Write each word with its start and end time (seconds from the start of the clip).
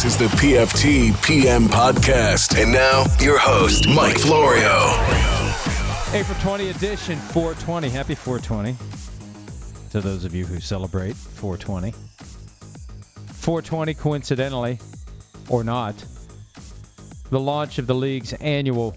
This 0.00 0.18
is 0.18 0.30
the 0.30 0.36
PFT 0.36 1.22
PM 1.22 1.64
podcast. 1.64 2.58
And 2.58 2.72
now, 2.72 3.04
your 3.20 3.36
host, 3.36 3.86
Mike 3.86 4.16
Florio. 4.16 4.94
April 6.18 6.38
20 6.40 6.70
edition, 6.70 7.18
420. 7.18 7.90
Happy 7.90 8.14
420 8.14 8.76
to 9.90 10.00
those 10.00 10.24
of 10.24 10.34
you 10.34 10.46
who 10.46 10.58
celebrate 10.58 11.14
420. 11.14 11.92
420, 13.34 13.92
coincidentally, 13.92 14.78
or 15.50 15.62
not, 15.64 16.02
the 17.28 17.38
launch 17.38 17.78
of 17.78 17.86
the 17.86 17.94
league's 17.94 18.32
annual 18.32 18.96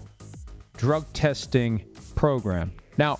drug 0.78 1.04
testing 1.12 1.84
program. 2.14 2.72
Now, 2.96 3.18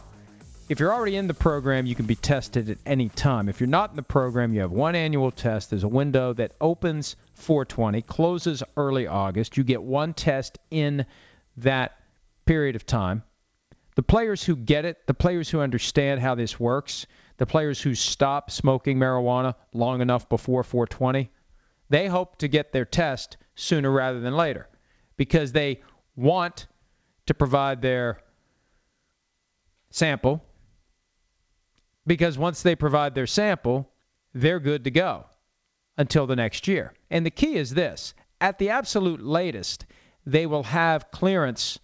if 0.71 0.80
you're 0.80 0.95
already 0.95 1.16
in 1.16 1.27
the 1.27 1.35
program, 1.35 1.85
you 1.85 1.95
can 1.95 2.07
be 2.07 2.15
tested 2.15 2.71
at 2.71 2.79
any 2.87 3.10
time. 3.10 3.51
If 3.51 3.60
you're 3.60 3.69
not 3.69 3.91
in 3.91 3.96
the 3.96 4.02
program, 4.02 4.55
you 4.55 4.62
have 4.62 4.73
one 4.73 4.95
annual 4.95 5.30
test. 5.30 5.69
There's 5.69 5.85
a 5.85 5.88
window 5.88 6.32
that 6.32 6.52
opens 6.62 7.16
420, 7.45 8.02
closes 8.02 8.63
early 8.77 9.07
August. 9.07 9.57
You 9.57 9.65
get 9.65 9.82
one 9.82 10.15
test 10.15 10.59
in 10.71 11.07
that 11.59 11.99
period 12.46 12.74
of 12.74 12.87
time. 12.87 13.23
The 13.96 14.02
players 14.02 14.43
who 14.43 14.57
get 14.57 14.85
it, 14.85 15.07
the 15.07 15.15
players 15.15 15.49
who 15.49 15.60
understand 15.60 16.21
how 16.21 16.35
this 16.35 16.59
works, 16.59 17.07
the 17.37 17.46
players 17.46 17.80
who 17.80 17.95
stop 17.95 18.51
smoking 18.51 18.99
marijuana 18.99 19.55
long 19.73 20.01
enough 20.01 20.29
before 20.29 20.65
420, 20.65 21.30
they 21.91 22.09
hope 22.09 22.38
to 22.38 22.49
get 22.49 22.73
their 22.73 22.85
test 22.85 23.37
sooner 23.55 23.90
rather 23.90 24.21
than 24.21 24.35
later 24.35 24.68
because 25.16 25.52
they 25.52 25.83
want 26.16 26.66
to 27.27 27.35
provide 27.35 27.83
their 27.83 28.21
sample 29.90 30.45
because 32.07 32.37
once 32.37 32.63
they 32.63 32.74
provide 32.74 33.15
their 33.15 33.27
sample, 33.27 33.88
they're 34.35 34.61
good 34.61 34.85
to 34.85 34.90
go 34.90 35.27
until 35.96 36.26
the 36.26 36.37
next 36.37 36.68
year. 36.68 36.92
And 37.10 37.24
the 37.24 37.30
key 37.30 37.54
is 37.56 37.70
this 37.70 38.14
at 38.40 38.59
the 38.59 38.70
absolute 38.70 39.23
latest, 39.23 39.87
they 40.26 40.46
will 40.46 40.64
have 40.64 41.10
clearance 41.10 41.78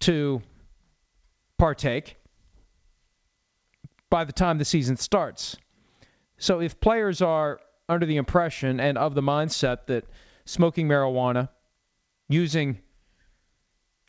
to 0.00 0.40
partake 1.58 2.16
by 4.08 4.24
the 4.24 4.32
time 4.32 4.58
the 4.58 4.64
season 4.64 4.96
starts. 4.96 5.56
So 6.38 6.60
if 6.60 6.80
players 6.80 7.20
are 7.22 7.60
under 7.88 8.06
the 8.06 8.16
impression 8.16 8.80
and 8.80 8.96
of 8.96 9.14
the 9.14 9.22
mindset 9.22 9.86
that 9.86 10.04
smoking 10.46 10.88
marijuana, 10.88 11.48
using 12.28 12.80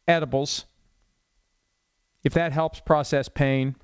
edibles, 0.08 0.66
if 2.24 2.34
that 2.34 2.52
helps 2.52 2.80
process 2.80 3.28
pain, 3.28 3.76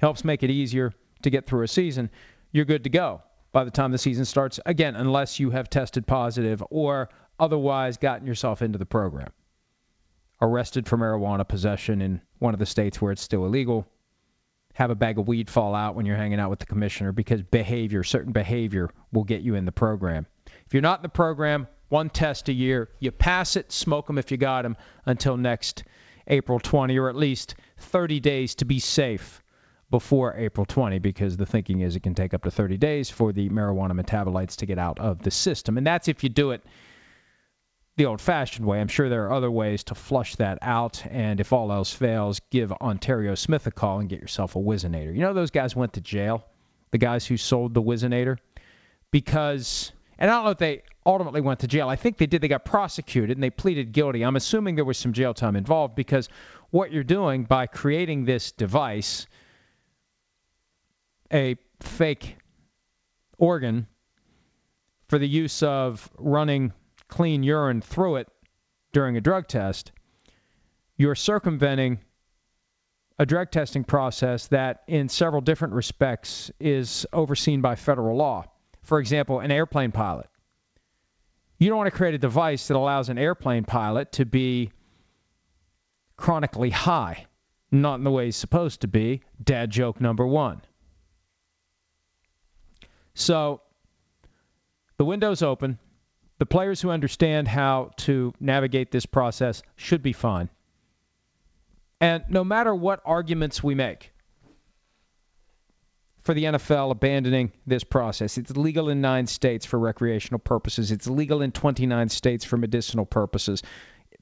helps 0.00 0.24
make 0.24 0.42
it 0.42 0.50
easier 0.50 0.92
to 1.22 1.30
get 1.30 1.46
through 1.46 1.62
a 1.62 1.68
season, 1.68 2.10
you're 2.52 2.64
good 2.64 2.84
to 2.84 2.90
go 2.90 3.22
by 3.52 3.64
the 3.64 3.70
time 3.70 3.92
the 3.92 3.98
season 3.98 4.24
starts. 4.24 4.58
Again, 4.64 4.96
unless 4.96 5.38
you 5.38 5.50
have 5.50 5.70
tested 5.70 6.06
positive 6.06 6.62
or 6.70 7.10
otherwise 7.38 7.98
gotten 7.98 8.26
yourself 8.26 8.62
into 8.62 8.78
the 8.78 8.86
program. 8.86 9.30
Arrested 10.40 10.88
for 10.88 10.96
marijuana 10.96 11.46
possession 11.46 12.02
in 12.02 12.20
one 12.38 12.54
of 12.54 12.58
the 12.58 12.66
states 12.66 13.00
where 13.00 13.12
it's 13.12 13.22
still 13.22 13.44
illegal. 13.44 13.86
Have 14.74 14.90
a 14.90 14.94
bag 14.94 15.18
of 15.18 15.28
weed 15.28 15.50
fall 15.50 15.74
out 15.74 15.94
when 15.94 16.06
you're 16.06 16.16
hanging 16.16 16.40
out 16.40 16.50
with 16.50 16.58
the 16.58 16.66
commissioner 16.66 17.12
because 17.12 17.42
behavior, 17.42 18.02
certain 18.02 18.32
behavior, 18.32 18.90
will 19.12 19.24
get 19.24 19.42
you 19.42 19.54
in 19.54 19.66
the 19.66 19.72
program. 19.72 20.26
If 20.66 20.72
you're 20.72 20.82
not 20.82 21.00
in 21.00 21.02
the 21.02 21.10
program, 21.10 21.68
one 21.90 22.08
test 22.08 22.48
a 22.48 22.52
year, 22.52 22.88
you 22.98 23.10
pass 23.10 23.56
it, 23.56 23.70
smoke 23.70 24.06
them 24.06 24.18
if 24.18 24.30
you 24.30 24.38
got 24.38 24.62
them 24.62 24.76
until 25.04 25.36
next 25.36 25.84
April 26.26 26.58
20, 26.58 26.98
or 26.98 27.10
at 27.10 27.16
least 27.16 27.54
30 27.78 28.20
days 28.20 28.54
to 28.56 28.64
be 28.64 28.78
safe 28.78 29.41
before 29.92 30.34
April 30.36 30.66
20 30.66 30.98
because 30.98 31.36
the 31.36 31.46
thinking 31.46 31.82
is 31.82 31.94
it 31.94 32.02
can 32.02 32.14
take 32.14 32.34
up 32.34 32.42
to 32.42 32.50
30 32.50 32.78
days 32.78 33.10
for 33.10 33.32
the 33.32 33.48
marijuana 33.50 33.92
metabolites 33.92 34.56
to 34.56 34.66
get 34.66 34.78
out 34.78 34.98
of 34.98 35.22
the 35.22 35.30
system. 35.30 35.78
And 35.78 35.86
that's 35.86 36.08
if 36.08 36.24
you 36.24 36.30
do 36.30 36.50
it 36.50 36.62
the 37.96 38.06
old 38.06 38.22
fashioned 38.22 38.66
way. 38.66 38.80
I'm 38.80 38.88
sure 38.88 39.10
there 39.10 39.26
are 39.26 39.32
other 39.32 39.50
ways 39.50 39.84
to 39.84 39.94
flush 39.94 40.36
that 40.36 40.58
out. 40.62 41.04
And 41.10 41.40
if 41.40 41.52
all 41.52 41.70
else 41.70 41.92
fails, 41.92 42.40
give 42.50 42.72
Onterrio 42.72 43.34
Smith 43.34 43.66
a 43.66 43.70
call 43.70 44.00
and 44.00 44.08
get 44.08 44.20
yourself 44.20 44.56
a 44.56 44.58
Whizzinator. 44.58 45.14
You 45.14 45.20
know, 45.20 45.34
those 45.34 45.50
guys 45.50 45.76
went 45.76 45.92
to 45.92 46.00
jail, 46.00 46.42
the 46.90 46.98
guys 46.98 47.26
who 47.26 47.36
sold 47.36 47.74
the 47.74 47.82
Whizzinator, 47.82 48.38
because, 49.10 49.92
and 50.18 50.30
I 50.30 50.34
don't 50.34 50.44
know 50.44 50.50
if 50.52 50.58
they 50.58 50.82
ultimately 51.04 51.42
went 51.42 51.60
to 51.60 51.66
jail. 51.66 51.90
I 51.90 51.96
think 51.96 52.16
they 52.16 52.24
did. 52.26 52.40
They 52.40 52.48
got 52.48 52.64
prosecuted 52.64 53.36
and 53.36 53.42
they 53.42 53.50
pleaded 53.50 53.92
guilty. 53.92 54.24
I'm 54.24 54.36
assuming 54.36 54.74
there 54.74 54.86
was 54.86 54.96
some 54.96 55.12
jail 55.12 55.34
time 55.34 55.54
involved 55.54 55.94
because 55.94 56.30
what 56.70 56.92
you're 56.92 57.04
doing 57.04 57.44
by 57.44 57.66
creating 57.66 58.24
this 58.24 58.52
device 58.52 59.26
a 61.32 61.56
fake 61.80 62.36
organ 63.38 63.86
for 65.08 65.18
the 65.18 65.28
use 65.28 65.62
of 65.62 66.10
running 66.18 66.72
clean 67.08 67.42
urine 67.42 67.80
through 67.80 68.16
it 68.16 68.28
during 68.92 69.16
a 69.16 69.20
drug 69.20 69.48
test, 69.48 69.92
you're 70.96 71.14
circumventing 71.14 71.98
a 73.18 73.26
drug 73.26 73.50
testing 73.50 73.84
process 73.84 74.46
that, 74.48 74.82
in 74.86 75.08
several 75.08 75.40
different 75.40 75.74
respects, 75.74 76.50
is 76.58 77.06
overseen 77.12 77.60
by 77.60 77.74
federal 77.76 78.16
law. 78.16 78.44
For 78.82 78.98
example, 78.98 79.40
an 79.40 79.50
airplane 79.50 79.92
pilot. 79.92 80.26
You 81.58 81.68
don't 81.68 81.78
want 81.78 81.92
to 81.92 81.96
create 81.96 82.14
a 82.14 82.18
device 82.18 82.68
that 82.68 82.76
allows 82.76 83.08
an 83.08 83.18
airplane 83.18 83.64
pilot 83.64 84.12
to 84.12 84.24
be 84.24 84.72
chronically 86.16 86.70
high, 86.70 87.26
not 87.70 87.96
in 87.96 88.04
the 88.04 88.10
way 88.10 88.24
he's 88.24 88.36
supposed 88.36 88.80
to 88.80 88.88
be. 88.88 89.22
Dad 89.42 89.70
joke 89.70 90.00
number 90.00 90.26
one. 90.26 90.62
So 93.14 93.60
the 94.96 95.04
window's 95.04 95.42
open. 95.42 95.78
The 96.38 96.46
players 96.46 96.80
who 96.80 96.90
understand 96.90 97.46
how 97.46 97.90
to 97.98 98.32
navigate 98.40 98.90
this 98.90 99.06
process 99.06 99.62
should 99.76 100.02
be 100.02 100.12
fine. 100.12 100.48
And 102.00 102.24
no 102.28 102.42
matter 102.42 102.74
what 102.74 103.00
arguments 103.04 103.62
we 103.62 103.76
make 103.76 104.12
for 106.22 106.34
the 106.34 106.44
NFL 106.44 106.90
abandoning 106.90 107.52
this 107.64 107.84
process, 107.84 108.38
it's 108.38 108.56
legal 108.56 108.88
in 108.88 109.00
nine 109.00 109.28
states 109.28 109.66
for 109.66 109.78
recreational 109.78 110.40
purposes, 110.40 110.90
it's 110.90 111.06
legal 111.06 111.42
in 111.42 111.52
29 111.52 112.08
states 112.08 112.44
for 112.44 112.56
medicinal 112.56 113.06
purposes. 113.06 113.62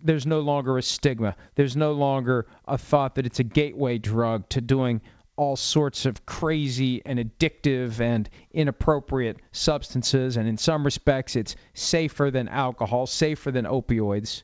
There's 0.02 0.26
no 0.26 0.40
longer 0.40 0.78
a 0.78 0.82
stigma. 0.82 1.36
There's 1.54 1.76
no 1.76 1.92
longer 1.92 2.46
a 2.66 2.76
thought 2.76 3.14
that 3.14 3.26
it's 3.26 3.38
a 3.38 3.44
gateway 3.44 3.98
drug 3.98 4.48
to 4.50 4.60
doing 4.60 5.00
all 5.40 5.56
sorts 5.56 6.04
of 6.04 6.26
crazy 6.26 7.00
and 7.06 7.18
addictive 7.18 7.98
and 7.98 8.28
inappropriate 8.52 9.38
substances, 9.52 10.36
and 10.36 10.46
in 10.46 10.58
some 10.58 10.84
respects, 10.84 11.34
it's 11.34 11.56
safer 11.72 12.30
than 12.30 12.46
alcohol, 12.46 13.06
safer 13.06 13.50
than 13.50 13.64
opioids. 13.64 14.42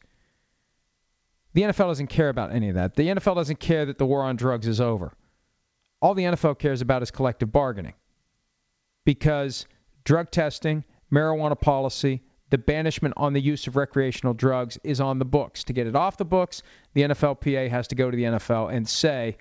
The 1.52 1.64
NFL 1.64 1.88
doesn't 1.88 2.06
care 2.06 2.30
about 2.30 2.50
any 2.50 2.70
of 2.70 2.76
that. 2.76 2.94
The 2.94 3.08
NFL 3.08 3.34
doesn't 3.34 3.60
care 3.60 3.84
that 3.84 3.98
the 3.98 4.06
war 4.06 4.22
on 4.22 4.36
drugs 4.36 4.66
is 4.66 4.80
over. 4.80 5.12
All 6.00 6.14
the 6.14 6.22
NFL 6.22 6.58
cares 6.58 6.80
about 6.80 7.02
is 7.02 7.10
collective 7.10 7.52
bargaining. 7.52 7.92
Because 9.04 9.66
drug 10.02 10.30
testing, 10.30 10.82
marijuana 11.12 11.60
policy, 11.60 12.22
the 12.48 12.56
banishment 12.56 13.12
on 13.18 13.34
the 13.34 13.40
use 13.42 13.66
of 13.66 13.76
recreational 13.76 14.32
drugs 14.32 14.78
is 14.82 15.02
on 15.02 15.18
the 15.18 15.26
books. 15.26 15.64
To 15.64 15.74
get 15.74 15.86
it 15.86 15.94
off 15.94 16.16
the 16.16 16.24
books, 16.24 16.62
the 16.94 17.02
NFLPA 17.02 17.68
has 17.68 17.88
to 17.88 17.94
go 17.94 18.10
to 18.10 18.16
the 18.16 18.24
NFL 18.24 18.72
and 18.72 18.88
say, 18.88 19.36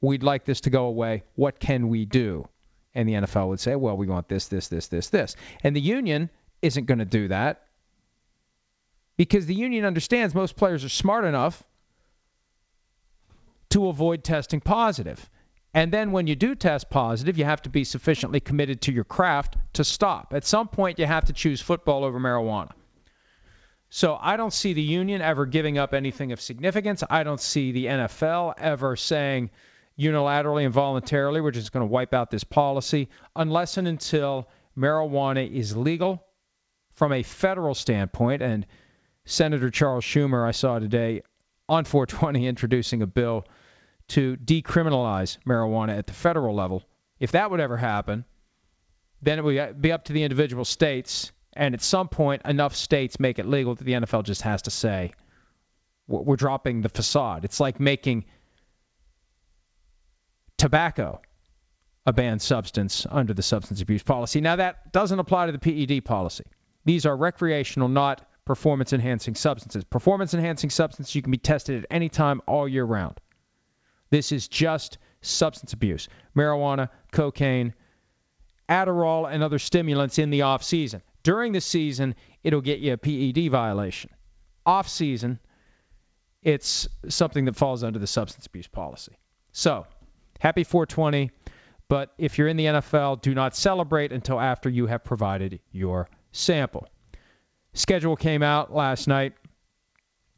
we'd 0.00 0.22
like 0.22 0.44
this 0.44 0.62
to 0.62 0.70
go 0.70 0.86
away. 0.86 1.24
What 1.34 1.58
can 1.58 1.88
we 1.88 2.04
do? 2.04 2.48
And 2.94 3.08
the 3.08 3.14
NFL 3.14 3.48
would 3.48 3.60
say, 3.60 3.76
well, 3.76 3.96
we 3.96 4.06
want 4.06 4.28
this, 4.28 4.48
this, 4.48 4.68
this, 4.68 4.88
this, 4.88 5.08
this. 5.10 5.36
And 5.62 5.74
the 5.74 5.80
union 5.80 6.30
isn't 6.62 6.86
going 6.86 6.98
to 6.98 7.04
do 7.04 7.28
that 7.28 7.62
because 9.16 9.46
the 9.46 9.54
union 9.54 9.84
understands 9.84 10.34
most 10.34 10.56
players 10.56 10.84
are 10.84 10.88
smart 10.88 11.24
enough 11.24 11.62
to 13.70 13.88
avoid 13.88 14.24
testing 14.24 14.60
positive. 14.60 15.28
And 15.74 15.92
then 15.92 16.12
when 16.12 16.26
you 16.26 16.34
do 16.34 16.54
test 16.54 16.88
positive, 16.88 17.36
you 17.36 17.44
have 17.44 17.62
to 17.62 17.68
be 17.68 17.84
sufficiently 17.84 18.40
committed 18.40 18.82
to 18.82 18.92
your 18.92 19.04
craft 19.04 19.56
to 19.74 19.84
stop. 19.84 20.32
At 20.34 20.44
some 20.44 20.68
point, 20.68 20.98
you 20.98 21.06
have 21.06 21.26
to 21.26 21.32
choose 21.32 21.60
football 21.60 22.04
over 22.04 22.18
marijuana. 22.18 22.72
So 23.90 24.18
I 24.20 24.36
don't 24.36 24.52
see 24.52 24.72
the 24.72 24.82
union 24.82 25.20
ever 25.20 25.46
giving 25.46 25.78
up 25.78 25.94
anything 25.94 26.32
of 26.32 26.40
significance. 26.40 27.02
I 27.08 27.22
don't 27.22 27.40
see 27.40 27.72
the 27.72 27.86
NFL 27.86 28.54
ever 28.58 28.96
saying, 28.96 29.50
unilaterally 29.98 30.64
and 30.64 30.72
voluntarily. 30.72 31.40
We're 31.40 31.50
just 31.50 31.72
going 31.72 31.86
to 31.86 31.92
wipe 31.92 32.14
out 32.14 32.30
this 32.30 32.44
policy 32.44 33.08
unless 33.34 33.76
and 33.76 33.88
until 33.88 34.48
marijuana 34.76 35.50
is 35.50 35.76
legal 35.76 36.24
from 36.94 37.12
a 37.12 37.22
federal 37.22 37.74
standpoint. 37.74 38.42
And 38.42 38.66
Senator 39.24 39.70
Charles 39.70 40.04
Schumer, 40.04 40.46
I 40.46 40.52
saw 40.52 40.78
today 40.78 41.22
on 41.68 41.84
420, 41.84 42.46
introducing 42.46 43.02
a 43.02 43.06
bill 43.06 43.44
to 44.08 44.36
decriminalize 44.36 45.38
marijuana 45.46 45.98
at 45.98 46.06
the 46.06 46.14
federal 46.14 46.54
level. 46.54 46.82
If 47.20 47.32
that 47.32 47.50
would 47.50 47.60
ever 47.60 47.76
happen, 47.76 48.24
then 49.20 49.38
it 49.38 49.44
would 49.44 49.82
be 49.82 49.92
up 49.92 50.04
to 50.04 50.12
the 50.12 50.22
individual 50.22 50.64
states. 50.64 51.32
And 51.52 51.74
at 51.74 51.82
some 51.82 52.08
point, 52.08 52.42
enough 52.44 52.76
states 52.76 53.18
make 53.18 53.38
it 53.38 53.46
legal 53.46 53.74
that 53.74 53.84
the 53.84 53.92
NFL 53.92 54.24
just 54.24 54.42
has 54.42 54.62
to 54.62 54.70
say, 54.70 55.12
we're 56.06 56.36
dropping 56.36 56.80
the 56.80 56.88
facade. 56.88 57.44
It's 57.44 57.60
like 57.60 57.80
making 57.80 58.24
tobacco 60.58 61.22
a 62.04 62.12
banned 62.12 62.40
substance 62.40 63.06
under 63.10 63.34
the 63.34 63.42
substance 63.42 63.82
abuse 63.82 64.02
policy. 64.02 64.40
Now, 64.40 64.56
that 64.56 64.92
doesn't 64.92 65.18
apply 65.18 65.46
to 65.46 65.52
the 65.52 65.58
PED 65.58 66.04
policy. 66.04 66.44
These 66.84 67.04
are 67.04 67.14
recreational, 67.14 67.88
not 67.88 68.26
performance 68.46 68.94
enhancing 68.94 69.34
substances. 69.34 69.84
Performance 69.84 70.32
enhancing 70.32 70.70
substances 70.70 71.14
you 71.14 71.20
can 71.20 71.30
be 71.30 71.38
tested 71.38 71.84
at 71.84 71.86
any 71.90 72.08
time 72.08 72.40
all 72.46 72.66
year 72.66 72.84
round. 72.84 73.20
This 74.08 74.32
is 74.32 74.48
just 74.48 74.96
substance 75.20 75.74
abuse 75.74 76.08
marijuana, 76.34 76.88
cocaine, 77.12 77.74
Adderall, 78.70 79.30
and 79.30 79.42
other 79.42 79.58
stimulants 79.58 80.18
in 80.18 80.30
the 80.30 80.42
off 80.42 80.62
season. 80.62 81.02
During 81.22 81.52
the 81.52 81.60
season, 81.60 82.14
it'll 82.42 82.62
get 82.62 82.78
you 82.78 82.94
a 82.94 82.96
PED 82.96 83.50
violation. 83.50 84.10
Off 84.64 84.88
season, 84.88 85.40
it's 86.42 86.88
something 87.08 87.44
that 87.46 87.56
falls 87.56 87.84
under 87.84 87.98
the 87.98 88.06
substance 88.06 88.46
abuse 88.46 88.66
policy. 88.66 89.18
So, 89.52 89.86
happy 90.38 90.64
420, 90.64 91.30
but 91.88 92.12
if 92.18 92.38
you're 92.38 92.48
in 92.48 92.56
the 92.56 92.66
NFL, 92.66 93.22
do 93.22 93.34
not 93.34 93.56
celebrate 93.56 94.12
until 94.12 94.40
after 94.40 94.68
you 94.68 94.86
have 94.86 95.04
provided 95.04 95.60
your 95.72 96.08
sample. 96.32 96.88
Schedule 97.72 98.16
came 98.16 98.42
out 98.42 98.74
last 98.74 99.08
night, 99.08 99.34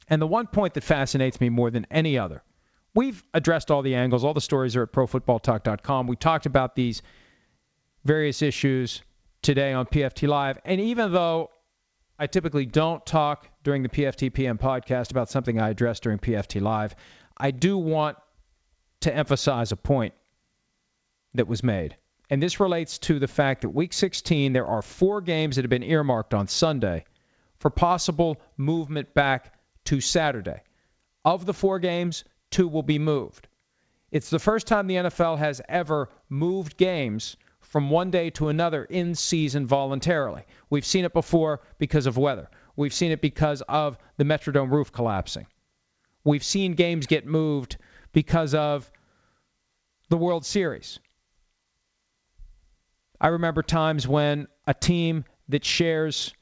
and 0.08 0.20
the 0.20 0.26
one 0.26 0.46
point 0.46 0.74
that 0.74 0.84
fascinates 0.84 1.40
me 1.40 1.48
more 1.48 1.70
than 1.70 1.86
any 1.90 2.18
other 2.18 2.42
we've 2.94 3.22
addressed 3.34 3.70
all 3.70 3.82
the 3.82 3.94
angles. 3.94 4.24
All 4.24 4.34
the 4.34 4.40
stories 4.40 4.76
are 4.76 4.82
at 4.82 4.92
profootballtalk.com. 4.92 6.06
We 6.06 6.16
talked 6.16 6.46
about 6.46 6.74
these 6.74 7.02
various 8.04 8.42
issues 8.42 9.02
today 9.42 9.72
on 9.72 9.86
PFT 9.86 10.28
Live. 10.28 10.58
And 10.64 10.80
even 10.80 11.12
though 11.12 11.50
I 12.18 12.26
typically 12.26 12.66
don't 12.66 13.04
talk 13.06 13.48
during 13.62 13.82
the 13.82 13.88
PFT 13.88 14.32
PM 14.32 14.58
podcast 14.58 15.10
about 15.10 15.30
something 15.30 15.60
I 15.60 15.70
addressed 15.70 16.02
during 16.02 16.18
PFT 16.18 16.60
Live, 16.60 16.94
I 17.36 17.50
do 17.50 17.78
want 17.78 18.18
to 19.00 19.14
emphasize 19.14 19.72
a 19.72 19.76
point 19.76 20.14
that 21.34 21.48
was 21.48 21.62
made. 21.62 21.96
And 22.28 22.42
this 22.42 22.60
relates 22.60 22.98
to 22.98 23.18
the 23.18 23.28
fact 23.28 23.62
that 23.62 23.70
week 23.70 23.92
16, 23.92 24.52
there 24.52 24.66
are 24.66 24.82
four 24.82 25.20
games 25.20 25.56
that 25.56 25.62
have 25.62 25.70
been 25.70 25.82
earmarked 25.82 26.34
on 26.34 26.46
Sunday 26.46 27.04
for 27.58 27.70
possible 27.70 28.40
movement 28.56 29.14
back 29.14 29.54
to 29.86 30.00
Saturday. 30.00 30.62
Of 31.24 31.44
the 31.44 31.54
four 31.54 31.78
games, 31.78 32.24
two 32.50 32.68
will 32.68 32.82
be 32.82 32.98
moved. 32.98 33.48
It's 34.10 34.30
the 34.30 34.38
first 34.38 34.66
time 34.66 34.86
the 34.86 34.96
NFL 34.96 35.38
has 35.38 35.60
ever 35.68 36.08
moved 36.28 36.76
games 36.76 37.36
from 37.60 37.90
one 37.90 38.10
day 38.10 38.30
to 38.30 38.48
another 38.48 38.84
in 38.84 39.14
season 39.14 39.66
voluntarily. 39.66 40.42
We've 40.68 40.84
seen 40.84 41.04
it 41.04 41.12
before 41.12 41.60
because 41.78 42.06
of 42.06 42.16
weather. 42.16 42.48
We've 42.74 42.94
seen 42.94 43.12
it 43.12 43.20
because 43.20 43.62
of 43.62 43.98
the 44.16 44.24
Metrodome 44.24 44.72
roof 44.72 44.90
collapsing. 44.90 45.46
We've 46.24 46.44
seen 46.44 46.74
games 46.74 47.06
get 47.06 47.26
moved 47.26 47.76
because 48.12 48.54
of 48.54 48.90
the 50.08 50.16
World 50.16 50.44
Series. 50.44 50.98
I 53.20 53.28
remember 53.28 53.62
times 53.62 54.08
when 54.08 54.48
a 54.66 54.74
team 54.74 55.24
that 55.48 55.64
shares 55.64 56.32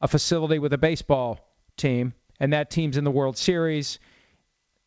a 0.00 0.08
facility 0.08 0.58
with 0.58 0.72
a 0.72 0.78
baseball 0.78 1.38
team 1.76 2.12
and 2.40 2.52
that 2.52 2.70
team's 2.70 2.96
in 2.96 3.04
the 3.04 3.10
World 3.10 3.36
Series 3.36 3.98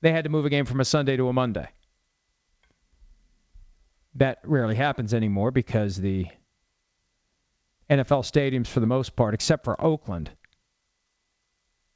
they 0.01 0.11
had 0.11 0.23
to 0.25 0.29
move 0.29 0.45
a 0.45 0.49
game 0.49 0.65
from 0.65 0.79
a 0.79 0.85
Sunday 0.85 1.15
to 1.15 1.29
a 1.29 1.33
Monday. 1.33 1.69
That 4.15 4.39
rarely 4.43 4.75
happens 4.75 5.13
anymore 5.13 5.51
because 5.51 5.95
the 5.95 6.25
NFL 7.89 8.23
stadiums, 8.23 8.67
for 8.67 8.79
the 8.79 8.87
most 8.87 9.15
part, 9.15 9.33
except 9.33 9.63
for 9.63 9.79
Oakland, 9.79 10.31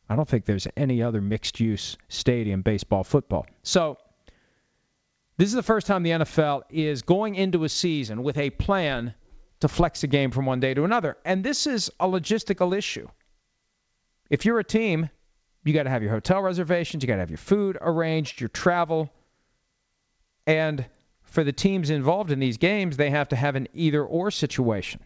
I 0.07 0.16
don't 0.16 0.27
think 0.27 0.45
there's 0.45 0.68
any 0.77 1.01
other 1.01 1.19
mixed 1.19 1.60
use 1.60 1.98
stadium, 2.07 2.62
baseball, 2.62 3.04
football. 3.04 3.48
So, 3.63 3.98
this 5.38 5.50
is 5.50 5.56
the 5.56 5.64
first 5.64 5.88
time 5.88 6.04
the 6.04 6.12
NFL 6.12 6.64
is 6.70 7.02
going 7.02 7.36
into 7.36 7.64
a 7.64 7.70
season 7.70 8.24
with 8.24 8.38
a 8.38 8.50
plan 8.50 9.14
to 9.60 9.68
flex 9.68 10.04
a 10.04 10.08
game 10.08 10.32
from 10.32 10.46
one 10.46 10.60
day 10.60 10.74
to 10.74 10.84
another. 10.84 11.18
And 11.26 11.44
this 11.44 11.68
is 11.68 11.92
a 12.00 12.08
logistical 12.08 12.78
issue. 12.78 13.08
If 14.30 14.46
you're 14.46 14.60
a 14.60 14.64
team 14.64 15.10
you 15.66 15.74
got 15.74 15.84
to 15.84 15.90
have 15.90 16.04
your 16.04 16.12
hotel 16.12 16.42
reservations, 16.42 17.04
you 17.04 17.08
got 17.08 17.16
to 17.16 17.22
have 17.22 17.32
your 17.32 17.38
food 17.38 17.78
arranged, 17.82 18.40
your 18.40 18.50
travel. 18.50 19.12
And 20.46 20.86
for 21.24 21.44
the 21.44 21.52
teams 21.52 21.90
involved 21.90 22.32
in 22.32 22.40
these 22.40 22.58
games, 22.58 22.96
they 22.96 23.10
have 23.10 23.30
to 23.30 23.36
have 23.36 23.56
an 23.56 23.68
either 23.74 24.06
or 24.06 24.30
situation. 24.30 25.02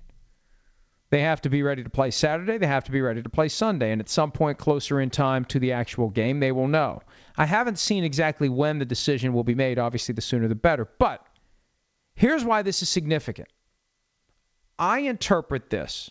They 1.12 1.22
have 1.22 1.42
to 1.42 1.50
be 1.50 1.64
ready 1.64 1.84
to 1.84 1.90
play 1.90 2.12
Saturday, 2.12 2.58
they 2.58 2.68
have 2.68 2.84
to 2.84 2.92
be 2.92 3.02
ready 3.02 3.24
to 3.24 3.30
play 3.30 3.50
Sunday, 3.50 3.92
and 3.92 4.00
at 4.00 4.10
some 4.10 4.32
point 4.32 4.60
closer 4.60 5.02
in 5.02 5.10
time 5.10 5.46
to 5.46 5.60
the 5.60 5.72
actual 5.72 6.10
game, 6.10 6.40
they 6.40 6.52
will 6.52 6.68
know. 6.68 7.02
I 7.36 7.46
haven't 7.46 7.80
seen 7.80 8.04
exactly 8.04 8.50
when 8.50 8.78
the 8.78 8.86
decision 8.86 9.34
will 9.34 9.44
be 9.44 9.56
made. 9.56 9.80
Obviously, 9.80 10.14
the 10.14 10.22
sooner 10.22 10.48
the 10.48 10.56
better. 10.56 10.88
But 11.00 11.26
here's 12.14 12.46
why 12.46 12.62
this 12.62 12.84
is 12.84 12.90
significant. 12.90 13.50
I 14.78 15.00
interpret 15.00 15.70
this 15.70 16.10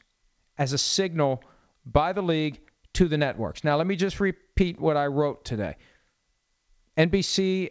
as 0.58 0.72
a 0.72 0.78
signal 0.78 1.42
by 1.86 2.12
the 2.12 2.22
league 2.22 2.60
to 2.94 3.06
the 3.06 3.18
networks. 3.18 3.62
Now, 3.62 3.76
let 3.76 3.86
me 3.86 3.96
just 3.96 4.18
repeat 4.18 4.80
what 4.80 4.96
I 4.96 5.06
wrote 5.06 5.44
today. 5.44 5.76
NBC 6.96 7.70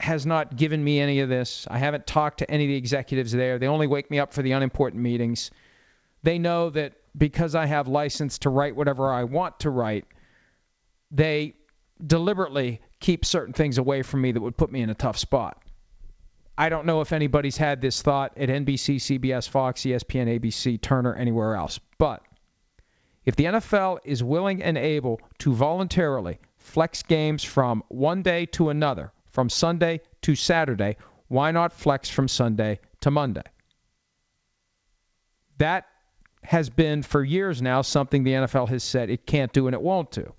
has 0.00 0.24
not 0.24 0.56
given 0.56 0.82
me 0.82 0.98
any 0.98 1.20
of 1.20 1.28
this. 1.28 1.66
I 1.70 1.78
haven't 1.78 2.06
talked 2.06 2.38
to 2.38 2.50
any 2.50 2.64
of 2.64 2.68
the 2.68 2.76
executives 2.76 3.30
there. 3.30 3.58
They 3.58 3.68
only 3.68 3.86
wake 3.86 4.10
me 4.10 4.18
up 4.18 4.32
for 4.32 4.42
the 4.42 4.52
unimportant 4.52 5.02
meetings. 5.02 5.50
They 6.22 6.38
know 6.38 6.70
that 6.70 6.94
because 7.16 7.54
I 7.54 7.66
have 7.66 7.88
license 7.88 8.38
to 8.38 8.50
write 8.50 8.76
whatever 8.76 9.12
I 9.12 9.24
want 9.24 9.60
to 9.60 9.70
write, 9.70 10.06
they 11.10 11.54
deliberately 12.04 12.80
keep 13.00 13.24
certain 13.24 13.52
things 13.52 13.78
away 13.78 14.02
from 14.02 14.22
me 14.22 14.32
that 14.32 14.40
would 14.40 14.56
put 14.56 14.72
me 14.72 14.80
in 14.80 14.90
a 14.90 14.94
tough 14.94 15.18
spot. 15.18 15.62
I 16.56 16.68
don't 16.68 16.86
know 16.86 17.00
if 17.00 17.12
anybody's 17.12 17.56
had 17.56 17.80
this 17.80 18.02
thought 18.02 18.36
at 18.36 18.48
NBC, 18.48 18.96
CBS, 18.96 19.48
Fox, 19.48 19.82
ESPN, 19.82 20.38
ABC, 20.38 20.80
Turner, 20.80 21.14
anywhere 21.14 21.56
else, 21.56 21.80
but 21.98 22.22
if 23.24 23.36
the 23.36 23.44
NFL 23.44 23.98
is 24.04 24.22
willing 24.22 24.62
and 24.62 24.76
able 24.76 25.20
to 25.38 25.54
voluntarily 25.54 26.38
flex 26.56 27.02
games 27.02 27.44
from 27.44 27.82
one 27.88 28.22
day 28.22 28.46
to 28.46 28.68
another, 28.68 29.12
from 29.26 29.48
Sunday 29.48 30.00
to 30.22 30.34
Saturday, 30.34 30.96
why 31.28 31.50
not 31.52 31.72
flex 31.72 32.10
from 32.10 32.28
Sunday 32.28 32.80
to 33.00 33.10
Monday? 33.10 33.42
That 35.58 35.86
has 36.42 36.70
been 36.70 37.02
for 37.02 37.22
years 37.22 37.62
now 37.62 37.82
something 37.82 38.24
the 38.24 38.32
NFL 38.32 38.68
has 38.68 38.82
said 38.82 39.10
it 39.10 39.26
can't 39.26 39.52
do 39.52 39.66
and 39.66 39.74
it 39.74 39.82
won't 39.82 40.10
do. 40.10 40.34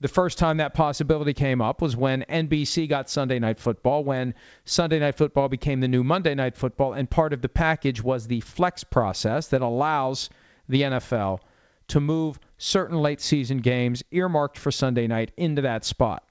The 0.00 0.08
first 0.08 0.38
time 0.38 0.56
that 0.56 0.72
possibility 0.72 1.34
came 1.34 1.60
up 1.60 1.82
was 1.82 1.94
when 1.94 2.22
NBC 2.22 2.88
got 2.88 3.10
Sunday 3.10 3.38
Night 3.38 3.60
Football, 3.60 4.02
when 4.02 4.34
Sunday 4.64 4.98
Night 4.98 5.16
Football 5.16 5.48
became 5.50 5.80
the 5.80 5.88
new 5.88 6.02
Monday 6.02 6.34
Night 6.34 6.56
Football, 6.56 6.94
and 6.94 7.08
part 7.08 7.34
of 7.34 7.42
the 7.42 7.50
package 7.50 8.02
was 8.02 8.26
the 8.26 8.40
flex 8.40 8.82
process 8.82 9.48
that 9.48 9.60
allows 9.60 10.30
the 10.70 10.82
NFL 10.82 11.40
to 11.88 12.00
move 12.00 12.38
certain 12.56 12.96
late 12.96 13.20
season 13.20 13.58
games 13.58 14.02
earmarked 14.10 14.56
for 14.58 14.70
Sunday 14.70 15.06
night 15.06 15.32
into 15.36 15.62
that 15.62 15.84
spot 15.84 16.24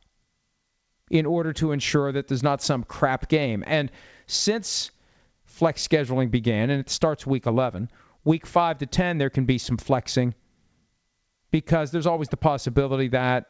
in 1.11 1.25
order 1.25 1.53
to 1.53 1.71
ensure 1.71 2.11
that 2.11 2.27
there's 2.27 2.43
not 2.43 2.61
some 2.61 2.83
crap 2.83 3.27
game. 3.29 3.63
And 3.67 3.91
since 4.25 4.89
flex 5.43 5.87
scheduling 5.87 6.31
began, 6.31 6.69
and 6.69 6.79
it 6.79 6.89
starts 6.89 7.27
week 7.27 7.45
11, 7.45 7.89
week 8.23 8.45
5 8.45 8.79
to 8.79 8.85
10, 8.85 9.17
there 9.17 9.29
can 9.29 9.45
be 9.45 9.57
some 9.57 9.77
flexing 9.77 10.33
because 11.51 11.91
there's 11.91 12.07
always 12.07 12.29
the 12.29 12.37
possibility 12.37 13.09
that 13.09 13.45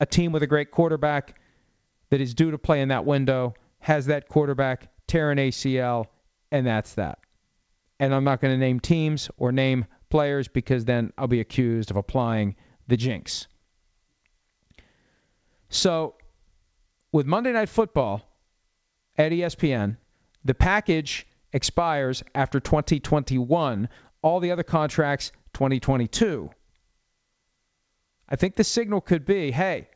a 0.00 0.06
team 0.06 0.32
with 0.32 0.42
a 0.42 0.46
great 0.46 0.70
quarterback 0.70 1.40
that 2.10 2.20
is 2.20 2.34
due 2.34 2.50
to 2.50 2.58
play 2.58 2.80
in 2.80 2.88
that 2.88 3.04
window 3.04 3.54
has 3.80 4.06
that 4.06 4.28
quarterback 4.28 4.88
tear 5.06 5.30
an 5.30 5.38
ACL, 5.38 6.06
and 6.50 6.66
that's 6.66 6.94
that. 6.94 7.18
And 8.00 8.14
I'm 8.14 8.24
not 8.24 8.40
going 8.40 8.54
to 8.54 8.58
name 8.58 8.80
teams 8.80 9.30
or 9.36 9.52
name 9.52 9.86
players 10.08 10.48
because 10.48 10.84
then 10.84 11.12
I'll 11.18 11.26
be 11.26 11.40
accused 11.40 11.90
of 11.90 11.96
applying 11.96 12.56
the 12.86 12.96
jinx. 12.96 13.46
So, 15.68 16.14
with 17.12 17.26
Monday 17.26 17.52
Night 17.52 17.68
Football 17.68 18.22
at 19.16 19.32
ESPN, 19.32 19.96
the 20.44 20.54
package 20.54 21.26
expires 21.52 22.22
after 22.34 22.60
2021. 22.60 23.88
All 24.22 24.40
the 24.40 24.52
other 24.52 24.62
contracts 24.62 25.32
2022. 25.54 26.50
I 28.28 28.36
think 28.36 28.56
the 28.56 28.64
signal 28.64 29.00
could 29.00 29.24
be, 29.24 29.50
hey, 29.50 29.88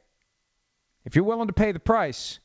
if 1.05 1.17
you're 1.17 1.25
willing 1.25 1.49
to 1.49 1.53
pay 1.53 1.73
the 1.73 1.81
price, 1.81 2.39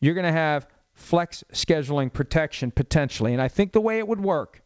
you're 0.00 0.14
going 0.14 0.24
to 0.26 0.32
have 0.32 0.66
flex 0.94 1.44
scheduling 1.52 2.12
protection 2.12 2.70
potentially. 2.70 3.32
And 3.32 3.42
I 3.42 3.48
think 3.48 3.72
the 3.72 3.80
way 3.80 3.98
it 3.98 4.08
would 4.08 4.20
work 4.20 4.62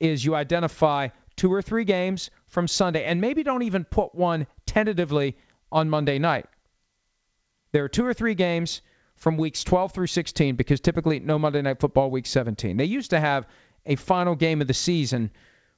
is 0.00 0.24
you 0.24 0.34
identify 0.34 1.08
two 1.36 1.52
or 1.52 1.62
three 1.62 1.84
games 1.84 2.30
from 2.46 2.66
Sunday, 2.66 3.04
and 3.04 3.20
maybe 3.20 3.42
don't 3.42 3.62
even 3.62 3.84
put 3.84 4.14
one 4.14 4.46
tentatively 4.66 5.36
on 5.70 5.88
Monday 5.88 6.18
night. 6.18 6.46
There 7.72 7.84
are 7.84 7.88
two 7.88 8.04
or 8.04 8.12
three 8.12 8.34
games 8.34 8.82
from 9.20 9.36
weeks 9.36 9.62
12 9.64 9.92
through 9.92 10.06
16 10.06 10.56
because 10.56 10.80
typically 10.80 11.20
no 11.20 11.38
Monday 11.38 11.62
Night 11.62 11.78
Football 11.78 12.10
week 12.10 12.26
17. 12.26 12.76
They 12.76 12.86
used 12.86 13.10
to 13.10 13.20
have 13.20 13.46
a 13.86 13.96
final 13.96 14.34
game 14.34 14.60
of 14.60 14.66
the 14.66 14.74
season 14.74 15.30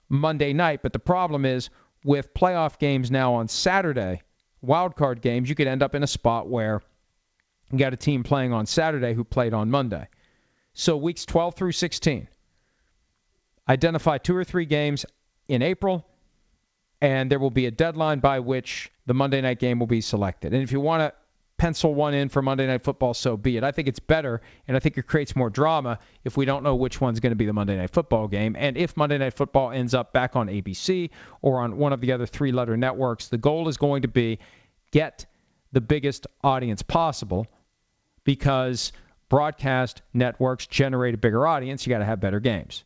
Monday 0.09 0.53
night, 0.53 0.81
but 0.83 0.93
the 0.93 0.99
problem 0.99 1.45
is 1.45 1.69
with 2.05 2.35
playoff 2.35 2.79
games 2.79 3.11
now 3.11 3.35
on 3.35 3.49
Saturday, 3.49 4.23
wild 4.61 4.97
card 4.97 5.21
games, 5.21 5.49
you 5.49 5.55
could 5.55 5.67
end 5.67 5.83
up 5.83 5.95
in 5.95 6.03
a 6.03 6.07
spot 6.07 6.49
where 6.49 6.83
you 7.71 7.79
got 7.79 7.93
a 7.93 7.97
team 7.97 8.23
playing 8.23 8.53
on 8.53 8.67
Saturday 8.67 9.13
who 9.13 9.25
played 9.25 9.55
on 9.55 9.71
Monday. 9.71 10.07
So 10.75 10.97
weeks 10.97 11.27
12 11.27 11.55
through 11.55 11.73
16, 11.73 12.29
identify 13.69 14.19
two 14.19 14.37
or 14.37 14.45
three 14.45 14.67
games 14.67 15.05
in 15.49 15.63
April, 15.63 16.07
and 17.01 17.31
there 17.31 17.41
will 17.41 17.51
be 17.51 17.67
a 17.67 17.71
deadline 17.73 18.21
by 18.21 18.39
which 18.39 18.91
the 19.07 19.15
Monday 19.15 19.41
night 19.41 19.59
game 19.59 19.81
will 19.81 19.89
be 19.89 20.01
selected. 20.01 20.55
And 20.55 20.63
if 20.63 20.71
you 20.71 20.81
want 20.81 21.01
to 21.01 21.22
pencil 21.63 21.95
one 21.95 22.13
in 22.13 22.29
for 22.29 22.43
Monday 22.43 22.67
Night 22.67 22.83
Football, 22.83 23.15
so 23.15 23.37
be 23.37 23.57
it. 23.57 23.63
I 23.63 23.71
think 23.71 23.87
it's 23.87 24.01
better, 24.01 24.43
and 24.67 24.77
I 24.77 24.81
think 24.81 24.99
it 24.99 25.03
creates 25.03 25.37
more 25.37 25.49
drama 25.49 26.01
if 26.25 26.37
we 26.37 26.45
don't 26.45 26.65
know 26.65 26.75
which 26.75 27.01
one's 27.01 27.21
going 27.21 27.31
to 27.31 27.37
be 27.37 27.47
the 27.47 27.53
Monday 27.53 27.77
Night 27.77 27.91
Football 27.91 28.27
game. 28.27 28.57
And 28.59 28.77
if 28.77 28.97
Monday 28.97 29.17
Night 29.17 29.35
Football 29.35 29.71
ends 29.71 29.95
up 29.95 30.13
back 30.13 30.35
on 30.35 30.49
ABC 30.49 31.11
or 31.41 31.61
on 31.61 31.77
one 31.77 31.93
of 31.93 32.01
the 32.01 32.11
other 32.11 32.27
three 32.27 32.51
letter 32.51 32.77
networks, 32.77 33.29
the 33.29 33.39
goal 33.39 33.69
is 33.69 33.77
going 33.77 34.03
to 34.03 34.09
be 34.09 34.41
get 34.91 35.25
the 35.71 35.81
biggest 35.81 36.27
audience 36.43 36.83
possible 36.83 37.47
because 38.25 38.91
broadcast 39.29 40.03
networks 40.13 40.67
generate 40.67 41.15
a 41.15 41.19
bigger 41.19 41.47
audience. 41.47 41.87
You 41.87 41.93
got 41.93 42.01
to 42.01 42.05
have 42.05 42.19
better 42.19 42.41
games. 42.41 42.83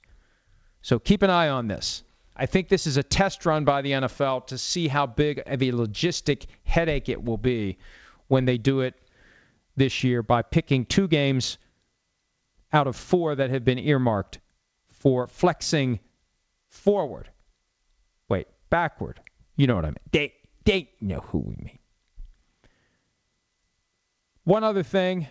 So 0.83 0.99
keep 0.99 1.23
an 1.23 1.30
eye 1.30 1.49
on 1.49 1.66
this. 1.66 2.04
I 2.37 2.45
think 2.45 2.68
this 2.68 2.87
is 2.87 2.99
a 2.99 3.02
test 3.02 3.47
run 3.47 3.64
by 3.64 3.80
the 3.80 3.92
NFL 3.92 4.49
to 4.49 4.59
see 4.59 4.87
how 4.87 5.06
big 5.06 5.38
of 5.47 5.62
a 5.62 5.73
logistic 5.73 6.45
headache 6.64 7.09
it 7.09 7.25
will 7.25 7.38
be 7.38 7.78
when 8.28 8.45
they 8.45 8.59
do 8.59 8.80
it 8.80 8.95
this 9.76 10.04
year 10.04 10.23
by 10.23 10.42
picking 10.42 10.85
two 10.85 11.09
games 11.09 11.59
out 12.73 12.87
of 12.87 12.97
four 12.97 13.35
that 13.35 13.50
have 13.50 13.64
been 13.64 13.78
earmarked 13.78 14.38
for 14.90 15.26
flexing 15.26 16.00
forward. 16.68 17.28
Wait, 18.28 18.47
backward. 18.71 19.21
You 19.56 19.66
know 19.66 19.76
what 19.76 19.85
I 19.85 19.88
mean. 19.88 19.97
They, 20.11 20.35
they 20.64 20.90
know 21.00 21.21
who 21.21 21.38
we 21.38 21.56
mean. 21.56 21.78
One 24.45 24.64
other 24.64 24.83
thing 24.83 25.26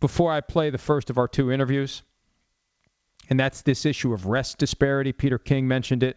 before 0.00 0.32
I 0.32 0.40
play 0.40 0.70
the 0.70 0.78
first 0.78 1.10
of 1.10 1.18
our 1.18 1.28
two 1.28 1.52
interviews, 1.52 2.02
and 3.28 3.38
that's 3.38 3.62
this 3.62 3.86
issue 3.86 4.12
of 4.12 4.26
rest 4.26 4.58
disparity. 4.58 5.12
Peter 5.12 5.38
King 5.38 5.68
mentioned 5.68 6.02
it 6.02 6.16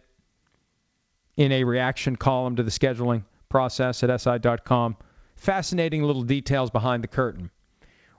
in 1.36 1.52
a 1.52 1.64
reaction 1.64 2.16
column 2.16 2.56
to 2.56 2.62
the 2.62 2.70
scheduling 2.70 3.24
process 3.48 4.02
at 4.02 4.20
SI.com 4.20 4.96
fascinating 5.36 6.02
little 6.02 6.22
details 6.22 6.70
behind 6.70 7.02
the 7.02 7.08
curtain. 7.08 7.50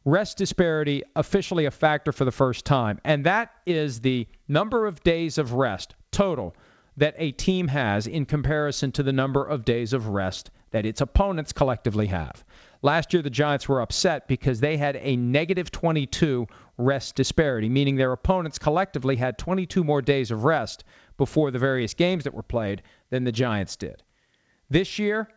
Rest 0.04 0.38
disparity 0.38 1.04
officially 1.16 1.66
a 1.66 1.72
factor 1.72 2.12
for 2.12 2.26
the 2.26 2.32
first 2.32 2.66
time, 2.66 3.00
and 3.04 3.26
that 3.26 3.52
is 3.66 4.02
the 4.02 4.28
number 4.48 4.86
of 4.86 5.04
days 5.04 5.38
of 5.38 5.54
rest 5.54 5.96
total 6.12 6.56
that 6.98 7.16
a 7.18 7.32
team 7.32 7.68
has 7.68 8.08
in 8.08 8.26
comparison 8.26 8.92
to 8.92 9.04
the 9.04 9.12
number 9.12 9.44
of 9.44 9.66
days 9.66 9.94
of 9.94 10.08
rest 10.08 10.52
that 10.72 10.86
its 10.86 11.02
opponents 11.02 11.54
collectively 11.54 12.08
have. 12.08 12.44
Last 12.82 13.14
year, 13.14 13.24
the 13.24 13.30
Giants 13.30 13.68
were 13.68 13.82
upset 13.82 14.28
because 14.28 14.60
they 14.60 14.78
had 14.78 14.96
a 14.98 15.16
negative 15.16 15.72
22 15.72 16.48
rest 16.78 17.16
disparity, 17.16 17.70
meaning 17.70 17.96
their 17.96 18.12
opponents 18.12 18.60
collectively 18.60 19.16
had 19.16 19.38
22 19.38 19.84
more 19.84 20.02
days 20.02 20.32
of 20.32 20.44
rest 20.44 20.84
before 21.18 21.52
the 21.52 21.60
various 21.60 21.94
games 21.94 22.26
that 22.26 22.34
were 22.34 22.44
played 22.44 22.84
than 23.10 23.24
the 23.24 23.32
Giants 23.32 23.76
did. 23.76 24.04
This 24.70 25.00
year, 25.00 25.30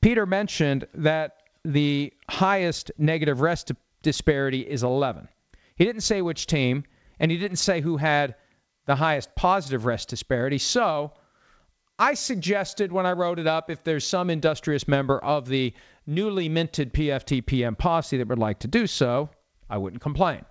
Peter 0.00 0.26
mentioned 0.26 0.86
that 0.94 1.36
the 1.64 2.12
highest 2.28 2.92
negative 2.98 3.40
rest 3.40 3.72
disparity 4.02 4.60
is 4.60 4.82
11. 4.82 5.28
He 5.76 5.84
didn't 5.84 6.02
say 6.02 6.22
which 6.22 6.46
team, 6.46 6.84
and 7.18 7.30
he 7.30 7.38
didn't 7.38 7.58
say 7.58 7.80
who 7.80 7.96
had 7.96 8.36
the 8.86 8.96
highest 8.96 9.34
positive 9.34 9.84
rest 9.84 10.08
disparity. 10.08 10.58
So 10.58 11.12
I 11.98 12.14
suggested 12.14 12.92
when 12.92 13.06
I 13.06 13.12
wrote 13.12 13.38
it 13.38 13.46
up 13.46 13.70
if 13.70 13.82
there's 13.82 14.06
some 14.06 14.30
industrious 14.30 14.86
member 14.86 15.18
of 15.18 15.48
the 15.48 15.74
newly 16.06 16.48
minted 16.48 16.92
PFT 16.92 17.44
PM 17.44 17.74
posse 17.74 18.18
that 18.18 18.28
would 18.28 18.38
like 18.38 18.60
to 18.60 18.68
do 18.68 18.86
so, 18.86 19.30
I 19.68 19.78
wouldn't 19.78 20.02
complain. 20.02 20.44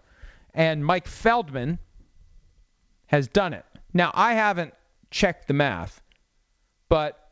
And 0.53 0.85
Mike 0.85 1.07
Feldman 1.07 1.79
has 3.07 3.27
done 3.27 3.53
it. 3.53 3.65
Now, 3.93 4.11
I 4.13 4.33
haven't 4.33 4.73
checked 5.11 5.47
the 5.47 5.53
math, 5.53 6.01
but 6.89 7.24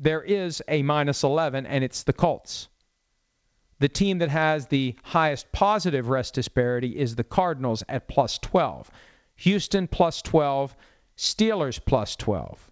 there 0.00 0.22
is 0.22 0.62
a 0.66 0.82
minus 0.82 1.22
11, 1.22 1.66
and 1.66 1.84
it's 1.84 2.02
the 2.04 2.14
Colts. 2.14 2.68
The 3.80 3.88
team 3.88 4.18
that 4.18 4.30
has 4.30 4.66
the 4.66 4.96
highest 5.02 5.52
positive 5.52 6.08
rest 6.08 6.34
disparity 6.34 6.98
is 6.98 7.14
the 7.14 7.24
Cardinals 7.24 7.84
at 7.88 8.08
plus 8.08 8.38
12. 8.38 8.90
Houston 9.36 9.86
plus 9.86 10.22
12, 10.22 10.74
Steelers 11.16 11.78
plus 11.84 12.16
12. 12.16 12.70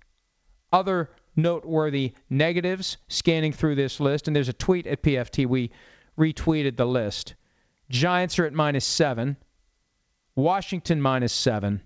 Other 0.73 1.11
noteworthy 1.37 2.14
negatives 2.30 2.97
scanning 3.08 3.52
through 3.52 3.75
this 3.75 4.00
list, 4.00 4.26
and 4.26 4.35
there's 4.35 4.49
a 4.49 4.54
tweet 4.54 4.87
at 4.87 5.02
PFT. 5.02 5.47
We 5.47 5.70
retweeted 6.18 6.76
the 6.76 6.87
list. 6.87 7.35
Giants 7.90 8.38
are 8.38 8.47
at 8.47 8.52
minus 8.54 8.87
7, 8.87 9.37
Washington 10.35 11.00
minus 11.00 11.32
7. 11.32 11.82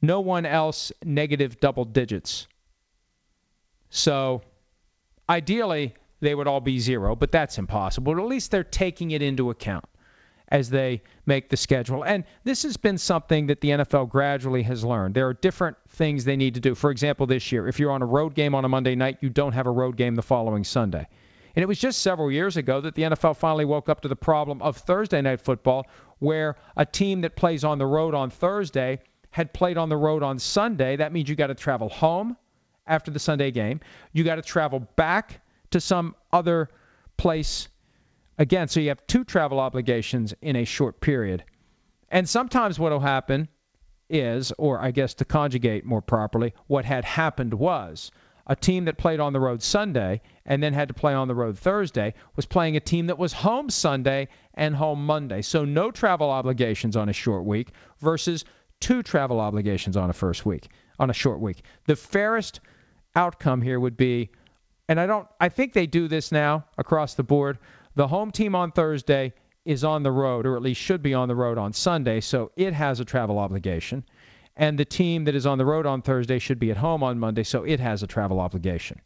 No 0.00 0.20
one 0.20 0.46
else 0.46 0.92
negative 1.04 1.58
double 1.58 1.84
digits. 1.84 2.46
So 3.90 4.42
ideally, 5.28 5.94
they 6.20 6.34
would 6.34 6.46
all 6.46 6.60
be 6.60 6.78
zero, 6.78 7.14
but 7.14 7.32
that's 7.32 7.58
impossible. 7.58 8.14
But 8.14 8.22
at 8.22 8.28
least 8.28 8.50
they're 8.50 8.64
taking 8.64 9.10
it 9.12 9.22
into 9.22 9.50
account 9.50 9.84
as 10.50 10.70
they 10.70 11.02
make 11.26 11.50
the 11.50 11.56
schedule. 11.56 12.02
And 12.02 12.24
this 12.42 12.62
has 12.62 12.76
been 12.76 12.98
something 12.98 13.48
that 13.48 13.60
the 13.60 13.68
NFL 13.68 14.08
gradually 14.08 14.62
has 14.62 14.82
learned. 14.84 15.14
There 15.14 15.28
are 15.28 15.34
different 15.34 15.76
things 15.90 16.24
they 16.24 16.36
need 16.36 16.54
to 16.54 16.60
do. 16.60 16.74
For 16.74 16.90
example, 16.90 17.26
this 17.26 17.52
year, 17.52 17.68
if 17.68 17.78
you're 17.78 17.90
on 17.90 18.02
a 18.02 18.06
road 18.06 18.34
game 18.34 18.54
on 18.54 18.64
a 18.64 18.68
Monday 18.68 18.94
night, 18.94 19.18
you 19.20 19.28
don't 19.28 19.52
have 19.52 19.66
a 19.66 19.70
road 19.70 19.96
game 19.96 20.14
the 20.14 20.22
following 20.22 20.64
Sunday. 20.64 21.06
And 21.54 21.62
it 21.62 21.66
was 21.66 21.78
just 21.78 22.00
several 22.00 22.30
years 22.30 22.56
ago 22.56 22.80
that 22.80 22.94
the 22.94 23.02
NFL 23.02 23.36
finally 23.36 23.64
woke 23.64 23.88
up 23.88 24.02
to 24.02 24.08
the 24.08 24.16
problem 24.16 24.62
of 24.62 24.76
Thursday 24.76 25.20
night 25.20 25.40
football, 25.40 25.86
where 26.18 26.56
a 26.76 26.86
team 26.86 27.22
that 27.22 27.36
plays 27.36 27.64
on 27.64 27.78
the 27.78 27.86
road 27.86 28.14
on 28.14 28.30
Thursday 28.30 29.00
had 29.30 29.52
played 29.52 29.76
on 29.76 29.88
the 29.88 29.96
road 29.96 30.22
on 30.22 30.38
Sunday. 30.38 30.96
That 30.96 31.12
means 31.12 31.28
you 31.28 31.36
got 31.36 31.48
to 31.48 31.54
travel 31.54 31.88
home 31.88 32.36
after 32.88 33.10
the 33.10 33.18
Sunday 33.18 33.50
game. 33.50 33.80
You 34.12 34.24
got 34.24 34.36
to 34.36 34.42
travel 34.42 34.80
back 34.96 35.40
to 35.70 35.80
some 35.80 36.14
other 36.32 36.68
place 37.16 37.68
again. 38.38 38.68
So 38.68 38.80
you 38.80 38.88
have 38.88 39.06
two 39.06 39.24
travel 39.24 39.60
obligations 39.60 40.34
in 40.40 40.56
a 40.56 40.64
short 40.64 41.00
period. 41.00 41.44
And 42.10 42.28
sometimes 42.28 42.78
what 42.78 42.92
will 42.92 43.00
happen 43.00 43.48
is, 44.08 44.52
or 44.56 44.80
I 44.80 44.90
guess 44.90 45.14
to 45.14 45.24
conjugate 45.24 45.84
more 45.84 46.00
properly, 46.00 46.54
what 46.66 46.84
had 46.84 47.04
happened 47.04 47.52
was 47.52 48.10
a 48.46 48.56
team 48.56 48.86
that 48.86 48.96
played 48.96 49.20
on 49.20 49.34
the 49.34 49.40
road 49.40 49.62
Sunday 49.62 50.22
and 50.46 50.62
then 50.62 50.72
had 50.72 50.88
to 50.88 50.94
play 50.94 51.12
on 51.12 51.28
the 51.28 51.34
road 51.34 51.58
Thursday 51.58 52.14
was 52.34 52.46
playing 52.46 52.76
a 52.76 52.80
team 52.80 53.08
that 53.08 53.18
was 53.18 53.32
home 53.34 53.68
Sunday 53.68 54.28
and 54.54 54.74
home 54.74 55.04
Monday. 55.04 55.42
So 55.42 55.66
no 55.66 55.90
travel 55.90 56.30
obligations 56.30 56.96
on 56.96 57.10
a 57.10 57.12
short 57.12 57.44
week 57.44 57.68
versus 58.00 58.46
two 58.80 59.02
travel 59.02 59.40
obligations 59.40 59.98
on 59.98 60.08
a 60.08 60.14
first 60.14 60.46
week, 60.46 60.68
on 60.98 61.10
a 61.10 61.12
short 61.14 61.40
week. 61.40 61.62
The 61.86 61.96
fairest 61.96 62.60
outcome 63.18 63.60
here 63.60 63.80
would 63.80 63.96
be, 63.96 64.30
and 64.88 65.00
I 65.00 65.06
don't, 65.06 65.26
I 65.40 65.48
think 65.48 65.72
they 65.72 65.86
do 65.86 66.06
this 66.06 66.30
now 66.30 66.64
across 66.78 67.14
the 67.14 67.24
board. 67.24 67.58
The 67.96 68.06
home 68.06 68.30
team 68.30 68.54
on 68.54 68.70
Thursday 68.70 69.32
is 69.64 69.82
on 69.82 70.04
the 70.04 70.12
road, 70.12 70.46
or 70.46 70.56
at 70.56 70.62
least 70.62 70.80
should 70.80 71.02
be 71.02 71.14
on 71.14 71.26
the 71.26 71.34
road 71.34 71.58
on 71.58 71.72
Sunday, 71.72 72.20
so 72.20 72.52
it 72.56 72.72
has 72.72 73.00
a 73.00 73.04
travel 73.04 73.40
obligation. 73.40 74.04
And 74.56 74.78
the 74.78 74.84
team 74.84 75.24
that 75.24 75.34
is 75.34 75.46
on 75.46 75.58
the 75.58 75.64
road 75.64 75.84
on 75.84 76.00
Thursday 76.02 76.38
should 76.38 76.60
be 76.60 76.70
at 76.70 76.76
home 76.76 77.02
on 77.02 77.18
Monday, 77.18 77.42
so 77.42 77.64
it 77.64 77.80
has 77.80 78.02
a 78.02 78.06
travel 78.06 78.38
obligation. 78.38 79.00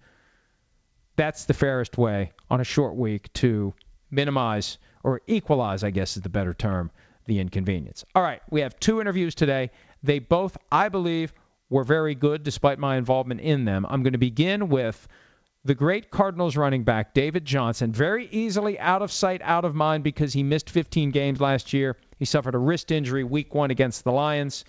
That's 1.16 1.46
the 1.46 1.54
fairest 1.54 1.96
way 1.96 2.32
on 2.50 2.60
a 2.60 2.64
short 2.64 2.94
week 2.94 3.32
to 3.34 3.72
minimize 4.10 4.78
or 5.02 5.22
equalize, 5.26 5.84
I 5.84 5.90
guess 5.90 6.16
is 6.16 6.22
the 6.22 6.28
better 6.28 6.54
term, 6.54 6.90
the 7.24 7.40
inconvenience. 7.40 8.04
All 8.14 8.22
right, 8.22 8.42
we 8.50 8.60
have 8.60 8.78
two 8.78 9.00
interviews 9.00 9.34
today. 9.34 9.70
They 10.02 10.18
both, 10.18 10.56
I 10.70 10.90
believe, 10.90 11.32
were 11.72 11.84
very 11.84 12.14
good 12.14 12.42
despite 12.42 12.78
my 12.78 12.96
involvement 12.96 13.40
in 13.40 13.64
them. 13.64 13.86
I'm 13.88 14.02
going 14.02 14.12
to 14.12 14.18
begin 14.18 14.68
with 14.68 15.08
the 15.64 15.74
great 15.74 16.10
Cardinals 16.10 16.56
running 16.56 16.84
back, 16.84 17.14
David 17.14 17.44
Johnson, 17.44 17.92
very 17.92 18.28
easily 18.30 18.78
out 18.78 19.02
of 19.02 19.10
sight, 19.10 19.40
out 19.42 19.64
of 19.64 19.74
mind 19.74 20.04
because 20.04 20.32
he 20.32 20.42
missed 20.42 20.70
15 20.70 21.10
games 21.10 21.40
last 21.40 21.72
year. 21.72 21.96
He 22.18 22.24
suffered 22.24 22.54
a 22.54 22.58
wrist 22.58 22.90
injury 22.90 23.24
week 23.24 23.54
one 23.54 23.70
against 23.70 24.04
the 24.04 24.12
Lions. 24.12 24.64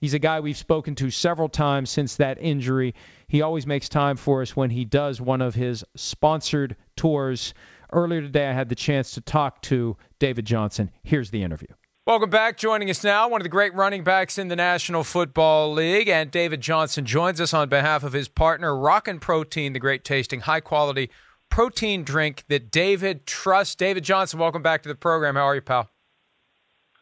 He's 0.00 0.14
a 0.14 0.18
guy 0.18 0.40
we've 0.40 0.56
spoken 0.56 0.94
to 0.96 1.10
several 1.10 1.48
times 1.48 1.90
since 1.90 2.16
that 2.16 2.38
injury. 2.40 2.94
He 3.26 3.42
always 3.42 3.66
makes 3.66 3.88
time 3.88 4.16
for 4.16 4.42
us 4.42 4.54
when 4.54 4.70
he 4.70 4.84
does 4.84 5.20
one 5.20 5.42
of 5.42 5.54
his 5.54 5.84
sponsored 5.96 6.76
tours 6.96 7.54
Earlier 7.90 8.20
today, 8.20 8.46
I 8.46 8.52
had 8.52 8.68
the 8.68 8.74
chance 8.74 9.12
to 9.12 9.22
talk 9.22 9.62
to 9.62 9.96
David 10.18 10.44
Johnson. 10.44 10.90
Here's 11.02 11.30
the 11.30 11.42
interview. 11.42 11.68
Welcome 12.08 12.30
back. 12.30 12.56
Joining 12.56 12.88
us 12.88 13.04
now, 13.04 13.28
one 13.28 13.42
of 13.42 13.44
the 13.44 13.50
great 13.50 13.74
running 13.74 14.02
backs 14.02 14.38
in 14.38 14.48
the 14.48 14.56
National 14.56 15.04
Football 15.04 15.74
League, 15.74 16.08
and 16.08 16.30
David 16.30 16.62
Johnson 16.62 17.04
joins 17.04 17.38
us 17.38 17.52
on 17.52 17.68
behalf 17.68 18.02
of 18.02 18.14
his 18.14 18.28
partner, 18.28 18.74
Rockin' 18.74 19.20
Protein, 19.20 19.74
the 19.74 19.78
great 19.78 20.04
tasting, 20.04 20.40
high 20.40 20.60
quality 20.60 21.10
protein 21.50 22.04
drink 22.04 22.44
that 22.48 22.70
David 22.70 23.26
trusts. 23.26 23.74
David 23.74 24.04
Johnson, 24.04 24.40
welcome 24.40 24.62
back 24.62 24.82
to 24.84 24.88
the 24.88 24.94
program. 24.94 25.34
How 25.34 25.42
are 25.42 25.54
you, 25.54 25.60
pal? 25.60 25.90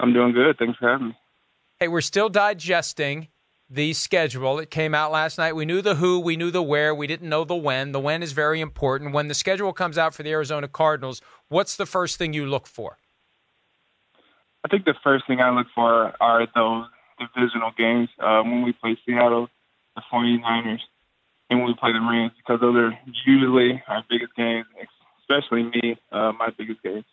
I'm 0.00 0.12
doing 0.12 0.32
good. 0.32 0.58
Thanks 0.58 0.76
for 0.76 0.90
having 0.90 1.06
me. 1.06 1.16
Hey, 1.78 1.86
we're 1.86 2.00
still 2.00 2.28
digesting 2.28 3.28
the 3.70 3.92
schedule. 3.92 4.58
It 4.58 4.72
came 4.72 4.92
out 4.92 5.12
last 5.12 5.38
night. 5.38 5.54
We 5.54 5.66
knew 5.66 5.82
the 5.82 5.94
who, 5.94 6.18
we 6.18 6.36
knew 6.36 6.50
the 6.50 6.64
where, 6.64 6.92
we 6.92 7.06
didn't 7.06 7.28
know 7.28 7.44
the 7.44 7.54
when. 7.54 7.92
The 7.92 8.00
when 8.00 8.24
is 8.24 8.32
very 8.32 8.60
important. 8.60 9.14
When 9.14 9.28
the 9.28 9.34
schedule 9.34 9.72
comes 9.72 9.98
out 9.98 10.14
for 10.14 10.24
the 10.24 10.32
Arizona 10.32 10.66
Cardinals, 10.66 11.22
what's 11.46 11.76
the 11.76 11.86
first 11.86 12.16
thing 12.16 12.32
you 12.32 12.44
look 12.44 12.66
for? 12.66 12.98
I 14.64 14.68
think 14.68 14.84
the 14.84 14.94
first 15.02 15.26
thing 15.26 15.40
I 15.40 15.50
look 15.50 15.66
for 15.74 16.12
are 16.20 16.46
those 16.54 16.86
divisional 17.18 17.72
games 17.76 18.08
uh, 18.18 18.42
when 18.42 18.62
we 18.62 18.72
play 18.72 18.98
Seattle, 19.06 19.48
the 19.94 20.02
49ers, 20.12 20.80
and 21.50 21.60
when 21.60 21.68
we 21.68 21.74
play 21.74 21.92
the 21.92 22.00
Rams, 22.00 22.32
because 22.36 22.60
those 22.60 22.76
are 22.76 22.98
usually 23.26 23.82
our 23.88 24.04
biggest 24.10 24.34
games, 24.34 24.66
especially 25.20 25.64
me, 25.64 25.96
uh, 26.12 26.32
my 26.32 26.50
biggest 26.56 26.82
games. 26.82 27.04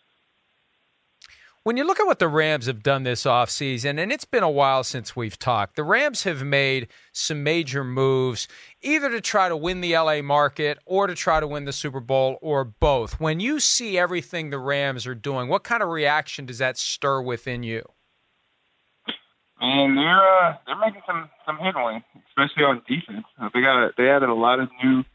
When 1.66 1.78
you 1.78 1.86
look 1.86 2.02
at 2.02 2.06
what 2.06 2.20
the 2.20 2.28
Rams 2.28 2.66
have 2.66 2.84
done 2.84 3.04
this 3.04 3.24
offseason, 3.24 3.98
and 3.98 4.12
it's 4.12 4.26
been 4.26 4.44
a 4.44 4.50
while 4.50 4.84
since 4.84 5.16
we've 5.16 5.40
talked, 5.40 5.78
the 5.78 5.84
Rams 5.86 6.24
have 6.24 6.44
made 6.44 6.90
some 7.14 7.42
major 7.42 7.86
moves, 7.86 8.50
either 8.82 9.10
to 9.10 9.22
try 9.22 9.48
to 9.48 9.56
win 9.56 9.80
the 9.80 9.96
LA 9.96 10.22
market 10.22 10.78
or 10.86 11.08
to 11.08 11.16
try 11.16 11.40
to 11.40 11.48
win 11.48 11.64
the 11.64 11.72
Super 11.72 12.02
Bowl 12.02 12.38
or 12.42 12.66
both. 12.66 13.18
When 13.18 13.40
you 13.40 13.62
see 13.62 13.98
everything 13.98 14.50
the 14.50 14.60
Rams 14.60 15.08
are 15.08 15.16
doing, 15.16 15.48
what 15.48 15.64
kind 15.64 15.82
of 15.82 15.88
reaction 15.88 16.46
does 16.46 16.58
that 16.58 16.78
stir 16.78 17.22
within 17.22 17.64
you? 17.64 17.88
And 19.62 19.98
they're 19.98 20.44
uh, 20.44 20.58
they're 20.68 20.76
making 20.76 21.04
some 21.08 21.30
some 21.46 21.58
headway, 21.60 22.04
especially 22.28 22.66
on 22.66 22.82
defense. 22.90 23.26
Uh, 23.42 23.48
they 23.54 23.62
got 23.62 23.82
a, 23.82 23.92
they 23.98 24.10
added 24.10 24.28
a 24.28 24.34
lot 24.34 24.60
of 24.60 24.68
new 24.84 25.06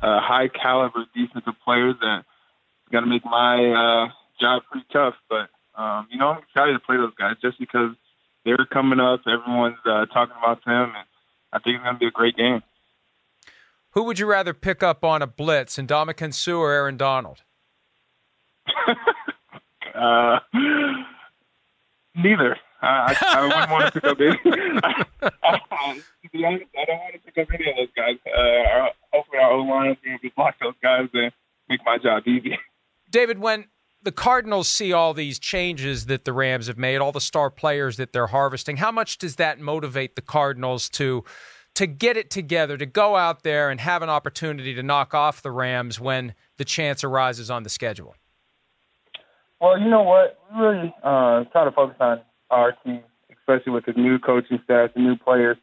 uh, 0.00 0.20
high 0.22 0.48
caliber 0.48 1.04
defensive 1.14 1.52
players 1.62 1.94
that 2.00 2.24
got 2.90 3.00
to 3.00 3.06
make 3.06 3.26
my 3.26 3.66
uh, 3.66 4.08
job 4.40 4.62
pretty 4.70 4.86
tough, 4.90 5.16
but 5.28 5.50
um, 5.76 6.08
you 6.10 6.18
know, 6.18 6.28
I'm 6.28 6.42
excited 6.42 6.72
to 6.72 6.78
play 6.80 6.96
those 6.96 7.14
guys 7.18 7.36
just 7.42 7.58
because 7.58 7.94
they're 8.44 8.66
coming 8.72 9.00
up. 9.00 9.20
Everyone's 9.26 9.78
uh, 9.84 10.06
talking 10.06 10.34
about 10.38 10.64
them, 10.64 10.92
and 10.94 11.06
I 11.52 11.58
think 11.58 11.76
it's 11.76 11.84
going 11.84 11.96
to 11.96 11.98
be 11.98 12.06
a 12.06 12.10
great 12.10 12.36
game. 12.36 12.62
Who 13.90 14.04
would 14.04 14.18
you 14.18 14.26
rather 14.26 14.54
pick 14.54 14.82
up 14.82 15.04
on 15.04 15.22
a 15.22 15.26
blitz, 15.26 15.76
Ndamukong 15.76 16.34
Suh 16.34 16.52
or 16.52 16.72
Aaron 16.72 16.96
Donald? 16.96 17.42
uh, 19.94 20.40
neither. 22.14 22.56
I, 22.82 23.16
I 23.26 23.42
wouldn't 23.42 23.70
want 23.70 23.94
to 23.94 24.00
pick 24.00 24.10
up 24.10 24.20
any. 24.20 24.36
to 26.22 26.30
be 26.32 26.44
honest, 26.44 26.64
I 26.78 26.84
don't 26.84 26.98
want 26.98 27.14
to 27.14 27.20
pick 27.20 27.38
up 27.38 27.48
any 27.54 27.70
of 27.70 27.76
those 27.76 27.88
guys. 27.96 28.16
Uh, 28.26 28.88
hopefully, 29.12 29.38
our 29.38 29.52
O 29.52 29.62
line 29.62 29.92
is 29.92 29.96
going 30.04 30.18
to 30.18 30.30
block 30.36 30.56
those 30.60 30.74
guys 30.82 31.08
and 31.14 31.32
make 31.68 31.80
my 31.84 31.98
job 31.98 32.24
easy. 32.26 32.58
David, 33.10 33.38
when 33.38 33.66
the 34.04 34.12
Cardinals 34.12 34.68
see 34.68 34.92
all 34.92 35.14
these 35.14 35.38
changes 35.38 36.06
that 36.06 36.24
the 36.24 36.32
Rams 36.32 36.66
have 36.66 36.78
made, 36.78 36.98
all 36.98 37.12
the 37.12 37.20
star 37.20 37.50
players 37.50 37.96
that 37.96 38.12
they're 38.12 38.28
harvesting. 38.28 38.76
How 38.76 38.92
much 38.92 39.18
does 39.18 39.36
that 39.36 39.58
motivate 39.58 40.14
the 40.14 40.22
Cardinals 40.22 40.88
to 40.90 41.24
to 41.74 41.88
get 41.88 42.16
it 42.16 42.30
together, 42.30 42.76
to 42.76 42.86
go 42.86 43.16
out 43.16 43.42
there 43.42 43.68
and 43.68 43.80
have 43.80 44.00
an 44.02 44.08
opportunity 44.08 44.74
to 44.74 44.82
knock 44.82 45.12
off 45.12 45.42
the 45.42 45.50
Rams 45.50 45.98
when 45.98 46.34
the 46.56 46.64
chance 46.64 47.02
arises 47.02 47.50
on 47.50 47.64
the 47.64 47.68
schedule? 47.68 48.14
Well, 49.60 49.80
you 49.80 49.90
know 49.90 50.02
what? 50.02 50.38
We 50.52 50.60
really 50.60 50.94
uh, 51.02 51.44
try 51.50 51.64
to 51.64 51.72
focus 51.72 51.96
on 51.98 52.20
our 52.50 52.76
team, 52.84 53.00
especially 53.40 53.72
with 53.72 53.86
the 53.86 53.92
new 53.94 54.20
coaching 54.20 54.60
staff, 54.62 54.90
the 54.94 55.00
new 55.00 55.16
players. 55.16 55.56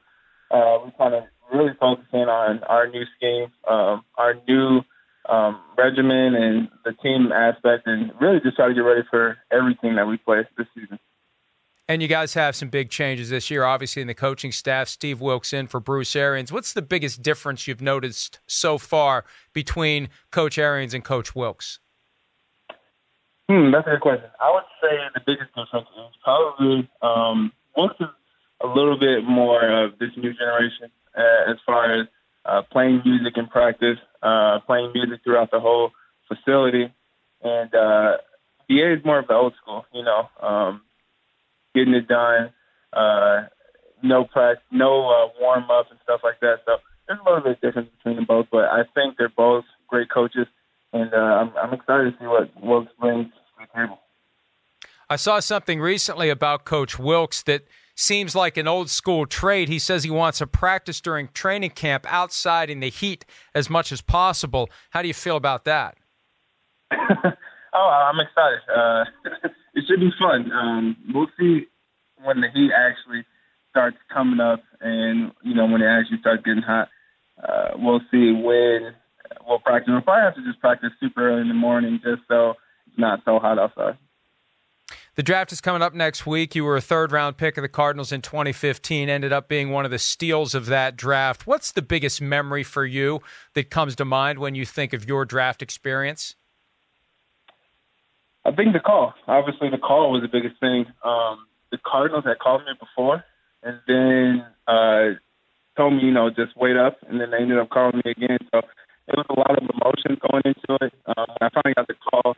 Uh, 0.49 0.79
we 0.83 0.91
kind 0.97 1.13
of 1.13 1.23
really 1.53 1.71
focus 1.79 2.05
in 2.11 2.27
on 2.27 2.61
our 2.63 2.87
new 2.87 3.03
scheme, 3.15 3.47
um, 3.69 4.03
our 4.17 4.35
new 4.47 4.81
um, 5.29 5.59
regimen 5.77 6.35
and 6.35 6.69
the 6.85 6.93
team 6.93 7.31
aspect, 7.31 7.87
and 7.87 8.11
really 8.19 8.39
just 8.41 8.55
try 8.55 8.67
to 8.67 8.73
get 8.73 8.81
ready 8.81 9.03
for 9.09 9.37
everything 9.51 9.95
that 9.95 10.07
we 10.07 10.17
play 10.17 10.47
this 10.57 10.67
season. 10.75 10.99
And 11.87 12.01
you 12.01 12.07
guys 12.07 12.35
have 12.35 12.55
some 12.55 12.69
big 12.69 12.89
changes 12.89 13.29
this 13.29 13.51
year, 13.51 13.65
obviously 13.65 14.01
in 14.01 14.07
the 14.07 14.13
coaching 14.13 14.53
staff. 14.53 14.87
Steve 14.87 15.19
Wilks 15.19 15.51
in 15.51 15.67
for 15.67 15.81
Bruce 15.81 16.15
Arians. 16.15 16.51
What's 16.51 16.71
the 16.71 16.81
biggest 16.81 17.21
difference 17.21 17.67
you've 17.67 17.81
noticed 17.81 18.39
so 18.47 18.77
far 18.77 19.25
between 19.51 20.07
Coach 20.31 20.57
Arians 20.57 20.93
and 20.93 21.03
Coach 21.03 21.35
Wilks? 21.35 21.79
Hmm, 23.49 23.71
that's 23.71 23.85
a 23.87 23.91
good 23.91 23.99
question. 23.99 24.29
I 24.39 24.53
would 24.53 24.63
say 24.81 24.97
the 25.13 25.21
biggest 25.25 25.49
difference 25.49 25.87
is 25.97 26.15
probably 26.23 26.89
um, 27.01 27.51
Wilks 27.75 27.95
is 27.99 28.07
a 28.63 28.67
little 28.67 28.97
bit 28.97 29.25
more 29.25 29.83
of 29.83 29.99
this 29.99 30.11
new 30.15 30.33
generation 30.33 30.89
uh, 31.17 31.51
as 31.51 31.57
far 31.65 31.99
as 31.99 32.07
uh, 32.45 32.61
playing 32.71 33.01
music 33.03 33.33
in 33.35 33.47
practice, 33.47 33.97
uh, 34.21 34.59
playing 34.65 34.91
music 34.93 35.21
throughout 35.23 35.51
the 35.51 35.59
whole 35.59 35.91
facility. 36.27 36.93
And 37.43 37.73
uh, 37.73 38.17
is 38.69 39.03
more 39.03 39.19
of 39.19 39.27
the 39.27 39.33
old 39.33 39.53
school, 39.61 39.85
you 39.93 40.03
know, 40.03 40.29
um, 40.41 40.81
getting 41.75 41.93
it 41.93 42.07
done, 42.07 42.51
uh, 42.93 43.47
no 44.01 44.23
practice, 44.23 44.63
no 44.71 45.09
uh, 45.09 45.27
warm 45.39 45.69
up 45.69 45.87
and 45.89 45.99
stuff 46.03 46.21
like 46.23 46.39
that. 46.39 46.61
So 46.65 46.77
there's 47.07 47.19
a 47.19 47.23
little 47.23 47.41
bit 47.41 47.51
of 47.53 47.61
difference 47.61 47.89
between 47.97 48.15
them 48.15 48.25
both, 48.25 48.47
but 48.51 48.65
I 48.65 48.83
think 48.95 49.17
they're 49.17 49.29
both 49.29 49.65
great 49.87 50.09
coaches, 50.09 50.47
and 50.93 51.13
uh, 51.13 51.17
I'm, 51.17 51.51
I'm 51.57 51.73
excited 51.73 52.13
to 52.13 52.17
see 52.19 52.27
what 52.27 52.49
Wilks 52.63 52.91
brings 52.99 53.27
to 53.27 53.31
the 53.59 53.79
table. 53.79 53.99
I 55.09 55.17
saw 55.17 55.39
something 55.41 55.81
recently 55.81 56.29
about 56.29 56.63
Coach 56.63 56.97
Wilks 56.97 57.43
that– 57.43 57.63
seems 58.01 58.35
like 58.35 58.57
an 58.57 58.67
old 58.67 58.89
school 58.89 59.25
trade. 59.25 59.69
He 59.69 59.79
says 59.79 60.03
he 60.03 60.09
wants 60.09 60.39
to 60.39 60.47
practice 60.47 60.99
during 60.99 61.29
training 61.29 61.71
camp 61.71 62.05
outside 62.11 62.69
in 62.69 62.79
the 62.79 62.89
heat 62.89 63.25
as 63.53 63.69
much 63.69 63.91
as 63.91 64.01
possible. 64.01 64.69
How 64.89 65.01
do 65.01 65.07
you 65.07 65.13
feel 65.13 65.37
about 65.37 65.65
that? 65.65 65.97
oh, 66.91 68.09
I'm 68.11 68.19
excited. 68.19 68.59
Uh, 68.75 69.05
it 69.75 69.83
should 69.87 69.99
be 69.99 70.11
fun. 70.19 70.51
Um, 70.51 70.97
we'll 71.13 71.29
see 71.39 71.67
when 72.23 72.41
the 72.41 72.49
heat 72.53 72.71
actually 72.75 73.25
starts 73.69 73.97
coming 74.13 74.39
up, 74.39 74.61
and 74.81 75.31
you 75.43 75.55
know 75.55 75.65
when 75.65 75.81
it 75.81 75.87
actually 75.87 76.19
starts 76.19 76.43
getting 76.43 76.61
hot. 76.61 76.89
Uh, 77.41 77.71
we'll 77.75 78.01
see 78.11 78.31
when 78.31 78.93
we'll 79.47 79.59
practice. 79.59 79.89
We'll 79.89 80.01
probably 80.01 80.23
have 80.23 80.35
to 80.35 80.43
just 80.43 80.59
practice 80.59 80.91
super 80.99 81.29
early 81.29 81.41
in 81.41 81.47
the 81.47 81.53
morning, 81.53 81.99
just 82.03 82.21
so 82.27 82.55
it's 82.87 82.97
not 82.97 83.21
so 83.25 83.39
hot 83.39 83.57
outside. 83.57 83.97
The 85.15 85.23
draft 85.23 85.51
is 85.51 85.59
coming 85.59 85.81
up 85.81 85.93
next 85.93 86.25
week. 86.25 86.55
You 86.55 86.63
were 86.63 86.77
a 86.77 86.81
third 86.81 87.11
round 87.11 87.35
pick 87.35 87.57
of 87.57 87.63
the 87.63 87.69
Cardinals 87.69 88.13
in 88.13 88.21
2015, 88.21 89.09
ended 89.09 89.33
up 89.33 89.49
being 89.49 89.69
one 89.69 89.83
of 89.83 89.91
the 89.91 89.99
steals 89.99 90.55
of 90.55 90.67
that 90.67 90.95
draft. 90.95 91.45
What's 91.45 91.73
the 91.73 91.81
biggest 91.81 92.21
memory 92.21 92.63
for 92.63 92.85
you 92.85 93.19
that 93.53 93.69
comes 93.69 93.97
to 93.97 94.05
mind 94.05 94.39
when 94.39 94.55
you 94.55 94.65
think 94.65 94.93
of 94.93 95.05
your 95.05 95.25
draft 95.25 95.61
experience? 95.61 96.35
I 98.45 98.51
think 98.51 98.71
the 98.71 98.79
call. 98.79 99.13
Obviously, 99.27 99.69
the 99.69 99.77
call 99.77 100.13
was 100.13 100.21
the 100.21 100.29
biggest 100.29 100.57
thing. 100.61 100.85
Um, 101.03 101.45
the 101.71 101.77
Cardinals 101.85 102.23
had 102.23 102.39
called 102.39 102.61
me 102.61 102.71
before, 102.79 103.23
and 103.63 103.79
then 103.87 104.45
uh, 104.65 105.19
told 105.75 105.93
me, 105.93 106.03
you 106.03 106.11
know, 106.11 106.29
just 106.29 106.55
wait 106.55 106.77
up, 106.77 106.97
and 107.09 107.19
then 107.19 107.31
they 107.31 107.37
ended 107.37 107.59
up 107.59 107.69
calling 107.69 108.01
me 108.05 108.11
again. 108.11 108.39
So 108.53 108.59
it 108.59 109.15
was 109.17 109.25
a 109.29 109.33
lot 109.33 109.57
of 109.57 109.69
emotion 109.69 110.17
going 110.31 110.43
into 110.45 110.85
it. 110.85 110.93
Um, 111.05 111.25
when 111.27 111.41
I 111.41 111.49
finally 111.49 111.73
got 111.75 111.87
the 111.87 111.95
call, 111.95 112.35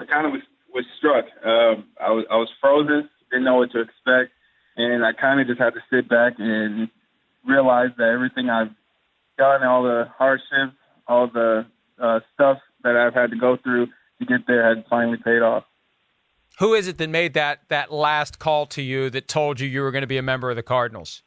I 0.00 0.06
kind 0.06 0.26
of 0.26 0.32
was 0.32 0.42
was 0.74 0.84
struck. 0.98 1.24
Um, 1.44 1.86
I 2.00 2.10
was 2.10 2.24
I 2.30 2.36
was 2.36 2.48
frozen, 2.60 3.08
didn't 3.30 3.44
know 3.44 3.56
what 3.56 3.70
to 3.72 3.80
expect, 3.80 4.32
and 4.76 5.04
I 5.04 5.12
kind 5.12 5.40
of 5.40 5.46
just 5.46 5.60
had 5.60 5.74
to 5.74 5.80
sit 5.90 6.08
back 6.08 6.34
and 6.38 6.88
realize 7.46 7.90
that 7.96 8.08
everything 8.08 8.50
I've 8.50 8.72
done, 9.38 9.62
all 9.62 9.84
the 9.84 10.08
hardships, 10.18 10.76
all 11.06 11.28
the 11.28 11.66
uh, 11.98 12.20
stuff 12.34 12.58
that 12.82 12.96
I've 12.96 13.14
had 13.14 13.30
to 13.30 13.36
go 13.36 13.56
through 13.56 13.86
to 14.18 14.26
get 14.26 14.46
there, 14.46 14.68
had 14.68 14.84
finally 14.90 15.18
paid 15.24 15.42
off. 15.42 15.64
Who 16.58 16.74
is 16.74 16.86
it 16.86 16.98
that 16.98 17.10
made 17.10 17.34
that 17.34 17.60
that 17.68 17.92
last 17.92 18.38
call 18.38 18.66
to 18.66 18.82
you 18.82 19.10
that 19.10 19.28
told 19.28 19.60
you 19.60 19.68
you 19.68 19.82
were 19.82 19.90
going 19.90 20.02
to 20.02 20.08
be 20.08 20.18
a 20.18 20.22
member 20.22 20.50
of 20.50 20.56
the 20.56 20.62
Cardinals? 20.62 21.22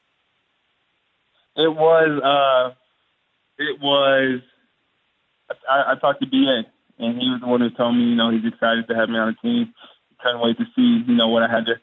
It 1.55 1.73
was 1.73 2.21
uh, 2.21 2.75
it 3.57 3.79
was 3.81 4.41
I, 5.69 5.93
I 5.93 5.95
talked 5.99 6.21
to 6.21 6.27
BA 6.27 6.69
and 6.99 7.19
he 7.19 7.29
was 7.29 7.41
the 7.41 7.47
one 7.47 7.61
who 7.61 7.69
told 7.71 7.95
me, 7.95 8.03
you 8.03 8.15
know, 8.15 8.31
he's 8.31 8.45
excited 8.45 8.87
to 8.87 8.95
have 8.95 9.09
me 9.09 9.17
on 9.17 9.35
the 9.35 9.47
team. 9.47 9.73
Couldn't 10.19 10.41
wait 10.41 10.57
to 10.57 10.65
see, 10.75 11.03
you 11.07 11.15
know, 11.15 11.29
what 11.29 11.43
I 11.43 11.51
had 11.51 11.65
to 11.65 11.75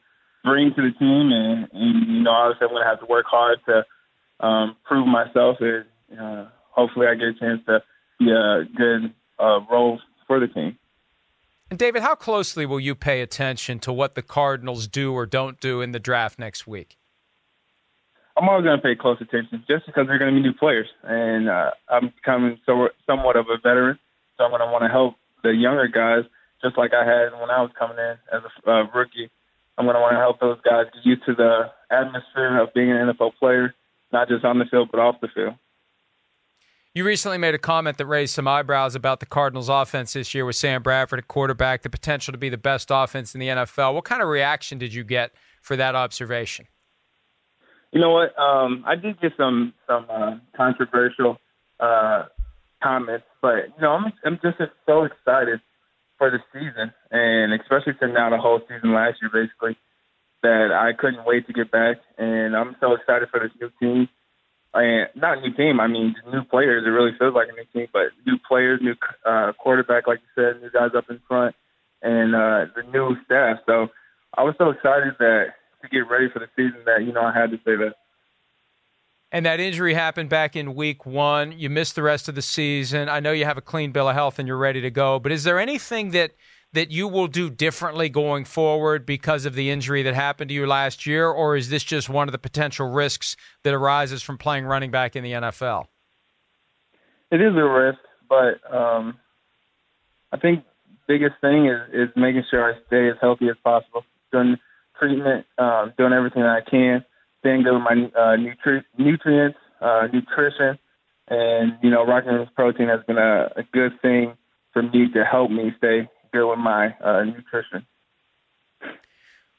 bring 0.43 0.73
to 0.75 0.81
the 0.81 0.91
team, 0.97 1.31
and, 1.31 1.67
and 1.71 2.07
you 2.07 2.21
know, 2.21 2.31
obviously 2.31 2.67
I'm 2.67 2.73
going 2.73 2.83
to 2.83 2.89
have 2.89 2.99
to 2.99 3.05
work 3.05 3.25
hard 3.27 3.59
to 3.65 4.45
um, 4.45 4.75
prove 4.83 5.07
myself, 5.07 5.57
and 5.59 5.85
uh, 6.19 6.45
hopefully 6.71 7.07
I 7.07 7.15
get 7.15 7.29
a 7.29 7.33
chance 7.33 7.61
to 7.65 7.81
be 8.19 8.29
a 8.29 8.65
good 8.75 9.13
uh, 9.39 9.59
role 9.71 9.99
for 10.27 10.39
the 10.39 10.47
team. 10.47 10.77
And 11.69 11.79
David, 11.79 12.03
how 12.03 12.13
closely 12.13 12.65
will 12.65 12.79
you 12.79 12.93
pay 12.93 13.21
attention 13.21 13.79
to 13.79 13.91
what 13.91 14.13
the 14.13 14.21
Cardinals 14.21 14.87
do 14.87 15.13
or 15.13 15.25
don't 15.25 15.59
do 15.59 15.81
in 15.81 15.93
the 15.93 15.99
draft 15.99 16.37
next 16.37 16.67
week? 16.67 16.97
I'm 18.37 18.47
always 18.49 18.65
going 18.65 18.77
to 18.77 18.83
pay 18.83 18.95
close 18.95 19.17
attention, 19.21 19.63
just 19.67 19.85
because 19.85 20.07
they're 20.07 20.19
going 20.19 20.35
to 20.35 20.39
be 20.39 20.43
new 20.43 20.53
players, 20.53 20.87
and 21.03 21.49
uh, 21.49 21.71
I'm 21.89 22.13
becoming 22.15 22.59
so 22.65 22.89
somewhat 23.07 23.37
of 23.37 23.45
a 23.49 23.57
veteran. 23.57 23.97
So 24.37 24.43
I'm 24.43 24.51
going 24.51 24.61
to 24.61 24.71
want 24.71 24.83
to 24.83 24.89
help 24.89 25.15
the 25.43 25.51
younger 25.51 25.87
guys, 25.87 26.23
just 26.61 26.77
like 26.77 26.93
I 26.93 27.05
had 27.05 27.39
when 27.39 27.49
I 27.49 27.61
was 27.61 27.71
coming 27.77 27.97
in 27.97 28.17
as 28.33 28.41
a 28.65 28.69
uh, 28.69 28.83
rookie. 28.93 29.29
I'm 29.77 29.85
going 29.85 29.95
to 29.95 30.01
want 30.01 30.13
to 30.13 30.19
help 30.19 30.39
those 30.39 30.59
guys 30.61 30.85
get 30.93 31.05
used 31.05 31.25
to 31.25 31.35
the 31.35 31.71
atmosphere 31.91 32.61
of 32.61 32.73
being 32.73 32.91
an 32.91 33.13
NFL 33.13 33.33
player, 33.39 33.73
not 34.11 34.27
just 34.27 34.45
on 34.45 34.59
the 34.59 34.65
field 34.65 34.89
but 34.91 34.99
off 34.99 35.15
the 35.21 35.27
field. 35.33 35.55
You 36.93 37.03
recently 37.03 37.37
made 37.37 37.53
a 37.53 37.59
comment 37.59 37.97
that 37.97 38.05
raised 38.05 38.33
some 38.33 38.47
eyebrows 38.47 38.95
about 38.95 39.19
the 39.19 39.25
Cardinals' 39.25 39.67
offense 39.67 40.13
this 40.13 40.33
year 40.33 40.45
with 40.45 40.55
Sam 40.55 40.81
Bradford 40.81 41.19
at 41.19 41.27
quarterback, 41.27 41.81
the 41.81 41.89
potential 41.89 42.31
to 42.31 42.37
be 42.37 42.47
the 42.47 42.57
best 42.57 42.87
offense 42.89 43.35
in 43.35 43.41
the 43.41 43.49
NFL. 43.49 43.93
What 43.93 44.05
kind 44.05 44.21
of 44.21 44.29
reaction 44.29 44.77
did 44.77 44.93
you 44.93 45.03
get 45.03 45.33
for 45.61 45.75
that 45.75 45.93
observation? 45.93 46.67
You 47.91 47.99
know 47.99 48.11
what? 48.11 48.37
Um, 48.39 48.85
I 48.87 48.95
did 48.95 49.19
get 49.19 49.33
some 49.35 49.73
some 49.87 50.05
uh, 50.09 50.37
controversial 50.55 51.37
uh, 51.81 52.23
comments, 52.85 53.25
but 53.41 53.73
you 53.73 53.81
know, 53.81 53.97
I'm 53.97 54.13
I'm 54.23 54.39
just 54.43 54.61
so 54.85 55.03
excited 55.03 55.59
for 56.17 56.29
the 56.29 56.37
season, 56.53 56.93
and 57.09 57.53
especially 57.59 57.93
to 57.99 58.07
now 58.07 58.29
the 58.29 58.37
whole 58.37 58.61
season 58.69 58.93
last 58.93 59.17
year, 59.21 59.31
basically, 59.33 59.75
that 60.43 60.69
I 60.71 60.93
couldn't 60.93 61.25
wait 61.25 61.47
to 61.47 61.53
get 61.53 61.71
back, 61.71 61.97
and 62.17 62.55
I'm 62.55 62.75
so 62.79 62.93
excited 62.93 63.29
for 63.29 63.39
this 63.39 63.51
new 63.59 63.71
team. 63.81 64.07
And 64.75 65.07
not 65.15 65.37
a 65.37 65.41
new 65.41 65.53
team, 65.55 65.79
I 65.79 65.87
mean 65.87 66.15
new 66.31 66.43
players. 66.43 66.83
It 66.85 66.89
really 66.89 67.17
feels 67.17 67.33
like 67.33 67.47
a 67.47 67.55
new 67.55 67.65
team, 67.73 67.87
but 67.91 68.11
new 68.27 68.37
players, 68.45 68.81
new 68.83 68.95
uh, 69.25 69.53
quarterback, 69.57 70.05
like 70.05 70.19
you 70.19 70.31
said, 70.35 70.61
new 70.61 70.69
guys 70.69 70.91
up 70.95 71.09
in 71.09 71.19
front, 71.27 71.55
and 72.01 72.35
uh, 72.35 72.65
the 72.75 72.83
new 72.91 73.15
staff. 73.25 73.57
So 73.65 73.87
I 74.37 74.43
was 74.43 74.53
so 74.57 74.69
excited 74.69 75.15
that 75.19 75.55
to 75.81 75.87
get 75.89 76.09
ready 76.09 76.27
for 76.29 76.39
the 76.39 76.49
season 76.55 76.83
that 76.85 77.03
you 77.03 77.13
know 77.13 77.23
I 77.23 77.33
had 77.33 77.51
to 77.51 77.57
say 77.57 77.75
that. 77.81 77.95
And 79.31 79.45
that 79.45 79.59
injury 79.59 79.93
happened 79.93 80.29
back 80.29 80.55
in 80.55 80.75
week 80.75 81.05
one. 81.05 81.51
You 81.51 81.69
missed 81.69 81.95
the 81.95 82.03
rest 82.03 82.29
of 82.29 82.35
the 82.35 82.41
season. 82.41 83.09
I 83.09 83.19
know 83.19 83.31
you 83.31 83.45
have 83.45 83.57
a 83.57 83.61
clean 83.61 83.91
bill 83.91 84.07
of 84.07 84.15
health 84.15 84.39
and 84.39 84.47
you're 84.47 84.57
ready 84.57 84.81
to 84.81 84.91
go. 84.91 85.19
But 85.19 85.31
is 85.31 85.43
there 85.43 85.59
anything 85.59 86.11
that 86.11 86.31
that 86.73 86.91
you 86.91 87.07
will 87.07 87.27
do 87.27 87.49
differently 87.49 88.09
going 88.09 88.43
forward 88.43 89.05
because 89.05 89.45
of 89.45 89.55
the 89.55 89.69
injury 89.69 90.03
that 90.03 90.13
happened 90.13 90.49
to 90.49 90.53
you 90.53 90.67
last 90.67 91.05
year, 91.05 91.29
or 91.29 91.55
is 91.55 91.69
this 91.69 91.85
just 91.85 92.09
one 92.09 92.27
of 92.27 92.33
the 92.33 92.37
potential 92.37 92.89
risks 92.89 93.37
that 93.63 93.73
arises 93.73 94.21
from 94.21 94.37
playing 94.37 94.65
running 94.65 94.91
back 94.91 95.15
in 95.15 95.23
the 95.23 95.31
NFL? 95.31 95.85
It 97.31 97.39
is 97.39 97.55
a 97.55 97.63
risk, 97.63 97.99
but 98.27 98.59
um, 98.75 99.17
I 100.33 100.37
think 100.37 100.65
biggest 101.07 101.35
thing 101.39 101.67
is 101.67 101.79
is 101.93 102.09
making 102.17 102.43
sure 102.51 102.73
I 102.73 102.77
stay 102.87 103.09
as 103.09 103.15
healthy 103.21 103.47
as 103.47 103.55
possible, 103.63 104.03
doing 104.33 104.57
treatment, 104.99 105.45
um, 105.57 105.93
doing 105.97 106.11
everything 106.11 106.43
I 106.43 106.59
can 106.59 107.05
staying 107.45 107.61
good 107.61 107.73
with 107.73 107.83
my 107.83 107.91
uh, 108.19 108.35
nutri- 108.37 108.83
nutrients, 108.97 109.59
uh, 109.79 110.07
nutrition, 110.11 110.79
and 111.27 111.73
you 111.83 111.91
know, 111.91 112.03
rocking 112.03 112.35
this 112.37 112.49
protein 112.55 112.87
has 112.87 113.01
been 113.05 113.19
a, 113.19 113.51
a 113.55 113.63
good 113.71 113.91
thing 114.01 114.33
for 114.73 114.81
me 114.81 115.07
to 115.13 115.23
help 115.23 115.51
me 115.51 115.71
stay 115.77 116.09
good 116.33 116.49
with 116.49 116.57
my 116.57 116.87
uh, 117.03 117.23
nutrition. 117.23 117.85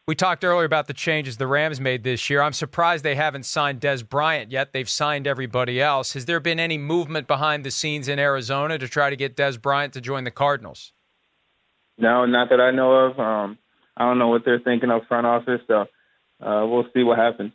We 0.09 0.15
talked 0.15 0.45
earlier 0.45 0.65
about 0.65 0.87
the 0.87 0.95
changes 0.95 1.37
the 1.37 1.49
Rams 1.49 1.81
made 1.81 2.05
this 2.05 2.31
year. 2.31 2.41
I'm 2.41 2.53
surprised 2.53 3.05
they 3.05 3.17
haven't 3.17 3.45
signed 3.45 3.81
Dez 3.81 4.09
Bryant 4.09 4.53
yet. 4.53 4.73
They've 4.73 4.89
signed 4.89 5.27
everybody 5.27 5.81
else. 5.81 6.13
Has 6.13 6.27
there 6.27 6.39
been 6.39 6.61
any 6.61 6.79
movement 6.79 7.27
behind 7.27 7.65
the 7.65 7.73
scenes 7.73 8.07
in 8.07 8.19
Arizona 8.19 8.79
to 8.79 8.89
try 8.89 9.11
to 9.11 9.17
get 9.17 9.37
Dez 9.37 9.61
Bryant 9.61 9.93
to 9.95 10.01
join 10.01 10.23
the 10.25 10.31
Cardinals? 10.31 10.93
No, 11.99 12.25
not 12.25 12.51
that 12.51 12.61
I 12.61 12.71
know 12.71 12.93
of. 12.93 13.19
Um, 13.19 13.59
I 13.97 14.05
don't 14.05 14.19
know 14.19 14.29
what 14.29 14.43
they're 14.45 14.61
thinking 14.61 14.91
of 14.91 15.03
front 15.09 15.27
office, 15.27 15.61
so 15.67 15.87
uh, 16.41 16.67
we'll 16.67 16.87
see 16.95 17.03
what 17.03 17.19
happens. 17.19 17.53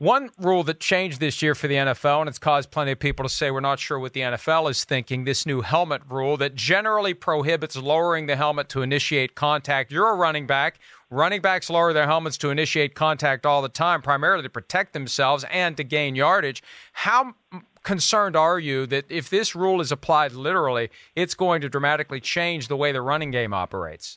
One 0.00 0.30
rule 0.38 0.64
that 0.64 0.80
changed 0.80 1.20
this 1.20 1.42
year 1.42 1.54
for 1.54 1.68
the 1.68 1.74
NFL, 1.74 2.20
and 2.20 2.28
it's 2.30 2.38
caused 2.38 2.70
plenty 2.70 2.92
of 2.92 2.98
people 2.98 3.22
to 3.22 3.28
say 3.28 3.50
we're 3.50 3.60
not 3.60 3.78
sure 3.78 3.98
what 3.98 4.14
the 4.14 4.20
NFL 4.20 4.70
is 4.70 4.82
thinking 4.82 5.24
this 5.24 5.44
new 5.44 5.60
helmet 5.60 6.00
rule 6.08 6.38
that 6.38 6.54
generally 6.54 7.12
prohibits 7.12 7.76
lowering 7.76 8.24
the 8.24 8.34
helmet 8.34 8.70
to 8.70 8.80
initiate 8.80 9.34
contact. 9.34 9.92
You're 9.92 10.08
a 10.08 10.14
running 10.14 10.46
back. 10.46 10.78
Running 11.10 11.42
backs 11.42 11.68
lower 11.68 11.92
their 11.92 12.06
helmets 12.06 12.38
to 12.38 12.48
initiate 12.48 12.94
contact 12.94 13.44
all 13.44 13.60
the 13.60 13.68
time, 13.68 14.00
primarily 14.00 14.42
to 14.42 14.48
protect 14.48 14.94
themselves 14.94 15.44
and 15.50 15.76
to 15.76 15.84
gain 15.84 16.14
yardage. 16.14 16.62
How 16.94 17.34
concerned 17.82 18.36
are 18.36 18.58
you 18.58 18.86
that 18.86 19.04
if 19.10 19.28
this 19.28 19.54
rule 19.54 19.82
is 19.82 19.92
applied 19.92 20.32
literally, 20.32 20.88
it's 21.14 21.34
going 21.34 21.60
to 21.60 21.68
dramatically 21.68 22.20
change 22.20 22.68
the 22.68 22.76
way 22.76 22.90
the 22.90 23.02
running 23.02 23.32
game 23.32 23.52
operates? 23.52 24.16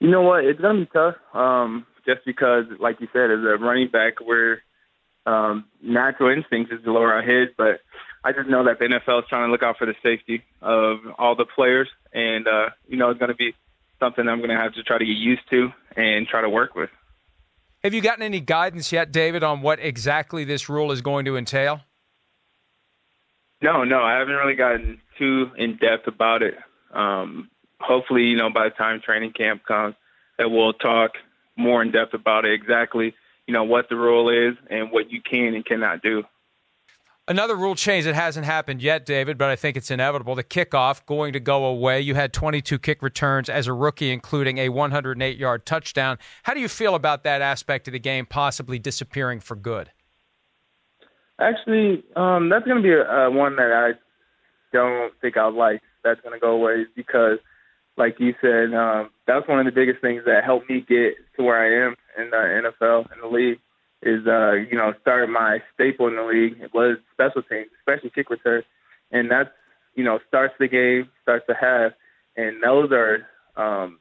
You 0.00 0.10
know 0.10 0.22
what? 0.22 0.44
It's 0.44 0.60
going 0.60 0.76
to 0.76 0.86
be 0.86 0.90
tough. 0.92 1.14
Um, 1.34 1.86
just 2.06 2.24
because, 2.24 2.64
like 2.78 3.00
you 3.00 3.08
said, 3.12 3.30
as 3.30 3.38
a 3.40 3.56
running 3.58 3.88
back, 3.88 4.14
we're 4.20 4.58
um, 5.26 5.66
natural 5.82 6.30
instincts 6.34 6.72
is 6.72 6.82
to 6.84 6.92
lower 6.92 7.12
our 7.12 7.22
heads, 7.22 7.50
but 7.56 7.80
I 8.24 8.32
just 8.32 8.48
know 8.48 8.64
that 8.64 8.78
the 8.78 8.86
NFL 8.86 9.22
is 9.22 9.28
trying 9.28 9.48
to 9.48 9.52
look 9.52 9.62
out 9.62 9.78
for 9.78 9.86
the 9.86 9.94
safety 10.02 10.42
of 10.60 10.98
all 11.18 11.36
the 11.36 11.46
players, 11.46 11.88
and 12.12 12.46
uh, 12.46 12.70
you 12.88 12.96
know, 12.96 13.10
it's 13.10 13.18
going 13.18 13.30
to 13.30 13.36
be 13.36 13.54
something 13.98 14.26
I'm 14.26 14.38
going 14.38 14.50
to 14.50 14.56
have 14.56 14.74
to 14.74 14.82
try 14.82 14.98
to 14.98 15.04
get 15.04 15.16
used 15.16 15.42
to 15.50 15.70
and 15.96 16.26
try 16.26 16.40
to 16.40 16.48
work 16.48 16.74
with. 16.74 16.90
Have 17.82 17.94
you 17.94 18.02
gotten 18.02 18.22
any 18.22 18.40
guidance 18.40 18.92
yet, 18.92 19.10
David, 19.10 19.42
on 19.42 19.62
what 19.62 19.78
exactly 19.80 20.44
this 20.44 20.68
rule 20.68 20.92
is 20.92 21.00
going 21.00 21.24
to 21.24 21.36
entail? 21.36 21.80
No, 23.62 23.84
no, 23.84 24.02
I 24.02 24.18
haven't 24.18 24.34
really 24.34 24.54
gotten 24.54 25.00
too 25.18 25.50
in 25.56 25.76
depth 25.76 26.06
about 26.06 26.42
it. 26.42 26.54
Um, 26.92 27.50
hopefully, 27.78 28.24
you 28.24 28.36
know, 28.36 28.50
by 28.50 28.64
the 28.68 28.74
time 28.74 29.00
training 29.04 29.32
camp 29.32 29.64
comes, 29.66 29.94
that 30.38 30.50
we'll 30.50 30.72
talk 30.72 31.12
more 31.60 31.82
in 31.82 31.92
depth 31.92 32.14
about 32.14 32.44
it, 32.44 32.52
exactly, 32.52 33.14
you 33.46 33.54
know, 33.54 33.64
what 33.64 33.88
the 33.88 33.96
rule 33.96 34.28
is 34.28 34.56
and 34.68 34.90
what 34.90 35.10
you 35.10 35.20
can 35.22 35.54
and 35.54 35.64
cannot 35.64 36.02
do. 36.02 36.24
Another 37.28 37.54
rule 37.54 37.76
change 37.76 38.06
that 38.06 38.16
hasn't 38.16 38.44
happened 38.44 38.82
yet, 38.82 39.06
David, 39.06 39.38
but 39.38 39.50
I 39.50 39.54
think 39.54 39.76
it's 39.76 39.90
inevitable. 39.90 40.34
The 40.34 40.42
kickoff 40.42 41.06
going 41.06 41.32
to 41.34 41.38
go 41.38 41.64
away. 41.64 42.00
You 42.00 42.16
had 42.16 42.32
22 42.32 42.78
kick 42.80 43.02
returns 43.02 43.48
as 43.48 43.68
a 43.68 43.72
rookie, 43.72 44.10
including 44.10 44.58
a 44.58 44.68
108 44.68 45.38
yard 45.38 45.64
touchdown. 45.64 46.18
How 46.42 46.54
do 46.54 46.60
you 46.60 46.66
feel 46.66 46.96
about 46.96 47.22
that 47.22 47.40
aspect 47.40 47.86
of 47.86 47.92
the 47.92 48.00
game 48.00 48.26
possibly 48.26 48.80
disappearing 48.80 49.38
for 49.38 49.54
good? 49.54 49.92
Actually, 51.38 52.02
um, 52.16 52.48
that's 52.48 52.64
going 52.64 52.78
to 52.78 52.82
be 52.82 52.92
a, 52.92 53.04
a 53.04 53.30
one 53.30 53.54
that 53.56 53.70
I 53.72 53.92
don't 54.72 55.12
think 55.20 55.36
I'll 55.36 55.56
like. 55.56 55.82
That's 56.02 56.20
going 56.22 56.34
to 56.34 56.40
go 56.40 56.50
away 56.50 56.86
because 56.96 57.38
like 58.00 58.18
you 58.18 58.34
said, 58.40 58.74
um, 58.74 59.10
that's 59.26 59.46
one 59.46 59.60
of 59.60 59.66
the 59.66 59.72
biggest 59.72 60.00
things 60.00 60.22
that 60.24 60.42
helped 60.42 60.68
me 60.68 60.80
get 60.80 61.14
to 61.36 61.44
where 61.44 61.60
I 61.60 61.86
am 61.86 61.94
in 62.18 62.30
the 62.30 62.70
NFL 62.72 63.12
in 63.12 63.20
the 63.20 63.28
league. 63.28 63.58
Is 64.02 64.26
uh, 64.26 64.52
you 64.52 64.78
know, 64.78 64.94
start 65.02 65.28
my 65.28 65.58
staple 65.74 66.08
in 66.08 66.16
the 66.16 66.22
league 66.22 66.58
it 66.62 66.72
was 66.72 66.96
special 67.12 67.42
teams, 67.42 67.68
especially 67.80 68.08
kick 68.08 68.30
return, 68.30 68.62
and 69.12 69.30
that's 69.30 69.50
you 69.94 70.02
know 70.02 70.18
starts 70.26 70.54
the 70.58 70.68
game, 70.68 71.10
starts 71.22 71.44
the 71.46 71.54
half, 71.54 71.92
and 72.34 72.62
those 72.62 72.90
are 72.92 73.26
um, 73.56 73.98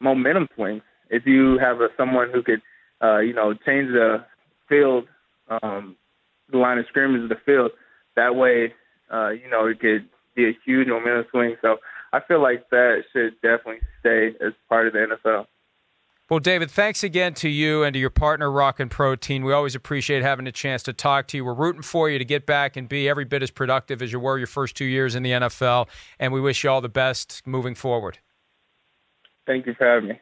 momentum 0.00 0.48
swings. 0.54 0.82
If 1.10 1.26
you 1.26 1.58
have 1.58 1.82
a, 1.82 1.88
someone 1.98 2.30
who 2.32 2.42
could, 2.42 2.62
uh, 3.02 3.18
you 3.18 3.34
know, 3.34 3.52
change 3.52 3.88
the 3.92 4.24
field, 4.70 5.04
um, 5.62 5.96
the 6.50 6.56
line 6.56 6.78
of 6.78 6.86
scrimmage 6.88 7.22
of 7.22 7.28
the 7.28 7.36
field, 7.44 7.72
that 8.16 8.34
way, 8.34 8.72
uh, 9.12 9.28
you 9.28 9.50
know, 9.50 9.66
it 9.66 9.80
could 9.80 10.08
be 10.34 10.46
a 10.48 10.58
huge 10.64 10.88
momentum 10.88 11.26
swing. 11.30 11.56
So 11.60 11.76
I 12.12 12.20
feel 12.20 12.42
like 12.42 12.68
that 12.70 13.04
should 13.12 13.40
definitely 13.40 13.80
stay 14.00 14.34
as 14.44 14.52
part 14.68 14.86
of 14.86 14.92
the 14.92 15.16
NFL. 15.24 15.46
Well, 16.30 16.40
David, 16.40 16.70
thanks 16.70 17.04
again 17.04 17.34
to 17.34 17.48
you 17.48 17.82
and 17.82 17.92
to 17.92 18.00
your 18.00 18.10
partner, 18.10 18.50
Rockin' 18.50 18.88
Protein. 18.88 19.44
We 19.44 19.52
always 19.52 19.74
appreciate 19.74 20.22
having 20.22 20.46
a 20.46 20.52
chance 20.52 20.82
to 20.84 20.92
talk 20.92 21.26
to 21.28 21.36
you. 21.36 21.44
We're 21.44 21.52
rooting 21.52 21.82
for 21.82 22.08
you 22.08 22.18
to 22.18 22.24
get 22.24 22.46
back 22.46 22.76
and 22.76 22.88
be 22.88 23.08
every 23.08 23.24
bit 23.24 23.42
as 23.42 23.50
productive 23.50 24.00
as 24.00 24.12
you 24.12 24.20
were 24.20 24.38
your 24.38 24.46
first 24.46 24.76
two 24.76 24.84
years 24.84 25.14
in 25.14 25.22
the 25.22 25.32
NFL, 25.32 25.88
and 26.18 26.32
we 26.32 26.40
wish 26.40 26.64
you 26.64 26.70
all 26.70 26.80
the 26.80 26.88
best 26.88 27.42
moving 27.46 27.74
forward. 27.74 28.18
Thank 29.46 29.66
you 29.66 29.74
for 29.74 29.86
having 29.86 30.10
me. 30.10 30.20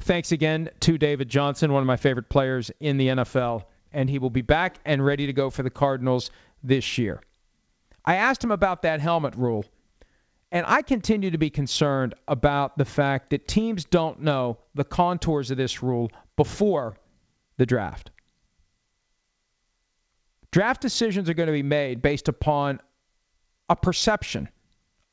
Thanks 0.00 0.32
again 0.32 0.70
to 0.80 0.98
David 0.98 1.28
Johnson, 1.28 1.72
one 1.72 1.82
of 1.82 1.86
my 1.86 1.96
favorite 1.96 2.28
players 2.28 2.72
in 2.80 2.96
the 2.96 3.08
NFL, 3.08 3.64
and 3.92 4.10
he 4.10 4.18
will 4.18 4.30
be 4.30 4.42
back 4.42 4.78
and 4.84 5.04
ready 5.04 5.26
to 5.26 5.32
go 5.32 5.50
for 5.50 5.62
the 5.62 5.70
Cardinals 5.70 6.32
this 6.64 6.98
year. 6.98 7.20
I 8.04 8.16
asked 8.16 8.42
him 8.42 8.50
about 8.50 8.82
that 8.82 9.00
helmet 9.00 9.36
rule 9.36 9.64
and 10.52 10.66
I 10.68 10.82
continue 10.82 11.30
to 11.30 11.38
be 11.38 11.48
concerned 11.48 12.14
about 12.28 12.76
the 12.76 12.84
fact 12.84 13.30
that 13.30 13.48
teams 13.48 13.86
don't 13.86 14.20
know 14.20 14.58
the 14.74 14.84
contours 14.84 15.50
of 15.50 15.56
this 15.56 15.82
rule 15.82 16.12
before 16.36 16.98
the 17.56 17.64
draft. 17.64 18.10
Draft 20.50 20.82
decisions 20.82 21.30
are 21.30 21.34
going 21.34 21.46
to 21.46 21.54
be 21.54 21.62
made 21.62 22.02
based 22.02 22.28
upon 22.28 22.80
a 23.70 23.74
perception 23.74 24.50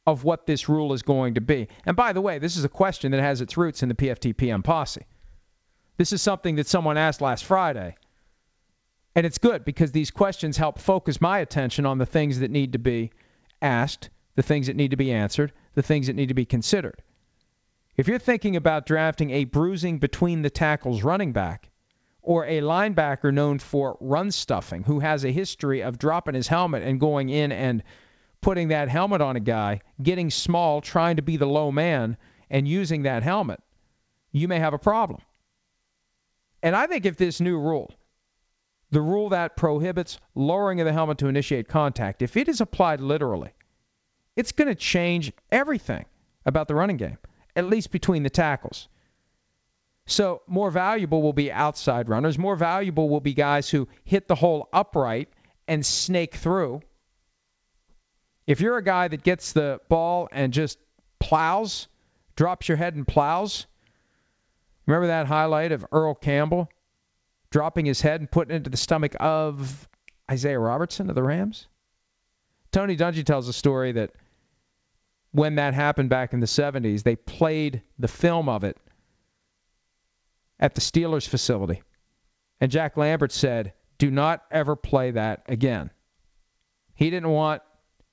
of 0.06 0.26
what 0.26 0.46
this 0.46 0.68
rule 0.68 0.92
is 0.92 1.04
going 1.04 1.36
to 1.36 1.42
be. 1.42 1.70
And 1.86 1.96
by 1.96 2.12
the 2.12 2.20
way, 2.20 2.40
this 2.40 2.58
is 2.58 2.66
a 2.66 2.70
question 2.70 3.12
that 3.12 3.22
has 3.22 3.40
its 3.40 3.56
roots 3.56 3.82
in 3.82 3.88
the 3.88 3.96
PFT 3.96 4.36
PM 4.36 4.62
posse. 4.62 5.06
This 5.96 6.12
is 6.12 6.22
something 6.22 6.56
that 6.56 6.68
someone 6.68 6.98
asked 6.98 7.22
last 7.22 7.46
Friday. 7.46 7.96
And 9.16 9.26
it's 9.26 9.38
good 9.38 9.64
because 9.64 9.94
these 9.94 10.12
questions 10.12 10.58
help 10.58 10.80
focus 10.80 11.22
my 11.22 11.40
attention 11.40 11.86
on 11.86 11.98
the 11.98 12.06
things 12.06 12.40
that 12.40 12.52
need 12.52 12.74
to 12.74 12.80
be 12.80 13.12
asked 13.62 14.10
the 14.40 14.44
things 14.44 14.68
that 14.68 14.78
need 14.78 14.92
to 14.92 14.96
be 14.96 15.12
answered, 15.12 15.52
the 15.76 15.82
things 15.82 16.08
that 16.08 16.16
need 16.16 16.30
to 16.30 16.34
be 16.34 16.46
considered. 16.46 17.02
If 17.98 18.08
you're 18.08 18.20
thinking 18.20 18.56
about 18.56 18.86
drafting 18.86 19.32
a 19.32 19.44
bruising 19.44 20.00
between 20.00 20.44
the 20.44 20.50
tackles 20.50 21.04
running 21.04 21.34
back 21.34 21.70
or 22.22 22.46
a 22.46 22.62
linebacker 22.62 23.34
known 23.34 23.60
for 23.60 23.98
run 24.00 24.32
stuffing 24.32 24.84
who 24.84 25.02
has 25.02 25.26
a 25.26 25.32
history 25.32 25.84
of 25.84 26.00
dropping 26.00 26.36
his 26.36 26.48
helmet 26.48 26.84
and 26.84 27.02
going 27.02 27.28
in 27.28 27.52
and 27.52 27.84
putting 28.40 28.70
that 28.70 28.88
helmet 28.88 29.20
on 29.20 29.36
a 29.36 29.42
guy, 29.42 29.82
getting 30.02 30.30
small, 30.30 30.80
trying 30.80 31.18
to 31.18 31.22
be 31.22 31.36
the 31.36 31.46
low 31.46 31.70
man, 31.70 32.16
and 32.50 32.66
using 32.66 33.02
that 33.02 33.24
helmet, 33.24 33.60
you 34.32 34.48
may 34.48 34.60
have 34.60 34.74
a 34.74 34.80
problem. 34.80 35.20
And 36.64 36.78
I 36.78 36.88
think 36.88 37.06
if 37.06 37.18
this 37.18 37.42
new 37.42 37.60
rule, 37.60 37.94
the 38.90 39.02
rule 39.02 39.28
that 39.30 39.58
prohibits 39.58 40.18
lowering 40.34 40.80
of 40.80 40.86
the 40.86 40.94
helmet 40.94 41.18
to 41.18 41.28
initiate 41.28 41.68
contact, 41.68 42.22
if 42.22 42.38
it 42.38 42.48
is 42.48 42.62
applied 42.62 43.02
literally, 43.02 43.52
it's 44.40 44.54
going 44.54 44.70
to 44.70 44.76
change 44.76 45.34
everything 45.52 46.06
about 46.46 46.70
the 46.70 46.74
running 46.74 46.96
game, 46.96 47.18
at 47.58 47.66
least 47.66 47.92
between 47.92 48.24
the 48.24 48.30
tackles. 48.30 48.88
So, 50.06 50.44
more 50.48 50.72
valuable 50.72 51.22
will 51.22 51.34
be 51.34 51.52
outside 51.52 52.08
runners. 52.08 52.40
More 52.40 52.56
valuable 52.56 53.10
will 53.10 53.20
be 53.20 53.34
guys 53.34 53.70
who 53.70 53.90
hit 54.06 54.30
the 54.30 54.36
hole 54.36 54.70
upright 54.72 55.28
and 55.68 55.86
snake 55.86 56.36
through. 56.36 56.80
If 58.48 58.62
you're 58.62 58.78
a 58.78 58.84
guy 58.84 59.10
that 59.10 59.24
gets 59.24 59.52
the 59.52 59.82
ball 59.90 60.30
and 60.32 60.54
just 60.54 60.80
plows, 61.20 61.90
drops 62.38 62.70
your 62.70 62.78
head 62.78 62.96
and 62.96 63.06
plows, 63.06 63.68
remember 64.86 65.08
that 65.08 65.28
highlight 65.28 65.74
of 65.74 65.86
Earl 65.92 66.16
Campbell 66.16 66.70
dropping 67.50 67.86
his 67.86 68.00
head 68.00 68.22
and 68.22 68.32
putting 68.32 68.54
it 68.54 68.56
into 68.56 68.70
the 68.70 68.78
stomach 68.78 69.18
of 69.20 69.90
Isiah 70.32 70.58
Robertson 70.58 71.10
of 71.10 71.16
the 71.16 71.24
Rams? 71.24 71.68
Tony 72.72 72.96
Dungy 72.96 73.26
tells 73.26 73.50
a 73.50 73.54
story 73.54 73.92
that 73.92 74.12
when 75.32 75.56
that 75.56 75.74
happened 75.74 76.10
back 76.10 76.34
in 76.34 76.40
the 76.40 76.46
70s, 76.46 77.04
they 77.04 77.16
played 77.16 77.82
the 77.98 78.08
film 78.08 78.50
of 78.50 78.64
it 78.64 78.78
at 80.60 80.76
the 80.76 80.82
Steelers 80.82 81.28
facility. 81.28 81.82
And 82.60 82.72
Jack 82.72 82.98
Lambert 82.98 83.32
said, 83.32 83.74
do 83.98 84.10
not 84.10 84.44
ever 84.50 84.76
play 84.76 85.12
that 85.12 85.44
again. 85.48 85.92
He 86.96 87.10
didn't 87.10 87.30
want 87.30 87.62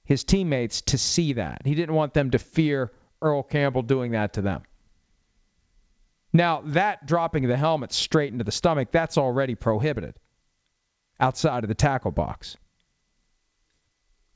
his 0.05 0.24
teammates 0.24 0.83
to 0.83 0.98
see 0.98 1.35
that. 1.35 1.62
He 1.64 1.74
didn't 1.74 1.94
want 1.94 2.14
them 2.14 2.31
to 2.33 2.38
fear 2.38 2.92
Earl 3.22 3.42
Campbell 3.42 3.83
doing 3.83 4.12
that 4.12 4.35
to 4.35 4.42
them. 4.42 4.62
Now, 6.33 6.62
that 6.66 7.07
dropping 7.07 7.48
the 7.48 7.57
helmet 7.57 7.92
straight 7.92 8.33
into 8.33 8.44
the 8.44 8.52
stomach, 8.52 8.90
that's 8.92 9.16
already 9.16 9.55
prohibited 9.55 10.14
outside 11.18 11.64
of 11.64 11.68
the 11.68 11.74
tackle 11.74 12.11
box. 12.11 12.57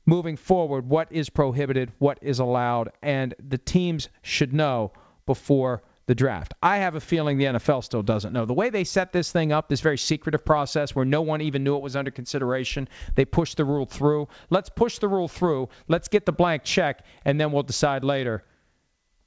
Moving 0.05 0.35
forward, 0.35 0.87
what 0.87 1.11
is 1.11 1.29
prohibited, 1.29 1.91
what 1.99 2.17
is 2.21 2.39
allowed, 2.39 2.91
and 3.01 3.35
the 3.39 3.57
teams 3.57 4.09
should 4.23 4.51
know 4.51 4.93
before 5.25 5.83
the 6.07 6.15
draft. 6.15 6.53
I 6.61 6.77
have 6.77 6.95
a 6.95 6.99
feeling 6.99 7.37
the 7.37 7.45
NFL 7.45 7.83
still 7.83 8.01
doesn't 8.01 8.33
know. 8.33 8.45
The 8.45 8.53
way 8.53 8.69
they 8.69 8.83
set 8.83 9.13
this 9.13 9.31
thing 9.31 9.51
up, 9.51 9.69
this 9.69 9.81
very 9.81 9.99
secretive 9.99 10.43
process 10.43 10.95
where 10.95 11.05
no 11.05 11.21
one 11.21 11.41
even 11.41 11.63
knew 11.63 11.75
it 11.75 11.83
was 11.83 11.95
under 11.95 12.11
consideration, 12.11 12.89
they 13.15 13.25
pushed 13.25 13.57
the 13.57 13.65
rule 13.65 13.85
through. 13.85 14.27
Let's 14.49 14.69
push 14.69 14.97
the 14.97 15.07
rule 15.07 15.27
through. 15.27 15.69
Let's 15.87 16.07
get 16.07 16.25
the 16.25 16.31
blank 16.31 16.63
check, 16.63 17.05
and 17.23 17.39
then 17.39 17.51
we'll 17.51 17.63
decide 17.63 18.03
later 18.03 18.43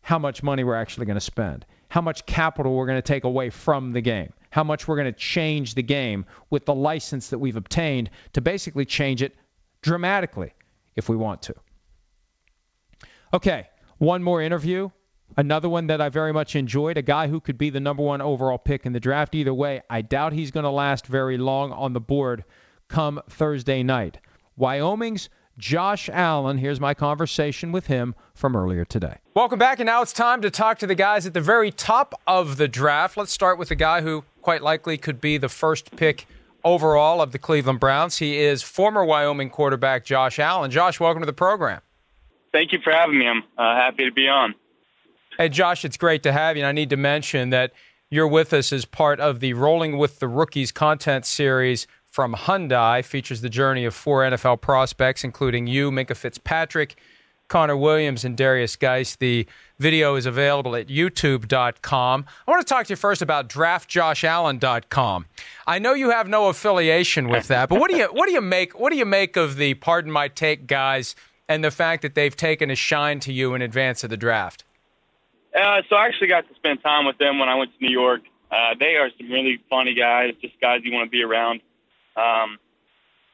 how 0.02 0.18
much 0.18 0.42
money 0.42 0.64
we're 0.64 0.74
actually 0.74 1.06
going 1.06 1.16
to 1.16 1.20
spend, 1.20 1.64
how 1.88 2.00
much 2.00 2.26
capital 2.26 2.74
we're 2.74 2.86
going 2.86 2.98
to 2.98 3.02
take 3.02 3.24
away 3.24 3.48
from 3.48 3.92
the 3.92 4.02
game, 4.02 4.32
how 4.50 4.64
much 4.64 4.88
we're 4.88 4.96
going 4.96 5.10
to 5.10 5.18
change 5.18 5.74
the 5.74 5.82
game 5.82 6.26
with 6.50 6.66
the 6.66 6.74
license 6.74 7.28
that 7.30 7.38
we've 7.38 7.56
obtained 7.56 8.10
to 8.34 8.40
basically 8.40 8.84
change 8.84 9.22
it 9.22 9.34
dramatically 9.80 10.52
if 10.96 11.08
we 11.08 11.16
want 11.16 11.42
to. 11.42 11.54
Okay, 13.32 13.68
one 13.98 14.22
more 14.22 14.40
interview 14.40 14.90
Another 15.36 15.68
one 15.68 15.88
that 15.88 16.00
I 16.00 16.10
very 16.10 16.32
much 16.32 16.54
enjoyed, 16.54 16.96
a 16.96 17.02
guy 17.02 17.26
who 17.26 17.40
could 17.40 17.58
be 17.58 17.68
the 17.68 17.80
number 17.80 18.02
one 18.02 18.20
overall 18.20 18.58
pick 18.58 18.86
in 18.86 18.92
the 18.92 19.00
draft. 19.00 19.34
Either 19.34 19.52
way, 19.52 19.82
I 19.90 20.00
doubt 20.00 20.32
he's 20.32 20.52
going 20.52 20.64
to 20.64 20.70
last 20.70 21.06
very 21.06 21.38
long 21.38 21.72
on 21.72 21.92
the 21.92 22.00
board 22.00 22.44
come 22.88 23.20
Thursday 23.28 23.82
night. 23.82 24.18
Wyoming's 24.56 25.28
Josh 25.58 26.08
Allen. 26.08 26.58
Here's 26.58 26.78
my 26.78 26.94
conversation 26.94 27.72
with 27.72 27.86
him 27.86 28.14
from 28.34 28.54
earlier 28.54 28.84
today. 28.84 29.18
Welcome 29.34 29.58
back, 29.58 29.80
and 29.80 29.86
now 29.86 30.02
it's 30.02 30.12
time 30.12 30.40
to 30.42 30.50
talk 30.50 30.78
to 30.78 30.86
the 30.86 30.94
guys 30.94 31.26
at 31.26 31.34
the 31.34 31.40
very 31.40 31.72
top 31.72 32.14
of 32.28 32.56
the 32.56 32.68
draft. 32.68 33.16
Let's 33.16 33.32
start 33.32 33.58
with 33.58 33.70
the 33.70 33.74
guy 33.74 34.02
who 34.02 34.24
quite 34.40 34.62
likely 34.62 34.96
could 34.96 35.20
be 35.20 35.36
the 35.36 35.48
first 35.48 35.96
pick 35.96 36.26
overall 36.64 37.20
of 37.20 37.32
the 37.32 37.38
Cleveland 37.38 37.80
Browns. 37.80 38.18
He 38.18 38.38
is 38.38 38.62
former 38.62 39.04
Wyoming 39.04 39.50
quarterback 39.50 40.04
Josh 40.04 40.38
Allen. 40.38 40.70
Josh, 40.70 40.98
welcome 40.98 41.22
to 41.22 41.26
the 41.26 41.32
program. 41.32 41.80
Thank 42.52 42.72
you 42.72 42.78
for 42.82 42.92
having 42.92 43.18
me. 43.18 43.26
I'm 43.26 43.42
uh, 43.58 43.74
happy 43.74 44.04
to 44.04 44.12
be 44.12 44.28
on. 44.28 44.54
Hey, 45.36 45.48
Josh, 45.48 45.84
it's 45.84 45.96
great 45.96 46.22
to 46.22 46.32
have 46.32 46.56
you. 46.56 46.62
And 46.62 46.68
I 46.68 46.72
need 46.72 46.90
to 46.90 46.96
mention 46.96 47.50
that 47.50 47.72
you're 48.10 48.28
with 48.28 48.52
us 48.52 48.72
as 48.72 48.84
part 48.84 49.18
of 49.18 49.40
the 49.40 49.54
Rolling 49.54 49.98
with 49.98 50.20
the 50.20 50.28
Rookies 50.28 50.70
content 50.70 51.26
series 51.26 51.88
from 52.04 52.34
Hyundai. 52.34 53.04
Features 53.04 53.40
the 53.40 53.50
journey 53.50 53.84
of 53.84 53.94
four 53.94 54.22
NFL 54.22 54.60
prospects, 54.60 55.24
including 55.24 55.66
you, 55.66 55.90
Minkah 55.90 56.16
Fitzpatrick, 56.16 56.96
Connor 57.48 57.76
Williams, 57.76 58.24
and 58.24 58.36
Derrius 58.36 58.78
Guice. 58.78 59.16
The 59.16 59.46
video 59.78 60.14
is 60.14 60.26
available 60.26 60.76
at 60.76 60.88
youtube.com. 60.88 62.24
I 62.46 62.50
want 62.50 62.66
to 62.66 62.68
talk 62.68 62.86
to 62.86 62.92
you 62.92 62.96
first 62.96 63.22
about 63.22 63.48
draftjoshallen.com. 63.48 65.26
I 65.66 65.78
know 65.78 65.94
you 65.94 66.10
have 66.10 66.28
no 66.28 66.48
affiliation 66.48 67.28
with 67.28 67.48
that, 67.48 67.68
but 67.68 67.80
what 67.80 67.90
do 67.90 67.96
you 67.96 68.06
what 68.06 68.26
do 68.26 68.32
you 68.32 68.40
make 68.40 68.78
what 68.78 68.90
do 68.90 68.96
you 68.96 69.04
make 69.04 69.36
of 69.36 69.56
the 69.56 69.74
pardon 69.74 70.10
my 70.10 70.28
take 70.28 70.66
guys 70.66 71.14
and 71.48 71.62
the 71.62 71.70
fact 71.70 72.02
that 72.02 72.14
they've 72.14 72.36
taken 72.36 72.70
a 72.70 72.74
shine 72.74 73.20
to 73.20 73.32
you 73.32 73.54
in 73.54 73.62
advance 73.62 74.04
of 74.04 74.10
the 74.10 74.16
draft? 74.16 74.64
Uh, 75.54 75.82
so 75.88 75.96
I 75.96 76.06
actually 76.06 76.28
got 76.28 76.48
to 76.48 76.54
spend 76.54 76.82
time 76.82 77.06
with 77.06 77.18
them 77.18 77.38
when 77.38 77.48
I 77.48 77.54
went 77.54 77.70
to 77.78 77.84
New 77.84 77.92
York. 77.92 78.22
Uh, 78.50 78.74
they 78.78 78.96
are 78.96 79.10
some 79.18 79.30
really 79.30 79.60
funny 79.70 79.94
guys, 79.94 80.34
just 80.40 80.60
guys 80.60 80.80
you 80.84 80.92
want 80.92 81.06
to 81.06 81.10
be 81.10 81.22
around. 81.22 81.60
Um, 82.16 82.58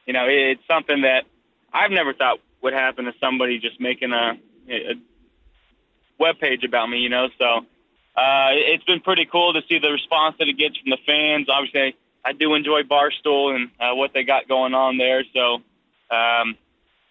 you 0.05 0.13
know, 0.13 0.25
it, 0.25 0.57
it's 0.57 0.61
something 0.67 1.01
that 1.01 1.23
I've 1.73 1.91
never 1.91 2.13
thought 2.13 2.39
would 2.61 2.73
happen 2.73 3.05
to 3.05 3.13
somebody 3.19 3.59
just 3.59 3.79
making 3.79 4.11
a, 4.11 4.37
a 4.69 4.93
web 6.19 6.39
page 6.39 6.63
about 6.63 6.89
me. 6.89 6.99
You 6.99 7.09
know, 7.09 7.27
so 7.37 7.45
uh, 8.15 8.49
it's 8.51 8.83
been 8.83 8.99
pretty 8.99 9.25
cool 9.25 9.53
to 9.53 9.61
see 9.67 9.79
the 9.79 9.91
response 9.91 10.35
that 10.39 10.47
it 10.47 10.57
gets 10.57 10.77
from 10.77 10.89
the 10.89 10.97
fans. 11.05 11.47
Obviously, 11.49 11.95
I 12.23 12.33
do 12.33 12.53
enjoy 12.53 12.83
Barstool 12.83 13.55
and 13.55 13.69
uh, 13.79 13.95
what 13.95 14.11
they 14.13 14.23
got 14.23 14.47
going 14.47 14.73
on 14.73 14.97
there. 14.97 15.23
So, 15.33 15.55
um, 16.15 16.57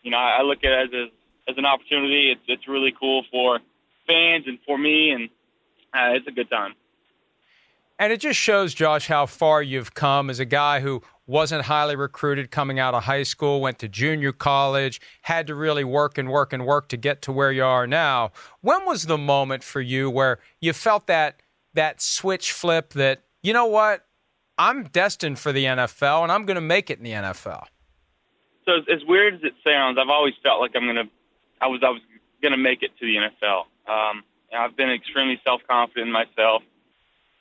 you 0.03 0.11
know, 0.11 0.19
I 0.19 0.43
look 0.43 0.59
at 0.65 0.71
it 0.71 0.89
as 0.89 0.93
a, 0.93 1.51
as 1.51 1.59
an 1.59 1.67
opportunity. 1.67 2.31
It's 2.31 2.43
it's 2.47 2.69
really 2.69 2.95
cool 2.99 3.25
for 3.31 3.59
fans 4.07 4.45
and 4.47 4.59
for 4.67 4.79
me, 4.79 5.11
and 5.11 5.29
uh, 5.93 6.17
it's 6.17 6.27
a 6.27 6.33
good 6.33 6.51
time. 6.51 6.75
And 8.01 8.15
it 8.15 8.21
just 8.21 8.41
shows, 8.41 8.73
Josh, 8.73 9.09
how 9.09 9.27
far 9.27 9.63
you've 9.63 9.93
come 9.93 10.31
as 10.31 10.41
a 10.41 10.47
guy 10.47 10.81
who 10.81 11.03
wasn't 11.27 11.67
highly 11.67 11.95
recruited 11.95 12.51
coming 12.51 12.79
out 12.79 12.95
of 12.95 13.05
high 13.05 13.25
school, 13.25 13.61
went 13.61 13.79
to 13.81 13.89
junior 13.89 14.33
college, 14.33 15.03
had 15.21 15.47
to 15.49 15.55
really 15.55 15.85
work 15.85 16.17
and 16.17 16.31
work 16.31 16.55
and 16.55 16.65
work 16.65 16.89
to 16.89 16.97
get 16.97 17.21
to 17.21 17.31
where 17.31 17.53
you 17.53 17.63
are 17.63 17.87
now. 17.87 18.33
When 18.63 18.87
was 18.87 19.05
the 19.05 19.19
moment 19.19 19.63
for 19.63 19.83
you 19.83 20.09
where 20.09 20.39
you 20.63 20.73
felt 20.73 21.09
that 21.09 21.43
that 21.75 22.01
switch 22.01 22.53
flip 22.53 22.95
that, 22.95 23.21
you 23.43 23.53
know 23.53 23.67
what, 23.67 24.07
I'm 24.57 24.85
destined 24.85 25.39
for 25.39 25.53
the 25.53 25.67
NFL 25.67 26.23
and 26.23 26.33
I'm 26.33 26.47
going 26.47 26.55
to 26.55 26.63
make 26.63 26.89
it 26.89 26.97
in 26.97 27.05
the 27.05 27.13
NFL? 27.13 27.65
So 28.65 28.77
as 28.91 29.05
weird 29.07 29.35
as 29.35 29.41
it 29.43 29.53
sounds, 29.63 29.99
I've 30.01 30.09
always 30.09 30.35
felt 30.43 30.63
like 30.63 30.71
I'm 30.75 30.85
going 30.85 30.97
to, 30.97 31.09
I 31.61 31.67
was, 31.67 31.83
I 31.85 31.91
was 31.91 32.01
going 32.41 32.53
to 32.53 32.59
make 32.59 32.83
it 32.83 32.93
to 32.99 33.05
the 33.05 33.17
NFL. 33.17 33.65
Um, 33.93 34.25
I've 34.57 34.75
been 34.75 34.91
extremely 34.91 35.39
self 35.45 35.61
confident 35.69 36.07
in 36.07 36.13
myself. 36.13 36.63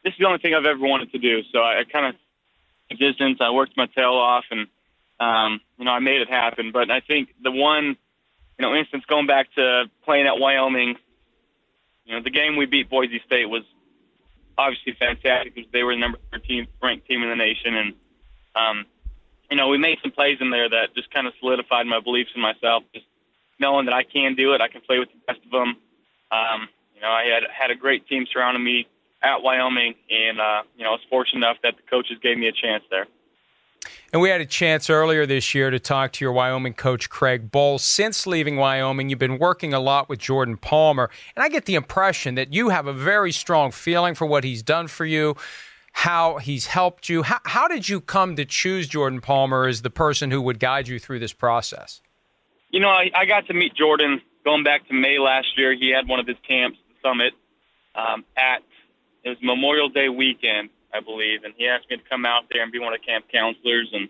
This 0.09 0.15
is 0.15 0.21
the 0.21 0.25
only 0.25 0.39
thing 0.39 0.55
I've 0.55 0.65
ever 0.65 0.79
wanted 0.79 1.11
to 1.11 1.19
do. 1.19 1.43
So 1.53 1.59
I, 1.59 1.81
I 1.81 1.83
kind 1.83 2.15
of 2.89 2.97
distance. 2.97 3.37
I 3.41 3.51
worked 3.51 3.77
my 3.77 3.85
tail 3.85 4.13
off, 4.13 4.43
and 4.49 4.65
um, 5.19 5.61
you 5.77 5.85
know 5.85 5.91
I 5.91 5.99
made 5.99 6.19
it 6.21 6.29
happen. 6.29 6.71
But 6.71 6.89
I 6.89 6.99
think 6.99 7.29
the 7.43 7.51
one, 7.51 7.95
you 8.57 8.65
know, 8.65 8.73
instance 8.73 9.03
going 9.07 9.27
back 9.27 9.53
to 9.53 9.83
playing 10.05 10.25
at 10.25 10.39
Wyoming, 10.39 10.95
you 12.05 12.15
know, 12.15 12.23
the 12.23 12.31
game 12.31 12.55
we 12.55 12.65
beat 12.65 12.89
Boise 12.89 13.21
State 13.23 13.47
was 13.47 13.61
obviously 14.57 14.93
fantastic 14.93 15.53
because 15.53 15.71
they 15.71 15.83
were 15.83 15.93
the 15.93 15.99
number 15.99 16.17
13th 16.33 16.69
ranked 16.81 17.07
team 17.07 17.21
in 17.21 17.29
the 17.29 17.35
nation, 17.35 17.75
and 17.75 17.93
um, 18.55 18.85
you 19.51 19.57
know 19.57 19.67
we 19.67 19.77
made 19.77 19.99
some 20.01 20.09
plays 20.09 20.39
in 20.41 20.49
there 20.49 20.69
that 20.69 20.95
just 20.95 21.13
kind 21.13 21.27
of 21.27 21.33
solidified 21.39 21.85
my 21.85 21.99
beliefs 21.99 22.31
in 22.33 22.41
myself. 22.41 22.81
Just 22.95 23.05
knowing 23.59 23.85
that 23.85 23.93
I 23.93 24.01
can 24.01 24.33
do 24.33 24.53
it, 24.53 24.61
I 24.61 24.69
can 24.69 24.81
play 24.81 24.97
with 24.97 25.09
the 25.09 25.19
best 25.31 25.45
of 25.45 25.51
them. 25.51 25.77
Um, 26.31 26.67
you 26.95 27.01
know, 27.01 27.11
I 27.11 27.25
had 27.25 27.43
had 27.53 27.69
a 27.69 27.75
great 27.75 28.07
team 28.07 28.25
surrounding 28.33 28.63
me 28.63 28.87
at 29.21 29.41
Wyoming, 29.41 29.95
and 30.09 30.39
uh, 30.39 30.61
you 30.77 30.83
know, 30.83 30.91
I 30.91 30.93
was 30.93 31.01
fortunate 31.09 31.39
enough 31.39 31.57
that 31.63 31.75
the 31.77 31.83
coaches 31.89 32.17
gave 32.21 32.37
me 32.37 32.47
a 32.47 32.51
chance 32.51 32.83
there. 32.89 33.07
And 34.11 34.21
we 34.21 34.29
had 34.29 34.41
a 34.41 34.45
chance 34.45 34.89
earlier 34.89 35.25
this 35.25 35.53
year 35.53 35.69
to 35.69 35.79
talk 35.79 36.11
to 36.13 36.25
your 36.25 36.31
Wyoming 36.31 36.73
coach, 36.73 37.09
Craig 37.09 37.51
Bohl. 37.51 37.79
Since 37.79 38.25
leaving 38.25 38.57
Wyoming, 38.57 39.09
you've 39.09 39.19
been 39.19 39.37
working 39.37 39.73
a 39.73 39.79
lot 39.79 40.09
with 40.09 40.19
Jordan 40.19 40.57
Palmer. 40.57 41.09
And 41.35 41.43
I 41.43 41.49
get 41.49 41.65
the 41.65 41.75
impression 41.75 42.35
that 42.35 42.51
you 42.51 42.69
have 42.69 42.87
a 42.87 42.93
very 42.93 43.31
strong 43.31 43.71
feeling 43.71 44.15
for 44.15 44.25
what 44.25 44.43
he's 44.43 44.63
done 44.63 44.87
for 44.87 45.05
you, 45.05 45.35
how 45.93 46.37
he's 46.37 46.65
helped 46.65 47.07
you. 47.07 47.23
How, 47.23 47.39
how 47.45 47.67
did 47.67 47.87
you 47.87 48.01
come 48.01 48.35
to 48.35 48.45
choose 48.45 48.87
Jordan 48.87 49.21
Palmer 49.21 49.67
as 49.67 49.83
the 49.83 49.91
person 49.91 50.31
who 50.31 50.41
would 50.41 50.59
guide 50.59 50.87
you 50.87 50.97
through 50.97 51.19
this 51.19 51.33
process? 51.33 52.01
You 52.71 52.79
know, 52.79 52.89
I, 52.89 53.11
I 53.15 53.25
got 53.25 53.47
to 53.47 53.53
meet 53.53 53.75
Jordan 53.75 54.21
going 54.43 54.63
back 54.63 54.87
to 54.87 54.93
May 54.93 55.19
last 55.19 55.47
year, 55.57 55.75
he 55.75 55.91
had 55.91 56.07
one 56.07 56.19
of 56.19 56.27
his 56.27 56.37
camps, 56.47 56.77
the 56.87 57.07
summit, 57.07 57.33
um, 57.95 58.25
at 58.35 58.63
it 59.29 59.37
was 59.37 59.43
Memorial 59.43 59.89
Day 59.89 60.09
weekend, 60.09 60.69
I 60.93 60.99
believe, 61.01 61.43
and 61.43 61.53
he 61.57 61.67
asked 61.67 61.89
me 61.89 61.97
to 61.97 62.03
come 62.09 62.25
out 62.25 62.45
there 62.51 62.63
and 62.63 62.71
be 62.71 62.79
one 62.79 62.93
of 62.93 62.99
the 62.99 63.05
camp 63.05 63.25
counselors, 63.31 63.89
and 63.93 64.09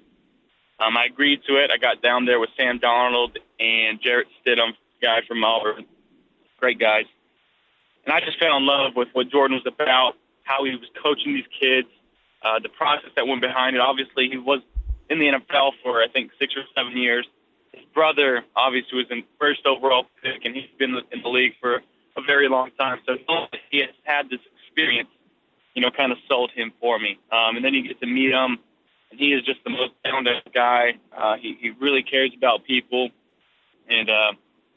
um, 0.79 0.95
I 0.95 1.05
agreed 1.05 1.41
to 1.47 1.57
it. 1.57 1.71
I 1.71 1.77
got 1.77 2.01
down 2.01 2.25
there 2.25 2.39
with 2.39 2.49
Sam 2.55 2.79
Darnold 2.79 3.35
and 3.59 3.99
Jarrett 4.01 4.27
Stidham, 4.39 4.71
guy 5.01 5.19
from 5.27 5.43
Auburn, 5.43 5.85
great 6.57 6.79
guys. 6.79 7.05
And 8.05 8.13
I 8.13 8.21
just 8.21 8.39
fell 8.39 8.55
in 8.55 8.65
love 8.65 8.93
with 8.95 9.09
what 9.11 9.29
Jordan 9.29 9.59
was 9.61 9.67
about, 9.67 10.13
how 10.43 10.63
he 10.63 10.71
was 10.71 10.87
coaching 11.03 11.33
these 11.33 11.49
kids, 11.59 11.87
uh, 12.41 12.59
the 12.59 12.69
process 12.69 13.11
that 13.15 13.27
went 13.27 13.41
behind 13.41 13.75
it. 13.75 13.81
Obviously, 13.81 14.29
he 14.29 14.37
was 14.37 14.61
in 15.09 15.19
the 15.19 15.27
NFL 15.27 15.73
for 15.83 16.01
I 16.01 16.07
think 16.07 16.31
six 16.39 16.55
or 16.55 16.63
seven 16.73 16.97
years. 16.97 17.27
His 17.73 17.83
brother 17.93 18.43
obviously 18.55 18.97
was 18.97 19.07
in 19.11 19.23
first 19.37 19.65
overall 19.65 20.05
pick, 20.23 20.45
and 20.45 20.55
he's 20.55 20.69
been 20.77 20.95
in 21.11 21.21
the 21.21 21.29
league 21.29 21.53
for 21.59 21.81
a 22.15 22.21
very 22.25 22.47
long 22.47 22.71
time. 22.79 22.99
So 23.05 23.17
he 23.69 23.79
has 23.79 23.89
had 24.03 24.29
this 24.29 24.39
experience, 24.79 25.09
you 25.75 25.81
know, 25.81 25.91
kind 25.91 26.11
of 26.11 26.17
sold 26.27 26.51
him 26.51 26.71
for 26.79 26.99
me. 26.99 27.19
Um, 27.31 27.55
and 27.55 27.65
then 27.65 27.73
you 27.73 27.87
get 27.87 27.99
to 27.99 28.07
meet 28.07 28.31
him, 28.31 28.57
and 29.11 29.19
he 29.19 29.33
is 29.33 29.43
just 29.43 29.63
the 29.63 29.69
most 29.69 29.91
down 30.03 30.23
to 30.25 30.31
earth 30.31 30.53
guy. 30.53 30.93
Uh, 31.15 31.35
he 31.39 31.57
he 31.59 31.71
really 31.71 32.03
cares 32.03 32.31
about 32.35 32.65
people, 32.65 33.09
and 33.89 34.09
uh, 34.09 34.31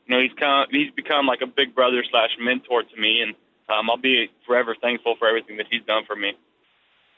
you 0.07 0.15
know 0.15 0.21
he's 0.21 0.33
come 0.39 0.67
he's 0.71 0.91
become 0.93 1.27
like 1.27 1.41
a 1.43 1.47
big 1.47 1.75
brother 1.75 2.05
slash 2.11 2.31
mentor 2.41 2.83
to 2.83 3.01
me, 3.01 3.23
and 3.23 3.35
um, 3.69 3.91
I'll 3.91 3.97
be 3.97 4.31
forever 4.47 4.77
thankful 4.81 5.17
for 5.19 5.29
everything 5.29 5.57
that 5.59 5.67
he's 5.71 5.83
done 5.87 6.05
for 6.07 6.17
me. 6.17 6.33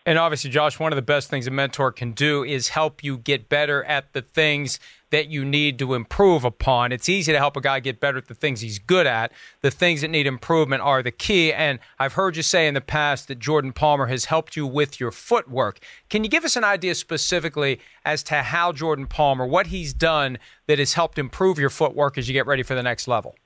And 0.07 0.19
obviously, 0.19 0.51
Josh, 0.51 0.79
one 0.79 0.93
of 0.93 0.97
the 0.97 1.03
best 1.03 1.31
things 1.31 1.47
a 1.47 1.51
mentor 1.51 1.91
can 1.91 2.13
do 2.13 2.45
is 2.45 2.69
help 2.69 3.03
you 3.03 3.17
get 3.17 3.49
better 3.49 3.83
at 3.85 4.13
the 4.13 4.21
things 4.21 4.79
that 5.15 5.29
you 5.29 5.45
need 5.45 5.79
to 5.79 5.95
improve 5.95 6.45
upon. 6.45 6.91
It's 6.91 7.09
easy 7.09 7.31
to 7.31 7.39
help 7.39 7.57
a 7.57 7.61
guy 7.61 7.79
get 7.79 8.01
better 8.01 8.19
at 8.19 8.27
the 8.27 8.35
things 8.35 8.63
he's 8.63 8.81
good 8.81 9.07
at. 9.07 9.31
The 9.61 9.71
things 9.71 10.01
that 10.01 10.09
need 10.09 10.27
improvement 10.27 10.83
are 10.83 11.05
the 11.05 11.13
key. 11.13 11.53
And 11.53 11.79
I've 12.01 12.15
heard 12.15 12.37
you 12.37 12.43
say 12.43 12.67
in 12.67 12.75
the 12.75 12.81
past 12.81 13.29
that 13.29 13.39
Jordan 13.39 13.73
Palmer 13.73 14.07
has 14.07 14.25
helped 14.25 14.57
you 14.57 14.67
with 14.67 14.99
your 14.99 15.13
footwork. 15.13 15.79
Can 16.11 16.25
you 16.25 16.31
give 16.31 16.45
us 16.45 16.57
an 16.57 16.65
idea 16.65 16.97
specifically 16.97 17.79
as 18.05 18.25
to 18.25 18.43
how 18.43 18.73
Jordan 18.73 19.07
Palmer, 19.07 19.47
what 19.47 19.69
he's 19.69 19.95
done 19.95 20.37
that 20.67 20.81
has 20.81 20.95
helped 20.95 21.17
improve 21.17 21.61
your 21.61 21.71
footwork 21.71 22.19
as 22.19 22.27
you 22.27 22.33
get 22.33 22.49
ready 22.49 22.65
for 22.65 22.75
the 22.75 22.83
next 22.83 23.07
level? 23.07 23.37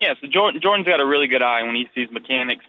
Yeah, 0.00 0.14
so 0.18 0.28
Jordan, 0.28 0.62
Jordan's 0.62 0.88
got 0.88 0.98
a 0.98 1.06
really 1.06 1.26
good 1.26 1.42
eye 1.42 1.62
when 1.62 1.74
he 1.74 1.90
sees 1.94 2.10
mechanics. 2.10 2.64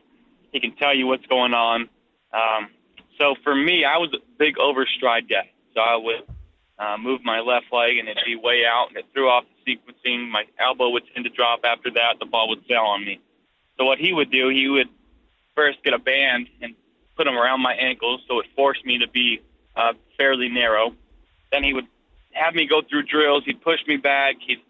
He 0.52 0.60
can 0.60 0.76
tell 0.76 0.94
you 0.94 1.08
what's 1.08 1.26
going 1.28 1.54
on. 1.54 1.88
Um, 2.34 2.72
so 3.18 3.36
for 3.42 3.56
me, 3.56 3.86
I 3.86 4.00
was 4.00 4.14
a 4.14 4.20
big 4.38 4.58
overstride 4.58 5.30
guy. 5.30 5.50
So 5.74 5.80
I 5.80 5.96
would 5.96 6.28
uh, 6.80 6.98
move 6.98 7.22
my 7.24 7.40
left 7.40 7.66
leg 7.72 7.98
and 7.98 8.08
it'd 8.08 8.24
be 8.26 8.36
way 8.36 8.64
out 8.66 8.88
and 8.90 8.98
it 8.98 9.06
threw 9.14 9.30
off 9.30 9.46
the 9.66 9.76
sequencing. 9.76 10.30
My 10.30 10.44
elbow 10.60 10.90
would 10.90 11.04
tend 11.14 11.26
to 11.26 11.30
drop 11.30 11.62
after 11.64 11.92
that. 11.92 12.16
The 12.20 12.26
ball 12.26 12.50
would 12.50 12.64
sail 12.68 12.82
on 12.82 13.06
me. 13.06 13.20
So 13.78 13.86
what 13.86 14.00
he 14.00 14.14
would 14.14 14.32
do, 14.32 14.50
he 14.50 14.68
would 14.68 14.90
first 15.56 15.84
get 15.84 15.94
a 15.94 16.00
band 16.00 16.48
and 16.62 16.76
put 17.16 17.26
them 17.26 17.36
around 17.36 17.62
my 17.62 17.74
ankles 17.74 18.22
so 18.28 18.40
it 18.40 18.48
forced 18.56 18.86
me 18.86 19.00
to 19.00 19.08
be 19.08 19.42
uh, 19.76 19.94
fairly 20.18 20.50
narrow. 20.50 20.96
Then 21.52 21.64
he 21.64 21.74
would 21.74 21.88
have 22.34 22.56
me 22.56 22.68
go 22.68 22.82
through 22.82 23.04
drills. 23.04 23.44
He'd 23.46 23.62
push 23.62 23.80
me 23.88 23.98
back. 23.98 24.36
He'd 24.46 24.62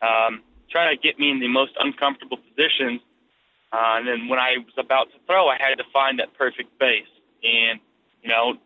um, 0.00 0.42
try 0.70 0.94
to 0.94 1.00
get 1.00 1.18
me 1.18 1.30
in 1.30 1.40
the 1.40 1.48
most 1.48 1.72
uncomfortable 1.78 2.38
positions 2.38 3.00
uh, 3.72 3.96
and 3.96 4.06
then 4.06 4.28
when 4.28 4.38
I 4.38 4.58
was 4.58 4.74
about 4.76 5.10
to 5.12 5.18
throw, 5.26 5.48
I 5.48 5.56
had 5.58 5.76
to 5.78 5.84
find 5.92 6.18
that 6.18 6.34
perfect 6.36 6.78
base. 6.78 7.08
And, 7.42 7.80
you 8.22 8.28
know, 8.28 8.58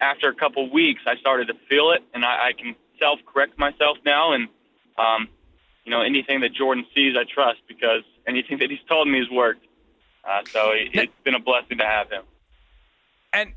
after 0.00 0.28
a 0.28 0.34
couple 0.34 0.64
of 0.64 0.70
weeks, 0.70 1.02
I 1.06 1.16
started 1.16 1.48
to 1.48 1.54
feel 1.68 1.90
it, 1.92 2.02
and 2.14 2.24
I, 2.24 2.48
I 2.48 2.52
can 2.52 2.74
self 2.98 3.20
correct 3.26 3.58
myself 3.58 3.98
now. 4.04 4.32
And, 4.32 4.48
um, 4.96 5.28
you 5.84 5.90
know, 5.90 6.02
anything 6.02 6.40
that 6.40 6.52
Jordan 6.52 6.84
sees, 6.94 7.14
I 7.16 7.24
trust 7.24 7.60
because 7.68 8.02
anything 8.26 8.58
that 8.58 8.70
he's 8.70 8.82
told 8.88 9.08
me 9.08 9.18
has 9.18 9.30
worked. 9.30 9.64
Uh, 10.24 10.42
so 10.50 10.70
it, 10.72 10.90
it's 10.92 11.12
been 11.24 11.34
a 11.34 11.40
blessing 11.40 11.78
to 11.78 11.84
have 11.84 12.10
him. 12.10 12.24
And 13.32 13.52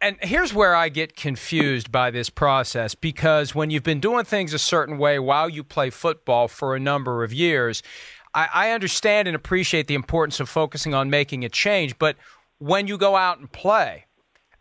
and 0.00 0.18
here's 0.20 0.52
where 0.52 0.74
I 0.74 0.88
get 0.88 1.16
confused 1.16 1.90
by 1.90 2.10
this 2.10 2.28
process 2.28 2.94
because 2.94 3.54
when 3.54 3.70
you've 3.70 3.82
been 3.82 4.00
doing 4.00 4.24
things 4.24 4.52
a 4.52 4.58
certain 4.58 4.98
way 4.98 5.18
while 5.18 5.48
you 5.48 5.64
play 5.64 5.88
football 5.90 6.48
for 6.48 6.76
a 6.76 6.80
number 6.80 7.24
of 7.24 7.32
years, 7.32 7.82
I, 8.34 8.48
I 8.52 8.70
understand 8.72 9.26
and 9.26 9.34
appreciate 9.34 9.86
the 9.86 9.94
importance 9.94 10.38
of 10.38 10.48
focusing 10.48 10.92
on 10.92 11.08
making 11.08 11.44
a 11.44 11.48
change, 11.48 11.98
but 11.98 12.16
when 12.58 12.86
you 12.86 12.98
go 12.98 13.16
out 13.16 13.38
and 13.38 13.50
play, 13.50 14.05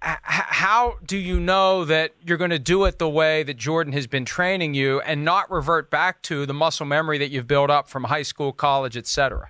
how 0.06 0.98
do 1.04 1.18
you 1.18 1.40
know 1.40 1.84
that 1.86 2.14
you're 2.24 2.38
going 2.38 2.52
to 2.52 2.60
do 2.60 2.86
it 2.86 3.00
the 3.00 3.10
way 3.10 3.42
that 3.42 3.56
Jordan 3.58 3.92
has 3.94 4.06
been 4.06 4.24
training 4.24 4.76
you 4.76 5.02
and 5.02 5.26
not 5.26 5.50
revert 5.50 5.90
back 5.90 6.22
to 6.24 6.46
the 6.46 6.54
muscle 6.54 6.86
memory 6.86 7.18
that 7.18 7.32
you've 7.32 7.48
built 7.48 7.72
up 7.72 7.90
from 7.90 8.06
high 8.06 8.22
school, 8.22 8.54
college, 8.54 8.96
etc.? 8.96 9.50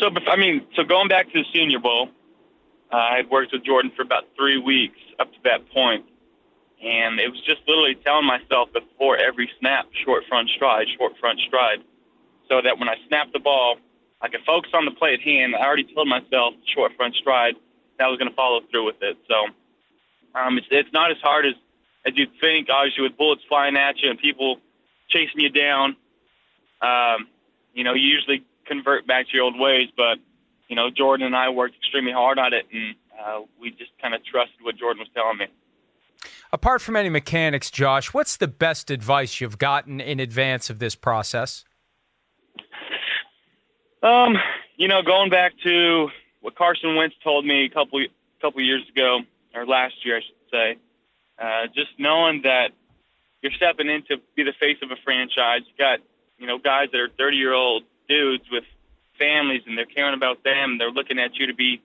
So, 0.00 0.10
I 0.26 0.36
mean, 0.36 0.66
so 0.74 0.82
going 0.82 1.08
back 1.08 1.26
to 1.32 1.38
the 1.38 1.44
Senior 1.52 1.78
Bowl, 1.78 2.08
uh, 2.92 2.96
I 2.96 3.16
had 3.16 3.30
worked 3.30 3.52
with 3.52 3.64
Jordan 3.64 3.92
for 3.94 4.02
about 4.02 4.24
three 4.36 4.58
weeks 4.58 4.98
up 5.20 5.32
to 5.32 5.38
that 5.44 5.70
point, 5.70 6.04
and 6.82 7.20
it 7.20 7.30
was 7.30 7.40
just 7.46 7.60
literally 7.68 7.94
telling 8.04 8.26
myself 8.26 8.72
before 8.72 9.16
every 9.16 9.48
snap, 9.60 9.86
short 10.04 10.24
front 10.28 10.50
stride, 10.56 10.88
short 10.98 11.12
front 11.20 11.38
stride 11.46 11.78
so 12.48 12.60
that 12.62 12.78
when 12.78 12.88
I 12.88 12.96
snap 13.06 13.28
the 13.32 13.38
ball, 13.38 13.76
I 14.20 14.28
could 14.28 14.40
focus 14.44 14.72
on 14.74 14.84
the 14.84 14.90
play 14.90 15.14
at 15.14 15.20
hand. 15.20 15.54
I 15.54 15.64
already 15.64 15.86
told 15.94 16.08
myself 16.08 16.54
short 16.74 16.92
front 16.96 17.14
stride 17.14 17.54
that 17.98 18.06
was 18.06 18.18
going 18.18 18.30
to 18.30 18.36
follow 18.36 18.60
through 18.70 18.86
with 18.86 19.02
it. 19.02 19.16
So 19.28 19.46
um, 20.38 20.58
it's 20.58 20.66
it's 20.70 20.92
not 20.92 21.10
as 21.10 21.18
hard 21.22 21.46
as 21.46 21.54
as 22.06 22.14
you 22.16 22.26
think. 22.40 22.68
Obviously, 22.70 23.02
with 23.02 23.16
bullets 23.16 23.42
flying 23.48 23.76
at 23.76 24.00
you 24.00 24.10
and 24.10 24.18
people 24.18 24.58
chasing 25.08 25.40
you 25.40 25.50
down, 25.50 25.96
um, 26.82 27.28
you 27.72 27.84
know, 27.84 27.94
you 27.94 28.08
usually 28.08 28.44
convert 28.66 29.06
back 29.06 29.28
to 29.28 29.36
your 29.36 29.44
old 29.44 29.58
ways. 29.58 29.88
But 29.96 30.18
you 30.68 30.76
know, 30.76 30.90
Jordan 30.90 31.26
and 31.26 31.36
I 31.36 31.50
worked 31.50 31.76
extremely 31.76 32.12
hard 32.12 32.38
on 32.38 32.52
it, 32.52 32.66
and 32.72 32.94
uh, 33.20 33.40
we 33.60 33.70
just 33.70 33.92
kind 34.00 34.14
of 34.14 34.24
trusted 34.24 34.60
what 34.62 34.76
Jordan 34.76 35.00
was 35.00 35.08
telling 35.14 35.38
me. 35.38 35.46
Apart 36.52 36.82
from 36.82 36.96
any 36.96 37.08
mechanics, 37.08 37.70
Josh, 37.70 38.14
what's 38.14 38.36
the 38.36 38.48
best 38.48 38.90
advice 38.90 39.40
you've 39.40 39.58
gotten 39.58 40.00
in 40.00 40.20
advance 40.20 40.70
of 40.70 40.78
this 40.78 40.94
process? 40.94 41.64
Um, 44.02 44.36
you 44.76 44.86
know, 44.86 45.02
going 45.02 45.30
back 45.30 45.52
to 45.64 46.08
what 46.44 46.54
Carson 46.56 46.94
Wentz 46.94 47.16
told 47.24 47.46
me 47.46 47.64
a 47.64 47.70
couple 47.70 48.04
couple 48.42 48.60
years 48.60 48.86
ago, 48.90 49.20
or 49.54 49.64
last 49.64 49.94
year, 50.04 50.18
I 50.18 50.20
should 50.20 50.50
say, 50.52 50.76
uh, 51.38 51.66
just 51.74 51.98
knowing 51.98 52.42
that 52.42 52.72
you're 53.40 53.52
stepping 53.52 53.88
in 53.88 54.02
to 54.10 54.18
be 54.36 54.44
the 54.44 54.52
face 54.60 54.76
of 54.82 54.90
a 54.90 54.96
franchise. 55.02 55.62
You 55.64 55.72
got, 55.78 56.00
you 56.36 56.46
know, 56.46 56.58
guys 56.58 56.90
that 56.92 57.00
are 57.00 57.08
30 57.08 57.38
year 57.38 57.54
old 57.54 57.84
dudes 58.10 58.44
with 58.52 58.64
families, 59.18 59.62
and 59.66 59.78
they're 59.78 59.86
caring 59.86 60.12
about 60.12 60.44
them. 60.44 60.76
They're 60.76 60.90
looking 60.90 61.18
at 61.18 61.34
you 61.36 61.46
to 61.46 61.54
be, 61.54 61.80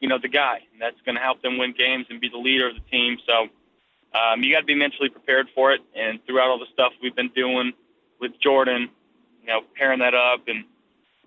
you 0.00 0.08
know, 0.08 0.18
the 0.18 0.28
guy, 0.28 0.66
and 0.72 0.82
that's 0.82 1.00
going 1.06 1.14
to 1.14 1.22
help 1.22 1.40
them 1.40 1.56
win 1.56 1.72
games 1.78 2.06
and 2.10 2.20
be 2.20 2.28
the 2.28 2.38
leader 2.38 2.68
of 2.68 2.74
the 2.74 2.90
team. 2.90 3.18
So. 3.24 3.48
Um, 4.14 4.44
you 4.44 4.54
got 4.54 4.60
to 4.60 4.66
be 4.66 4.76
mentally 4.76 5.08
prepared 5.08 5.48
for 5.56 5.72
it, 5.72 5.80
and 5.96 6.24
throughout 6.24 6.48
all 6.48 6.60
the 6.60 6.70
stuff 6.72 6.92
we've 7.02 7.16
been 7.16 7.32
doing 7.34 7.72
with 8.20 8.30
Jordan, 8.40 8.88
you 9.40 9.48
know, 9.48 9.62
pairing 9.76 9.98
that 9.98 10.14
up 10.14 10.46
and 10.46 10.64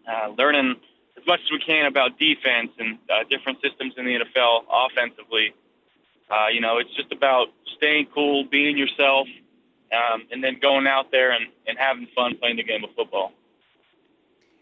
uh, 0.08 0.30
learning 0.38 0.78
as 1.18 1.26
much 1.26 1.40
as 1.44 1.52
we 1.52 1.60
can 1.60 1.86
about 1.86 2.20
defense 2.20 2.72
and 2.78 2.98
uh, 3.10 3.24
different 3.30 3.60
systems 3.62 3.94
in 3.98 4.06
the 4.06 4.20
NFL 4.20 4.64
offensively. 4.70 5.54
Uh, 6.30 6.48
you 6.54 6.62
know, 6.62 6.78
it's 6.78 6.94
just 6.96 7.12
about 7.12 7.48
staying 7.78 8.08
cool, 8.14 8.44
being 8.44 8.78
yourself, 8.78 9.28
um, 9.94 10.24
and 10.32 10.44
then 10.44 10.60
going 10.62 10.88
out 10.88 11.12
there 11.12 11.32
and, 11.32 11.48
and 11.66 11.78
having 11.78 12.08
fun 12.16 12.38
playing 12.38 12.58
the 12.58 12.64
game 12.64 12.84
of 12.84 12.90
football. 12.96 13.32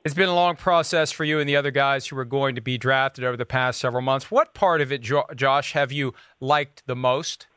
It's 0.04 0.14
been 0.14 0.30
a 0.30 0.36
long 0.36 0.56
process 0.56 1.12
for 1.12 1.26
you 1.26 1.40
and 1.40 1.50
the 1.50 1.56
other 1.56 1.72
guys 1.72 2.06
who 2.06 2.18
are 2.20 2.26
going 2.26 2.54
to 2.56 2.62
be 2.62 2.78
drafted 2.78 3.24
over 3.24 3.36
the 3.36 3.46
past 3.46 3.80
several 3.80 4.04
months. 4.04 4.30
What 4.30 4.54
part 4.54 4.80
of 4.82 4.92
it, 4.92 5.02
Josh, 5.02 5.74
have 5.74 5.92
you 5.92 6.14
liked 6.40 6.84
the 6.86 6.96
most? 6.96 7.48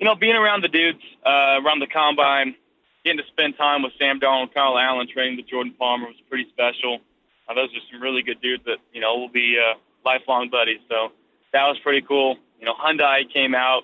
You 0.00 0.04
know, 0.04 0.16
being 0.16 0.34
around 0.34 0.64
the 0.64 0.68
dudes, 0.68 0.98
uh, 1.24 1.60
around 1.64 1.78
the 1.78 1.86
combine, 1.86 2.56
getting 3.04 3.18
to 3.18 3.26
spend 3.28 3.56
time 3.56 3.82
with 3.82 3.92
Sam 4.00 4.18
Darnold, 4.18 4.52
Kyle 4.52 4.76
Allen, 4.76 5.06
training 5.06 5.36
with 5.36 5.48
Jordan 5.48 5.74
Palmer 5.78 6.06
was 6.06 6.16
pretty 6.28 6.48
special. 6.50 6.98
Uh, 7.48 7.54
those 7.54 7.70
are 7.70 7.80
some 7.90 8.02
really 8.02 8.22
good 8.22 8.40
dudes 8.40 8.64
that 8.66 8.78
you 8.92 9.00
know 9.00 9.16
will 9.16 9.30
be 9.30 9.56
uh, 9.58 9.78
lifelong 10.04 10.50
buddies. 10.50 10.80
So 10.88 11.12
that 11.52 11.64
was 11.66 11.78
pretty 11.82 12.04
cool. 12.06 12.36
You 12.58 12.66
know, 12.66 12.74
Hyundai 12.74 13.32
came 13.32 13.54
out. 13.54 13.82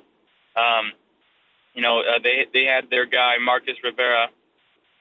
Um, 0.57 0.92
you 1.74 1.83
know, 1.83 2.00
uh, 2.00 2.18
they 2.22 2.46
they 2.53 2.64
had 2.64 2.90
their 2.90 3.07
guy 3.07 3.38
Marcus 3.40 3.77
Rivera. 3.83 4.29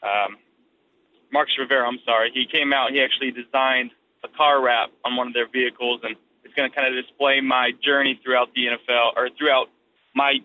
Um, 0.02 0.38
Marcus 1.32 1.58
Rivera, 1.58 1.88
I'm 1.88 2.00
sorry. 2.06 2.32
He 2.34 2.46
came 2.46 2.74
out. 2.74 2.92
He 2.92 3.02
actually 3.02 3.32
designed 3.32 3.92
a 4.24 4.28
car 4.28 4.62
wrap 4.62 4.92
on 5.04 5.16
one 5.16 5.28
of 5.28 5.34
their 5.34 5.48
vehicles, 5.48 6.02
and 6.04 6.16
it's 6.44 6.54
going 6.54 6.70
to 6.70 6.76
kind 6.76 6.88
of 6.88 7.04
display 7.04 7.42
my 7.42 7.72
journey 7.84 8.20
throughout 8.24 8.54
the 8.54 8.68
NFL 8.68 9.18
or 9.18 9.30
throughout 9.38 9.70
my 10.14 10.40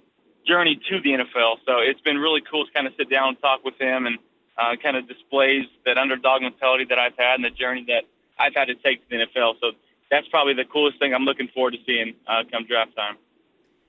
journey 0.46 0.80
to 0.88 1.00
the 1.00 1.10
NFL. 1.10 1.56
So 1.66 1.78
it's 1.78 2.00
been 2.00 2.16
really 2.16 2.40
cool 2.50 2.64
to 2.66 2.72
kind 2.72 2.86
of 2.86 2.94
sit 2.96 3.10
down 3.10 3.28
and 3.28 3.40
talk 3.40 3.64
with 3.64 3.78
him 3.78 4.06
and 4.06 4.18
uh, 4.58 4.76
kind 4.82 4.96
of 4.96 5.06
displays 5.08 5.66
that 5.86 5.96
underdog 5.96 6.42
mentality 6.42 6.84
that 6.88 6.98
I've 6.98 7.16
had 7.16 7.36
and 7.36 7.44
the 7.44 7.50
journey 7.50 7.84
that 7.88 8.04
I've 8.38 8.54
had 8.54 8.66
to 8.66 8.74
take 8.74 9.08
to 9.08 9.16
the 9.16 9.24
NFL. 9.26 9.54
So 9.60 9.72
that's 10.10 10.28
probably 10.28 10.54
the 10.54 10.64
coolest 10.64 10.98
thing 10.98 11.14
I'm 11.14 11.24
looking 11.24 11.48
forward 11.54 11.72
to 11.72 11.78
seeing 11.86 12.14
uh, 12.26 12.42
come 12.50 12.66
draft 12.66 12.96
time. 12.96 13.16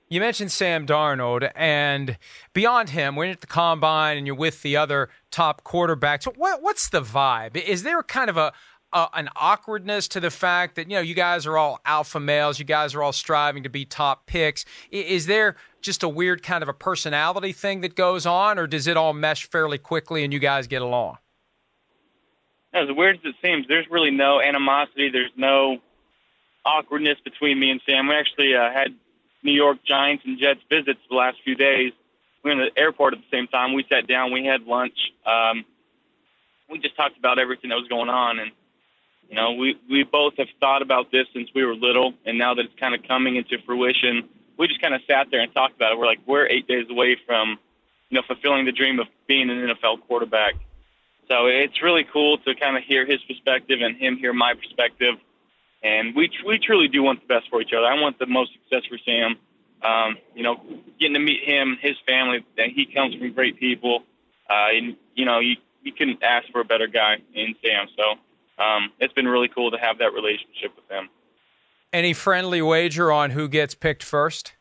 You 0.08 0.18
mentioned 0.18 0.50
Sam 0.50 0.86
Darnold, 0.86 1.52
and 1.54 2.18
beyond 2.52 2.90
him, 2.90 3.14
you're 3.14 3.26
at 3.26 3.42
the 3.42 3.46
combine 3.46 4.16
and 4.18 4.26
you're 4.26 4.34
with 4.34 4.62
the 4.62 4.76
other 4.76 5.08
top 5.30 5.62
quarterbacks, 5.62 6.24
what, 6.36 6.60
what's 6.60 6.88
the 6.88 7.00
vibe? 7.00 7.56
Is 7.56 7.84
there 7.84 8.02
kind 8.02 8.28
of 8.28 8.36
a 8.36 8.52
uh, 8.92 9.06
an 9.14 9.28
awkwardness 9.36 10.08
to 10.08 10.20
the 10.20 10.30
fact 10.30 10.76
that 10.76 10.90
you 10.90 10.96
know 10.96 11.02
you 11.02 11.14
guys 11.14 11.46
are 11.46 11.56
all 11.56 11.80
alpha 11.84 12.20
males, 12.20 12.58
you 12.58 12.64
guys 12.64 12.94
are 12.94 13.02
all 13.02 13.12
striving 13.12 13.62
to 13.62 13.68
be 13.68 13.84
top 13.84 14.26
picks? 14.26 14.64
Is 14.90 15.26
there 15.26 15.56
just 15.80 16.02
a 16.02 16.08
weird 16.08 16.42
kind 16.42 16.62
of 16.62 16.68
a 16.68 16.72
personality 16.72 17.52
thing 17.52 17.80
that 17.82 17.94
goes 17.94 18.26
on, 18.26 18.58
or 18.58 18.66
does 18.66 18.86
it 18.86 18.96
all 18.96 19.12
mesh 19.12 19.46
fairly 19.46 19.78
quickly 19.78 20.24
and 20.24 20.32
you 20.32 20.38
guys 20.38 20.66
get 20.66 20.82
along? 20.82 21.18
As 22.72 22.88
weird 22.90 23.16
as 23.16 23.22
it 23.24 23.34
seems, 23.42 23.66
there's 23.66 23.86
really 23.90 24.10
no 24.12 24.40
animosity. 24.40 25.10
There's 25.10 25.32
no 25.36 25.78
awkwardness 26.64 27.18
between 27.24 27.58
me 27.58 27.70
and 27.70 27.80
Sam. 27.84 28.08
We 28.08 28.14
actually 28.14 28.54
uh, 28.54 28.70
had 28.70 28.94
New 29.42 29.52
York 29.52 29.78
Giants 29.84 30.24
and 30.24 30.38
Jets 30.38 30.60
visits 30.68 31.00
the 31.08 31.16
last 31.16 31.38
few 31.44 31.54
days. 31.54 31.92
We 32.44 32.54
were 32.54 32.62
in 32.62 32.70
the 32.74 32.80
airport 32.80 33.14
at 33.14 33.20
the 33.20 33.36
same 33.36 33.48
time. 33.48 33.74
We 33.74 33.84
sat 33.88 34.06
down. 34.06 34.32
We 34.32 34.44
had 34.46 34.62
lunch. 34.62 34.96
Um, 35.26 35.64
we 36.70 36.78
just 36.78 36.96
talked 36.96 37.18
about 37.18 37.38
everything 37.38 37.70
that 37.70 37.76
was 37.76 37.88
going 37.88 38.08
on, 38.08 38.38
and 38.38 38.52
you 39.30 39.36
know, 39.36 39.52
we 39.52 39.78
we 39.88 40.02
both 40.02 40.36
have 40.38 40.48
thought 40.58 40.82
about 40.82 41.12
this 41.12 41.26
since 41.32 41.48
we 41.54 41.64
were 41.64 41.74
little, 41.74 42.14
and 42.26 42.36
now 42.36 42.54
that 42.54 42.64
it's 42.64 42.74
kind 42.80 42.96
of 42.96 43.04
coming 43.06 43.36
into 43.36 43.58
fruition, 43.64 44.28
we 44.58 44.66
just 44.66 44.80
kind 44.80 44.92
of 44.92 45.02
sat 45.06 45.28
there 45.30 45.40
and 45.40 45.54
talked 45.54 45.76
about 45.76 45.92
it. 45.92 45.98
We're 45.98 46.06
like, 46.06 46.18
we're 46.26 46.46
eight 46.46 46.66
days 46.66 46.86
away 46.90 47.16
from, 47.26 47.58
you 48.08 48.16
know, 48.16 48.22
fulfilling 48.26 48.64
the 48.64 48.72
dream 48.72 48.98
of 48.98 49.06
being 49.28 49.48
an 49.48 49.56
NFL 49.56 50.02
quarterback. 50.08 50.54
So 51.28 51.46
it's 51.46 51.80
really 51.80 52.02
cool 52.02 52.38
to 52.38 52.54
kind 52.56 52.76
of 52.76 52.82
hear 52.82 53.06
his 53.06 53.22
perspective 53.22 53.78
and 53.80 53.96
him 53.96 54.16
hear 54.16 54.32
my 54.32 54.54
perspective. 54.54 55.14
And 55.80 56.16
we 56.16 56.28
we 56.44 56.58
truly 56.58 56.88
do 56.88 57.04
want 57.04 57.20
the 57.20 57.28
best 57.28 57.48
for 57.50 57.62
each 57.62 57.72
other. 57.72 57.86
I 57.86 58.00
want 58.00 58.18
the 58.18 58.26
most 58.26 58.52
success 58.52 58.82
for 58.90 58.98
Sam. 58.98 59.36
Um, 59.82 60.18
you 60.34 60.42
know, 60.42 60.60
getting 60.98 61.14
to 61.14 61.20
meet 61.20 61.44
him, 61.44 61.78
his 61.80 61.96
family, 62.04 62.44
and 62.58 62.72
he 62.72 62.84
comes 62.84 63.14
from 63.14 63.32
great 63.32 63.58
people. 63.60 64.02
Uh, 64.50 64.74
and 64.74 64.96
you 65.14 65.24
know, 65.24 65.38
you 65.38 65.54
you 65.82 65.92
couldn't 65.92 66.20
ask 66.24 66.50
for 66.50 66.60
a 66.60 66.64
better 66.64 66.88
guy 66.88 67.18
in 67.32 67.54
Sam. 67.62 67.86
So 67.96 68.18
um, 68.60 68.92
it's 68.98 69.12
been 69.14 69.26
really 69.26 69.48
cool 69.48 69.70
to 69.70 69.78
have 69.78 69.98
that 69.98 70.12
relationship 70.12 70.76
with 70.76 70.86
them. 70.88 71.08
Any 71.92 72.12
friendly 72.12 72.62
wager 72.62 73.10
on 73.10 73.30
who 73.30 73.48
gets 73.48 73.74
picked 73.74 74.02
first? 74.02 74.52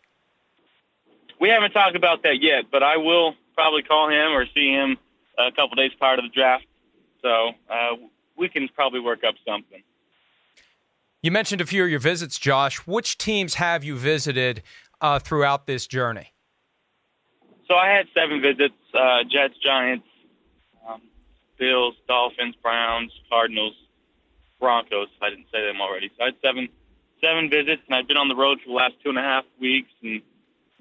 We 1.39 1.49
haven't 1.49 1.71
talked 1.71 1.95
about 1.95 2.23
that 2.23 2.41
yet, 2.41 2.65
but 2.71 2.83
I 2.83 2.97
will 2.97 3.35
probably 3.55 3.83
call 3.83 4.09
him 4.09 4.31
or 4.31 4.45
see 4.53 4.71
him 4.71 4.97
a 5.37 5.51
couple 5.51 5.75
days 5.75 5.91
prior 5.97 6.15
to 6.15 6.21
the 6.21 6.29
draft. 6.29 6.65
So 7.21 7.51
uh, 7.69 7.95
we 8.37 8.49
can 8.49 8.67
probably 8.69 8.99
work 8.99 9.23
up 9.27 9.35
something. 9.47 9.83
You 11.21 11.31
mentioned 11.31 11.59
a 11.59 11.65
few 11.65 11.83
of 11.83 11.89
your 11.89 11.99
visits, 11.99 12.39
Josh. 12.39 12.77
Which 12.87 13.17
teams 13.17 13.55
have 13.55 13.83
you 13.83 13.97
visited 13.97 14.63
uh, 15.01 15.19
throughout 15.19 15.67
this 15.67 15.85
journey? 15.85 16.33
So 17.67 17.75
I 17.75 17.89
had 17.89 18.07
seven 18.13 18.41
visits: 18.41 18.73
uh, 18.93 19.23
Jets, 19.29 19.55
Giants, 19.61 20.07
um, 20.87 21.01
Bills, 21.57 21.95
Dolphins, 22.07 22.55
Browns, 22.63 23.11
Cardinals, 23.29 23.75
Broncos. 24.59 25.07
I 25.21 25.29
didn't 25.29 25.47
say 25.51 25.65
them 25.65 25.81
already. 25.81 26.09
So 26.17 26.23
I 26.23 26.25
had 26.27 26.35
seven 26.43 26.69
seven 27.21 27.49
visits, 27.49 27.81
and 27.87 27.95
I've 27.95 28.07
been 28.07 28.17
on 28.17 28.29
the 28.29 28.35
road 28.35 28.59
for 28.61 28.69
the 28.69 28.75
last 28.75 28.95
two 29.03 29.09
and 29.09 29.17
a 29.17 29.21
half 29.21 29.45
weeks, 29.59 29.91
and 30.01 30.13
you 30.13 30.21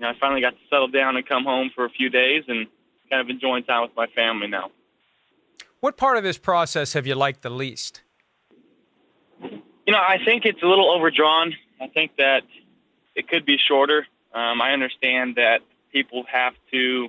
know 0.01 0.09
I 0.09 0.15
finally 0.21 0.41
got 0.41 0.51
to 0.51 0.65
settle 0.71 0.89
down 0.89 1.17
and 1.17 1.27
come 1.27 1.45
home 1.45 1.71
for 1.75 1.85
a 1.85 1.91
few 1.91 2.11
days, 2.11 2.45
and 2.49 2.67
kind 3.11 3.21
of 3.21 3.29
enjoying 3.29 3.65
time 3.65 3.83
with 3.83 3.97
my 3.97 4.07
family 4.09 4.47
now. 4.47 4.71
What 5.81 5.97
part 5.97 6.17
of 6.17 6.25
this 6.25 6.39
process 6.39 6.93
have 6.93 7.07
you 7.07 7.15
liked 7.15 7.43
the 7.43 7.51
least? 7.51 8.03
You 9.41 9.93
know, 9.93 9.99
I 9.99 10.19
think 10.25 10.45
it's 10.45 10.63
a 10.63 10.67
little 10.67 10.91
overdrawn. 10.91 11.55
I 11.81 11.87
think 11.87 12.17
that 12.19 12.43
it 13.15 13.29
could 13.29 13.47
be 13.47 13.57
shorter. 13.57 14.07
Um, 14.35 14.61
I 14.61 14.73
understand 14.73 15.37
that 15.37 15.61
people 15.93 16.25
have 16.31 16.55
to 16.73 17.09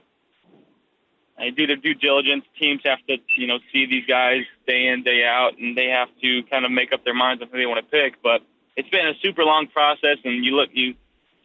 uh, 1.40 1.46
do 1.56 1.68
their 1.68 1.76
due 1.76 1.94
diligence. 1.94 2.46
Teams 2.60 2.82
have 2.86 3.00
to, 3.08 3.18
you 3.38 3.48
know, 3.48 3.60
see 3.72 3.86
these 3.86 4.06
guys 4.06 4.44
day 4.68 4.88
in, 4.88 5.04
day 5.04 5.24
out, 5.26 5.58
and 5.58 5.78
they 5.78 5.88
have 5.88 6.10
to 6.22 6.44
kind 6.44 6.66
of 6.66 6.72
make 6.72 6.92
up 6.94 7.04
their 7.04 7.14
minds 7.14 7.42
on 7.42 7.50
who 7.50 7.58
they 7.58 7.66
want 7.66 7.84
to 7.84 7.90
pick. 7.90 8.22
But 8.22 8.42
it's 8.76 8.90
been 8.90 9.08
a 9.08 9.14
super 9.22 9.44
long 9.44 9.68
process, 9.68 10.18
and 10.24 10.44
you 10.44 10.56
look, 10.56 10.70
you 10.74 10.96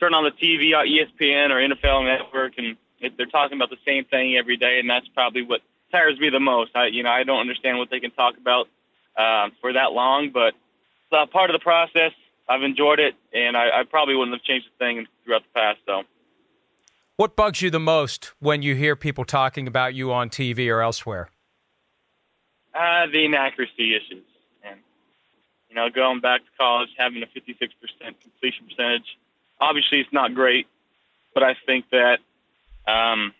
turn 0.01 0.15
on 0.15 0.25
the 0.25 0.31
TV, 0.31 0.73
ESPN 0.73 1.51
or 1.51 1.57
NFL 1.57 2.05
Network, 2.05 2.55
and 2.59 2.77
it, 3.01 3.17
they're 3.17 3.27
talking 3.27 3.57
about 3.57 3.71
the 3.71 3.83
same 3.87 4.05
thing 4.05 4.37
every 4.37 4.57
day, 4.57 4.79
and 4.81 4.89
that's 4.89 5.07
probably 5.09 5.43
what 5.43 5.61
tires 5.91 6.19
me 6.19 6.31
the 6.31 6.41
most. 6.41 6.73
I, 6.75 6.87
you 6.87 7.03
know, 7.03 7.11
I 7.11 7.25
don't 7.25 7.41
understand 7.41 7.79
what 7.79 7.91
they 7.91 8.01
can 8.01 8.11
talk 8.11 8.37
about 8.37 8.69
uh, 9.17 9.51
for 9.61 9.73
that 9.73 9.93
long, 9.93 10.31
but 10.33 10.55
it's 10.55 11.13
uh, 11.13 11.27
part 11.27 11.51
of 11.51 11.55
the 11.55 11.63
process. 11.63 12.13
I've 12.49 12.63
enjoyed 12.63 13.01
it, 13.01 13.15
and 13.33 13.57
I, 13.57 13.81
I 13.81 13.83
probably 13.85 14.15
wouldn't 14.17 14.37
have 14.37 14.45
changed 14.45 14.67
a 14.67 14.79
thing 14.79 15.07
throughout 15.25 15.43
the 15.43 15.55
past. 15.55 15.79
So, 15.87 16.03
what 17.17 17.37
bugs 17.37 17.63
you 17.63 17.71
the 17.71 17.81
most 17.81 18.33
when 18.41 18.63
you 18.63 18.75
hear 18.75 18.97
people 18.97 19.25
talking 19.25 19.69
about 19.69 19.95
you 19.95 20.13
on 20.13 20.29
TV 20.31 20.69
or 20.69 20.81
elsewhere? 20.81 21.29
Uh, 22.75 23.07
the 23.07 23.25
inaccuracy 23.25 23.95
issues, 23.95 24.25
and 24.65 24.81
you 25.69 25.77
know, 25.77 25.89
going 25.91 26.21
back 26.21 26.41
to 26.41 26.51
college, 26.59 26.89
having 26.99 27.23
a 27.23 27.27
56% 27.27 27.71
completion 28.21 28.67
percentage. 28.67 29.17
Obviously, 29.61 30.01
it's 30.01 30.13
not 30.13 30.35
great, 30.35 30.67
but 31.33 31.45
I 31.45 31.55
think 31.67 31.85
that 31.91 32.19
um, 32.89 33.33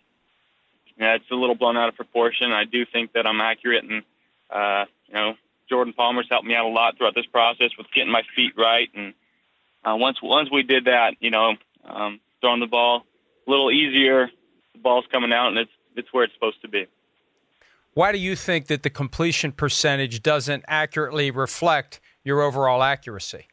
yeah, 0.97 1.15
it's 1.15 1.29
a 1.29 1.35
little 1.35 1.55
blown 1.55 1.75
out 1.75 1.89
of 1.89 1.95
proportion. 1.95 2.53
I 2.53 2.63
do 2.63 2.85
think 2.85 3.11
that 3.13 3.27
I'm 3.27 3.41
accurate, 3.41 3.83
and 3.83 4.03
uh, 4.49 4.85
you 5.07 5.13
know, 5.13 5.33
Jordan 5.67 5.93
Palmer's 5.93 6.27
helped 6.29 6.47
me 6.47 6.55
out 6.55 6.65
a 6.65 6.69
lot 6.69 6.97
throughout 6.97 7.15
this 7.15 7.25
process 7.25 7.71
with 7.77 7.87
getting 7.93 8.11
my 8.11 8.21
feet 8.37 8.53
right. 8.57 8.89
And 8.95 9.13
uh, 9.83 9.97
once 9.97 10.21
once 10.23 10.49
we 10.49 10.63
did 10.63 10.85
that, 10.85 11.15
you 11.19 11.29
know, 11.29 11.55
um, 11.83 12.21
throwing 12.39 12.61
the 12.61 12.67
ball 12.67 13.05
a 13.47 13.49
little 13.49 13.71
easier, 13.71 14.29
the 14.73 14.79
ball's 14.79 15.05
coming 15.11 15.31
out, 15.31 15.49
and 15.49 15.57
it's 15.57 15.71
it's 15.95 16.11
where 16.11 16.23
it's 16.23 16.33
supposed 16.33 16.61
to 16.61 16.67
be. 16.67 16.85
Why 17.93 18.11
do 18.11 18.17
you 18.17 18.35
think 18.35 18.67
that 18.67 18.83
the 18.83 18.89
completion 18.89 19.53
percentage 19.53 20.21
doesn't 20.21 20.65
accurately 20.67 21.31
reflect 21.31 22.01
your 22.23 22.41
overall 22.41 22.83
accuracy? 22.83 23.47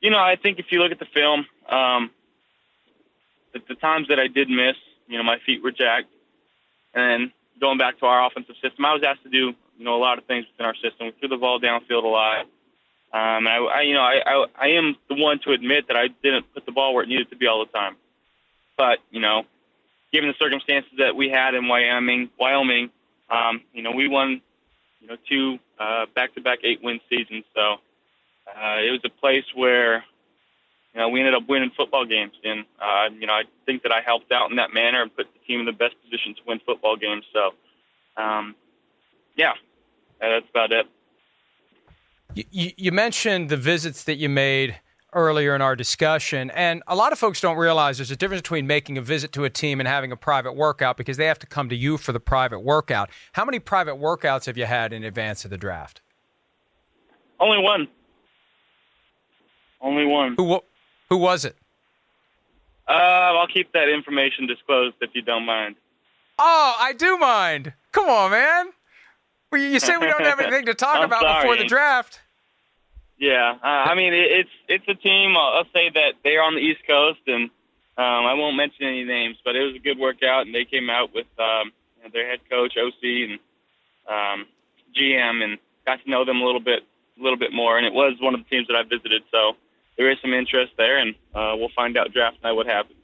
You 0.00 0.10
know, 0.10 0.18
I 0.18 0.36
think 0.36 0.58
if 0.58 0.66
you 0.70 0.80
look 0.80 0.92
at 0.92 0.98
the 0.98 1.06
film, 1.12 1.46
um, 1.68 2.10
the, 3.52 3.60
the 3.68 3.74
times 3.74 4.08
that 4.08 4.18
I 4.18 4.28
did 4.28 4.48
miss, 4.48 4.76
you 5.06 5.18
know, 5.18 5.24
my 5.24 5.38
feet 5.44 5.62
were 5.62 5.72
jacked, 5.72 6.08
and 6.94 7.30
going 7.60 7.76
back 7.76 7.98
to 7.98 8.06
our 8.06 8.26
offensive 8.26 8.56
system, 8.62 8.84
I 8.84 8.94
was 8.94 9.02
asked 9.06 9.22
to 9.24 9.28
do 9.28 9.54
you 9.78 9.84
know, 9.84 9.96
a 9.96 9.98
lot 9.98 10.18
of 10.18 10.24
things 10.24 10.46
within 10.52 10.66
our 10.66 10.74
system. 10.74 11.06
We 11.06 11.12
threw 11.18 11.28
the 11.28 11.36
ball 11.36 11.60
downfield 11.60 12.04
a 12.04 12.08
lot. 12.08 12.46
Um, 13.12 13.46
and 13.46 13.48
I, 13.48 13.56
I, 13.56 13.80
you 13.82 13.94
know, 13.94 14.00
I, 14.00 14.22
I, 14.24 14.46
I 14.58 14.66
am 14.68 14.96
the 15.08 15.16
one 15.16 15.38
to 15.40 15.52
admit 15.52 15.88
that 15.88 15.96
I 15.96 16.08
didn't 16.22 16.52
put 16.54 16.64
the 16.66 16.72
ball 16.72 16.94
where 16.94 17.02
it 17.02 17.08
needed 17.08 17.30
to 17.30 17.36
be 17.36 17.46
all 17.46 17.64
the 17.64 17.70
time. 17.70 17.96
But 18.76 18.98
you 19.10 19.20
know, 19.20 19.44
given 20.12 20.28
the 20.28 20.36
circumstances 20.38 20.92
that 20.98 21.16
we 21.16 21.28
had 21.28 21.54
in 21.54 21.68
Wyoming, 21.68 22.30
Wyoming, 22.38 22.90
um, 23.30 23.62
you 23.72 23.82
know, 23.82 23.92
we 23.92 24.08
won, 24.08 24.42
you 25.00 25.08
know, 25.08 25.16
two 25.28 25.58
uh, 25.78 26.06
back-to-back 26.14 26.60
eight-win 26.62 27.00
seasons. 27.08 27.44
So 27.54 27.76
uh, 28.46 28.76
it 28.80 28.90
was 28.90 29.00
a 29.04 29.08
place 29.08 29.44
where, 29.54 30.04
you 30.94 31.00
know, 31.00 31.08
we 31.08 31.20
ended 31.20 31.34
up 31.34 31.48
winning 31.48 31.70
football 31.76 32.04
games, 32.04 32.34
and 32.44 32.64
uh, 32.80 33.08
you 33.18 33.26
know, 33.26 33.32
I 33.32 33.44
think 33.64 33.82
that 33.84 33.92
I 33.92 34.00
helped 34.00 34.30
out 34.32 34.50
in 34.50 34.56
that 34.56 34.74
manner 34.74 35.00
and 35.02 35.14
put 35.14 35.26
the 35.32 35.38
team 35.46 35.60
in 35.60 35.66
the 35.66 35.72
best 35.72 35.94
position 36.02 36.34
to 36.34 36.40
win 36.46 36.60
football 36.66 36.96
games. 36.96 37.24
So, 37.32 37.52
um, 38.16 38.54
yeah, 39.36 39.52
that's 40.20 40.48
about 40.50 40.72
it. 40.72 40.86
You, 42.34 42.72
you 42.76 42.92
mentioned 42.92 43.48
the 43.48 43.56
visits 43.56 44.04
that 44.04 44.16
you 44.16 44.28
made 44.28 44.80
earlier 45.12 45.54
in 45.54 45.62
our 45.62 45.76
discussion, 45.76 46.50
and 46.50 46.82
a 46.86 46.96
lot 46.96 47.12
of 47.12 47.18
folks 47.18 47.40
don't 47.40 47.56
realize 47.56 47.98
there's 47.98 48.10
a 48.10 48.16
difference 48.16 48.42
between 48.42 48.66
making 48.66 48.98
a 48.98 49.02
visit 49.02 49.32
to 49.32 49.44
a 49.44 49.50
team 49.50 49.80
and 49.80 49.88
having 49.88 50.12
a 50.12 50.16
private 50.16 50.52
workout 50.54 50.96
because 50.96 51.16
they 51.16 51.26
have 51.26 51.38
to 51.40 51.46
come 51.46 51.68
to 51.68 51.76
you 51.76 51.96
for 51.96 52.12
the 52.12 52.20
private 52.20 52.60
workout. 52.60 53.10
How 53.32 53.44
many 53.44 53.58
private 53.58 53.96
workouts 53.96 54.46
have 54.46 54.56
you 54.56 54.66
had 54.66 54.92
in 54.92 55.04
advance 55.04 55.44
of 55.44 55.50
the 55.50 55.58
draft? 55.58 56.00
Only 57.40 57.62
one. 57.62 57.88
Only 59.80 60.06
one. 60.06 60.34
Who 60.36 60.60
who 61.08 61.16
was 61.16 61.44
it? 61.44 61.56
Uh, 62.88 62.92
I'll 62.92 63.46
keep 63.46 63.72
that 63.72 63.88
information 63.88 64.46
disclosed 64.46 64.96
if 65.00 65.10
you 65.14 65.22
don't 65.22 65.44
mind. 65.44 65.76
Oh, 66.38 66.74
I 66.78 66.92
do 66.92 67.18
mind. 67.18 67.74
Come 67.92 68.08
on, 68.08 68.30
man. 68.30 68.70
You 69.52 69.78
say 69.80 69.96
we 69.96 70.06
don't 70.06 70.24
have 70.24 70.40
anything 70.40 70.66
to 70.66 70.74
talk 70.74 71.04
about 71.04 71.20
sorry. 71.20 71.42
before 71.42 71.56
the 71.56 71.64
draft. 71.64 72.20
Yeah, 73.22 73.54
uh, 73.62 73.86
I 73.86 73.94
mean 73.94 74.12
it, 74.12 74.26
it's 74.42 74.54
it's 74.66 74.88
a 74.88 74.98
team. 74.98 75.36
I'll, 75.36 75.62
I'll 75.62 75.72
say 75.72 75.94
that 75.94 76.18
they're 76.24 76.42
on 76.42 76.56
the 76.56 76.60
East 76.60 76.82
Coast, 76.88 77.20
and 77.28 77.50
um, 77.96 78.26
I 78.26 78.34
won't 78.34 78.56
mention 78.56 78.82
any 78.84 79.04
names, 79.04 79.36
but 79.44 79.54
it 79.54 79.62
was 79.62 79.76
a 79.76 79.78
good 79.78 79.96
workout, 79.96 80.44
and 80.44 80.52
they 80.52 80.64
came 80.64 80.90
out 80.90 81.14
with 81.14 81.30
um, 81.38 81.70
you 81.96 82.02
know, 82.02 82.10
their 82.12 82.28
head 82.28 82.40
coach, 82.50 82.74
OC, 82.76 82.98
and 83.30 83.38
um, 84.10 84.46
GM, 84.98 85.38
and 85.38 85.58
got 85.86 86.02
to 86.02 86.10
know 86.10 86.24
them 86.24 86.42
a 86.42 86.44
little 86.44 86.60
bit, 86.60 86.82
a 87.16 87.22
little 87.22 87.38
bit 87.38 87.52
more. 87.52 87.78
And 87.78 87.86
it 87.86 87.92
was 87.94 88.18
one 88.18 88.34
of 88.34 88.42
the 88.42 88.50
teams 88.50 88.66
that 88.66 88.74
I 88.74 88.82
visited, 88.82 89.22
so 89.30 89.52
there 89.96 90.10
is 90.10 90.18
some 90.20 90.34
interest 90.34 90.72
there, 90.76 90.98
and 90.98 91.14
uh, 91.32 91.54
we'll 91.54 91.70
find 91.76 91.96
out 91.96 92.12
draft 92.12 92.42
night 92.42 92.58
what 92.58 92.66
happens. 92.66 92.98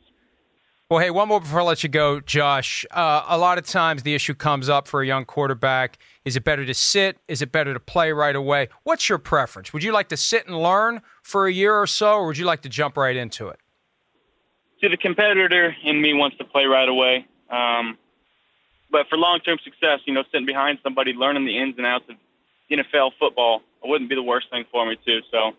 Well, 0.91 1.01
hey, 1.01 1.11
one 1.11 1.28
more 1.28 1.39
before 1.39 1.61
I 1.61 1.64
let 1.64 1.82
you 1.82 1.91
go, 1.91 2.18
Josh. 2.18 2.86
Uh, 2.91 3.22
a 3.28 3.36
lot 3.36 3.59
of 3.59 3.66
times 3.66 4.05
the 4.05 4.14
issue 4.14 4.32
comes 4.32 4.70
up 4.70 4.89
for 4.89 5.03
a 5.03 5.07
young 5.07 5.26
quarterback. 5.26 5.99
Is 6.24 6.34
it 6.34 6.45
better 6.45 6.64
to 6.64 6.72
sit? 6.72 7.18
Is 7.28 7.43
it 7.43 7.53
better 7.53 7.74
to 7.74 7.80
play 7.80 8.11
right 8.11 8.34
away? 8.34 8.70
What's 8.84 9.07
your 9.07 9.18
preference? 9.18 9.74
Would 9.74 9.82
you 9.82 9.93
like 9.93 10.09
to 10.09 10.16
sit 10.16 10.47
and 10.47 10.57
learn 10.57 11.03
for 11.22 11.47
a 11.47 11.53
year 11.53 11.74
or 11.74 11.86
so, 11.86 12.14
or 12.14 12.26
would 12.28 12.39
you 12.39 12.47
like 12.47 12.62
to 12.62 12.70
jump 12.70 12.97
right 12.97 13.14
into 13.14 13.49
it? 13.49 13.61
See, 14.80 14.89
the 14.89 14.97
competitor 14.97 15.76
in 15.84 16.01
me 16.01 16.14
wants 16.14 16.39
to 16.39 16.45
play 16.45 16.64
right 16.64 16.89
away. 16.89 17.26
Um, 17.51 17.99
but 18.91 19.09
for 19.11 19.18
long-term 19.18 19.59
success, 19.62 20.01
you 20.07 20.14
know, 20.14 20.22
sitting 20.32 20.47
behind 20.47 20.78
somebody, 20.82 21.12
learning 21.12 21.45
the 21.45 21.59
ins 21.59 21.76
and 21.76 21.84
outs 21.84 22.07
of 22.09 22.16
NFL 22.70 23.11
football 23.18 23.61
it 23.84 23.89
wouldn't 23.89 24.09
be 24.09 24.16
the 24.16 24.22
worst 24.22 24.49
thing 24.51 24.64
for 24.72 24.86
me 24.86 24.97
too. 25.05 25.20
So, 25.30 25.53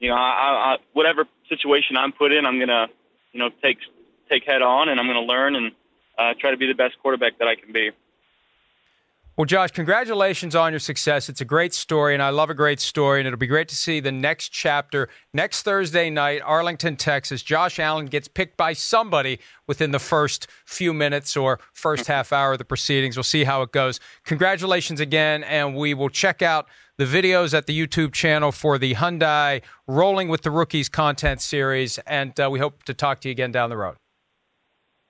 you 0.00 0.10
know, 0.10 0.16
I, 0.16 0.74
I, 0.74 0.76
whatever 0.92 1.26
situation 1.48 1.96
I'm 1.96 2.12
put 2.12 2.32
in, 2.32 2.44
I'm 2.44 2.58
gonna, 2.58 2.88
you 3.32 3.38
know, 3.38 3.50
take 3.62 3.78
take 4.28 4.44
head 4.44 4.62
on, 4.62 4.88
and 4.88 4.98
I'm 4.98 5.06
gonna 5.06 5.20
learn 5.20 5.56
and 5.56 5.72
uh, 6.18 6.34
try 6.40 6.50
to 6.50 6.56
be 6.56 6.66
the 6.66 6.74
best 6.74 6.98
quarterback 7.00 7.38
that 7.38 7.48
I 7.48 7.54
can 7.54 7.72
be. 7.72 7.90
Well, 9.36 9.46
Josh, 9.46 9.72
congratulations 9.72 10.54
on 10.54 10.72
your 10.72 10.78
success. 10.78 11.28
It's 11.28 11.40
a 11.40 11.44
great 11.44 11.74
story, 11.74 12.14
and 12.14 12.22
I 12.22 12.28
love 12.28 12.50
a 12.50 12.54
great 12.54 12.78
story. 12.78 13.18
And 13.18 13.26
it'll 13.26 13.36
be 13.36 13.48
great 13.48 13.66
to 13.66 13.74
see 13.74 13.98
the 13.98 14.12
next 14.12 14.50
chapter 14.50 15.08
next 15.32 15.62
Thursday 15.62 16.08
night, 16.08 16.40
Arlington, 16.44 16.94
Texas. 16.94 17.42
Josh 17.42 17.80
Allen 17.80 18.06
gets 18.06 18.28
picked 18.28 18.56
by 18.56 18.74
somebody 18.74 19.40
within 19.66 19.90
the 19.90 19.98
first 19.98 20.46
few 20.64 20.94
minutes 20.94 21.36
or 21.36 21.58
first 21.72 22.06
half 22.06 22.32
hour 22.32 22.52
of 22.52 22.58
the 22.58 22.64
proceedings. 22.64 23.16
We'll 23.16 23.24
see 23.24 23.42
how 23.42 23.62
it 23.62 23.72
goes. 23.72 23.98
Congratulations 24.24 25.00
again, 25.00 25.42
and 25.42 25.74
we 25.74 25.94
will 25.94 26.10
check 26.10 26.40
out 26.40 26.68
the 26.96 27.04
videos 27.04 27.54
at 27.54 27.66
the 27.66 27.76
YouTube 27.76 28.12
channel 28.12 28.52
for 28.52 28.78
the 28.78 28.94
Hyundai 28.94 29.62
Rolling 29.88 30.28
with 30.28 30.42
the 30.42 30.52
Rookies 30.52 30.88
content 30.88 31.40
series. 31.40 31.98
And 32.06 32.38
uh, 32.38 32.48
we 32.48 32.60
hope 32.60 32.84
to 32.84 32.94
talk 32.94 33.20
to 33.22 33.28
you 33.28 33.32
again 33.32 33.50
down 33.50 33.68
the 33.68 33.76
road. 33.76 33.96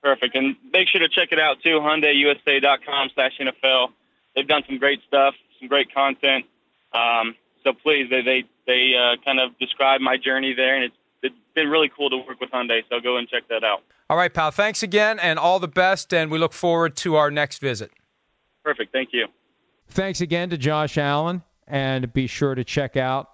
Perfect. 0.05 0.37
And 0.37 0.55
make 0.73 0.87
sure 0.89 1.01
to 1.01 1.09
check 1.09 1.33
it 1.33 1.41
out 1.41 1.57
too, 1.65 1.81
HyundaiUSA.com 1.81 3.11
slash 3.15 3.33
NFL 3.41 3.89
they've 4.35 4.47
done 4.47 4.63
some 4.67 4.79
great 4.79 5.01
stuff, 5.07 5.35
some 5.59 5.69
great 5.69 5.93
content. 5.93 6.45
Um, 6.93 7.35
so 7.63 7.73
please, 7.73 8.09
they 8.11 8.23
they 8.23 8.45
they 8.67 8.93
uh, 8.95 9.17
kind 9.25 9.41
of 9.41 9.59
describe 9.59 10.01
my 10.01 10.17
journey 10.17 10.55
there, 10.55 10.77
and 10.77 10.85
it's 10.85 10.97
it's 11.23 11.35
been 11.55 11.69
really 11.69 11.91
cool 11.97 12.11
to 12.11 12.19
work 12.19 12.41
with 12.41 12.51
Hyundai. 12.51 12.83
So 12.91 13.01
go 13.01 13.17
and 13.17 13.29
check 13.29 13.49
that 13.49 13.65
out. 13.65 13.83
All 14.11 14.17
right, 14.17 14.33
pal. 14.33 14.51
Thanks 14.51 14.83
again, 14.83 15.19
and 15.19 15.39
all 15.39 15.59
the 15.59 15.69
best. 15.69 16.13
And 16.13 16.31
we 16.31 16.39
look 16.39 16.53
forward 16.53 16.97
to 16.99 17.17
our 17.17 17.31
next 17.31 17.59
visit. 17.59 17.91
Perfect. 18.63 18.93
Thank 18.93 19.11
you. 19.13 19.27
Thanks 19.89 20.21
again 20.21 20.51
to 20.51 20.59
Josh 20.59 20.99
Allen, 20.99 21.43
and 21.67 22.13
be 22.13 22.27
sure 22.27 22.55
to 22.55 22.65
check 22.65 22.97
out 22.97 23.31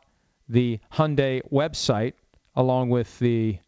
the 0.49 0.81
Hyundai 0.93 1.43
website 1.51 2.14
along 2.57 2.91
with 2.91 3.18
the 3.21 3.59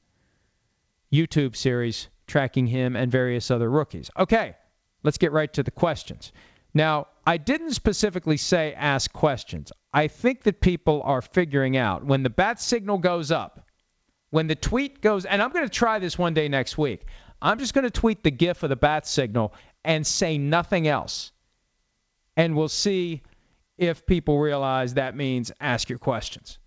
YouTube 1.13 1.55
series 1.55 2.09
tracking 2.33 2.67
him 2.67 2.97
and 2.97 3.13
various 3.13 3.51
other 3.51 3.71
rookies. 3.71 4.11
Okay, 4.19 4.57
let's 5.03 5.19
get 5.19 5.33
right 5.33 5.53
to 5.53 5.63
the 5.63 5.71
questions. 5.71 6.33
Now, 6.73 7.09
I 7.27 7.37
didn't 7.37 7.73
specifically 7.73 8.39
say 8.39 8.73
ask 8.73 9.13
questions. 9.13 9.71
I 9.93 10.09
think 10.09 10.45
that 10.45 10.63
people 10.63 11.03
are 11.05 11.21
figuring 11.21 11.77
out 11.77 12.05
when 12.05 12.23
the 12.23 12.31
bat 12.31 12.59
signal 12.59 12.97
goes 12.99 13.31
up, 13.31 13.69
when 14.31 14.47
the 14.47 14.55
tweet 14.55 15.03
goes, 15.03 15.27
and 15.27 15.43
I'm 15.43 15.53
going 15.53 15.67
to 15.67 15.71
try 15.71 15.99
this 15.99 16.19
one 16.19 16.33
day 16.33 16.49
next 16.49 16.79
week. 16.79 17.05
I'm 17.43 17.59
just 17.59 17.75
going 17.75 17.85
to 17.85 17.91
tweet 17.91 18.23
the 18.23 18.31
GIF 18.31 18.63
of 18.63 18.71
the 18.71 18.77
bat 18.77 19.07
signal 19.07 19.53
and 19.85 20.07
say 20.07 20.39
nothing 20.39 20.89
else. 20.89 21.33
And 22.35 22.57
we'll 22.57 22.69
see 22.69 23.21
if 23.77 24.07
people 24.07 24.39
realize 24.39 24.95
that 24.95 25.15
means 25.15 25.53
ask 25.61 25.91
your 25.91 25.99
questions. 25.99 26.59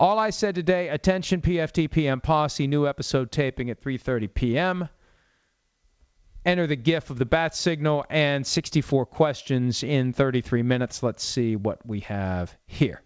All 0.00 0.18
I 0.18 0.30
said 0.30 0.56
today, 0.56 0.88
attention 0.88 1.42
PFT 1.42 1.88
PM 1.88 2.20
posse, 2.20 2.66
new 2.66 2.88
episode 2.88 3.30
taping 3.30 3.70
at 3.70 3.80
3:30 3.80 4.34
p.m 4.34 4.88
enter 6.44 6.66
the 6.66 6.76
GIF 6.76 7.10
of 7.10 7.18
the 7.18 7.26
bat 7.26 7.54
signal 7.54 8.04
and 8.08 8.46
64 8.46 9.06
questions 9.06 9.82
in 9.82 10.12
33 10.12 10.62
minutes. 10.62 11.02
Let's 11.02 11.22
see 11.22 11.56
what 11.56 11.84
we 11.86 12.00
have 12.00 12.56
here. 12.66 13.02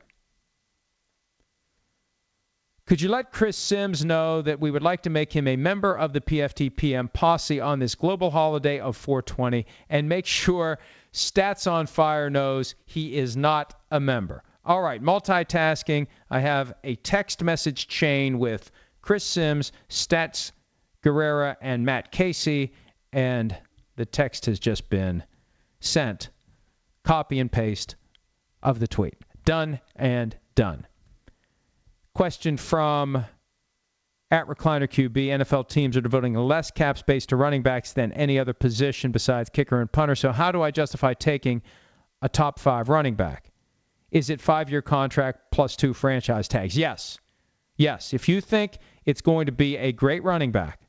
Could 2.87 3.01
you 3.01 3.09
let 3.09 3.33
Chris 3.33 3.57
Sims 3.57 4.05
know 4.05 4.43
that 4.43 4.61
we 4.61 4.71
would 4.71 4.83
like 4.83 5.05
to 5.05 5.11
make 5.11 5.33
him 5.33 5.49
a 5.49 5.57
member 5.57 5.97
of 5.97 6.13
the 6.13 6.21
PFT 6.21 6.77
PM 6.77 7.09
posse 7.09 7.59
on 7.59 7.79
this 7.79 7.95
global 7.95 8.31
holiday 8.31 8.79
of 8.79 8.97
420 8.97 9.67
and 9.89 10.09
make 10.09 10.27
sure 10.27 10.79
Stats 11.13 11.71
on 11.71 11.87
Fire 11.87 12.29
knows 12.29 12.75
he 12.85 13.17
is 13.17 13.39
not 13.39 13.75
a 13.91 14.01
member? 14.01 14.43
All 14.67 14.81
right, 14.81 15.03
multitasking. 15.03 16.07
I 16.31 16.41
have 16.41 16.73
a 16.83 16.95
text 16.95 17.43
message 17.43 17.87
chain 17.87 18.39
with 18.39 18.71
Chris 19.03 19.25
Sims, 19.25 19.73
Stats 19.91 20.53
Guerrera, 21.05 21.57
and 21.61 21.85
Matt 21.85 22.11
Casey 22.11 22.73
and 23.13 23.55
the 23.97 24.07
text 24.07 24.47
has 24.47 24.59
just 24.59 24.89
been 24.89 25.23
sent. 25.81 26.31
Copy 27.05 27.39
and 27.39 27.53
paste 27.53 27.97
of 28.63 28.81
the 28.81 28.89
tweet. 28.89 29.15
Done 29.45 29.81
and 29.95 30.35
done. 30.55 30.87
Question 32.15 32.57
from 32.57 33.25
at 34.31 34.47
Recliner 34.47 34.89
QB. 34.89 35.27
NFL 35.27 35.69
teams 35.69 35.97
are 35.97 36.01
devoting 36.01 36.35
less 36.35 36.71
cap 36.71 36.97
space 36.97 37.27
to 37.27 37.37
running 37.37 37.63
backs 37.63 37.93
than 37.93 38.13
any 38.13 38.39
other 38.39 38.55
position 38.55 39.13
besides 39.13 39.51
kicker 39.51 39.81
and 39.81 39.93
punter. 39.93 40.15
So, 40.15 40.33
how 40.33 40.51
do 40.51 40.63
I 40.63 40.71
justify 40.71 41.13
taking 41.13 41.61
a 42.23 42.29
top 42.31 42.59
five 42.59 42.89
running 42.89 43.15
back? 43.15 43.51
Is 44.15 44.31
it 44.31 44.41
five 44.41 44.71
year 44.71 44.81
contract 44.81 45.51
plus 45.51 45.75
two 45.75 45.93
franchise 45.93 46.47
tags? 46.47 46.79
Yes. 46.79 47.19
Yes. 47.77 48.15
If 48.15 48.29
you 48.29 48.41
think 48.41 48.79
it's 49.05 49.21
going 49.21 49.47
to 49.47 49.53
be 49.53 49.77
a 49.77 49.91
great 49.91 50.23
running 50.23 50.53
back, 50.53 50.81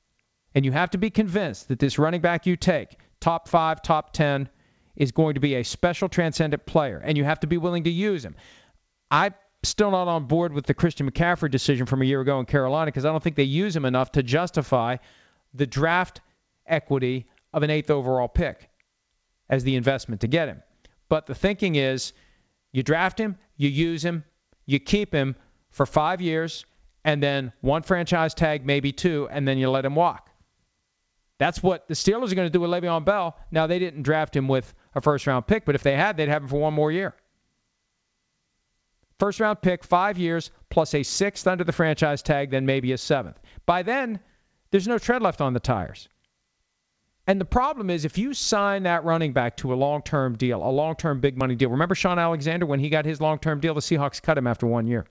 and 0.54 0.64
you 0.64 0.72
have 0.72 0.92
to 0.92 1.00
be 1.00 1.10
convinced 1.10 1.68
that 1.68 1.80
this 1.80 1.98
running 1.98 2.22
back 2.22 2.46
you 2.46 2.56
take, 2.56 2.96
top 3.20 3.50
five, 3.50 3.82
top 3.82 4.14
10, 4.14 4.48
is 4.96 5.12
going 5.12 5.34
to 5.34 5.40
be 5.42 5.56
a 5.56 5.64
special 5.64 6.08
transcendent 6.08 6.66
player, 6.68 7.02
and 7.04 7.18
you 7.18 7.24
have 7.24 7.40
to 7.40 7.48
be 7.48 7.58
willing 7.58 7.84
to 7.86 7.90
use 7.90 8.24
him. 8.24 8.36
I'm 9.10 9.34
still 9.64 9.90
not 9.90 10.08
on 10.08 10.26
board 10.26 10.54
with 10.54 10.68
the 10.68 10.76
Christian 10.76 11.10
McCaffrey 11.10 11.50
decision 11.50 11.88
from 11.88 12.04
a 12.04 12.06
year 12.06 12.22
ago 12.22 12.40
in 12.40 12.46
Carolina 12.46 12.86
because 12.86 13.06
I 13.06 13.12
don't 13.12 13.24
think 13.24 13.36
they 13.36 13.44
use 13.44 13.76
him 13.76 13.86
enough 13.86 14.12
to 14.14 14.24
justify 14.24 14.98
the 15.54 15.66
draft 15.66 16.22
equity 16.68 17.26
of 17.52 17.64
an 17.64 17.72
eighth 17.72 17.90
overall 17.90 18.28
pick 18.28 18.70
as 19.50 19.64
the 19.64 19.76
investment 19.76 20.22
to 20.22 20.28
get 20.28 20.48
him. 20.48 20.62
But 21.10 21.26
the 21.26 21.36
thinking 21.36 21.76
is 21.76 22.14
you 22.76 22.84
draft 22.84 23.18
him, 23.18 23.38
you 23.56 23.70
use 23.70 24.04
him, 24.04 24.26
you 24.66 24.82
keep 24.82 25.14
him 25.14 25.38
for 25.70 25.86
five 25.86 26.20
years, 26.20 26.66
and 27.06 27.24
then 27.24 27.54
one 27.62 27.84
franchise 27.84 28.34
tag, 28.34 28.66
maybe 28.66 28.92
two, 28.92 29.30
and 29.32 29.48
then 29.48 29.58
you 29.58 29.70
let 29.70 29.86
him 29.86 29.96
walk. 29.96 30.30
That's 31.38 31.64
what 31.64 31.88
the 31.88 31.94
Steelers 31.94 32.34
are 32.34 32.36
going 32.36 32.48
to 32.48 32.50
do 32.50 32.60
with 32.60 32.70
Le'Veon 32.70 33.06
Bell. 33.06 33.38
Now, 33.50 33.66
they 33.68 33.80
didn't 33.80 34.04
draft 34.04 34.36
him 34.36 34.50
with 34.50 34.74
a 34.94 35.00
first 35.00 35.26
round 35.26 35.48
pick, 35.48 35.64
but 35.64 35.76
if 35.76 35.84
they 35.84 35.96
had, 35.96 36.18
they'd 36.18 36.28
have 36.28 36.42
him 36.42 36.50
for 36.50 36.60
one 36.60 36.74
more 36.74 36.92
year. 36.92 37.16
First 39.20 39.40
round 39.40 39.62
pick, 39.62 39.86
five 39.86 40.18
years, 40.18 40.52
plus 40.70 40.94
a 40.94 41.04
sixth 41.04 41.48
under 41.48 41.64
the 41.64 41.72
franchise 41.72 42.22
tag, 42.22 42.52
then 42.52 42.66
maybe 42.66 42.92
a 42.92 42.98
seventh. 42.98 43.40
By 43.66 43.84
then, 43.84 44.20
there's 44.72 44.88
no 44.88 44.98
tread 44.98 45.22
left 45.22 45.40
on 45.40 45.54
the 45.54 45.62
tires. 45.62 46.10
And 47.28 47.42
the 47.42 47.46
problem 47.46 47.90
is, 47.90 48.06
if 48.06 48.18
you 48.18 48.34
sign 48.34 48.84
that 48.84 49.04
running 49.04 49.34
back 49.34 49.58
to 49.58 49.74
a 49.74 49.76
long 49.76 50.04
term 50.04 50.36
deal, 50.36 50.64
a 50.64 50.70
long 50.70 50.96
term 50.96 51.20
big 51.20 51.38
money 51.38 51.56
deal, 51.56 51.70
remember 51.70 51.96
Shaun 51.96 52.20
Alexander 52.20 52.66
when 52.66 52.80
he 52.80 52.90
got 52.90 53.06
his 53.06 53.20
long 53.20 53.40
term 53.40 53.60
deal? 53.60 53.74
The 53.74 53.82
Seahawks 53.82 54.22
cut 54.22 54.38
him 54.38 54.48
after 54.48 54.68
one 54.68 54.86
year. 54.86 55.06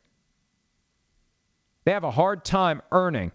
They 1.85 1.93
have 1.93 2.05
a 2.05 2.11
hard 2.11 2.45
time 2.45 2.83
earning 2.93 3.33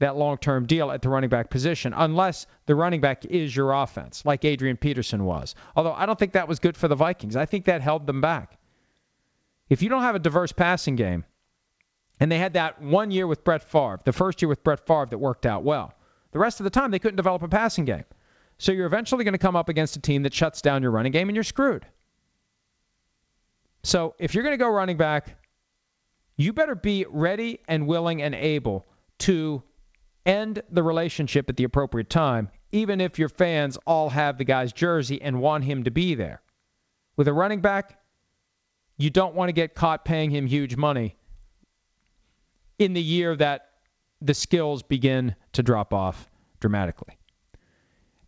that 0.00 0.16
long 0.16 0.38
term 0.38 0.66
deal 0.66 0.90
at 0.90 1.02
the 1.02 1.08
running 1.08 1.30
back 1.30 1.50
position 1.50 1.92
unless 1.96 2.46
the 2.66 2.74
running 2.74 3.00
back 3.00 3.24
is 3.26 3.54
your 3.54 3.72
offense, 3.72 4.24
like 4.24 4.44
Adrian 4.44 4.76
Peterson 4.76 5.24
was. 5.24 5.54
Although 5.76 5.92
I 5.92 6.06
don't 6.06 6.18
think 6.18 6.32
that 6.32 6.48
was 6.48 6.58
good 6.58 6.76
for 6.76 6.88
the 6.88 6.96
Vikings. 6.96 7.36
I 7.36 7.46
think 7.46 7.66
that 7.66 7.80
held 7.80 8.06
them 8.06 8.20
back. 8.20 8.58
If 9.68 9.82
you 9.82 9.88
don't 9.88 10.02
have 10.02 10.16
a 10.16 10.20
diverse 10.20 10.50
passing 10.50 10.96
game, 10.96 11.24
and 12.18 12.30
they 12.30 12.38
had 12.38 12.54
that 12.54 12.82
one 12.82 13.12
year 13.12 13.26
with 13.26 13.44
Brett 13.44 13.62
Favre, 13.62 14.00
the 14.04 14.12
first 14.12 14.42
year 14.42 14.48
with 14.48 14.64
Brett 14.64 14.84
Favre 14.86 15.06
that 15.06 15.18
worked 15.18 15.46
out 15.46 15.62
well, 15.62 15.94
the 16.32 16.38
rest 16.38 16.60
of 16.60 16.64
the 16.64 16.70
time 16.70 16.90
they 16.90 16.98
couldn't 16.98 17.16
develop 17.16 17.42
a 17.42 17.48
passing 17.48 17.84
game. 17.84 18.04
So 18.58 18.72
you're 18.72 18.86
eventually 18.86 19.24
going 19.24 19.32
to 19.32 19.38
come 19.38 19.56
up 19.56 19.68
against 19.68 19.96
a 19.96 20.00
team 20.00 20.22
that 20.24 20.34
shuts 20.34 20.60
down 20.60 20.82
your 20.82 20.90
running 20.90 21.12
game 21.12 21.28
and 21.28 21.36
you're 21.36 21.44
screwed. 21.44 21.86
So 23.82 24.14
if 24.18 24.34
you're 24.34 24.44
going 24.44 24.52
to 24.52 24.62
go 24.62 24.68
running 24.68 24.98
back, 24.98 25.36
you 26.36 26.52
better 26.52 26.74
be 26.74 27.06
ready 27.08 27.60
and 27.68 27.86
willing 27.86 28.22
and 28.22 28.34
able 28.34 28.86
to 29.20 29.62
end 30.26 30.62
the 30.70 30.82
relationship 30.82 31.48
at 31.48 31.56
the 31.56 31.64
appropriate 31.64 32.10
time, 32.10 32.50
even 32.72 33.00
if 33.00 33.18
your 33.18 33.28
fans 33.28 33.78
all 33.86 34.10
have 34.10 34.38
the 34.38 34.44
guy's 34.44 34.72
jersey 34.72 35.20
and 35.22 35.40
want 35.40 35.64
him 35.64 35.84
to 35.84 35.90
be 35.90 36.14
there. 36.14 36.42
With 37.16 37.28
a 37.28 37.32
running 37.32 37.60
back, 37.60 37.98
you 38.98 39.10
don't 39.10 39.34
want 39.34 39.48
to 39.48 39.52
get 39.52 39.74
caught 39.74 40.04
paying 40.04 40.30
him 40.30 40.46
huge 40.46 40.76
money 40.76 41.16
in 42.78 42.92
the 42.92 43.02
year 43.02 43.34
that 43.36 43.69
the 44.20 44.34
skills 44.34 44.82
begin 44.82 45.34
to 45.52 45.62
drop 45.62 45.94
off 45.94 46.28
dramatically. 46.60 47.18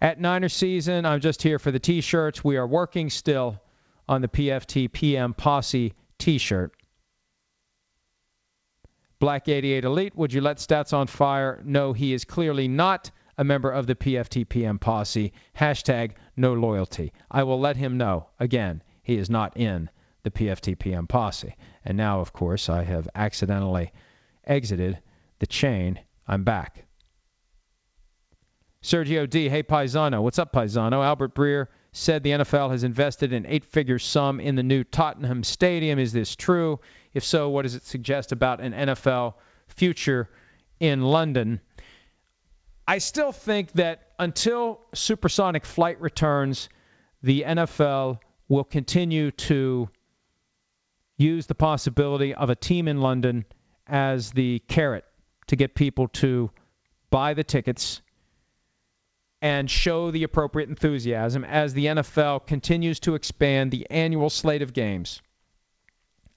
At 0.01 0.20
Niner 0.20 0.49
season, 0.49 1.07
I'm 1.07 1.20
just 1.20 1.43
here 1.43 1.59
for 1.59 1.70
the 1.70 1.78
t 1.78 2.01
shirts. 2.01 2.43
We 2.43 2.57
are 2.57 2.66
working 2.66 3.11
still 3.11 3.61
on 4.09 4.20
the 4.20 4.28
PFT 4.28 4.90
PM 4.93 5.34
Posse 5.34 5.95
t 6.18 6.38
shirt. 6.38 6.72
Black 9.20 9.49
88 9.49 9.84
Elite, 9.84 10.16
would 10.16 10.32
you 10.32 10.40
let 10.40 10.57
Stats 10.57 10.93
on 10.93 11.07
Fire 11.07 11.61
know 11.64 11.93
he 11.93 12.12
is 12.12 12.24
clearly 12.24 12.66
not 12.66 13.12
a 13.38 13.45
member 13.45 13.70
of 13.70 13.86
the 13.86 13.95
PFTPM 13.95 14.80
posse? 14.80 15.32
Hashtag 15.57 16.14
no 16.36 16.55
loyalty. 16.55 17.12
I 17.30 17.45
will 17.45 17.61
let 17.61 17.76
him 17.76 17.97
know. 17.97 18.26
Again, 18.40 18.82
he 19.05 19.16
is 19.16 19.30
not 19.30 19.57
in 19.57 19.88
the 20.24 20.32
PFTPM 20.32 21.09
posse. 21.09 21.55
And 21.84 21.97
now, 21.97 22.18
of 22.18 22.32
course, 22.32 22.68
I 22.68 22.82
have 22.82 23.09
accidentally 23.14 23.93
exited 24.45 24.99
the 25.43 25.47
chain. 25.49 25.99
I'm 26.28 26.45
back. 26.45 26.84
Sergio 28.80 29.28
D. 29.28 29.49
Hey, 29.49 29.64
Paisano. 29.64 30.22
What's 30.22 30.38
up, 30.38 30.53
Paisano? 30.53 31.05
Albert 31.05 31.34
Breer 31.34 31.66
said 31.90 32.22
the 32.22 32.30
NFL 32.30 32.70
has 32.70 32.84
invested 32.84 33.32
an 33.32 33.45
eight 33.49 33.64
figure 33.64 33.99
sum 33.99 34.38
in 34.38 34.55
the 34.55 34.62
new 34.62 34.84
Tottenham 34.84 35.43
Stadium. 35.43 35.99
Is 35.99 36.12
this 36.12 36.36
true? 36.36 36.78
If 37.12 37.24
so, 37.24 37.49
what 37.49 37.62
does 37.62 37.74
it 37.74 37.82
suggest 37.82 38.30
about 38.30 38.61
an 38.61 38.72
NFL 38.72 39.34
future 39.66 40.30
in 40.78 41.03
London? 41.03 41.61
I 42.86 42.99
still 42.99 43.32
think 43.32 43.72
that 43.72 44.12
until 44.20 44.80
supersonic 44.95 45.64
flight 45.64 46.01
returns, 46.01 46.68
the 47.24 47.43
NFL 47.43 48.20
will 48.47 48.62
continue 48.62 49.32
to 49.32 49.88
use 51.16 51.47
the 51.47 51.57
possibility 51.57 52.32
of 52.32 52.49
a 52.49 52.55
team 52.55 52.86
in 52.86 53.01
London 53.01 53.45
as 53.88 54.30
the 54.30 54.61
carrot 54.68 55.05
to 55.53 55.57
get 55.57 55.74
people 55.74 56.09
to 56.09 56.50
buy 57.11 57.34
the 57.34 57.44
tickets 57.44 58.00
and 59.42 59.70
show 59.70 60.11
the 60.11 60.22
appropriate 60.22 60.70
enthusiasm 60.70 61.44
as 61.44 61.74
the 61.74 61.84
NFL 61.84 62.46
continues 62.46 63.00
to 63.00 63.16
expand 63.16 63.70
the 63.70 63.86
annual 63.90 64.30
slate 64.30 64.62
of 64.62 64.72
games. 64.72 65.20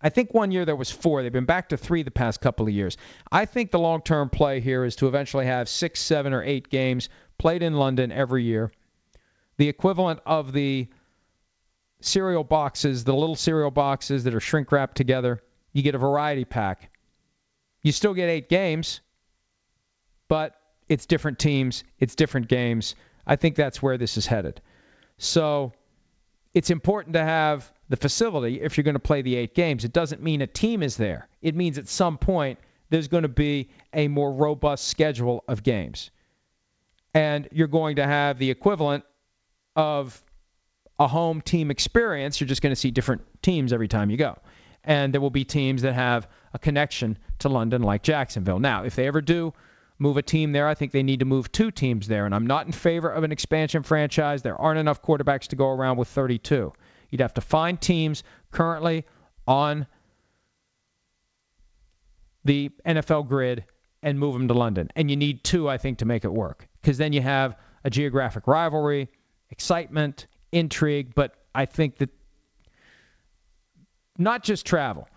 I 0.02 0.10
think 0.10 0.34
one 0.34 0.52
year 0.52 0.66
there 0.66 0.76
was 0.76 0.92
four. 0.92 1.24
They've 1.24 1.32
been 1.32 1.46
back 1.46 1.70
to 1.70 1.78
three 1.78 2.04
the 2.04 2.12
past 2.12 2.42
couple 2.42 2.68
of 2.68 2.74
years. 2.74 2.98
I 3.32 3.46
think 3.46 3.72
the 3.72 3.80
long 3.80 4.02
term 4.02 4.30
play 4.30 4.60
here 4.60 4.84
is 4.84 4.98
to 4.98 5.08
eventually 5.08 5.46
have 5.46 5.70
six, 5.70 6.02
seven, 6.02 6.34
or 6.34 6.44
eight 6.44 6.70
games 6.70 7.08
played 7.38 7.64
in 7.64 7.76
London 7.76 8.12
every 8.12 8.44
year. 8.44 8.70
The 9.56 9.70
equivalent 9.70 10.20
of 10.26 10.52
the 10.52 10.90
cereal 12.02 12.44
boxes, 12.44 13.06
the 13.06 13.16
little 13.16 13.38
cereal 13.38 13.72
boxes 13.72 14.26
that 14.26 14.36
are 14.36 14.42
shrink 14.42 14.74
wrapped 14.74 14.98
together. 14.98 15.42
You 15.72 15.84
get 15.84 15.96
a 15.96 16.00
variety 16.00 16.44
pack. 16.44 16.92
You 17.82 17.94
still 17.94 18.14
get 18.14 18.30
eight 18.30 18.50
games, 18.50 19.00
but 20.28 20.56
it's 20.88 21.06
different 21.06 21.40
teams, 21.40 21.84
it's 22.00 22.16
different 22.16 22.48
games. 22.48 22.96
I 23.26 23.36
think 23.36 23.56
that's 23.56 23.82
where 23.82 23.98
this 23.98 24.18
is 24.18 24.26
headed. 24.26 24.62
So 25.18 25.74
it's 26.54 26.70
important 26.70 27.14
to 27.14 27.24
have 27.24 27.72
the 27.90 27.98
facility 27.98 28.62
if 28.62 28.78
you're 28.78 28.84
going 28.84 28.94
to 28.94 29.00
play 29.00 29.22
the 29.22 29.36
eight 29.36 29.56
games. 29.56 29.84
It 29.84 29.94
doesn't 29.94 30.22
mean 30.22 30.42
a 30.42 30.48
team 30.48 30.84
is 30.84 30.98
there, 30.98 31.28
it 31.42 31.56
means 31.56 31.78
at 31.78 31.88
some 31.88 32.18
point 32.18 32.60
there's 32.90 33.08
going 33.08 33.24
to 33.24 33.30
be 33.30 33.70
a 33.94 34.08
more 34.08 34.32
robust 34.32 34.88
schedule 34.88 35.44
of 35.48 35.64
games. 35.64 36.12
And 37.14 37.48
you're 37.52 37.68
going 37.68 37.96
to 37.96 38.06
have 38.06 38.38
the 38.38 38.52
equivalent 38.52 39.06
of 39.76 40.22
a 41.00 41.08
home 41.08 41.42
team 41.42 41.72
experience. 41.72 42.40
You're 42.40 42.48
just 42.48 42.62
going 42.62 42.72
to 42.72 42.80
see 42.80 42.92
different 42.92 43.22
teams 43.42 43.74
every 43.74 43.88
time 43.88 44.10
you 44.10 44.18
go. 44.18 44.38
And 44.84 45.14
there 45.14 45.22
will 45.22 45.32
be 45.32 45.46
teams 45.46 45.82
that 45.82 45.94
have 45.94 46.28
a 46.54 46.60
connection 46.60 47.18
to 47.40 47.50
London, 47.50 47.82
like 47.82 48.04
Jacksonville. 48.04 48.60
Now, 48.60 48.84
if 48.84 48.96
they 48.96 49.08
ever 49.08 49.22
do 49.22 49.54
move 49.98 50.18
a 50.18 50.22
team 50.22 50.52
there, 50.52 50.68
I 50.68 50.74
think 50.74 50.92
they 50.92 51.04
need 51.04 51.20
to 51.20 51.26
move 51.26 51.52
two 51.52 51.72
teams 51.72 52.08
there. 52.08 52.26
And 52.26 52.36
I'm 52.36 52.48
not 52.48 52.66
in 52.66 52.72
favor 52.72 53.10
of 53.10 53.24
an 53.24 53.32
expansion 53.32 53.84
franchise. 53.84 54.42
There 54.42 54.60
aren't 54.60 54.80
enough 54.80 55.02
quarterbacks 55.02 55.48
to 55.48 55.56
go 55.56 55.70
around 55.70 55.98
with 55.98 56.08
32. 56.08 56.74
You'd 57.10 57.22
have 57.22 57.34
to 57.36 57.42
find 57.42 57.80
teams 57.80 58.24
currently 58.52 59.06
on 59.48 59.88
the 62.44 62.72
NFL 62.86 63.28
grid 63.28 63.66
and 64.04 64.20
move 64.20 64.34
them 64.34 64.48
to 64.48 64.54
London. 64.54 64.90
And 64.96 65.10
you 65.10 65.18
need 65.18 65.44
two, 65.44 65.68
I 65.68 65.78
think, 65.78 66.00
to 66.00 66.06
make 66.06 66.26
it 66.26 66.32
work. 66.32 66.68
Because 66.82 66.98
then 66.98 67.14
you 67.14 67.22
have 67.22 67.58
a 67.84 67.90
geographic 67.90 68.48
rivalry, 68.48 69.10
excitement, 69.50 70.28
intrigue, 70.52 71.16
but 71.16 71.36
I 71.54 71.66
think 71.66 71.98
that 71.98 72.10
not 74.18 74.44
just 74.44 74.66
travel. 74.66 75.08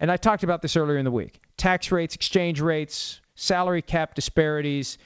And 0.00 0.10
I 0.10 0.16
talked 0.16 0.42
about 0.42 0.62
this 0.62 0.76
earlier 0.76 0.98
in 0.98 1.04
the 1.04 1.10
week. 1.10 1.40
Tax 1.56 1.92
rates, 1.92 2.16
exchange 2.16 2.60
rates, 2.60 3.20
salary 3.34 3.82
cap 3.82 4.14
disparities. 4.14 4.98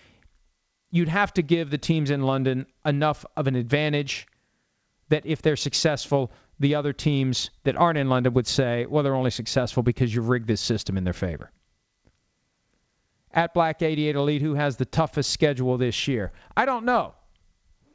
You'd 0.90 1.08
have 1.08 1.32
to 1.34 1.42
give 1.42 1.70
the 1.70 1.78
teams 1.78 2.10
in 2.10 2.22
London 2.22 2.66
enough 2.84 3.24
of 3.36 3.46
an 3.46 3.56
advantage 3.56 4.26
that 5.08 5.26
if 5.26 5.42
they're 5.42 5.56
successful, 5.56 6.32
the 6.58 6.76
other 6.76 6.92
teams 6.92 7.50
that 7.64 7.76
aren't 7.76 7.98
in 7.98 8.08
London 8.08 8.34
would 8.34 8.46
say, 8.46 8.86
well, 8.86 9.02
they're 9.02 9.14
only 9.14 9.30
successful 9.30 9.82
because 9.82 10.14
you've 10.14 10.28
rigged 10.28 10.46
this 10.48 10.60
system 10.60 10.96
in 10.96 11.04
their 11.04 11.12
favor. 11.12 11.50
At 13.32 13.52
Black 13.52 13.82
88 13.82 14.16
Elite, 14.16 14.42
who 14.42 14.54
has 14.54 14.76
the 14.76 14.86
toughest 14.86 15.30
schedule 15.30 15.76
this 15.76 16.08
year? 16.08 16.32
I 16.56 16.64
don't 16.64 16.86
know 16.86 17.14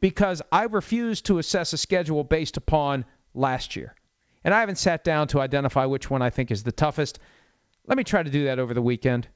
because 0.02 0.42
I 0.52 0.64
refuse 0.64 1.22
to 1.22 1.38
assess 1.38 1.72
a 1.74 1.78
schedule 1.78 2.24
based 2.24 2.58
upon 2.58 3.06
last 3.34 3.76
year. 3.76 3.96
And 4.44 4.54
I 4.54 4.60
haven't 4.60 4.80
sat 4.80 5.04
down 5.04 5.28
to 5.30 5.40
identify 5.40 5.86
which 5.86 6.10
one 6.10 6.24
I 6.24 6.32
think 6.32 6.52
is 6.52 6.64
the 6.64 6.72
toughest. 6.72 7.20
Let 7.86 7.98
me 7.98 8.04
try 8.04 8.24
to 8.24 8.30
do 8.30 8.46
that 8.46 8.60
over 8.60 8.74
the 8.74 8.82
weekend. 8.82 9.28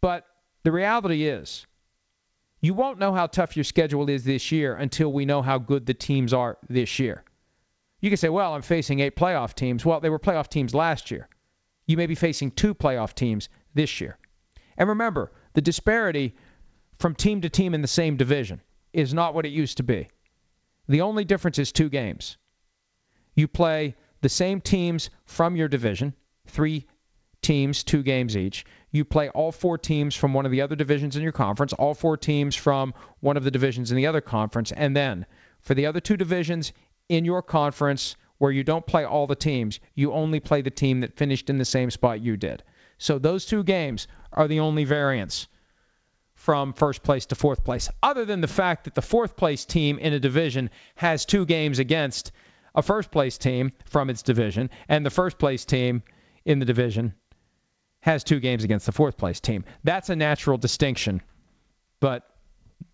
But 0.00 0.26
the 0.62 0.72
reality 0.72 1.26
is, 1.26 1.66
you 2.60 2.74
won't 2.74 2.98
know 2.98 3.12
how 3.12 3.26
tough 3.26 3.56
your 3.56 3.64
schedule 3.64 4.08
is 4.08 4.24
this 4.24 4.50
year 4.50 4.74
until 4.74 5.12
we 5.12 5.26
know 5.26 5.42
how 5.42 5.58
good 5.58 5.86
the 5.86 5.94
teams 5.94 6.32
are 6.32 6.58
this 6.68 6.98
year. 6.98 7.22
You 8.00 8.10
can 8.10 8.16
say, 8.16 8.28
well, 8.28 8.54
I'm 8.54 8.62
facing 8.62 9.00
eight 9.00 9.16
playoff 9.16 9.54
teams. 9.54 9.84
Well, 9.84 10.00
they 10.00 10.10
were 10.10 10.18
playoff 10.18 10.48
teams 10.48 10.74
last 10.74 11.10
year. 11.10 11.28
You 11.86 11.96
may 11.96 12.06
be 12.06 12.14
facing 12.14 12.50
two 12.50 12.74
playoff 12.74 13.14
teams 13.14 13.48
this 13.74 14.00
year. 14.00 14.18
And 14.76 14.88
remember, 14.88 15.32
the 15.54 15.60
disparity 15.60 16.34
from 16.98 17.14
team 17.14 17.42
to 17.42 17.48
team 17.48 17.74
in 17.74 17.82
the 17.82 17.88
same 17.88 18.16
division 18.16 18.60
is 18.92 19.14
not 19.14 19.34
what 19.34 19.46
it 19.46 19.52
used 19.52 19.78
to 19.78 19.82
be. 19.82 20.08
The 20.88 21.02
only 21.02 21.24
difference 21.24 21.58
is 21.58 21.72
two 21.72 21.88
games. 21.88 22.36
You 23.34 23.48
play 23.48 23.96
the 24.20 24.28
same 24.28 24.60
teams 24.60 25.10
from 25.24 25.56
your 25.56 25.68
division, 25.68 26.14
three 26.46 26.86
teams, 27.42 27.84
two 27.84 28.02
games 28.02 28.36
each. 28.36 28.64
You 28.96 29.04
play 29.04 29.28
all 29.28 29.52
four 29.52 29.76
teams 29.76 30.16
from 30.16 30.32
one 30.32 30.46
of 30.46 30.52
the 30.52 30.62
other 30.62 30.74
divisions 30.74 31.16
in 31.16 31.22
your 31.22 31.30
conference, 31.30 31.74
all 31.74 31.92
four 31.92 32.16
teams 32.16 32.56
from 32.56 32.94
one 33.20 33.36
of 33.36 33.44
the 33.44 33.50
divisions 33.50 33.90
in 33.90 33.96
the 33.98 34.06
other 34.06 34.22
conference, 34.22 34.72
and 34.72 34.96
then 34.96 35.26
for 35.60 35.74
the 35.74 35.84
other 35.84 36.00
two 36.00 36.16
divisions 36.16 36.72
in 37.06 37.26
your 37.26 37.42
conference 37.42 38.16
where 38.38 38.50
you 38.50 38.64
don't 38.64 38.86
play 38.86 39.04
all 39.04 39.26
the 39.26 39.34
teams, 39.34 39.80
you 39.94 40.14
only 40.14 40.40
play 40.40 40.62
the 40.62 40.70
team 40.70 41.00
that 41.00 41.12
finished 41.12 41.50
in 41.50 41.58
the 41.58 41.64
same 41.66 41.90
spot 41.90 42.22
you 42.22 42.38
did. 42.38 42.62
So 42.96 43.18
those 43.18 43.44
two 43.44 43.64
games 43.64 44.08
are 44.32 44.48
the 44.48 44.60
only 44.60 44.84
variance 44.84 45.46
from 46.32 46.72
first 46.72 47.02
place 47.02 47.26
to 47.26 47.34
fourth 47.34 47.64
place, 47.64 47.90
other 48.02 48.24
than 48.24 48.40
the 48.40 48.48
fact 48.48 48.84
that 48.84 48.94
the 48.94 49.02
fourth 49.02 49.36
place 49.36 49.66
team 49.66 49.98
in 49.98 50.14
a 50.14 50.18
division 50.18 50.70
has 50.94 51.26
two 51.26 51.44
games 51.44 51.80
against 51.80 52.32
a 52.74 52.80
first 52.80 53.10
place 53.10 53.36
team 53.36 53.72
from 53.84 54.08
its 54.08 54.22
division, 54.22 54.70
and 54.88 55.04
the 55.04 55.10
first 55.10 55.36
place 55.36 55.66
team 55.66 56.02
in 56.46 56.60
the 56.60 56.64
division 56.64 57.12
has 58.06 58.22
two 58.22 58.38
games 58.38 58.62
against 58.62 58.86
the 58.86 58.92
fourth 58.92 59.18
place 59.18 59.40
team. 59.40 59.64
That's 59.82 60.08
a 60.10 60.16
natural 60.16 60.56
distinction, 60.58 61.20
but 61.98 62.22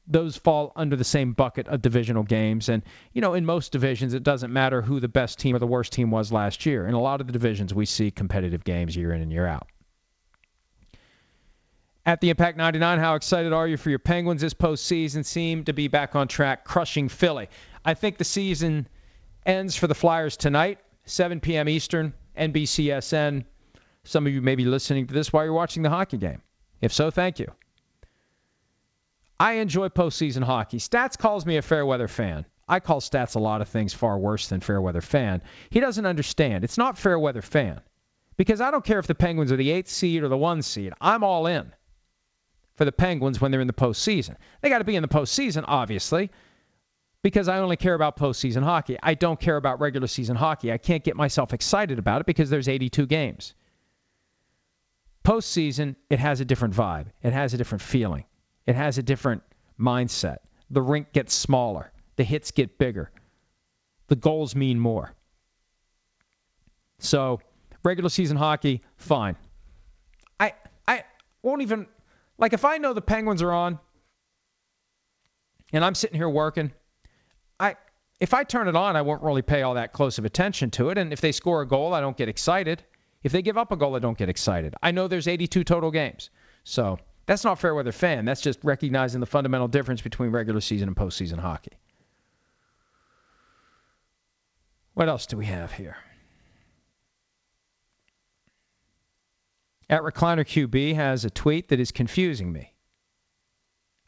those 0.07 0.39
fall 0.39 0.73
under 0.75 0.97
the 0.97 1.05
same 1.05 1.35
bucket 1.35 1.69
of 1.69 1.83
divisional 1.83 2.23
games. 2.23 2.71
And, 2.71 2.83
you 3.13 3.21
know, 3.21 3.35
in 3.35 3.45
most 3.45 3.73
divisions, 3.73 4.15
it 4.15 4.23
doesn't 4.23 4.51
matter 4.51 4.81
who 4.81 5.01
the 5.01 5.09
best 5.09 5.39
team 5.39 5.55
or 5.55 5.59
the 5.59 5.67
worst 5.67 5.93
team 5.93 6.11
was 6.11 6.33
last 6.33 6.65
year. 6.65 6.87
In 6.87 6.95
a 6.95 7.01
lot 7.01 7.21
of 7.21 7.27
the 7.27 7.33
divisions, 7.33 7.75
we 7.75 7.85
see 7.85 8.11
competitive 8.11 8.65
games 8.65 8.97
year 8.97 9.13
in 9.13 9.21
and 9.21 9.31
year 9.31 9.47
out. 9.47 9.69
At 12.07 12.23
the 12.23 12.31
Impact 12.31 12.57
99, 12.57 12.99
how 12.99 13.15
excited 13.15 13.53
are 13.53 13.69
you 13.69 13.77
for 13.77 13.91
your 13.91 13.99
Penguins 13.99 14.41
this 14.41 14.55
postseason? 14.55 15.27
Seem 15.27 15.65
to 15.65 15.75
be 15.75 15.89
back 15.89 16.17
on 16.17 16.27
track, 16.27 16.65
crushing 16.65 17.11
Philly. 17.11 17.49
I 17.85 17.93
think 17.95 18.17
the 18.17 18.25
season 18.25 18.89
ends 19.45 19.77
for 19.77 19.87
the 19.87 19.95
Flyers 19.95 20.39
tonight, 20.39 20.79
7 21.05 21.41
p.m. 21.41 21.69
Eastern, 21.69 22.15
NBCSN. 22.37 23.45
Some 24.05 24.27
of 24.27 24.33
you 24.33 24.43
may 24.43 24.55
be 24.55 24.65
listening 24.65 25.07
to 25.07 25.15
this 25.15 25.33
while 25.33 25.45
you're 25.45 25.53
watching 25.53 25.83
the 25.83 25.91
hockey 25.91 26.19
game. 26.19 26.43
If 26.81 26.93
so, 26.93 27.11
thank 27.11 27.39
you. 27.39 27.53
I 29.39 29.55
enjoy 29.55 29.89
postseason 29.89 30.43
hockey. 30.43 30.79
Stats 30.79 31.19
calls 31.19 31.47
me 31.47 31.57
a 31.57 31.63
fair 31.63 31.85
weather 31.85 32.09
fan. 32.09 32.47
I 32.69 32.81
call 32.81 33.01
Stats 33.01 33.35
a 33.35 33.41
lot 33.41 33.61
of 33.61 33.69
things 33.69 33.93
far 33.93 34.19
worse 34.19 34.49
than 34.49 34.61
fair 34.61 34.81
weather 34.81 35.01
fan. 35.01 35.43
He 35.71 35.81
doesn't 35.81 36.07
understand. 36.07 36.65
It's 36.65 36.79
not 36.79 36.99
fair 36.99 37.19
weather 37.19 37.43
fan. 37.43 37.81
Because 38.37 38.61
I 38.61 38.71
don't 38.71 38.85
care 38.85 38.99
if 38.99 39.07
the 39.07 39.15
Penguins 39.15 39.53
are 39.53 39.57
the 39.57 39.71
eighth 39.71 39.89
seed 39.89 40.23
or 40.23 40.29
the 40.29 40.37
one 40.37 40.63
seed. 40.63 40.93
I'm 41.01 41.23
all 41.23 41.47
in 41.47 41.73
for 42.75 42.85
the 42.85 42.93
Penguins 42.93 43.41
when 43.41 43.51
they're 43.51 43.61
in 43.61 43.67
the 43.67 43.73
postseason. 43.73 44.37
They 44.61 44.69
got 44.69 44.79
to 44.79 44.85
be 44.85 44.97
in 44.97 45.03
the 45.03 45.09
postseason, 45.09 45.65
obviously, 45.67 46.31
because 47.23 47.49
I 47.49 47.59
only 47.59 47.77
care 47.77 47.95
about 47.95 48.17
postseason 48.17 48.63
hockey. 48.63 48.97
I 49.03 49.15
don't 49.15 49.39
care 49.39 49.57
about 49.57 49.81
regular 49.81 50.07
season 50.07 50.37
hockey. 50.37 50.73
I 50.73 50.79
can't 50.79 51.05
get 51.05 51.17
myself 51.17 51.53
excited 51.53 51.99
about 51.99 52.21
it 52.21 52.27
because 52.27 52.49
there's 52.49 52.69
82 52.69 53.07
games. 53.07 53.55
Postseason, 55.25 55.95
it 56.11 56.19
has 56.19 56.41
a 56.41 56.45
different 56.45 56.75
vibe. 56.75 57.07
It 57.23 57.33
has 57.33 57.55
a 57.55 57.57
different 57.57 57.83
feeling. 57.83 58.25
It 58.67 58.75
has 58.75 58.99
a 58.99 59.03
different 59.03 59.43
mindset. 59.79 60.39
The 60.71 60.83
rink 60.83 61.13
gets 61.13 61.35
smaller. 61.35 61.93
The 62.17 62.25
hits 62.25 62.51
get 62.51 62.79
bigger. 62.79 63.11
The 64.09 64.17
goals 64.17 64.55
mean 64.55 64.79
more. 64.79 65.15
So, 66.99 67.41
regular 67.85 68.09
season 68.09 68.37
hockey, 68.37 68.83
fine. 68.97 69.37
I 70.39 70.55
I 70.87 71.05
won't 71.43 71.63
even 71.63 71.87
like 72.39 72.53
if 72.53 72.65
I 72.65 72.79
know 72.79 72.93
the 72.93 73.03
Penguins 73.03 73.43
are 73.43 73.53
on 73.53 73.79
and 75.73 75.85
I'm 75.85 75.95
sitting 75.95 76.17
here 76.17 76.29
working, 76.29 76.73
I 77.59 77.77
if 78.21 78.35
I 78.35 78.45
turn 78.45 78.69
it 78.69 78.77
on, 78.77 78.97
I 78.97 79.03
won't 79.03 79.23
really 79.23 79.43
pay 79.43 79.63
all 79.63 79.75
that 79.75 79.93
close 79.93 80.19
of 80.19 80.25
attention 80.25 80.71
to 80.73 80.91
it. 80.91 80.99
And 80.99 81.13
if 81.13 81.21
they 81.21 81.33
score 81.33 81.63
a 81.63 81.67
goal, 81.67 81.93
I 81.93 82.01
don't 82.01 82.17
get 82.17 82.29
excited. 82.29 82.85
If 83.23 83.33
they 83.33 83.43
give 83.43 83.57
up 83.57 83.73
a 83.73 83.77
goal, 83.77 83.95
I 83.95 84.01
don't 84.01 84.19
get 84.19 84.29
excited. 84.29 84.75
I 84.83 84.91
know 84.91 85.09
there's 85.09 85.29
82 85.29 85.65
total 85.65 85.91
games. 85.91 86.31
So 86.65 86.99
that's 87.27 87.45
not 87.45 87.59
fair 87.59 87.75
weather 87.75 87.93
fan. 87.93 88.25
That's 88.25 88.41
just 88.41 88.59
recognizing 88.65 89.21
the 89.21 89.27
fundamental 89.27 89.69
difference 89.69 90.01
between 90.01 90.31
regular 90.31 90.61
season 90.61 90.89
and 90.89 90.97
postseason 90.97 91.39
hockey. 91.39 91.73
What 94.95 95.09
else 95.09 95.27
do 95.27 95.37
we 95.37 95.47
have 95.47 95.73
here? 95.73 95.97
At 99.89 100.03
Recliner 100.03 100.45
QB 100.45 100.95
has 100.95 101.25
a 101.25 101.31
tweet 101.31 101.69
that 101.69 101.81
is 101.81 101.93
confusing 101.93 102.53
me 102.53 102.73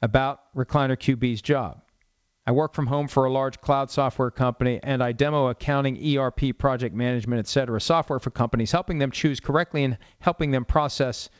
about 0.02 0.40
Recliner 0.54 0.96
QB's 0.96 1.42
job. 1.42 1.83
I 2.46 2.52
work 2.52 2.74
from 2.74 2.86
home 2.86 3.08
for 3.08 3.24
a 3.24 3.32
large 3.32 3.58
cloud 3.62 3.90
software 3.90 4.30
company 4.30 4.78
and 4.82 5.02
I 5.02 5.12
demo 5.12 5.46
accounting, 5.46 6.18
ERP, 6.18 6.58
project 6.58 6.94
management, 6.94 7.38
etc. 7.40 7.80
software 7.80 8.18
for 8.18 8.30
companies, 8.30 8.70
helping 8.70 8.98
them 8.98 9.10
choose 9.10 9.40
correctly 9.40 9.84
and 9.84 9.96
helping 10.18 10.50
them 10.50 10.66
process 10.66 11.30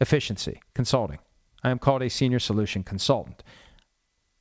efficiency 0.00 0.60
consulting. 0.74 1.18
I 1.62 1.70
am 1.70 1.78
called 1.78 2.02
a 2.02 2.08
senior 2.08 2.38
solution 2.38 2.82
consultant. 2.82 3.42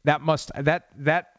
That 0.06 0.22
must 0.22 0.52
that 0.56 0.88
that 1.00 1.34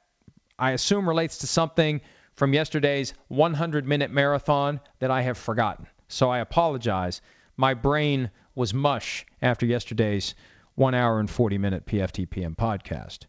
I 0.59 0.73
assume 0.73 1.09
relates 1.09 1.39
to 1.39 1.47
something 1.47 2.03
from 2.35 2.53
yesterday's 2.53 3.15
100 3.29 3.87
minute 3.87 4.11
marathon 4.11 4.81
that 4.99 5.11
I 5.11 5.23
have 5.23 5.39
forgotten. 5.39 5.87
So 6.09 6.29
I 6.29 6.41
apologize. 6.41 7.23
My 7.57 7.73
brain 7.73 8.31
was 8.55 8.75
mush 8.75 9.25
after 9.41 9.65
yesterday's 9.65 10.35
1 10.75 10.95
hour 10.95 11.21
and 11.21 11.31
40 11.31 11.57
minute 11.57 11.87
PFTPM 11.87 12.55
podcast 12.55 13.21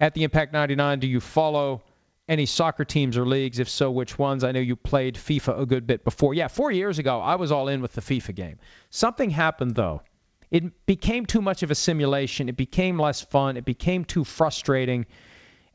at 0.00 0.14
the 0.14 0.24
Impact 0.24 0.52
99, 0.52 1.00
do 1.00 1.06
you 1.06 1.20
follow 1.20 1.82
any 2.28 2.46
soccer 2.46 2.84
teams 2.84 3.16
or 3.16 3.26
leagues? 3.26 3.58
If 3.58 3.68
so, 3.68 3.90
which 3.90 4.18
ones? 4.18 4.44
I 4.44 4.52
know 4.52 4.60
you 4.60 4.76
played 4.76 5.16
FIFA 5.16 5.60
a 5.60 5.66
good 5.66 5.86
bit 5.86 6.04
before. 6.04 6.34
Yeah, 6.34 6.48
four 6.48 6.70
years 6.70 6.98
ago, 6.98 7.20
I 7.20 7.36
was 7.36 7.50
all 7.50 7.68
in 7.68 7.80
with 7.82 7.94
the 7.94 8.00
FIFA 8.00 8.34
game. 8.34 8.58
Something 8.90 9.30
happened, 9.30 9.74
though. 9.74 10.02
It 10.50 10.86
became 10.86 11.26
too 11.26 11.42
much 11.42 11.62
of 11.62 11.70
a 11.70 11.74
simulation. 11.74 12.48
It 12.48 12.56
became 12.56 12.98
less 12.98 13.20
fun. 13.20 13.56
It 13.56 13.64
became 13.64 14.04
too 14.04 14.24
frustrating. 14.24 15.06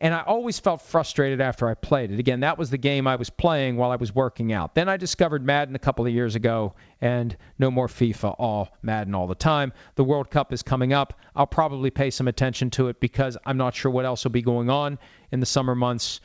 And 0.03 0.13
I 0.13 0.19
always 0.19 0.59
felt 0.59 0.81
frustrated 0.81 1.39
after 1.39 1.65
I 1.65 1.75
played 1.75 2.11
it. 2.11 2.19
Again, 2.19 2.41
that 2.41 2.57
was 2.57 2.69
the 2.69 2.77
game 2.77 3.07
I 3.07 3.15
was 3.15 3.29
playing 3.29 3.77
while 3.77 3.89
I 3.89 3.95
was 3.95 4.13
working 4.13 4.51
out. 4.51 4.75
Then 4.75 4.89
I 4.89 4.97
discovered 4.97 5.45
Madden 5.45 5.75
a 5.75 5.79
couple 5.79 6.05
of 6.05 6.11
years 6.11 6.35
ago, 6.35 6.73
and 6.99 7.33
no 7.57 7.71
more 7.71 7.87
FIFA, 7.87 8.35
all 8.37 8.67
Madden 8.81 9.15
all 9.15 9.27
the 9.27 9.33
time. 9.33 9.71
The 9.95 10.03
World 10.03 10.29
Cup 10.29 10.51
is 10.51 10.61
coming 10.61 10.91
up. 10.91 11.13
I'll 11.33 11.47
probably 11.47 11.89
pay 11.89 12.09
some 12.09 12.27
attention 12.27 12.69
to 12.71 12.89
it 12.89 12.99
because 12.99 13.37
I'm 13.45 13.55
not 13.55 13.75
sure 13.75 13.93
what 13.93 14.03
else 14.03 14.25
will 14.25 14.31
be 14.31 14.41
going 14.41 14.69
on 14.69 14.99
in 15.31 15.39
the 15.39 15.45
summer 15.45 15.73
months. 15.73 16.19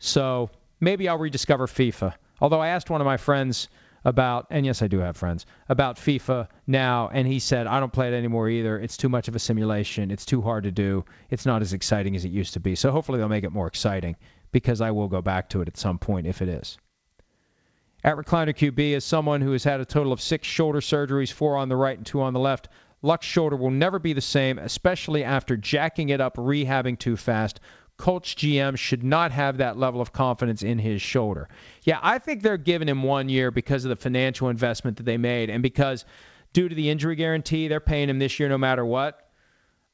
So 0.00 0.50
maybe 0.80 1.08
I'll 1.08 1.16
rediscover 1.16 1.68
FIFA. 1.68 2.14
Although 2.40 2.60
I 2.60 2.70
asked 2.70 2.90
one 2.90 3.00
of 3.00 3.04
my 3.04 3.18
friends 3.18 3.68
about, 4.04 4.46
and 4.50 4.66
yes, 4.66 4.82
I 4.82 4.88
do 4.88 4.98
have 4.98 5.16
friends, 5.16 5.46
about 5.68 5.96
FIFA 5.96 6.48
now, 6.66 7.08
and 7.12 7.26
he 7.26 7.38
said, 7.38 7.66
I 7.66 7.80
don't 7.80 7.92
play 7.92 8.08
it 8.08 8.14
anymore 8.14 8.48
either. 8.48 8.78
It's 8.78 8.96
too 8.96 9.08
much 9.08 9.28
of 9.28 9.36
a 9.36 9.38
simulation. 9.38 10.10
It's 10.10 10.24
too 10.24 10.42
hard 10.42 10.64
to 10.64 10.72
do. 10.72 11.04
It's 11.30 11.46
not 11.46 11.62
as 11.62 11.72
exciting 11.72 12.16
as 12.16 12.24
it 12.24 12.30
used 12.30 12.54
to 12.54 12.60
be. 12.60 12.74
So 12.74 12.90
hopefully 12.90 13.18
they'll 13.18 13.28
make 13.28 13.44
it 13.44 13.52
more 13.52 13.66
exciting 13.66 14.16
because 14.50 14.80
I 14.80 14.90
will 14.90 15.08
go 15.08 15.22
back 15.22 15.50
to 15.50 15.62
it 15.62 15.68
at 15.68 15.76
some 15.76 15.98
point 15.98 16.26
if 16.26 16.42
it 16.42 16.48
is. 16.48 16.78
At 18.04 18.16
Recliner 18.16 18.54
QB, 18.54 18.96
as 18.96 19.04
someone 19.04 19.40
who 19.40 19.52
has 19.52 19.62
had 19.62 19.80
a 19.80 19.84
total 19.84 20.12
of 20.12 20.20
six 20.20 20.48
shoulder 20.48 20.80
surgeries, 20.80 21.32
four 21.32 21.56
on 21.56 21.68
the 21.68 21.76
right 21.76 21.96
and 21.96 22.04
two 22.04 22.20
on 22.20 22.32
the 22.32 22.40
left, 22.40 22.68
Luck's 23.00 23.26
shoulder 23.26 23.56
will 23.56 23.70
never 23.70 23.98
be 23.98 24.12
the 24.12 24.20
same, 24.20 24.58
especially 24.58 25.24
after 25.24 25.56
jacking 25.56 26.08
it 26.10 26.20
up, 26.20 26.36
rehabbing 26.36 26.98
too 26.98 27.16
fast. 27.16 27.60
Colts 28.02 28.34
GM 28.34 28.76
should 28.76 29.04
not 29.04 29.30
have 29.30 29.58
that 29.58 29.78
level 29.78 30.00
of 30.00 30.12
confidence 30.12 30.64
in 30.64 30.76
his 30.80 31.00
shoulder. 31.00 31.48
Yeah, 31.84 32.00
I 32.02 32.18
think 32.18 32.42
they're 32.42 32.56
giving 32.56 32.88
him 32.88 33.04
one 33.04 33.28
year 33.28 33.52
because 33.52 33.84
of 33.84 33.90
the 33.90 33.94
financial 33.96 34.48
investment 34.48 34.96
that 34.96 35.04
they 35.04 35.16
made 35.16 35.50
and 35.50 35.62
because 35.62 36.04
due 36.52 36.68
to 36.68 36.74
the 36.74 36.90
injury 36.90 37.14
guarantee, 37.14 37.68
they're 37.68 37.78
paying 37.78 38.08
him 38.08 38.18
this 38.18 38.40
year 38.40 38.48
no 38.48 38.58
matter 38.58 38.84
what. 38.84 39.30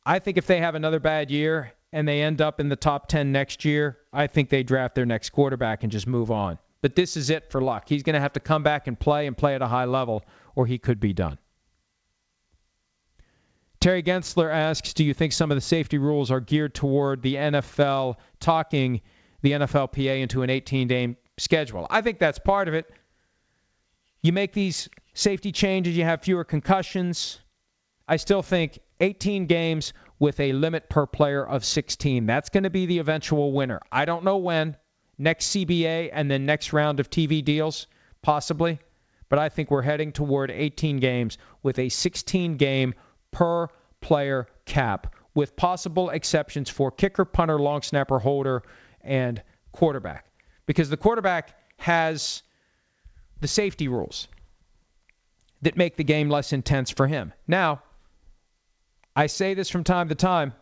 I 0.06 0.20
think 0.20 0.38
if 0.38 0.46
they 0.46 0.58
have 0.58 0.74
another 0.74 1.00
bad 1.00 1.30
year 1.30 1.74
and 1.92 2.08
they 2.08 2.22
end 2.22 2.40
up 2.40 2.60
in 2.60 2.70
the 2.70 2.76
top 2.76 3.08
10 3.08 3.30
next 3.30 3.66
year, 3.66 3.98
I 4.10 4.26
think 4.26 4.48
they 4.48 4.62
draft 4.62 4.94
their 4.94 5.04
next 5.04 5.28
quarterback 5.28 5.82
and 5.82 5.92
just 5.92 6.06
move 6.06 6.30
on. 6.30 6.58
But 6.80 6.96
this 6.96 7.14
is 7.14 7.28
it 7.28 7.50
for 7.50 7.60
Luck. 7.60 7.90
He's 7.90 8.02
going 8.02 8.14
to 8.14 8.20
have 8.20 8.32
to 8.32 8.40
come 8.40 8.62
back 8.62 8.86
and 8.86 8.98
play 8.98 9.26
and 9.26 9.36
play 9.36 9.54
at 9.54 9.60
a 9.60 9.68
high 9.68 9.84
level, 9.84 10.24
or 10.54 10.64
he 10.64 10.78
could 10.78 10.98
be 10.98 11.12
done. 11.12 11.38
Terry 13.80 14.02
Gensler 14.02 14.52
asks, 14.52 14.92
do 14.94 15.04
you 15.04 15.14
think 15.14 15.32
some 15.32 15.50
of 15.50 15.56
the 15.56 15.60
safety 15.60 15.98
rules 15.98 16.30
are 16.30 16.40
geared 16.40 16.74
toward 16.74 17.22
the 17.22 17.36
NFL 17.36 18.16
talking 18.40 19.00
the 19.42 19.52
NFLPA 19.52 20.20
into 20.20 20.42
an 20.42 20.50
18-game 20.50 21.16
schedule? 21.36 21.86
I 21.88 22.00
think 22.00 22.18
that's 22.18 22.40
part 22.40 22.66
of 22.66 22.74
it. 22.74 22.90
You 24.20 24.32
make 24.32 24.52
these 24.52 24.88
safety 25.14 25.52
changes, 25.52 25.96
you 25.96 26.04
have 26.04 26.22
fewer 26.22 26.44
concussions. 26.44 27.38
I 28.08 28.16
still 28.16 28.42
think 28.42 28.80
18 29.00 29.46
games 29.46 29.92
with 30.18 30.40
a 30.40 30.52
limit 30.52 30.88
per 30.88 31.06
player 31.06 31.46
of 31.46 31.64
16. 31.64 32.26
That's 32.26 32.48
going 32.48 32.64
to 32.64 32.70
be 32.70 32.86
the 32.86 32.98
eventual 32.98 33.52
winner. 33.52 33.80
I 33.92 34.04
don't 34.06 34.24
know 34.24 34.38
when. 34.38 34.76
Next 35.18 35.48
CBA 35.48 36.10
and 36.12 36.30
then 36.30 36.46
next 36.46 36.72
round 36.72 37.00
of 37.00 37.10
TV 37.10 37.44
deals, 37.44 37.86
possibly. 38.22 38.78
But 39.28 39.38
I 39.38 39.48
think 39.48 39.70
we're 39.70 39.82
heading 39.82 40.12
toward 40.12 40.50
18 40.50 40.98
games 40.98 41.38
with 41.62 41.78
a 41.78 41.88
16 41.88 42.56
game 42.56 42.94
per 43.30 43.68
player 44.00 44.46
cap, 44.64 45.14
with 45.34 45.56
possible 45.56 46.10
exceptions 46.10 46.68
for 46.68 46.90
kicker, 46.90 47.24
punter, 47.24 47.58
long 47.58 47.82
snapper, 47.82 48.18
holder, 48.18 48.62
and 49.02 49.42
quarterback. 49.72 50.26
Because 50.66 50.90
the 50.90 50.96
quarterback 50.96 51.56
has 51.76 52.42
the 53.40 53.48
safety 53.48 53.88
rules 53.88 54.28
that 55.62 55.76
make 55.76 55.96
the 55.96 56.04
game 56.04 56.28
less 56.28 56.52
intense 56.52 56.90
for 56.90 57.06
him. 57.06 57.32
Now, 57.46 57.82
I 59.14 59.26
say 59.26 59.54
this 59.54 59.70
from 59.70 59.84
time 59.84 60.08
to 60.08 60.14
time. 60.14 60.54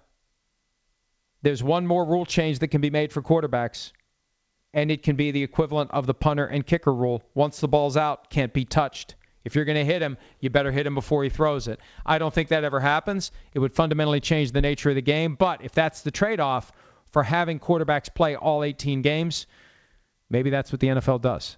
There's 1.43 1.63
one 1.63 1.87
more 1.87 2.05
rule 2.05 2.25
change 2.25 2.61
that 2.61 2.69
can 2.69 2.81
be 2.81 2.91
made 2.91 3.13
for 3.13 3.23
quarterbacks, 3.23 3.93
and 4.73 4.91
it 4.91 5.03
can 5.03 5.17
be 5.17 5.31
the 5.31 5.43
equivalent 5.43 5.91
of 5.91 6.07
the 6.07 6.15
punter 6.15 6.47
and 6.47 6.67
kicker 6.67 6.93
rule. 6.93 7.23
Once 7.35 7.61
the 7.61 7.69
ball's 7.69 7.97
out, 7.97 8.31
can't 8.31 8.53
be 8.53 8.65
touched. 8.65 9.15
If 9.47 9.55
you're 9.55 9.65
going 9.65 9.79
to 9.79 9.85
hit 9.85 10.03
him, 10.03 10.19
you 10.41 10.51
better 10.51 10.73
hit 10.73 10.89
him 10.89 10.97
before 10.97 11.23
he 11.23 11.31
throws 11.31 11.69
it. 11.69 11.79
I 12.05 12.19
don't 12.19 12.35
think 12.35 12.49
that 12.49 12.65
ever 12.65 12.81
happens. 12.81 13.31
It 13.55 13.61
would 13.61 13.73
fundamentally 13.73 14.19
change 14.19 14.51
the 14.51 14.61
nature 14.61 14.89
of 14.89 14.97
the 14.97 15.03
game. 15.03 15.37
But 15.37 15.65
if 15.65 15.71
that's 15.71 16.03
the 16.03 16.11
trade 16.11 16.41
off 16.41 16.73
for 17.13 17.23
having 17.23 17.61
quarterbacks 17.61 18.13
play 18.13 18.35
all 18.35 18.65
18 18.65 19.03
games, 19.03 19.47
maybe 20.29 20.51
that's 20.51 20.73
what 20.73 20.81
the 20.81 20.89
NFL 20.89 21.21
does. 21.23 21.57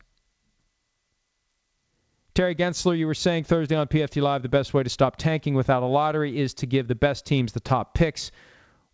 Terry 2.35 2.55
Gensler, 2.55 2.97
you 2.97 3.07
were 3.07 3.15
saying 3.15 3.45
Thursday 3.45 3.75
on 3.75 3.87
PFT 3.87 4.21
Live 4.21 4.43
the 4.43 4.51
best 4.51 4.75
way 4.75 4.83
to 4.83 4.91
stop 4.91 5.17
tanking 5.17 5.55
without 5.55 5.83
a 5.83 5.87
lottery 5.87 6.39
is 6.39 6.53
to 6.55 6.67
give 6.67 6.89
the 6.89 6.95
best 6.95 7.25
teams 7.25 7.55
the 7.55 7.61
top 7.61 7.95
picks. 7.95 8.33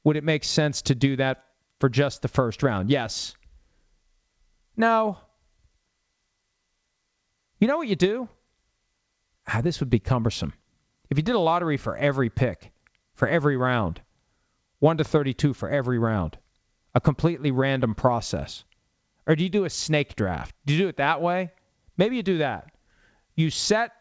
Would 0.04 0.16
it 0.16 0.22
make 0.22 0.44
sense 0.44 0.82
to 0.82 0.94
do 0.94 1.16
that 1.16 1.44
for 1.80 1.88
just 1.88 2.22
the 2.22 2.28
first 2.28 2.62
round? 2.62 2.90
Yes. 2.90 3.34
No. 4.76 5.18
You 7.58 7.66
know 7.66 7.76
what 7.76 7.88
you 7.88 7.96
do? 7.96 8.28
Ah, 9.46 9.60
this 9.60 9.80
would 9.80 9.90
be 9.90 9.98
cumbersome. 9.98 10.52
If 11.10 11.18
you 11.18 11.22
did 11.22 11.34
a 11.34 11.40
lottery 11.40 11.76
for 11.76 11.96
every 11.96 12.30
pick, 12.30 12.72
for 13.14 13.28
every 13.28 13.56
round, 13.56 14.00
1 14.80 14.98
to 14.98 15.04
32 15.04 15.54
for 15.54 15.68
every 15.68 15.98
round, 15.98 16.38
a 16.94 17.00
completely 17.00 17.50
random 17.50 17.94
process. 17.94 18.64
Or 19.26 19.36
do 19.36 19.42
you 19.42 19.50
do 19.50 19.64
a 19.64 19.70
snake 19.70 20.16
draft? 20.16 20.54
Do 20.66 20.74
you 20.74 20.80
do 20.80 20.88
it 20.88 20.96
that 20.96 21.22
way? 21.22 21.50
Maybe 21.96 22.16
you 22.16 22.22
do 22.22 22.38
that. 22.38 22.70
You 23.34 23.50
set 23.50 23.92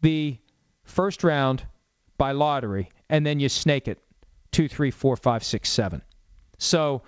the 0.00 0.38
first 0.84 1.24
round 1.24 1.64
by 2.16 2.32
lottery, 2.32 2.90
and 3.08 3.24
then 3.24 3.40
you 3.40 3.48
snake 3.48 3.88
it 3.88 3.98
two, 4.52 4.68
three, 4.68 4.90
four, 4.90 5.16
five, 5.16 5.44
six, 5.44 5.70
seven. 5.70 6.02
So 6.58 7.02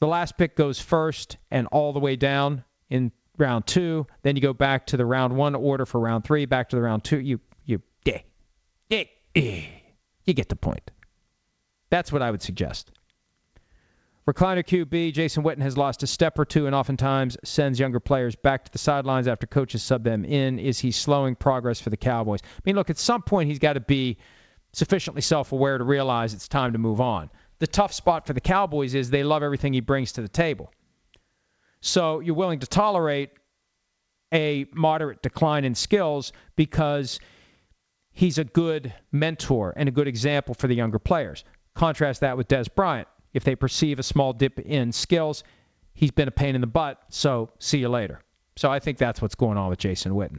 the 0.00 0.06
last 0.06 0.36
pick 0.36 0.56
goes 0.56 0.80
first 0.80 1.36
and 1.50 1.66
all 1.68 1.92
the 1.92 2.00
way 2.00 2.16
down 2.16 2.64
in 2.90 3.12
round 3.38 3.66
two. 3.66 4.06
Then 4.22 4.36
you 4.36 4.42
go 4.42 4.52
back 4.52 4.86
to 4.86 4.96
the 4.96 5.06
round 5.06 5.36
one 5.36 5.54
order 5.54 5.86
for 5.86 6.00
round 6.00 6.24
three, 6.24 6.46
back 6.46 6.70
to 6.70 6.76
the 6.76 6.82
round 6.82 7.04
two. 7.04 7.20
You 7.20 7.40
you 7.64 7.82
eh, 8.06 9.04
eh, 9.34 9.62
you 10.24 10.34
get 10.34 10.48
the 10.48 10.56
point. 10.56 10.90
That's 11.90 12.12
what 12.12 12.22
I 12.22 12.30
would 12.30 12.42
suggest. 12.42 12.90
Recliner 14.26 14.64
QB, 14.64 15.12
Jason 15.12 15.44
Witten 15.44 15.60
has 15.60 15.76
lost 15.76 16.02
a 16.02 16.06
step 16.06 16.38
or 16.38 16.46
two 16.46 16.66
and 16.66 16.74
oftentimes 16.74 17.36
sends 17.44 17.78
younger 17.78 18.00
players 18.00 18.34
back 18.34 18.64
to 18.64 18.72
the 18.72 18.78
sidelines 18.78 19.28
after 19.28 19.46
coaches 19.46 19.82
sub 19.82 20.02
them 20.02 20.24
in. 20.24 20.58
Is 20.58 20.78
he 20.78 20.92
slowing 20.92 21.34
progress 21.34 21.78
for 21.78 21.90
the 21.90 21.98
Cowboys? 21.98 22.40
I 22.42 22.60
mean, 22.64 22.74
look, 22.74 22.88
at 22.88 22.96
some 22.96 23.20
point 23.20 23.50
he's 23.50 23.58
got 23.58 23.74
to 23.74 23.80
be 23.80 24.16
sufficiently 24.72 25.20
self 25.20 25.52
aware 25.52 25.76
to 25.76 25.84
realize 25.84 26.32
it's 26.32 26.48
time 26.48 26.72
to 26.72 26.78
move 26.78 27.02
on. 27.02 27.30
The 27.58 27.66
tough 27.66 27.92
spot 27.92 28.26
for 28.26 28.32
the 28.32 28.40
Cowboys 28.40 28.94
is 28.94 29.10
they 29.10 29.24
love 29.24 29.42
everything 29.42 29.74
he 29.74 29.80
brings 29.80 30.12
to 30.12 30.22
the 30.22 30.28
table. 30.28 30.72
So 31.84 32.20
you're 32.20 32.34
willing 32.34 32.60
to 32.60 32.66
tolerate 32.66 33.30
a 34.32 34.66
moderate 34.72 35.20
decline 35.20 35.66
in 35.66 35.74
skills 35.74 36.32
because 36.56 37.20
he's 38.10 38.38
a 38.38 38.44
good 38.44 38.94
mentor 39.12 39.74
and 39.76 39.86
a 39.86 39.92
good 39.92 40.08
example 40.08 40.54
for 40.54 40.66
the 40.66 40.74
younger 40.74 40.98
players. 40.98 41.44
Contrast 41.74 42.22
that 42.22 42.38
with 42.38 42.48
Dez 42.48 42.74
Bryant. 42.74 43.06
If 43.34 43.44
they 43.44 43.54
perceive 43.54 43.98
a 43.98 44.02
small 44.02 44.32
dip 44.32 44.58
in 44.60 44.92
skills, 44.92 45.44
he's 45.92 46.10
been 46.10 46.26
a 46.26 46.30
pain 46.30 46.54
in 46.54 46.62
the 46.62 46.66
butt, 46.66 47.02
so 47.10 47.50
see 47.58 47.78
you 47.78 47.90
later. 47.90 48.20
So 48.56 48.70
I 48.70 48.78
think 48.78 48.96
that's 48.96 49.20
what's 49.20 49.34
going 49.34 49.58
on 49.58 49.68
with 49.68 49.78
Jason 49.78 50.12
Witten. 50.12 50.38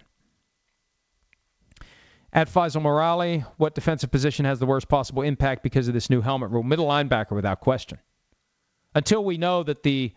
At 2.33 2.49
Faisal 2.49 2.81
Morale, 2.81 3.45
what 3.57 3.75
defensive 3.75 4.09
position 4.09 4.45
has 4.45 4.57
the 4.57 4.65
worst 4.65 4.89
possible 4.89 5.21
impact 5.21 5.61
because 5.61 5.87
of 5.87 5.93
this 5.93 6.09
new 6.09 6.21
helmet 6.21 6.49
rule? 6.49 6.63
Middle 6.63 6.87
linebacker, 6.87 7.31
without 7.31 7.59
question. 7.59 7.99
Until 8.95 9.23
we 9.23 9.37
know 9.37 9.61
that 9.61 9.83
the 9.83 10.11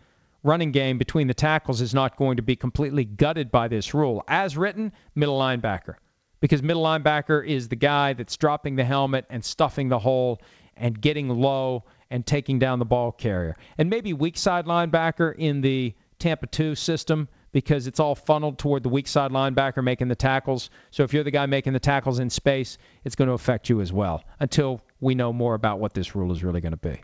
running 0.48 0.72
game 0.72 0.98
between 0.98 1.26
the 1.26 1.34
tackles 1.34 1.80
is 1.80 1.94
not 1.94 2.16
going 2.16 2.38
to 2.38 2.42
be 2.42 2.56
completely 2.56 3.04
gutted 3.04 3.50
by 3.50 3.68
this 3.68 3.92
rule. 3.94 4.24
As 4.26 4.56
written, 4.56 4.92
middle 5.14 5.38
linebacker. 5.38 5.94
Because 6.40 6.62
middle 6.62 6.82
linebacker 6.82 7.46
is 7.46 7.68
the 7.68 7.76
guy 7.76 8.14
that's 8.14 8.36
dropping 8.36 8.76
the 8.76 8.84
helmet 8.84 9.26
and 9.28 9.44
stuffing 9.44 9.88
the 9.88 9.98
hole 9.98 10.40
and 10.76 10.98
getting 11.00 11.28
low 11.28 11.84
and 12.10 12.24
taking 12.24 12.58
down 12.58 12.78
the 12.78 12.86
ball 12.86 13.12
carrier. 13.12 13.56
And 13.76 13.90
maybe 13.90 14.12
weak 14.12 14.38
side 14.38 14.64
linebacker 14.64 15.34
in 15.36 15.60
the 15.60 15.94
Tampa 16.18 16.46
2 16.46 16.74
system 16.74 17.28
because 17.52 17.86
it's 17.86 18.00
all 18.00 18.14
funneled 18.14 18.58
toward 18.58 18.82
the 18.82 18.88
weak 18.88 19.08
side 19.08 19.30
linebacker 19.30 19.82
making 19.82 20.08
the 20.08 20.16
tackles. 20.16 20.70
So 20.90 21.02
if 21.02 21.12
you're 21.12 21.24
the 21.24 21.30
guy 21.30 21.46
making 21.46 21.74
the 21.74 21.80
tackles 21.80 22.18
in 22.20 22.30
space, 22.30 22.78
it's 23.04 23.16
going 23.16 23.28
to 23.28 23.34
affect 23.34 23.68
you 23.68 23.80
as 23.80 23.92
well 23.92 24.24
until 24.40 24.80
we 25.00 25.14
know 25.14 25.32
more 25.32 25.54
about 25.54 25.80
what 25.80 25.92
this 25.92 26.14
rule 26.14 26.32
is 26.32 26.42
really 26.42 26.60
going 26.60 26.72
to 26.72 26.76
be. 26.76 27.02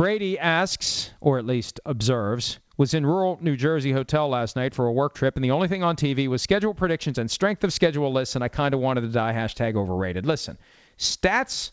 Brady 0.00 0.38
asks, 0.38 1.10
or 1.20 1.38
at 1.38 1.44
least 1.44 1.78
observes, 1.84 2.58
was 2.78 2.94
in 2.94 3.04
rural 3.04 3.38
New 3.42 3.54
Jersey 3.54 3.92
hotel 3.92 4.30
last 4.30 4.56
night 4.56 4.74
for 4.74 4.86
a 4.86 4.92
work 4.92 5.14
trip, 5.14 5.36
and 5.36 5.44
the 5.44 5.50
only 5.50 5.68
thing 5.68 5.82
on 5.82 5.94
TV 5.94 6.26
was 6.26 6.40
schedule 6.40 6.72
predictions 6.72 7.18
and 7.18 7.30
strength 7.30 7.64
of 7.64 7.72
schedule 7.74 8.10
lists, 8.10 8.34
and 8.34 8.42
I 8.42 8.48
kind 8.48 8.72
of 8.72 8.80
wanted 8.80 9.02
to 9.02 9.08
die 9.08 9.34
hashtag 9.34 9.76
overrated. 9.76 10.24
Listen, 10.24 10.56
stats 10.96 11.72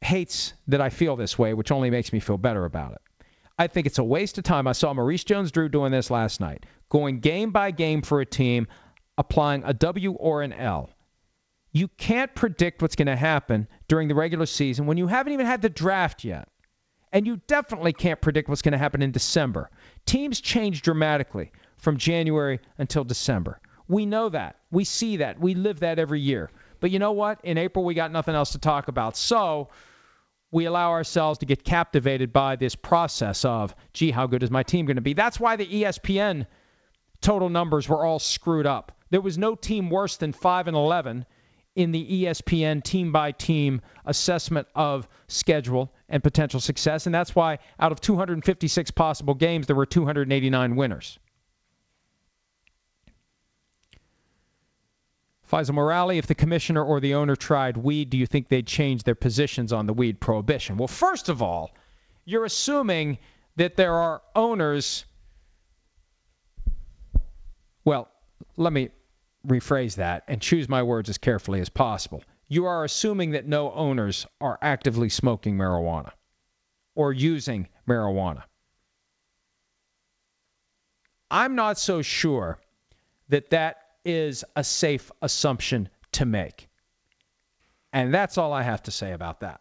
hates 0.00 0.54
that 0.68 0.80
I 0.80 0.88
feel 0.88 1.14
this 1.14 1.38
way, 1.38 1.52
which 1.52 1.72
only 1.72 1.90
makes 1.90 2.10
me 2.10 2.20
feel 2.20 2.38
better 2.38 2.64
about 2.64 2.92
it. 2.92 3.02
I 3.58 3.66
think 3.66 3.86
it's 3.86 3.98
a 3.98 4.02
waste 4.04 4.38
of 4.38 4.44
time. 4.44 4.66
I 4.66 4.72
saw 4.72 4.94
Maurice 4.94 5.24
Jones-Drew 5.24 5.68
doing 5.68 5.92
this 5.92 6.10
last 6.10 6.40
night, 6.40 6.64
going 6.88 7.20
game 7.20 7.50
by 7.50 7.70
game 7.70 8.00
for 8.00 8.22
a 8.22 8.24
team, 8.24 8.66
applying 9.18 9.62
a 9.64 9.74
W 9.74 10.12
or 10.12 10.40
an 10.40 10.54
L. 10.54 10.88
You 11.70 11.88
can't 11.88 12.34
predict 12.34 12.80
what's 12.80 12.96
going 12.96 13.08
to 13.08 13.14
happen 13.14 13.68
during 13.88 14.08
the 14.08 14.14
regular 14.14 14.46
season 14.46 14.86
when 14.86 14.96
you 14.96 15.06
haven't 15.06 15.34
even 15.34 15.44
had 15.44 15.60
the 15.60 15.68
draft 15.68 16.24
yet. 16.24 16.48
And 17.12 17.26
you 17.26 17.40
definitely 17.46 17.92
can't 17.92 18.20
predict 18.20 18.48
what's 18.48 18.62
going 18.62 18.72
to 18.72 18.78
happen 18.78 19.02
in 19.02 19.12
December. 19.12 19.70
Teams 20.06 20.40
change 20.40 20.82
dramatically 20.82 21.52
from 21.76 21.96
January 21.96 22.60
until 22.76 23.04
December. 23.04 23.60
We 23.88 24.04
know 24.04 24.28
that. 24.28 24.56
We 24.70 24.84
see 24.84 25.18
that. 25.18 25.40
We 25.40 25.54
live 25.54 25.80
that 25.80 25.98
every 25.98 26.20
year. 26.20 26.50
But 26.80 26.90
you 26.90 26.98
know 26.98 27.12
what? 27.12 27.40
In 27.44 27.58
April, 27.58 27.84
we 27.84 27.94
got 27.94 28.12
nothing 28.12 28.34
else 28.34 28.52
to 28.52 28.58
talk 28.58 28.88
about. 28.88 29.16
So 29.16 29.68
we 30.50 30.66
allow 30.66 30.90
ourselves 30.90 31.38
to 31.40 31.46
get 31.46 31.64
captivated 31.64 32.32
by 32.32 32.56
this 32.56 32.74
process 32.74 33.44
of, 33.44 33.74
gee, 33.92 34.10
how 34.10 34.26
good 34.26 34.42
is 34.42 34.50
my 34.50 34.62
team 34.62 34.86
going 34.86 34.96
to 34.96 35.02
be? 35.02 35.14
That's 35.14 35.40
why 35.40 35.56
the 35.56 35.66
ESPN 35.66 36.46
total 37.20 37.48
numbers 37.48 37.88
were 37.88 38.04
all 38.04 38.18
screwed 38.18 38.66
up. 38.66 38.92
There 39.10 39.20
was 39.20 39.38
no 39.38 39.54
team 39.54 39.90
worse 39.90 40.16
than 40.16 40.32
5 40.32 40.68
and 40.68 40.76
11 40.76 41.26
in 41.78 41.92
the 41.92 42.24
ESPN 42.24 42.82
team 42.82 43.12
by 43.12 43.30
team 43.30 43.80
assessment 44.04 44.66
of 44.74 45.06
schedule 45.28 45.92
and 46.08 46.24
potential 46.24 46.58
success. 46.58 47.06
And 47.06 47.14
that's 47.14 47.36
why 47.36 47.60
out 47.78 47.92
of 47.92 48.00
256 48.00 48.90
possible 48.90 49.34
games, 49.34 49.68
there 49.68 49.76
were 49.76 49.86
289 49.86 50.74
winners. 50.74 51.20
Faisal 55.48 55.76
Morali, 55.76 56.18
if 56.18 56.26
the 56.26 56.34
commissioner 56.34 56.82
or 56.82 56.98
the 56.98 57.14
owner 57.14 57.36
tried 57.36 57.76
weed, 57.76 58.10
do 58.10 58.18
you 58.18 58.26
think 58.26 58.48
they'd 58.48 58.66
change 58.66 59.04
their 59.04 59.14
positions 59.14 59.72
on 59.72 59.86
the 59.86 59.94
weed 59.94 60.18
prohibition? 60.18 60.78
Well, 60.78 60.88
first 60.88 61.28
of 61.28 61.42
all, 61.42 61.70
you're 62.24 62.44
assuming 62.44 63.18
that 63.54 63.76
there 63.76 63.94
are 63.94 64.20
owners. 64.34 65.04
Well, 67.84 68.08
let 68.56 68.72
me 68.72 68.90
rephrase 69.46 69.96
that 69.96 70.24
and 70.28 70.40
choose 70.40 70.68
my 70.68 70.82
words 70.82 71.08
as 71.08 71.18
carefully 71.18 71.60
as 71.60 71.68
possible. 71.68 72.22
You 72.48 72.66
are 72.66 72.84
assuming 72.84 73.32
that 73.32 73.46
no 73.46 73.72
owners 73.72 74.26
are 74.40 74.58
actively 74.60 75.08
smoking 75.08 75.56
marijuana 75.56 76.12
or 76.94 77.12
using 77.12 77.68
marijuana. 77.86 78.42
I'm 81.30 81.54
not 81.54 81.78
so 81.78 82.02
sure 82.02 82.58
that 83.28 83.50
that 83.50 83.76
is 84.04 84.44
a 84.56 84.64
safe 84.64 85.10
assumption 85.20 85.90
to 86.12 86.24
make. 86.24 86.68
And 87.92 88.12
that's 88.12 88.38
all 88.38 88.52
I 88.52 88.62
have 88.62 88.82
to 88.84 88.90
say 88.90 89.12
about 89.12 89.40
that. 89.40 89.60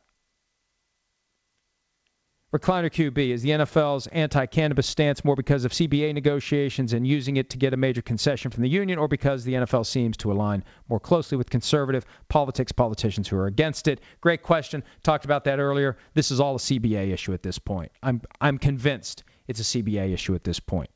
Recliner 2.54 2.90
QB 2.90 3.18
is 3.32 3.42
the 3.42 3.50
NFL's 3.50 4.08
anti 4.08 4.46
cannabis 4.46 4.88
stance 4.88 5.26
more 5.26 5.36
because 5.36 5.66
of 5.66 5.74
CBA 5.74 6.14
negotiations 6.14 6.94
and 6.94 7.06
using 7.06 7.36
it 7.36 7.50
to 7.50 7.58
get 7.58 7.74
a 7.74 7.78
major 7.78 8.02
concession 8.02 8.52
from 8.52 8.64
the 8.64 8.70
union, 8.70 8.98
or 9.00 9.10
because 9.10 9.44
the 9.44 9.56
NFL 9.56 9.86
seems 9.86 10.16
to 10.18 10.32
align 10.32 10.64
more 10.88 11.02
closely 11.02 11.38
with 11.38 11.50
conservative 11.50 12.06
politics, 12.30 12.72
politicians 12.72 13.28
who 13.28 13.36
are 13.36 13.48
against 13.48 13.90
it? 13.90 14.00
Great 14.22 14.44
question. 14.44 14.82
Talked 15.04 15.26
about 15.26 15.44
that 15.44 15.60
earlier. 15.60 15.98
This 16.14 16.32
is 16.32 16.40
all 16.40 16.56
a 16.56 16.60
CBA 16.60 17.12
issue 17.12 17.34
at 17.34 17.44
this 17.44 17.60
point. 17.60 17.92
I'm, 18.02 18.22
I'm 18.40 18.60
convinced 18.60 19.26
it's 19.50 19.60
a 19.60 19.64
CBA 19.64 20.14
issue 20.14 20.34
at 20.34 20.46
this 20.46 20.62
point. 20.62 20.90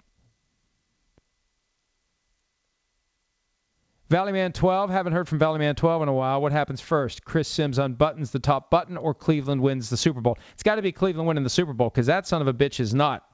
Valleyman 4.11 4.53
12, 4.53 4.89
haven't 4.89 5.13
heard 5.13 5.29
from 5.29 5.39
Valleyman 5.39 5.77
12 5.77 6.01
in 6.01 6.09
a 6.09 6.13
while. 6.13 6.41
What 6.41 6.51
happens 6.51 6.81
first? 6.81 7.23
Chris 7.23 7.47
Sims 7.47 7.79
unbuttons 7.79 8.31
the 8.31 8.39
top 8.39 8.69
button 8.69 8.97
or 8.97 9.13
Cleveland 9.13 9.61
wins 9.61 9.89
the 9.89 9.95
Super 9.95 10.19
Bowl? 10.19 10.37
It's 10.51 10.63
got 10.63 10.75
to 10.75 10.81
be 10.81 10.91
Cleveland 10.91 11.29
winning 11.29 11.45
the 11.45 11.49
Super 11.49 11.71
Bowl 11.71 11.89
because 11.89 12.07
that 12.07 12.27
son 12.27 12.41
of 12.41 12.47
a 12.49 12.53
bitch 12.53 12.81
is 12.81 12.93
not 12.93 13.25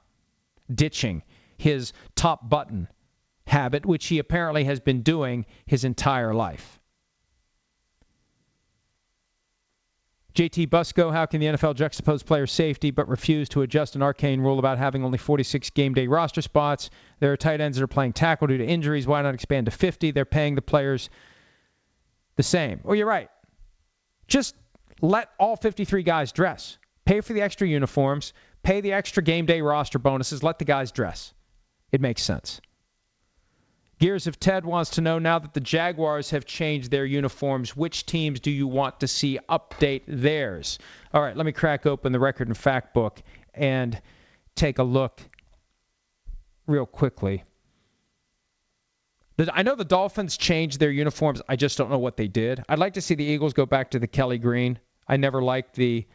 ditching 0.72 1.24
his 1.56 1.92
top 2.14 2.48
button 2.48 2.86
habit, 3.44 3.84
which 3.86 4.06
he 4.06 4.20
apparently 4.20 4.64
has 4.64 4.78
been 4.78 5.02
doing 5.02 5.46
his 5.66 5.82
entire 5.82 6.32
life. 6.32 6.77
JT 10.38 10.68
Busco, 10.68 11.12
how 11.12 11.26
can 11.26 11.40
the 11.40 11.48
NFL 11.48 11.74
juxtapose 11.74 12.24
player 12.24 12.46
safety 12.46 12.92
but 12.92 13.08
refuse 13.08 13.48
to 13.48 13.62
adjust 13.62 13.96
an 13.96 14.02
arcane 14.02 14.40
rule 14.40 14.60
about 14.60 14.78
having 14.78 15.04
only 15.04 15.18
46 15.18 15.70
game 15.70 15.94
day 15.94 16.06
roster 16.06 16.42
spots? 16.42 16.90
There 17.18 17.32
are 17.32 17.36
tight 17.36 17.60
ends 17.60 17.76
that 17.76 17.82
are 17.82 17.88
playing 17.88 18.12
tackle 18.12 18.46
due 18.46 18.58
to 18.58 18.64
injuries. 18.64 19.04
Why 19.04 19.20
not 19.22 19.34
expand 19.34 19.64
to 19.66 19.72
50? 19.72 20.12
They're 20.12 20.24
paying 20.24 20.54
the 20.54 20.62
players 20.62 21.10
the 22.36 22.44
same. 22.44 22.82
Oh, 22.84 22.92
you're 22.92 23.08
right. 23.08 23.28
Just 24.28 24.54
let 25.00 25.28
all 25.40 25.56
53 25.56 26.04
guys 26.04 26.30
dress. 26.30 26.78
Pay 27.04 27.20
for 27.20 27.32
the 27.32 27.42
extra 27.42 27.66
uniforms, 27.66 28.32
pay 28.62 28.80
the 28.80 28.92
extra 28.92 29.24
game 29.24 29.44
day 29.44 29.60
roster 29.60 29.98
bonuses, 29.98 30.44
let 30.44 30.60
the 30.60 30.64
guys 30.64 30.92
dress. 30.92 31.34
It 31.90 32.00
makes 32.00 32.22
sense. 32.22 32.60
Gears 33.98 34.28
of 34.28 34.38
Ted 34.38 34.64
wants 34.64 34.90
to 34.90 35.00
know 35.00 35.18
now 35.18 35.40
that 35.40 35.54
the 35.54 35.60
Jaguars 35.60 36.30
have 36.30 36.44
changed 36.44 36.90
their 36.90 37.04
uniforms, 37.04 37.76
which 37.76 38.06
teams 38.06 38.38
do 38.38 38.50
you 38.50 38.68
want 38.68 39.00
to 39.00 39.08
see 39.08 39.40
update 39.48 40.02
theirs? 40.06 40.78
All 41.12 41.20
right, 41.20 41.36
let 41.36 41.44
me 41.44 41.52
crack 41.52 41.84
open 41.84 42.12
the 42.12 42.20
record 42.20 42.46
and 42.46 42.56
fact 42.56 42.94
book 42.94 43.20
and 43.54 44.00
take 44.54 44.78
a 44.78 44.84
look 44.84 45.20
real 46.66 46.86
quickly. 46.86 47.42
I 49.52 49.62
know 49.62 49.74
the 49.74 49.84
Dolphins 49.84 50.36
changed 50.36 50.78
their 50.78 50.90
uniforms. 50.90 51.42
I 51.48 51.56
just 51.56 51.78
don't 51.78 51.90
know 51.90 51.98
what 51.98 52.16
they 52.16 52.28
did. 52.28 52.62
I'd 52.68 52.78
like 52.78 52.94
to 52.94 53.00
see 53.00 53.14
the 53.14 53.24
Eagles 53.24 53.52
go 53.52 53.66
back 53.66 53.92
to 53.92 53.98
the 53.98 54.08
Kelly 54.08 54.38
Green. 54.38 54.78
I 55.06 55.16
never 55.16 55.42
liked 55.42 55.74
the 55.74 56.06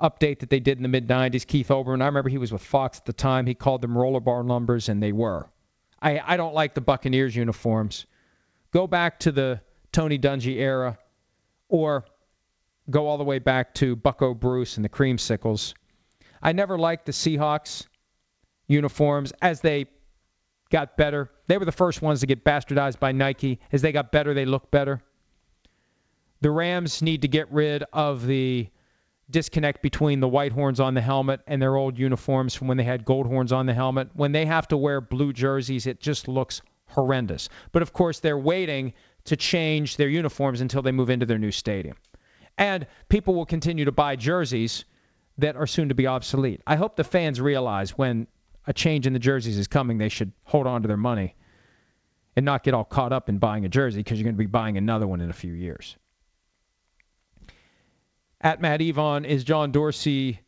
update 0.00 0.40
that 0.40 0.50
they 0.50 0.60
did 0.60 0.78
in 0.78 0.82
the 0.82 0.88
mid 0.88 1.08
90s. 1.08 1.46
Keith 1.46 1.68
Olbermann, 1.68 2.02
I 2.02 2.06
remember 2.06 2.28
he 2.28 2.38
was 2.38 2.52
with 2.52 2.62
Fox 2.62 2.98
at 2.98 3.04
the 3.04 3.12
time. 3.12 3.46
He 3.46 3.54
called 3.54 3.82
them 3.82 3.96
roller 3.96 4.20
bar 4.20 4.42
numbers, 4.42 4.88
and 4.88 5.02
they 5.02 5.12
were. 5.12 5.48
I, 6.00 6.20
I 6.24 6.36
don't 6.36 6.54
like 6.54 6.74
the 6.74 6.80
Buccaneers 6.80 7.34
uniforms. 7.34 8.06
Go 8.72 8.86
back 8.86 9.20
to 9.20 9.32
the 9.32 9.60
Tony 9.92 10.18
Dungy 10.18 10.56
era 10.56 10.98
or 11.68 12.04
go 12.90 13.06
all 13.06 13.18
the 13.18 13.24
way 13.24 13.38
back 13.38 13.74
to 13.74 13.96
Bucco 13.96 14.34
Bruce 14.34 14.76
and 14.76 14.84
the 14.84 14.88
Creamsicles. 14.88 15.74
I 16.42 16.52
never 16.52 16.78
liked 16.78 17.06
the 17.06 17.12
Seahawks 17.12 17.86
uniforms 18.66 19.32
as 19.40 19.60
they 19.60 19.86
got 20.70 20.96
better. 20.96 21.30
They 21.46 21.56
were 21.58 21.64
the 21.64 21.72
first 21.72 22.02
ones 22.02 22.20
to 22.20 22.26
get 22.26 22.44
bastardized 22.44 22.98
by 22.98 23.12
Nike. 23.12 23.60
As 23.72 23.82
they 23.82 23.92
got 23.92 24.12
better, 24.12 24.34
they 24.34 24.44
looked 24.44 24.70
better. 24.70 25.02
The 26.40 26.50
Rams 26.50 27.00
need 27.00 27.22
to 27.22 27.28
get 27.28 27.50
rid 27.52 27.84
of 27.92 28.26
the 28.26 28.68
disconnect 29.30 29.82
between 29.82 30.20
the 30.20 30.28
white 30.28 30.52
horns 30.52 30.80
on 30.80 30.94
the 30.94 31.00
helmet 31.00 31.40
and 31.46 31.60
their 31.60 31.76
old 31.76 31.98
uniforms 31.98 32.54
from 32.54 32.68
when 32.68 32.76
they 32.76 32.84
had 32.84 33.04
gold 33.04 33.26
horns 33.26 33.52
on 33.52 33.66
the 33.66 33.74
helmet. 33.74 34.10
When 34.14 34.32
they 34.32 34.46
have 34.46 34.68
to 34.68 34.76
wear 34.76 35.00
blue 35.00 35.32
jerseys, 35.32 35.86
it 35.86 36.00
just 36.00 36.28
looks 36.28 36.60
horrendous. 36.86 37.48
But 37.72 37.82
of 37.82 37.92
course, 37.92 38.20
they're 38.20 38.38
waiting 38.38 38.92
to 39.24 39.36
change 39.36 39.96
their 39.96 40.08
uniforms 40.08 40.60
until 40.60 40.82
they 40.82 40.92
move 40.92 41.10
into 41.10 41.26
their 41.26 41.38
new 41.38 41.50
stadium. 41.50 41.96
And 42.58 42.86
people 43.08 43.34
will 43.34 43.46
continue 43.46 43.86
to 43.86 43.92
buy 43.92 44.16
jerseys 44.16 44.84
that 45.38 45.56
are 45.56 45.66
soon 45.66 45.88
to 45.88 45.94
be 45.94 46.06
obsolete. 46.06 46.60
I 46.66 46.76
hope 46.76 46.96
the 46.96 47.04
fans 47.04 47.40
realize 47.40 47.96
when 47.96 48.26
a 48.66 48.72
change 48.72 49.06
in 49.06 49.12
the 49.12 49.18
jerseys 49.18 49.58
is 49.58 49.66
coming, 49.66 49.98
they 49.98 50.08
should 50.08 50.32
hold 50.44 50.66
on 50.66 50.82
to 50.82 50.88
their 50.88 50.96
money 50.96 51.34
and 52.36 52.44
not 52.44 52.62
get 52.62 52.74
all 52.74 52.84
caught 52.84 53.12
up 53.12 53.28
in 53.28 53.38
buying 53.38 53.64
a 53.64 53.68
jersey 53.68 54.00
because 54.00 54.18
you're 54.18 54.24
going 54.24 54.34
to 54.34 54.38
be 54.38 54.46
buying 54.46 54.76
another 54.76 55.06
one 55.06 55.20
in 55.20 55.30
a 55.30 55.34
few 55.34 55.52
years. 55.52 55.96
At 58.44 58.60
Matt 58.60 58.82
Evon 58.82 59.24
is 59.24 59.42
John 59.42 59.72
Dorsey. 59.72 60.38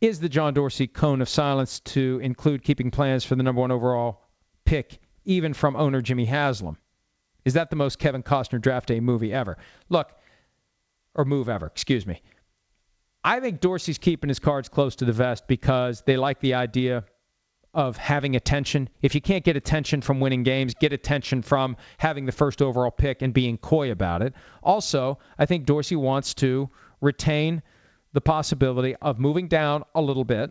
Is 0.00 0.18
the 0.18 0.28
John 0.28 0.52
Dorsey 0.52 0.88
cone 0.88 1.22
of 1.22 1.28
silence 1.28 1.78
to 1.80 2.18
include 2.24 2.64
keeping 2.64 2.90
plans 2.90 3.24
for 3.24 3.36
the 3.36 3.44
number 3.44 3.60
one 3.60 3.70
overall 3.70 4.20
pick, 4.64 4.98
even 5.24 5.54
from 5.54 5.76
owner 5.76 6.02
Jimmy 6.02 6.24
Haslam? 6.24 6.76
Is 7.44 7.54
that 7.54 7.70
the 7.70 7.76
most 7.76 8.00
Kevin 8.00 8.24
Costner 8.24 8.60
draft 8.60 8.88
day 8.88 8.98
movie 8.98 9.32
ever? 9.32 9.58
Look, 9.88 10.10
or 11.14 11.24
move 11.24 11.48
ever, 11.48 11.66
excuse 11.66 12.04
me. 12.04 12.20
I 13.22 13.38
think 13.38 13.60
Dorsey's 13.60 13.98
keeping 13.98 14.26
his 14.26 14.40
cards 14.40 14.68
close 14.68 14.96
to 14.96 15.04
the 15.04 15.12
vest 15.12 15.46
because 15.46 16.02
they 16.02 16.16
like 16.16 16.40
the 16.40 16.54
idea 16.54 17.04
of 17.72 17.96
having 17.96 18.36
attention. 18.36 18.88
If 19.00 19.14
you 19.14 19.20
can't 19.20 19.44
get 19.44 19.56
attention 19.56 20.00
from 20.00 20.20
winning 20.20 20.42
games, 20.42 20.74
get 20.74 20.92
attention 20.92 21.42
from 21.42 21.76
having 21.98 22.26
the 22.26 22.32
first 22.32 22.62
overall 22.62 22.90
pick 22.90 23.22
and 23.22 23.32
being 23.32 23.58
coy 23.58 23.92
about 23.92 24.22
it. 24.22 24.34
Also, 24.62 25.18
I 25.38 25.46
think 25.46 25.66
Dorsey 25.66 25.96
wants 25.96 26.34
to 26.34 26.70
retain 27.00 27.62
the 28.12 28.20
possibility 28.20 28.96
of 28.96 29.20
moving 29.20 29.46
down 29.46 29.84
a 29.94 30.02
little 30.02 30.24
bit, 30.24 30.50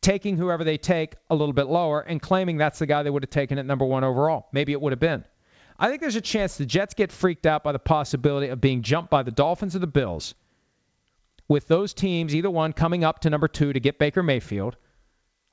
taking 0.00 0.36
whoever 0.36 0.64
they 0.64 0.78
take 0.78 1.16
a 1.28 1.34
little 1.34 1.52
bit 1.52 1.66
lower, 1.66 2.00
and 2.00 2.20
claiming 2.20 2.56
that's 2.56 2.78
the 2.78 2.86
guy 2.86 3.02
they 3.02 3.10
would 3.10 3.22
have 3.22 3.30
taken 3.30 3.58
at 3.58 3.66
number 3.66 3.84
one 3.84 4.04
overall. 4.04 4.48
Maybe 4.52 4.72
it 4.72 4.80
would 4.80 4.92
have 4.92 5.00
been. 5.00 5.24
I 5.78 5.88
think 5.88 6.00
there's 6.00 6.16
a 6.16 6.20
chance 6.20 6.56
the 6.56 6.66
Jets 6.66 6.94
get 6.94 7.12
freaked 7.12 7.46
out 7.46 7.64
by 7.64 7.72
the 7.72 7.78
possibility 7.78 8.48
of 8.48 8.60
being 8.60 8.82
jumped 8.82 9.10
by 9.10 9.22
the 9.22 9.32
Dolphins 9.32 9.76
or 9.76 9.80
the 9.80 9.86
Bills. 9.86 10.34
With 11.46 11.68
those 11.68 11.92
teams, 11.92 12.34
either 12.34 12.50
one 12.50 12.72
coming 12.72 13.04
up 13.04 13.20
to 13.20 13.30
number 13.30 13.48
two 13.48 13.72
to 13.72 13.80
get 13.80 13.98
Baker 13.98 14.22
Mayfield, 14.22 14.76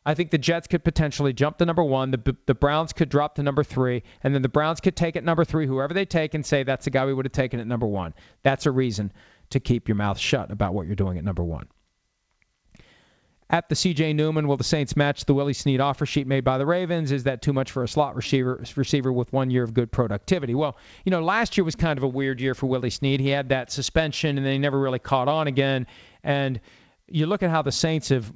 I 0.06 0.16
think 0.16 0.32
the 0.32 0.38
Jets 0.38 0.68
could 0.68 0.84
potentially 0.84 1.32
jump 1.32 1.58
to 1.60 1.66
number 1.66 1.84
one. 1.84 2.12
The, 2.12 2.36
the 2.48 2.56
Browns 2.56 2.92
could 2.92 3.10
drop 3.10 3.36
to 3.36 3.44
number 3.44 3.64
three, 3.64 4.04
and 4.24 4.34
then 4.34 4.42
the 4.42 4.50
Browns 4.50 4.82
could 4.82 4.96
take 4.96 5.16
at 5.16 5.24
number 5.24 5.46
three, 5.46 5.68
whoever 5.68 5.94
they 5.94 6.06
take, 6.06 6.34
and 6.34 6.46
say 6.46 6.64
that's 6.64 6.86
the 6.86 6.92
guy 6.92 7.06
we 7.06 7.14
would 7.14 7.26
have 7.26 7.32
taken 7.32 7.60
at 7.60 7.68
number 7.68 7.86
one. 7.86 8.14
That's 8.42 8.66
a 8.66 8.72
reason 8.72 9.14
to 9.52 9.60
keep 9.60 9.88
your 9.88 9.96
mouth 9.96 10.18
shut 10.18 10.52
about 10.52 10.74
what 10.74 10.88
you're 10.88 10.96
doing 10.96 11.18
at 11.18 11.24
number 11.24 11.44
one. 11.44 11.68
At 13.52 13.68
the 13.68 13.76
CJ 13.76 14.16
Newman, 14.16 14.48
will 14.48 14.56
the 14.56 14.64
Saints 14.64 14.96
match 14.96 15.26
the 15.26 15.34
Willie 15.34 15.52
Snead 15.52 15.82
offer 15.82 16.06
sheet 16.06 16.26
made 16.26 16.46
by 16.46 16.58
the 16.58 16.66
Ravens? 16.66 17.12
Is 17.12 17.26
that 17.26 17.42
too 17.42 17.52
much 17.52 17.70
for 17.70 17.84
a 17.84 17.88
slot 17.88 18.16
receiver 18.16 18.64
receiver 18.78 19.12
with 19.12 19.32
one 19.34 19.50
year 19.50 19.64
of 19.64 19.74
good 19.74 19.92
productivity? 19.92 20.56
Well, 20.56 20.78
you 21.04 21.12
know, 21.12 21.22
last 21.22 21.58
year 21.58 21.66
was 21.66 21.76
kind 21.76 22.00
of 22.00 22.04
a 22.04 22.08
weird 22.08 22.40
year 22.40 22.56
for 22.56 22.68
Willie 22.68 22.90
Snead. 22.90 23.20
He 23.20 23.28
had 23.28 23.50
that 23.50 23.70
suspension, 23.70 24.38
and 24.38 24.46
then 24.46 24.54
he 24.54 24.60
never 24.60 24.80
really 24.80 25.00
caught 25.00 25.28
on 25.28 25.48
again. 25.48 25.88
And 26.24 26.62
you 27.10 27.26
look 27.26 27.44
at 27.44 27.50
how 27.50 27.62
the 27.62 27.74
Saints 27.74 28.08
have 28.08 28.32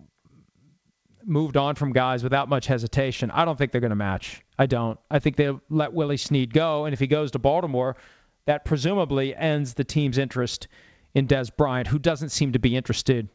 moved 1.25 1.57
on 1.57 1.75
from 1.75 1.91
guys 1.91 2.23
without 2.23 2.49
much 2.49 2.67
hesitation. 2.67 3.31
I 3.31 3.45
don't 3.45 3.57
think 3.57 3.71
they're 3.71 3.81
going 3.81 3.89
to 3.89 3.95
match. 3.95 4.43
I 4.57 4.65
don't. 4.65 4.99
I 5.09 5.19
think 5.19 5.35
they'll 5.35 5.61
let 5.69 5.93
Willie 5.93 6.17
Snead 6.17 6.53
go, 6.53 6.85
and 6.85 6.93
if 6.93 6.99
he 6.99 7.07
goes 7.07 7.31
to 7.31 7.39
Baltimore, 7.39 7.97
that 8.45 8.65
presumably 8.65 9.35
ends 9.35 9.73
the 9.73 9.83
team's 9.83 10.17
interest 10.17 10.67
in 11.13 11.27
Dez 11.27 11.55
Bryant, 11.55 11.87
who 11.87 11.99
doesn't 11.99 12.29
seem 12.29 12.53
to 12.53 12.59
be 12.59 12.75
interested 12.75 13.29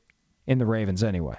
in 0.46 0.58
the 0.58 0.66
Ravens 0.66 1.02
anyway 1.02 1.36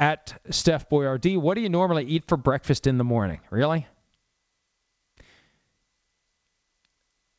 at 0.00 0.34
Steph 0.50 0.88
Boyardee. 0.88 1.38
What 1.38 1.54
do 1.54 1.60
you 1.60 1.68
normally 1.68 2.04
eat 2.04 2.24
for 2.26 2.36
breakfast 2.36 2.86
in 2.86 2.98
the 2.98 3.04
morning? 3.04 3.40
Really? 3.50 3.86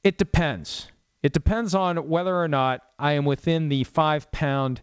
It 0.04 0.18
depends. 0.18 0.88
It 1.22 1.34
depends 1.34 1.76
on 1.76 2.10
whether 2.10 2.36
or 2.36 2.48
not 2.48 2.82
I 3.00 3.14
am 3.14 3.26
within 3.26 3.70
the 3.70 3.84
five 3.84 4.32
pound 4.32 4.82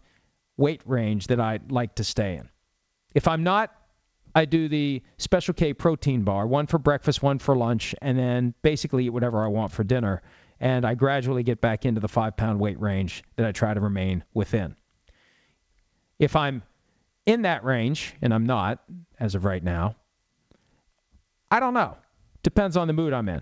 weight 0.57 0.81
range 0.85 1.27
that 1.27 1.39
I'd 1.39 1.71
like 1.71 1.95
to 1.95 2.03
stay 2.03 2.35
in. 2.37 2.49
If 3.13 3.27
I'm 3.27 3.43
not, 3.43 3.71
I 4.35 4.45
do 4.45 4.67
the 4.67 5.03
Special 5.17 5.53
K 5.53 5.73
protein 5.73 6.23
bar, 6.23 6.47
one 6.47 6.67
for 6.67 6.77
breakfast, 6.77 7.21
one 7.21 7.39
for 7.39 7.55
lunch, 7.55 7.93
and 8.01 8.17
then 8.17 8.53
basically 8.61 9.05
eat 9.05 9.09
whatever 9.09 9.43
I 9.43 9.47
want 9.47 9.71
for 9.71 9.83
dinner. 9.83 10.21
And 10.59 10.85
I 10.85 10.95
gradually 10.95 11.43
get 11.43 11.61
back 11.61 11.85
into 11.85 12.01
the 12.01 12.07
five 12.07 12.37
pound 12.37 12.59
weight 12.59 12.79
range 12.79 13.23
that 13.35 13.45
I 13.45 13.51
try 13.51 13.73
to 13.73 13.79
remain 13.79 14.23
within. 14.33 14.75
If 16.19 16.35
I'm 16.35 16.63
in 17.25 17.43
that 17.43 17.63
range, 17.63 18.13
and 18.21 18.33
I'm 18.33 18.45
not 18.45 18.81
as 19.19 19.35
of 19.35 19.45
right 19.45 19.63
now. 19.63 19.95
I 21.49 21.59
don't 21.59 21.73
know. 21.73 21.97
Depends 22.41 22.75
on 22.75 22.87
the 22.87 22.93
mood 22.93 23.13
I'm 23.13 23.29
in. 23.29 23.41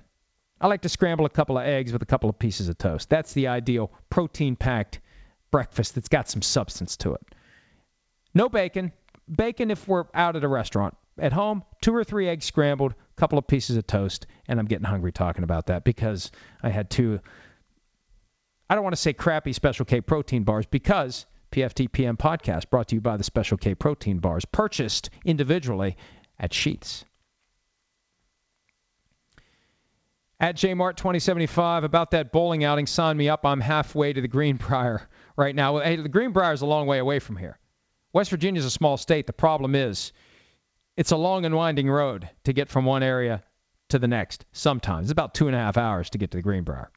I 0.59 0.67
like 0.67 0.81
to 0.81 0.89
scramble 0.89 1.25
a 1.25 1.29
couple 1.29 1.57
of 1.57 1.65
eggs 1.65 1.91
with 1.91 2.03
a 2.03 2.05
couple 2.05 2.29
of 2.29 2.37
pieces 2.37 2.69
of 2.69 2.77
toast. 2.77 3.09
That's 3.09 3.33
the 3.33 3.47
ideal 3.47 3.91
protein 4.09 4.55
packed 4.55 4.99
breakfast 5.51 5.95
that's 5.95 6.07
got 6.07 6.29
some 6.29 6.41
substance 6.41 6.97
to 6.97 7.13
it. 7.13 7.21
No 8.33 8.49
bacon. 8.49 8.91
Bacon 9.33 9.71
if 9.71 9.87
we're 9.87 10.05
out 10.13 10.35
at 10.35 10.43
a 10.43 10.47
restaurant. 10.47 10.97
At 11.17 11.33
home, 11.33 11.63
two 11.81 11.93
or 11.93 12.03
three 12.03 12.27
eggs 12.27 12.45
scrambled, 12.45 12.93
a 12.93 13.19
couple 13.19 13.37
of 13.37 13.45
pieces 13.45 13.75
of 13.77 13.85
toast, 13.85 14.25
and 14.47 14.59
I'm 14.59 14.65
getting 14.65 14.85
hungry 14.85 15.11
talking 15.11 15.43
about 15.43 15.67
that 15.67 15.83
because 15.83 16.31
I 16.63 16.69
had 16.69 16.89
two. 16.89 17.19
I 18.69 18.75
don't 18.75 18.83
want 18.83 18.95
to 18.95 19.01
say 19.01 19.13
crappy 19.13 19.53
Special 19.53 19.85
K 19.85 20.01
protein 20.01 20.43
bars 20.43 20.65
because 20.65 21.25
PFTPM 21.51 22.17
podcast 22.17 22.69
brought 22.69 22.87
to 22.89 22.95
you 22.95 23.01
by 23.01 23.17
the 23.17 23.23
Special 23.23 23.57
K 23.57 23.75
protein 23.75 24.19
bars, 24.19 24.45
purchased 24.45 25.09
individually 25.25 25.97
at 26.39 26.51
Sheetz. 26.51 27.03
At 30.39 30.55
JMart 30.55 30.95
2075, 30.95 31.83
about 31.83 32.11
that 32.11 32.31
bowling 32.31 32.63
outing, 32.63 32.87
sign 32.87 33.15
me 33.15 33.29
up. 33.29 33.45
I'm 33.45 33.61
halfway 33.61 34.11
to 34.11 34.21
the 34.21 34.27
Greenbrier 34.27 35.07
right 35.35 35.55
now. 35.55 35.79
Hey, 35.79 35.95
the 35.95 36.09
Greenbrier 36.09 36.53
is 36.53 36.61
a 36.61 36.65
long 36.65 36.87
way 36.87 36.99
away 36.99 37.19
from 37.19 37.37
here. 37.37 37.57
West 38.13 38.29
Virginia 38.29 38.59
is 38.59 38.65
a 38.65 38.71
small 38.71 38.97
state. 38.97 39.27
The 39.27 39.33
problem 39.33 39.75
is 39.75 40.11
it's 40.97 41.11
a 41.11 41.17
long 41.17 41.45
and 41.45 41.55
winding 41.55 41.89
road 41.89 42.29
to 42.43 42.53
get 42.53 42.69
from 42.69 42.85
one 42.85 43.03
area 43.03 43.43
to 43.89 43.99
the 43.99 44.07
next 44.07 44.45
sometimes. 44.51 45.05
It's 45.05 45.11
about 45.11 45.33
two 45.33 45.47
and 45.47 45.55
a 45.55 45.59
half 45.59 45.77
hours 45.77 46.09
to 46.11 46.17
get 46.17 46.31
to 46.31 46.37
the 46.37 46.41
Greenbrier. 46.41 46.91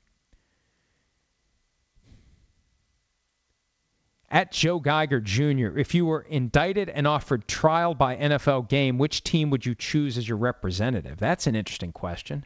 At 4.31 4.51
Joe 4.51 4.81
Geiger 4.81 5.21
Jr., 5.21 5.79
if 5.79 5.95
you 5.95 6.07
were 6.07 6.23
indicted 6.23 6.89
and 6.89 7.07
offered 7.07 7.47
trial 7.47 7.95
by 7.95 8.17
NFL 8.17 8.69
game, 8.69 8.99
which 8.99 9.23
team 9.23 9.51
would 9.51 9.65
you 9.65 9.77
choose 9.77 10.19
as 10.19 10.29
your 10.29 10.39
representative? 10.39 11.19
That's 11.19 11.47
an 11.47 11.55
interesting 11.55 11.93
question. 11.93 12.45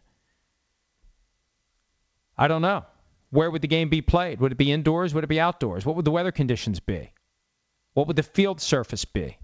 I 2.37 2.47
don't 2.47 2.61
know. 2.61 2.85
Where 3.31 3.51
would 3.51 3.63
the 3.63 3.69
game 3.69 3.89
be 3.89 4.03
played? 4.03 4.41
Would 4.41 4.53
it 4.53 4.59
be 4.59 4.73
indoors? 4.73 5.13
Would 5.15 5.25
it 5.25 5.29
be 5.29 5.41
outdoors? 5.41 5.85
What 5.85 5.97
would 5.97 6.05
the 6.05 6.11
weather 6.11 6.33
conditions 6.33 6.81
be? 6.81 7.13
What 7.95 8.07
would 8.07 8.17
the 8.17 8.23
field 8.23 8.61
surface 8.61 9.05
be? 9.05 9.39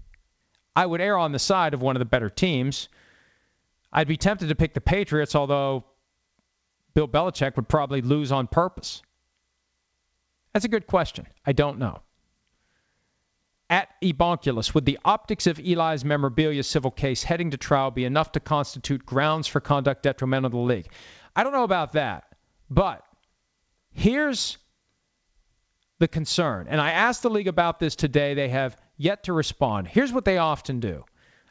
I 0.75 0.85
would 0.85 1.01
err 1.01 1.17
on 1.17 1.31
the 1.31 1.39
side 1.39 1.73
of 1.73 1.81
one 1.81 1.95
of 1.95 1.99
the 1.99 2.05
better 2.05 2.29
teams. 2.29 2.89
I'd 3.93 4.07
be 4.07 4.17
tempted 4.17 4.49
to 4.49 4.55
pick 4.55 4.73
the 4.73 4.81
Patriots, 4.81 5.35
although 5.35 5.85
Bill 6.93 7.07
Belichick 7.07 7.55
would 7.55 7.69
probably 7.69 8.01
lose 8.01 8.31
on 8.31 8.47
purpose. 8.47 9.01
That's 10.53 10.65
a 10.65 10.69
good 10.69 10.87
question. 10.87 11.27
I 11.45 11.53
don't 11.53 11.79
know 11.79 12.01
at 13.69 13.89
Ebonculus, 14.01 14.73
would 14.73 14.85
the 14.85 14.99
optics 15.03 15.47
of 15.47 15.59
Eli's 15.59 16.05
memorabilia 16.05 16.63
civil 16.63 16.91
case 16.91 17.23
heading 17.23 17.51
to 17.51 17.57
trial 17.57 17.91
be 17.91 18.05
enough 18.05 18.31
to 18.33 18.39
constitute 18.39 19.05
grounds 19.05 19.47
for 19.47 19.59
conduct 19.59 20.03
detrimental 20.03 20.49
to 20.51 20.55
the 20.55 20.61
league? 20.61 20.87
I 21.35 21.43
don't 21.43 21.53
know 21.53 21.63
about 21.63 21.93
that, 21.93 22.25
but 22.69 23.03
here's 23.95 24.57
the 25.99 26.07
concern. 26.07 26.67
And 26.69 26.79
I 26.79 26.91
asked 26.91 27.23
the 27.23 27.29
league 27.29 27.47
about 27.47 27.79
this 27.79 27.95
today. 27.95 28.35
They 28.35 28.49
have 28.49 28.77
yet 28.97 29.23
to 29.23 29.33
respond. 29.33 29.87
Here's 29.87 30.13
what 30.13 30.25
they 30.25 30.37
often 30.37 30.79
do 30.79 31.03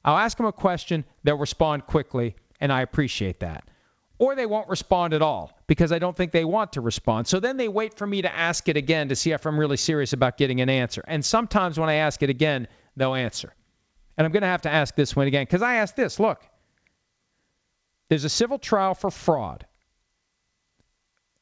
I'll 0.05 0.19
ask 0.19 0.37
them 0.37 0.47
a 0.47 0.53
question, 0.53 1.05
they'll 1.25 1.37
respond 1.37 1.87
quickly, 1.87 2.37
and 2.61 2.73
I 2.73 2.83
appreciate 2.83 3.41
that 3.41 3.65
or 4.19 4.35
they 4.35 4.47
won't 4.47 4.69
respond 4.69 5.13
at 5.13 5.23
all 5.23 5.59
because 5.67 5.93
I 5.93 5.99
don't 5.99 6.17
think 6.17 6.33
they 6.33 6.45
want 6.45 6.75
to 6.75 6.81
respond. 6.81 7.27
So 7.27 7.41
then 7.41 7.57
they 7.57 7.69
wait 7.69 7.95
for 7.95 8.07
me 8.07 8.23
to 8.23 8.35
ask 8.35 8.69
it 8.69 8.77
again 8.77 9.09
to 9.09 9.17
see 9.17 9.33
if 9.33 9.45
I'm 9.47 9.59
really 9.59 9.77
serious 9.77 10.13
about 10.13 10.37
getting 10.37 10.61
an 10.61 10.69
answer. 10.69 11.03
And 11.07 11.25
sometimes 11.25 11.79
when 11.79 11.89
I 11.89 11.95
ask 11.95 12.23
it 12.23 12.31
again, 12.31 12.69
they'll 12.97 13.15
answer. 13.15 13.53
And 14.17 14.25
I'm 14.25 14.33
going 14.33 14.43
to 14.43 14.49
have 14.49 14.63
to 14.63 14.71
ask 14.71 14.95
this 14.95 15.17
one 15.17 15.27
again 15.27 15.43
because 15.43 15.63
I 15.63 15.77
asked 15.77 15.97
this 15.97 16.21
look, 16.21 16.41
there's 18.09 18.25
a 18.25 18.29
civil 18.29 18.59
trial 18.59 18.95
for 18.95 19.11
fraud. 19.11 19.67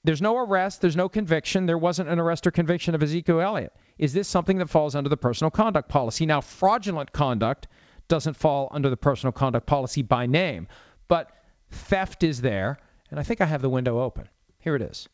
There's 0.04 0.22
no 0.22 0.36
arrest, 0.36 0.80
there's 0.80 0.96
no 0.96 1.08
conviction. 1.08 1.66
There 1.66 1.78
wasn't 1.78 2.08
an 2.08 2.18
arrest 2.18 2.46
or 2.46 2.50
conviction 2.50 2.94
of 2.94 3.02
Ezekiel 3.02 3.40
Elliott. 3.40 3.72
Is 3.98 4.12
this 4.12 4.26
something 4.26 4.58
that 4.58 4.68
falls 4.68 4.96
under 4.96 5.08
the 5.08 5.16
personal 5.16 5.50
conduct 5.50 5.88
policy? 5.88 6.26
Now, 6.26 6.40
fraudulent 6.40 7.12
conduct 7.12 7.68
doesn't 8.08 8.34
fall 8.34 8.68
under 8.72 8.90
the 8.90 8.96
personal 8.96 9.32
conduct 9.32 9.66
policy 9.66 10.02
by 10.02 10.26
name, 10.26 10.66
but 11.06 11.30
Theft 11.70 12.24
is 12.24 12.40
there, 12.40 12.78
and 13.10 13.20
I 13.20 13.22
think 13.22 13.40
I 13.40 13.46
have 13.46 13.62
the 13.62 13.70
window 13.70 14.00
open. 14.00 14.28
Here 14.58 14.74
it 14.74 14.82
is. 14.82 15.08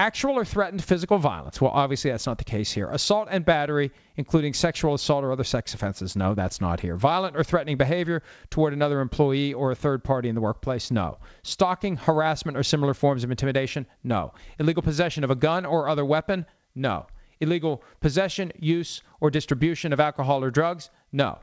Actual 0.00 0.38
or 0.38 0.46
threatened 0.46 0.82
physical 0.82 1.18
violence. 1.18 1.60
Well, 1.60 1.72
obviously 1.72 2.10
that's 2.10 2.24
not 2.24 2.38
the 2.38 2.44
case 2.44 2.72
here. 2.72 2.88
Assault 2.88 3.28
and 3.30 3.44
battery, 3.44 3.90
including 4.16 4.54
sexual 4.54 4.94
assault 4.94 5.24
or 5.24 5.30
other 5.30 5.44
sex 5.44 5.74
offenses. 5.74 6.16
No, 6.16 6.32
that's 6.32 6.58
not 6.58 6.80
here. 6.80 6.96
Violent 6.96 7.36
or 7.36 7.44
threatening 7.44 7.76
behavior 7.76 8.22
toward 8.48 8.72
another 8.72 9.00
employee 9.00 9.52
or 9.52 9.72
a 9.72 9.74
third 9.74 10.02
party 10.02 10.30
in 10.30 10.34
the 10.34 10.40
workplace. 10.40 10.90
No. 10.90 11.18
Stalking, 11.42 11.98
harassment, 11.98 12.56
or 12.56 12.62
similar 12.62 12.94
forms 12.94 13.24
of 13.24 13.30
intimidation. 13.30 13.84
No. 14.02 14.32
Illegal 14.58 14.82
possession 14.82 15.22
of 15.22 15.30
a 15.30 15.34
gun 15.34 15.66
or 15.66 15.86
other 15.86 16.06
weapon. 16.06 16.46
No. 16.74 17.06
Illegal 17.38 17.82
possession, 18.00 18.52
use, 18.58 19.02
or 19.20 19.30
distribution 19.30 19.92
of 19.92 20.00
alcohol 20.00 20.42
or 20.42 20.50
drugs. 20.50 20.88
No. 21.12 21.40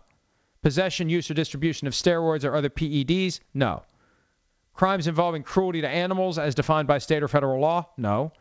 Possession, 0.64 1.10
use, 1.10 1.30
or 1.30 1.36
distribution 1.36 1.88
of 1.88 1.94
steroids 1.94 2.44
or 2.44 2.56
other 2.56 2.72
PEDs? 2.72 3.40
No. 3.54 3.84
Crimes 4.74 5.06
involving 5.06 5.44
cruelty 5.44 5.82
to 5.82 5.88
animals 5.88 6.40
as 6.40 6.56
defined 6.56 6.88
by 6.88 6.98
state 6.98 7.22
or 7.22 7.28
federal 7.28 7.62
law? 7.62 7.86
No. 7.98 8.32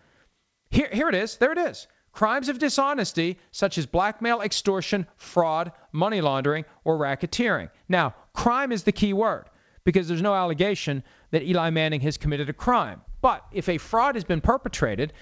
Here, 0.76 0.88
here 0.92 1.08
it 1.08 1.14
is. 1.14 1.36
There 1.36 1.52
it 1.52 1.58
is. 1.58 1.86
Crimes 2.12 2.48
of 2.48 2.58
dishonesty, 2.58 3.38
such 3.50 3.78
as 3.78 3.86
blackmail, 3.86 4.40
extortion, 4.40 5.06
fraud, 5.16 5.72
money 5.92 6.20
laundering, 6.20 6.64
or 6.84 6.98
racketeering. 6.98 7.70
Now, 7.88 8.14
crime 8.32 8.72
is 8.72 8.84
the 8.84 8.92
key 8.92 9.12
word 9.12 9.46
because 9.84 10.08
there's 10.08 10.22
no 10.22 10.34
allegation 10.34 11.02
that 11.30 11.42
Eli 11.42 11.70
Manning 11.70 12.00
has 12.02 12.16
committed 12.16 12.48
a 12.48 12.54
crime. 12.54 13.02
But 13.20 13.44
if 13.52 13.68
a 13.68 13.78
fraud 13.78 14.14
has 14.14 14.24
been 14.24 14.40
perpetrated, 14.40 15.12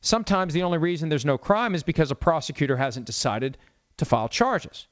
Sometimes 0.00 0.54
the 0.54 0.62
only 0.62 0.78
reason 0.78 1.08
there's 1.08 1.24
no 1.24 1.38
crime 1.38 1.74
is 1.74 1.82
because 1.82 2.10
a 2.10 2.14
prosecutor 2.16 2.76
hasn't 2.76 3.06
decided 3.06 3.58
to 3.96 4.04
file 4.04 4.28
charges. 4.28 4.86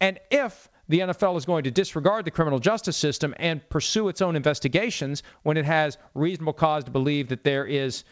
And 0.00 0.20
if 0.30 0.68
the 0.88 1.00
NFL 1.00 1.36
is 1.36 1.46
going 1.46 1.64
to 1.64 1.70
disregard 1.70 2.24
the 2.24 2.30
criminal 2.30 2.58
justice 2.58 2.96
system 2.96 3.34
and 3.38 3.68
pursue 3.68 4.08
its 4.08 4.22
own 4.22 4.36
investigations 4.36 5.22
when 5.42 5.56
it 5.56 5.64
has 5.64 5.98
reasonable 6.14 6.52
cause 6.52 6.84
to 6.84 6.90
believe 6.90 7.28
that 7.28 7.42
there 7.42 7.66
is 7.66 8.04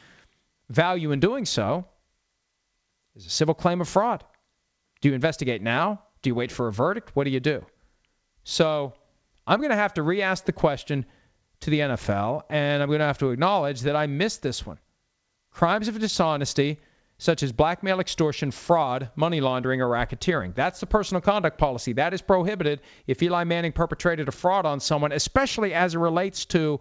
value 0.75 1.13
in 1.13 1.21
doing 1.21 1.45
so, 1.45 1.87
is 3.15 3.27
a 3.27 3.31
civil 3.31 3.55
claim 3.55 3.81
of 3.81 3.89
fraud. 3.89 4.25
Do 5.01 5.09
you 5.09 5.15
investigate 5.15 5.63
now? 5.63 6.03
Do 6.23 6.31
you 6.31 6.35
wait 6.35 6.53
for 6.53 6.69
a 6.69 6.73
verdict? 6.73 7.11
What 7.15 7.25
do 7.25 7.31
you 7.31 7.41
do? 7.41 7.65
So 8.45 8.95
I'm 9.47 9.59
going 9.59 9.71
to 9.71 9.77
have 9.77 9.95
to 9.95 10.03
re 10.03 10.23
ask 10.23 10.45
the 10.45 10.53
question 10.53 11.05
to 11.61 11.71
the 11.71 11.81
NFL, 11.81 12.43
and 12.49 12.83
I'm 12.83 12.89
going 12.89 13.01
to 13.01 13.07
have 13.07 13.19
to 13.19 13.31
acknowledge 13.31 13.83
that 13.83 13.97
I 13.97 14.07
missed 14.07 14.43
this 14.43 14.67
one. 14.67 14.79
Crimes 15.51 15.89
of 15.89 15.99
dishonesty, 15.99 16.79
such 17.19 17.43
as 17.43 17.53
blackmail, 17.53 18.01
extortion, 18.01 18.51
fraud, 18.51 19.11
money 19.15 19.41
laundering, 19.41 19.81
or 19.81 19.89
racketeering. 19.89 20.55
That's 20.55 20.81
the 20.81 20.87
personal 20.87 21.21
conduct 21.21 21.59
policy. 21.59 21.93
That 21.93 22.15
is 22.15 22.23
prohibited 22.23 22.81
if 23.07 23.23
Eli 23.23 23.45
Manning 23.45 23.73
perpetrated 23.73 24.29
a 24.29 24.33
fraud 24.33 24.67
on 24.67 24.81
someone, 24.81 25.13
especially 25.13 25.73
as 25.75 25.95
it 25.95 25.99
relates 25.99 26.47
to 26.47 26.81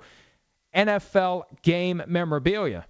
NFL 0.74 1.44
game 1.62 2.02
memorabilia. 2.08 2.86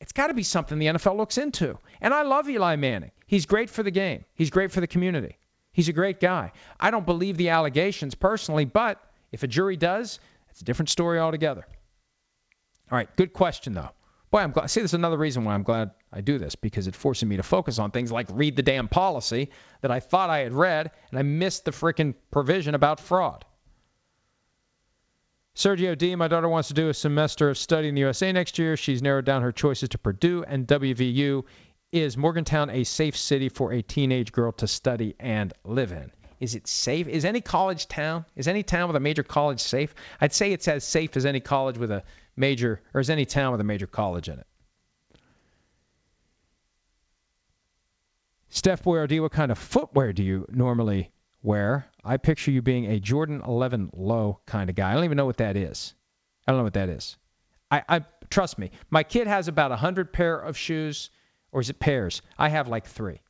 It's 0.00 0.12
got 0.12 0.28
to 0.28 0.34
be 0.34 0.42
something 0.42 0.78
the 0.78 0.86
NFL 0.86 1.16
looks 1.16 1.38
into. 1.38 1.78
And 2.00 2.14
I 2.14 2.22
love 2.22 2.48
Eli 2.48 2.76
Manning. 2.76 3.10
He's 3.26 3.46
great 3.46 3.70
for 3.70 3.82
the 3.82 3.90
game, 3.90 4.24
he's 4.34 4.50
great 4.50 4.72
for 4.72 4.80
the 4.80 4.86
community. 4.86 5.36
He's 5.72 5.88
a 5.88 5.92
great 5.92 6.18
guy. 6.18 6.52
I 6.80 6.90
don't 6.90 7.06
believe 7.06 7.36
the 7.36 7.50
allegations 7.50 8.16
personally, 8.16 8.64
but 8.64 9.00
if 9.30 9.44
a 9.44 9.46
jury 9.46 9.76
does, 9.76 10.18
it's 10.50 10.60
a 10.60 10.64
different 10.64 10.88
story 10.88 11.20
altogether. 11.20 11.64
All 12.90 12.98
right, 12.98 13.14
good 13.14 13.32
question, 13.32 13.72
though. 13.72 13.90
Boy, 14.32 14.40
I'm 14.40 14.50
glad. 14.50 14.68
See, 14.68 14.80
there's 14.80 14.94
another 14.94 15.16
reason 15.16 15.44
why 15.44 15.54
I'm 15.54 15.62
glad 15.62 15.90
I 16.12 16.20
do 16.20 16.38
this 16.38 16.54
because 16.54 16.86
it 16.86 16.94
forces 16.94 17.28
me 17.28 17.36
to 17.36 17.42
focus 17.42 17.78
on 17.78 17.90
things 17.90 18.10
like 18.10 18.26
read 18.30 18.56
the 18.56 18.62
damn 18.62 18.88
policy 18.88 19.50
that 19.80 19.90
I 19.90 20.00
thought 20.00 20.30
I 20.30 20.38
had 20.40 20.52
read 20.52 20.90
and 21.10 21.18
I 21.18 21.22
missed 21.22 21.64
the 21.64 21.72
freaking 21.72 22.14
provision 22.30 22.74
about 22.74 23.00
fraud. 23.00 23.44
Sergio 25.60 25.94
D. 25.94 26.16
My 26.16 26.26
daughter 26.26 26.48
wants 26.48 26.68
to 26.68 26.74
do 26.74 26.88
a 26.88 26.94
semester 26.94 27.50
of 27.50 27.58
study 27.58 27.88
in 27.88 27.94
the 27.94 28.00
USA 28.00 28.32
next 28.32 28.58
year. 28.58 28.78
She's 28.78 29.02
narrowed 29.02 29.26
down 29.26 29.42
her 29.42 29.52
choices 29.52 29.90
to 29.90 29.98
Purdue 29.98 30.42
and 30.42 30.66
WVU. 30.66 31.44
Is 31.92 32.16
Morgantown 32.16 32.70
a 32.70 32.84
safe 32.84 33.14
city 33.14 33.50
for 33.50 33.70
a 33.70 33.82
teenage 33.82 34.32
girl 34.32 34.52
to 34.52 34.66
study 34.66 35.16
and 35.20 35.52
live 35.62 35.92
in? 35.92 36.12
Is 36.40 36.54
it 36.54 36.66
safe? 36.66 37.08
Is 37.08 37.26
any 37.26 37.42
college 37.42 37.88
town, 37.88 38.24
is 38.36 38.48
any 38.48 38.62
town 38.62 38.88
with 38.88 38.96
a 38.96 39.00
major 39.00 39.22
college 39.22 39.60
safe? 39.60 39.94
I'd 40.18 40.32
say 40.32 40.54
it's 40.54 40.66
as 40.66 40.82
safe 40.82 41.14
as 41.18 41.26
any 41.26 41.40
college 41.40 41.76
with 41.76 41.90
a 41.90 42.04
major, 42.36 42.80
or 42.94 43.00
as 43.00 43.10
any 43.10 43.26
town 43.26 43.52
with 43.52 43.60
a 43.60 43.64
major 43.64 43.86
college 43.86 44.30
in 44.30 44.38
it. 44.38 44.46
Steph 48.48 48.82
Boyardee, 48.82 49.20
what 49.20 49.32
kind 49.32 49.52
of 49.52 49.58
footwear 49.58 50.14
do 50.14 50.22
you 50.22 50.46
normally 50.48 51.10
wear? 51.42 51.86
I 52.04 52.16
picture 52.16 52.50
you 52.50 52.62
being 52.62 52.86
a 52.86 53.00
Jordan 53.00 53.42
11 53.46 53.90
low 53.94 54.40
kind 54.46 54.70
of 54.70 54.76
guy. 54.76 54.90
I 54.90 54.94
don't 54.94 55.04
even 55.04 55.16
know 55.16 55.26
what 55.26 55.38
that 55.38 55.56
is. 55.56 55.94
I 56.46 56.52
don't 56.52 56.58
know 56.58 56.64
what 56.64 56.74
that 56.74 56.88
is. 56.88 57.16
I, 57.70 57.82
I 57.88 58.04
trust 58.30 58.58
me. 58.58 58.70
My 58.90 59.02
kid 59.02 59.26
has 59.26 59.48
about 59.48 59.72
a 59.72 59.76
hundred 59.76 60.12
pair 60.12 60.38
of 60.38 60.56
shoes, 60.56 61.10
or 61.52 61.60
is 61.60 61.70
it 61.70 61.78
pairs? 61.78 62.22
I 62.38 62.48
have 62.48 62.68
like 62.68 62.86
three. 62.86 63.20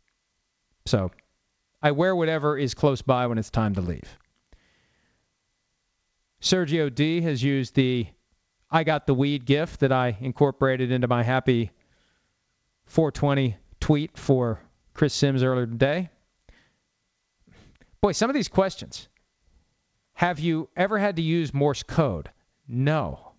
So 0.86 1.10
I 1.82 1.92
wear 1.92 2.14
whatever 2.14 2.56
is 2.56 2.74
close 2.74 3.02
by 3.02 3.26
when 3.26 3.38
it's 3.38 3.50
time 3.50 3.74
to 3.74 3.80
leave. 3.80 4.18
Sergio 6.40 6.94
D 6.94 7.20
has 7.20 7.42
used 7.42 7.74
the 7.74 8.06
I 8.70 8.84
got 8.84 9.06
the 9.06 9.14
weed 9.14 9.44
gift 9.44 9.80
that 9.80 9.92
I 9.92 10.16
incorporated 10.20 10.92
into 10.92 11.08
my 11.08 11.22
happy 11.22 11.70
420 12.86 13.56
tweet 13.80 14.16
for 14.16 14.60
Chris 14.94 15.12
Sims 15.12 15.42
earlier 15.42 15.66
today. 15.66 16.10
Boy, 18.00 18.12
some 18.12 18.30
of 18.30 18.34
these 18.34 18.48
questions. 18.48 19.08
Have 20.14 20.40
you 20.40 20.68
ever 20.76 20.98
had 20.98 21.16
to 21.16 21.22
use 21.22 21.52
Morse 21.52 21.82
code? 21.82 22.30
No. 22.66 23.32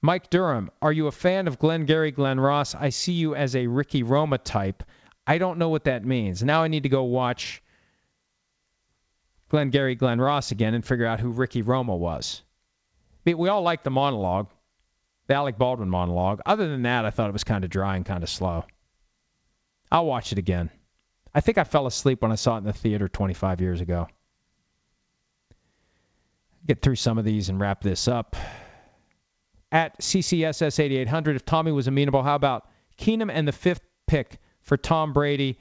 Mike 0.00 0.30
Durham, 0.30 0.70
are 0.82 0.92
you 0.92 1.06
a 1.06 1.12
fan 1.12 1.46
of 1.46 1.58
Glengarry 1.58 2.10
Glen 2.10 2.40
Ross? 2.40 2.74
I 2.74 2.88
see 2.88 3.12
you 3.12 3.34
as 3.34 3.54
a 3.54 3.68
Ricky 3.68 4.02
Roma 4.02 4.38
type. 4.38 4.82
I 5.26 5.38
don't 5.38 5.58
know 5.58 5.68
what 5.68 5.84
that 5.84 6.04
means. 6.04 6.42
Now 6.42 6.62
I 6.62 6.68
need 6.68 6.82
to 6.82 6.88
go 6.88 7.04
watch 7.04 7.62
Glengarry 9.48 9.94
Glen 9.94 10.20
Ross 10.20 10.50
again 10.50 10.74
and 10.74 10.84
figure 10.84 11.06
out 11.06 11.20
who 11.20 11.30
Ricky 11.30 11.62
Roma 11.62 11.94
was. 11.94 12.42
We 13.24 13.48
all 13.48 13.62
like 13.62 13.84
the 13.84 13.90
monologue, 13.90 14.48
the 15.28 15.34
Alec 15.34 15.56
Baldwin 15.56 15.88
monologue. 15.88 16.40
Other 16.44 16.68
than 16.68 16.82
that, 16.82 17.04
I 17.04 17.10
thought 17.10 17.28
it 17.28 17.34
was 17.34 17.44
kind 17.44 17.62
of 17.62 17.70
dry 17.70 17.94
and 17.94 18.04
kind 18.04 18.24
of 18.24 18.28
slow. 18.28 18.64
I'll 19.92 20.06
watch 20.06 20.32
it 20.32 20.38
again. 20.38 20.70
I 21.34 21.40
think 21.40 21.58
I 21.58 21.64
fell 21.64 21.86
asleep 21.86 22.22
when 22.22 22.32
I 22.32 22.36
saw 22.36 22.56
it 22.56 22.58
in 22.58 22.64
the 22.64 22.72
theater 22.72 23.08
25 23.08 23.60
years 23.60 23.80
ago. 23.80 24.08
Get 26.66 26.82
through 26.82 26.96
some 26.96 27.18
of 27.18 27.24
these 27.24 27.48
and 27.48 27.58
wrap 27.58 27.82
this 27.82 28.06
up. 28.06 28.36
At 29.70 29.98
CCSS 30.00 30.78
8800, 30.78 31.36
if 31.36 31.44
Tommy 31.44 31.72
was 31.72 31.88
amenable, 31.88 32.22
how 32.22 32.34
about 32.34 32.68
Keenum 32.98 33.30
and 33.32 33.48
the 33.48 33.52
fifth 33.52 33.80
pick 34.06 34.38
for 34.60 34.76
Tom 34.76 35.14
Brady 35.14 35.58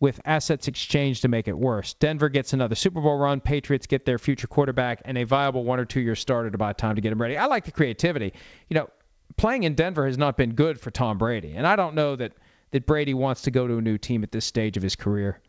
with 0.00 0.20
assets 0.24 0.66
exchanged 0.66 1.22
to 1.22 1.28
make 1.28 1.46
it 1.46 1.56
worse? 1.56 1.94
Denver 1.94 2.28
gets 2.28 2.52
another 2.52 2.74
Super 2.74 3.00
Bowl 3.00 3.16
run. 3.16 3.40
Patriots 3.40 3.86
get 3.86 4.04
their 4.04 4.18
future 4.18 4.48
quarterback 4.48 5.02
and 5.04 5.16
a 5.16 5.24
viable 5.24 5.64
one 5.64 5.78
or 5.78 5.84
two 5.84 6.00
year 6.00 6.16
starter 6.16 6.50
to 6.50 6.58
buy 6.58 6.72
time 6.72 6.96
to 6.96 7.00
get 7.00 7.12
him 7.12 7.22
ready. 7.22 7.36
I 7.36 7.46
like 7.46 7.64
the 7.64 7.72
creativity. 7.72 8.34
You 8.68 8.74
know, 8.74 8.90
playing 9.36 9.62
in 9.62 9.74
Denver 9.74 10.06
has 10.06 10.18
not 10.18 10.36
been 10.36 10.54
good 10.54 10.80
for 10.80 10.90
Tom 10.90 11.16
Brady, 11.16 11.54
and 11.54 11.66
I 11.66 11.76
don't 11.76 11.94
know 11.94 12.16
that 12.16 12.32
that 12.70 12.86
Brady 12.86 13.14
wants 13.14 13.42
to 13.42 13.50
go 13.50 13.66
to 13.66 13.78
a 13.78 13.82
new 13.82 13.98
team 13.98 14.22
at 14.22 14.32
this 14.32 14.44
stage 14.44 14.76
of 14.76 14.82
his 14.82 14.96
career. 14.96 15.40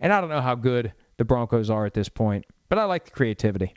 And 0.00 0.12
I 0.12 0.20
don't 0.20 0.30
know 0.30 0.40
how 0.40 0.54
good 0.54 0.92
the 1.16 1.24
Broncos 1.24 1.70
are 1.70 1.86
at 1.86 1.94
this 1.94 2.08
point, 2.08 2.46
but 2.68 2.78
I 2.78 2.84
like 2.84 3.04
the 3.04 3.10
creativity. 3.10 3.74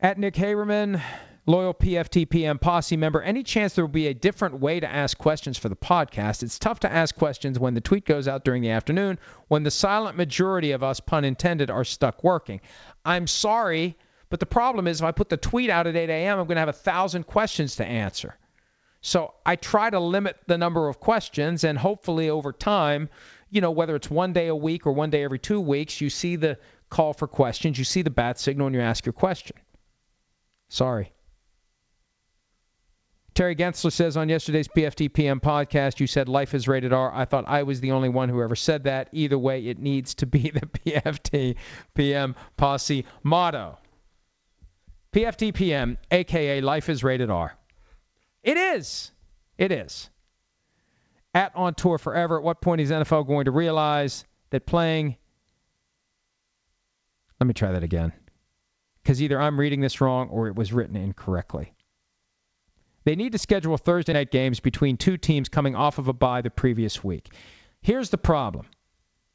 At 0.00 0.18
Nick 0.18 0.34
Haberman, 0.34 1.00
loyal 1.46 1.74
PFTPM 1.74 2.60
posse 2.60 2.96
member, 2.96 3.22
any 3.22 3.42
chance 3.42 3.74
there 3.74 3.84
will 3.84 3.92
be 3.92 4.08
a 4.08 4.14
different 4.14 4.60
way 4.60 4.80
to 4.80 4.90
ask 4.90 5.16
questions 5.16 5.58
for 5.58 5.68
the 5.68 5.76
podcast? 5.76 6.42
It's 6.42 6.58
tough 6.58 6.80
to 6.80 6.92
ask 6.92 7.16
questions 7.16 7.58
when 7.58 7.74
the 7.74 7.80
tweet 7.80 8.04
goes 8.04 8.28
out 8.28 8.44
during 8.44 8.62
the 8.62 8.70
afternoon, 8.70 9.18
when 9.48 9.62
the 9.62 9.70
silent 9.70 10.16
majority 10.16 10.72
of 10.72 10.82
us, 10.82 11.00
pun 11.00 11.24
intended, 11.24 11.70
are 11.70 11.84
stuck 11.84 12.22
working. 12.24 12.60
I'm 13.04 13.26
sorry, 13.26 13.96
but 14.28 14.40
the 14.40 14.46
problem 14.46 14.86
is 14.86 15.00
if 15.00 15.06
I 15.06 15.12
put 15.12 15.28
the 15.28 15.36
tweet 15.36 15.70
out 15.70 15.86
at 15.86 15.96
8 15.96 16.10
a.m., 16.10 16.38
I'm 16.38 16.46
going 16.46 16.56
to 16.56 16.60
have 16.60 16.68
a 16.68 16.72
thousand 16.72 17.26
questions 17.26 17.76
to 17.76 17.86
answer. 17.86 18.36
So 19.06 19.34
I 19.46 19.54
try 19.54 19.88
to 19.88 20.00
limit 20.00 20.36
the 20.48 20.58
number 20.58 20.88
of 20.88 20.98
questions, 20.98 21.62
and 21.62 21.78
hopefully 21.78 22.28
over 22.28 22.52
time, 22.52 23.08
you 23.50 23.60
know, 23.60 23.70
whether 23.70 23.94
it's 23.94 24.10
one 24.10 24.32
day 24.32 24.48
a 24.48 24.56
week 24.56 24.84
or 24.84 24.90
one 24.90 25.10
day 25.10 25.22
every 25.22 25.38
two 25.38 25.60
weeks, 25.60 26.00
you 26.00 26.10
see 26.10 26.34
the 26.34 26.58
call 26.90 27.12
for 27.12 27.28
questions, 27.28 27.78
you 27.78 27.84
see 27.84 28.02
the 28.02 28.10
bat 28.10 28.40
signal, 28.40 28.66
and 28.66 28.74
you 28.74 28.82
ask 28.82 29.06
your 29.06 29.12
question. 29.12 29.56
Sorry. 30.68 31.12
Terry 33.32 33.54
Gensler 33.54 33.92
says 33.92 34.16
on 34.16 34.28
yesterday's 34.28 34.66
PFT 34.66 35.12
PM 35.12 35.38
podcast, 35.38 36.00
you 36.00 36.08
said 36.08 36.28
life 36.28 36.52
is 36.52 36.66
rated 36.66 36.92
R. 36.92 37.14
I 37.14 37.26
thought 37.26 37.44
I 37.46 37.62
was 37.62 37.78
the 37.78 37.92
only 37.92 38.08
one 38.08 38.28
who 38.28 38.42
ever 38.42 38.56
said 38.56 38.82
that. 38.84 39.08
Either 39.12 39.38
way, 39.38 39.68
it 39.68 39.78
needs 39.78 40.16
to 40.16 40.26
be 40.26 40.50
the 40.50 40.66
PFT 40.66 41.54
PM 41.94 42.34
posse 42.56 43.04
motto. 43.22 43.78
PFT 45.12 45.54
PM, 45.54 45.96
aka 46.10 46.60
life 46.60 46.88
is 46.88 47.04
rated 47.04 47.30
R. 47.30 47.56
It 48.46 48.56
is. 48.56 49.10
It 49.58 49.72
is. 49.72 50.08
At 51.34 51.54
on 51.56 51.74
tour 51.74 51.98
forever, 51.98 52.38
at 52.38 52.44
what 52.44 52.62
point 52.62 52.80
is 52.80 52.90
NFL 52.90 53.26
going 53.26 53.46
to 53.46 53.50
realize 53.50 54.24
that 54.50 54.64
playing. 54.64 55.16
Let 57.40 57.48
me 57.48 57.54
try 57.54 57.72
that 57.72 57.82
again. 57.82 58.12
Because 59.02 59.20
either 59.20 59.38
I'm 59.38 59.58
reading 59.58 59.80
this 59.80 60.00
wrong 60.00 60.28
or 60.28 60.46
it 60.46 60.54
was 60.54 60.72
written 60.72 60.96
incorrectly. 60.96 61.74
They 63.04 63.16
need 63.16 63.32
to 63.32 63.38
schedule 63.38 63.76
Thursday 63.76 64.12
night 64.12 64.30
games 64.30 64.60
between 64.60 64.96
two 64.96 65.16
teams 65.16 65.48
coming 65.48 65.74
off 65.74 65.98
of 65.98 66.06
a 66.08 66.12
bye 66.12 66.40
the 66.40 66.50
previous 66.50 67.02
week. 67.02 67.32
Here's 67.82 68.10
the 68.10 68.18
problem. 68.18 68.66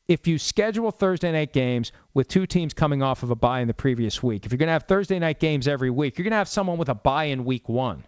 If 0.07 0.25
you 0.25 0.37
schedule 0.37 0.91
Thursday 0.91 1.31
night 1.33 1.53
games 1.53 1.91
with 2.13 2.29
two 2.29 2.45
teams 2.45 2.73
coming 2.73 3.03
off 3.03 3.23
of 3.23 3.29
a 3.29 3.35
bye 3.35 3.59
in 3.59 3.67
the 3.67 3.73
previous 3.73 4.23
week, 4.23 4.45
if 4.45 4.51
you're 4.51 4.57
going 4.57 4.67
to 4.67 4.73
have 4.73 4.83
Thursday 4.83 5.19
night 5.19 5.39
games 5.39 5.67
every 5.67 5.89
week, 5.89 6.17
you're 6.17 6.23
going 6.23 6.31
to 6.31 6.37
have 6.37 6.49
someone 6.49 6.77
with 6.77 6.89
a 6.89 6.95
bye 6.95 7.25
in 7.25 7.45
week 7.45 7.67
one, 7.67 8.05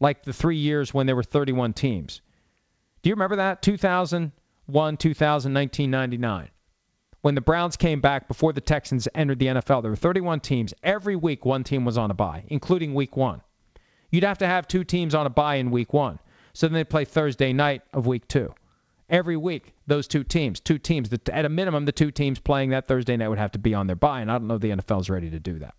like 0.00 0.24
the 0.24 0.32
three 0.32 0.56
years 0.56 0.92
when 0.92 1.06
there 1.06 1.16
were 1.16 1.22
31 1.22 1.74
teams. 1.74 2.22
Do 3.02 3.10
you 3.10 3.14
remember 3.14 3.36
that? 3.36 3.62
2001, 3.62 4.96
2019, 4.96 5.90
99. 5.90 6.50
When 7.22 7.34
the 7.34 7.40
Browns 7.42 7.76
came 7.76 8.00
back 8.00 8.28
before 8.28 8.54
the 8.54 8.62
Texans 8.62 9.06
entered 9.14 9.38
the 9.38 9.46
NFL, 9.46 9.82
there 9.82 9.90
were 9.90 9.96
31 9.96 10.40
teams. 10.40 10.72
Every 10.82 11.16
week, 11.16 11.44
one 11.44 11.64
team 11.64 11.84
was 11.84 11.98
on 11.98 12.10
a 12.10 12.14
bye, 12.14 12.44
including 12.48 12.94
week 12.94 13.16
one. 13.16 13.42
You'd 14.10 14.24
have 14.24 14.38
to 14.38 14.46
have 14.46 14.66
two 14.66 14.84
teams 14.84 15.14
on 15.14 15.26
a 15.26 15.30
bye 15.30 15.56
in 15.56 15.70
week 15.70 15.92
one. 15.92 16.18
So 16.54 16.66
then 16.66 16.74
they 16.74 16.84
play 16.84 17.04
Thursday 17.04 17.52
night 17.52 17.82
of 17.92 18.06
week 18.06 18.26
two. 18.26 18.54
Every 19.08 19.36
week, 19.36 19.74
those 19.86 20.08
two 20.08 20.24
teams, 20.24 20.60
two 20.60 20.78
teams, 20.78 21.10
at 21.12 21.44
a 21.44 21.48
minimum, 21.48 21.84
the 21.84 21.92
two 21.92 22.10
teams 22.10 22.38
playing 22.38 22.70
that 22.70 22.88
Thursday 22.88 23.16
night 23.16 23.28
would 23.28 23.38
have 23.38 23.52
to 23.52 23.58
be 23.58 23.74
on 23.74 23.86
their 23.86 23.96
bye, 23.96 24.20
and 24.20 24.30
I 24.30 24.38
don't 24.38 24.46
know 24.46 24.54
if 24.54 24.60
the 24.60 24.70
NFL's 24.70 25.10
ready 25.10 25.30
to 25.30 25.40
do 25.40 25.58
that. 25.58 25.74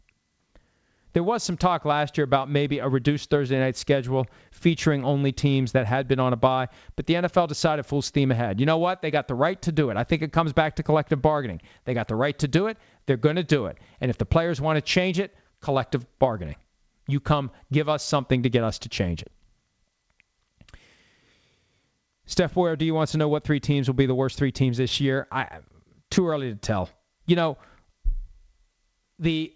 There 1.13 1.23
was 1.23 1.43
some 1.43 1.57
talk 1.57 1.83
last 1.83 2.17
year 2.17 2.23
about 2.23 2.49
maybe 2.49 2.79
a 2.79 2.87
reduced 2.87 3.29
Thursday 3.29 3.59
night 3.59 3.75
schedule 3.75 4.27
featuring 4.51 5.03
only 5.03 5.31
teams 5.31 5.73
that 5.73 5.85
had 5.85 6.07
been 6.07 6.19
on 6.19 6.31
a 6.31 6.37
bye, 6.37 6.69
but 6.95 7.05
the 7.05 7.15
NFL 7.15 7.47
decided 7.47 7.85
full 7.85 8.01
steam 8.01 8.31
ahead. 8.31 8.59
You 8.59 8.65
know 8.65 8.77
what? 8.77 9.01
They 9.01 9.11
got 9.11 9.27
the 9.27 9.35
right 9.35 9.61
to 9.63 9.71
do 9.71 9.89
it. 9.89 9.97
I 9.97 10.03
think 10.03 10.21
it 10.21 10.31
comes 10.31 10.53
back 10.53 10.77
to 10.77 10.83
collective 10.83 11.21
bargaining. 11.21 11.61
They 11.83 11.93
got 11.93 12.07
the 12.07 12.15
right 12.15 12.37
to 12.39 12.47
do 12.47 12.67
it. 12.67 12.77
They're 13.05 13.17
going 13.17 13.35
to 13.35 13.43
do 13.43 13.65
it. 13.65 13.77
And 13.99 14.09
if 14.09 14.17
the 14.17 14.25
players 14.25 14.61
want 14.61 14.77
to 14.77 14.81
change 14.81 15.19
it, 15.19 15.35
collective 15.59 16.05
bargaining. 16.17 16.55
You 17.07 17.19
come, 17.19 17.51
give 17.71 17.89
us 17.89 18.03
something 18.03 18.43
to 18.43 18.49
get 18.49 18.63
us 18.63 18.79
to 18.79 18.89
change 18.89 19.21
it. 19.21 19.31
Steph 22.25 22.53
Boyardee 22.53 22.93
wants 22.93 23.11
to 23.11 23.17
know 23.17 23.27
what 23.27 23.43
three 23.43 23.59
teams 23.59 23.87
will 23.87 23.95
be 23.95 24.05
the 24.05 24.15
worst 24.15 24.37
three 24.37 24.53
teams 24.53 24.77
this 24.77 25.01
year. 25.01 25.27
I 25.31 25.59
too 26.09 26.27
early 26.27 26.49
to 26.49 26.55
tell. 26.55 26.89
You 27.25 27.35
know, 27.35 27.57
the 29.19 29.53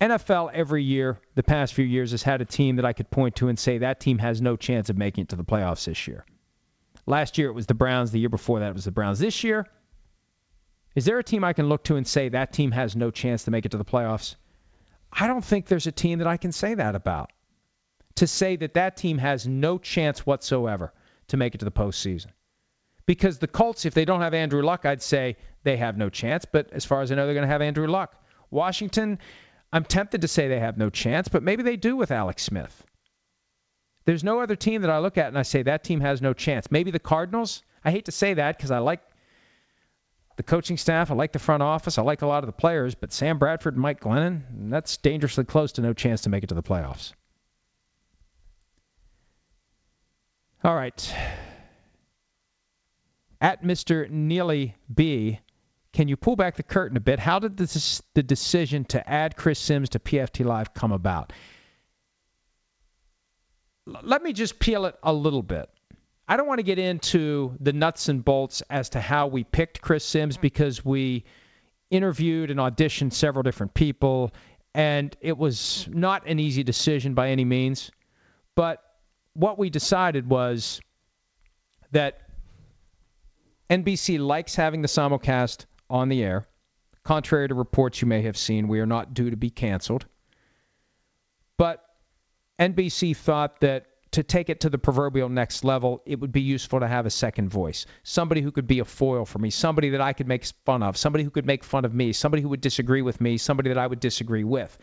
NFL 0.00 0.50
every 0.54 0.82
year, 0.82 1.18
the 1.34 1.42
past 1.42 1.74
few 1.74 1.84
years, 1.84 2.12
has 2.12 2.22
had 2.22 2.40
a 2.40 2.46
team 2.46 2.76
that 2.76 2.84
I 2.84 2.92
could 2.92 3.10
point 3.10 3.36
to 3.36 3.48
and 3.48 3.58
say 3.58 3.78
that 3.78 4.00
team 4.00 4.18
has 4.18 4.40
no 4.40 4.56
chance 4.56 4.88
of 4.88 4.96
making 4.96 5.22
it 5.22 5.28
to 5.30 5.36
the 5.36 5.44
playoffs 5.44 5.84
this 5.84 6.08
year. 6.08 6.24
Last 7.06 7.38
year 7.38 7.48
it 7.48 7.54
was 7.54 7.66
the 7.66 7.74
Browns. 7.74 8.10
The 8.10 8.20
year 8.20 8.28
before 8.28 8.60
that 8.60 8.70
it 8.70 8.74
was 8.74 8.84
the 8.84 8.92
Browns. 8.92 9.18
This 9.18 9.44
year, 9.44 9.66
is 10.94 11.04
there 11.04 11.18
a 11.18 11.24
team 11.24 11.44
I 11.44 11.52
can 11.52 11.68
look 11.68 11.84
to 11.84 11.96
and 11.96 12.06
say 12.06 12.30
that 12.30 12.52
team 12.52 12.70
has 12.70 12.96
no 12.96 13.10
chance 13.10 13.44
to 13.44 13.50
make 13.50 13.66
it 13.66 13.72
to 13.72 13.78
the 13.78 13.84
playoffs? 13.84 14.36
I 15.12 15.26
don't 15.26 15.44
think 15.44 15.66
there's 15.66 15.86
a 15.86 15.92
team 15.92 16.20
that 16.20 16.28
I 16.28 16.36
can 16.36 16.52
say 16.52 16.74
that 16.74 16.94
about. 16.94 17.30
To 18.16 18.26
say 18.26 18.56
that 18.56 18.74
that 18.74 18.96
team 18.96 19.18
has 19.18 19.46
no 19.46 19.78
chance 19.78 20.26
whatsoever 20.26 20.92
to 21.28 21.36
make 21.36 21.54
it 21.54 21.58
to 21.58 21.64
the 21.64 21.70
postseason. 21.70 22.28
Because 23.06 23.38
the 23.38 23.48
Colts, 23.48 23.86
if 23.86 23.94
they 23.94 24.04
don't 24.04 24.20
have 24.20 24.34
Andrew 24.34 24.62
Luck, 24.62 24.84
I'd 24.84 25.02
say 25.02 25.36
they 25.62 25.76
have 25.76 25.96
no 25.96 26.10
chance. 26.10 26.44
But 26.44 26.72
as 26.72 26.84
far 26.84 27.02
as 27.02 27.10
I 27.10 27.14
know, 27.16 27.26
they're 27.26 27.34
going 27.34 27.46
to 27.46 27.52
have 27.52 27.62
Andrew 27.62 27.86
Luck. 27.86 28.14
Washington, 28.50 29.18
I'm 29.72 29.84
tempted 29.84 30.22
to 30.22 30.28
say 30.28 30.48
they 30.48 30.58
have 30.58 30.76
no 30.76 30.90
chance, 30.90 31.28
but 31.28 31.42
maybe 31.42 31.62
they 31.62 31.76
do 31.76 31.96
with 31.96 32.10
Alex 32.10 32.42
Smith. 32.42 32.84
There's 34.04 34.24
no 34.24 34.40
other 34.40 34.56
team 34.56 34.82
that 34.82 34.90
I 34.90 34.98
look 34.98 35.18
at 35.18 35.28
and 35.28 35.38
I 35.38 35.42
say 35.42 35.62
that 35.62 35.84
team 35.84 36.00
has 36.00 36.20
no 36.20 36.32
chance. 36.32 36.70
Maybe 36.70 36.90
the 36.90 36.98
Cardinals. 36.98 37.62
I 37.84 37.90
hate 37.90 38.06
to 38.06 38.12
say 38.12 38.34
that 38.34 38.56
because 38.56 38.70
I 38.70 38.78
like 38.78 39.00
the 40.36 40.42
coaching 40.42 40.76
staff, 40.76 41.10
I 41.10 41.14
like 41.14 41.32
the 41.32 41.38
front 41.38 41.62
office, 41.62 41.98
I 41.98 42.02
like 42.02 42.22
a 42.22 42.26
lot 42.26 42.42
of 42.42 42.46
the 42.46 42.52
players, 42.52 42.94
but 42.94 43.12
Sam 43.12 43.38
Bradford 43.38 43.74
and 43.74 43.82
Mike 43.82 44.00
Glennon, 44.00 44.70
that's 44.70 44.96
dangerously 44.96 45.44
close 45.44 45.72
to 45.72 45.82
no 45.82 45.92
chance 45.92 46.22
to 46.22 46.30
make 46.30 46.42
it 46.42 46.48
to 46.48 46.54
the 46.54 46.62
playoffs. 46.62 47.12
All 50.64 50.74
right. 50.74 51.14
At 53.40 53.62
Mr. 53.62 54.10
Neely 54.10 54.76
B, 54.92 55.40
can 55.92 56.08
you 56.08 56.16
pull 56.16 56.36
back 56.36 56.56
the 56.56 56.62
curtain 56.62 56.96
a 56.96 57.00
bit? 57.00 57.18
How 57.18 57.38
did 57.38 57.56
this, 57.56 58.02
the 58.14 58.22
decision 58.22 58.84
to 58.86 59.08
add 59.08 59.36
Chris 59.36 59.58
Sims 59.58 59.90
to 59.90 59.98
PFT 59.98 60.44
Live 60.44 60.72
come 60.72 60.92
about? 60.92 61.32
L- 63.88 64.00
let 64.02 64.22
me 64.22 64.32
just 64.32 64.58
peel 64.58 64.86
it 64.86 64.96
a 65.02 65.12
little 65.12 65.42
bit. 65.42 65.68
I 66.28 66.36
don't 66.36 66.46
want 66.46 66.60
to 66.60 66.64
get 66.64 66.78
into 66.78 67.56
the 67.58 67.72
nuts 67.72 68.08
and 68.08 68.24
bolts 68.24 68.62
as 68.70 68.90
to 68.90 69.00
how 69.00 69.26
we 69.26 69.42
picked 69.42 69.80
Chris 69.80 70.04
Sims 70.04 70.36
because 70.36 70.84
we 70.84 71.24
interviewed 71.90 72.52
and 72.52 72.60
auditioned 72.60 73.12
several 73.12 73.42
different 73.42 73.74
people, 73.74 74.32
and 74.72 75.14
it 75.20 75.36
was 75.36 75.88
not 75.90 76.28
an 76.28 76.38
easy 76.38 76.62
decision 76.62 77.14
by 77.14 77.30
any 77.30 77.44
means. 77.44 77.90
But 78.54 78.80
what 79.32 79.58
we 79.58 79.70
decided 79.70 80.28
was 80.28 80.80
that 81.90 82.20
NBC 83.68 84.24
likes 84.24 84.54
having 84.54 84.82
the 84.82 84.88
simulcast 84.88 85.66
on 85.90 86.08
the 86.08 86.22
air. 86.22 86.46
Contrary 87.02 87.48
to 87.48 87.54
reports 87.54 88.00
you 88.00 88.08
may 88.08 88.22
have 88.22 88.36
seen, 88.36 88.68
we 88.68 88.80
are 88.80 88.86
not 88.86 89.14
due 89.14 89.30
to 89.30 89.36
be 89.36 89.50
canceled. 89.50 90.06
But 91.56 91.84
NBC 92.58 93.16
thought 93.16 93.60
that 93.60 93.86
to 94.12 94.22
take 94.22 94.50
it 94.50 94.60
to 94.60 94.70
the 94.70 94.78
proverbial 94.78 95.28
next 95.28 95.64
level, 95.64 96.02
it 96.04 96.18
would 96.18 96.32
be 96.32 96.40
useful 96.40 96.80
to 96.80 96.88
have 96.88 97.06
a 97.06 97.10
second 97.10 97.48
voice. 97.48 97.86
Somebody 98.02 98.40
who 98.40 98.50
could 98.50 98.66
be 98.66 98.80
a 98.80 98.84
foil 98.84 99.24
for 99.24 99.38
me, 99.38 99.50
somebody 99.50 99.90
that 99.90 100.00
I 100.00 100.12
could 100.12 100.26
make 100.26 100.44
fun 100.64 100.82
of, 100.82 100.96
somebody 100.96 101.22
who 101.22 101.30
could 101.30 101.46
make 101.46 101.62
fun 101.62 101.84
of 101.84 101.94
me, 101.94 102.12
somebody 102.12 102.42
who 102.42 102.48
would 102.48 102.60
disagree 102.60 103.02
with 103.02 103.20
me, 103.20 103.36
somebody 103.38 103.68
that 103.68 103.78
I 103.78 103.86
would 103.86 104.00
disagree 104.00 104.44
with. 104.44 104.76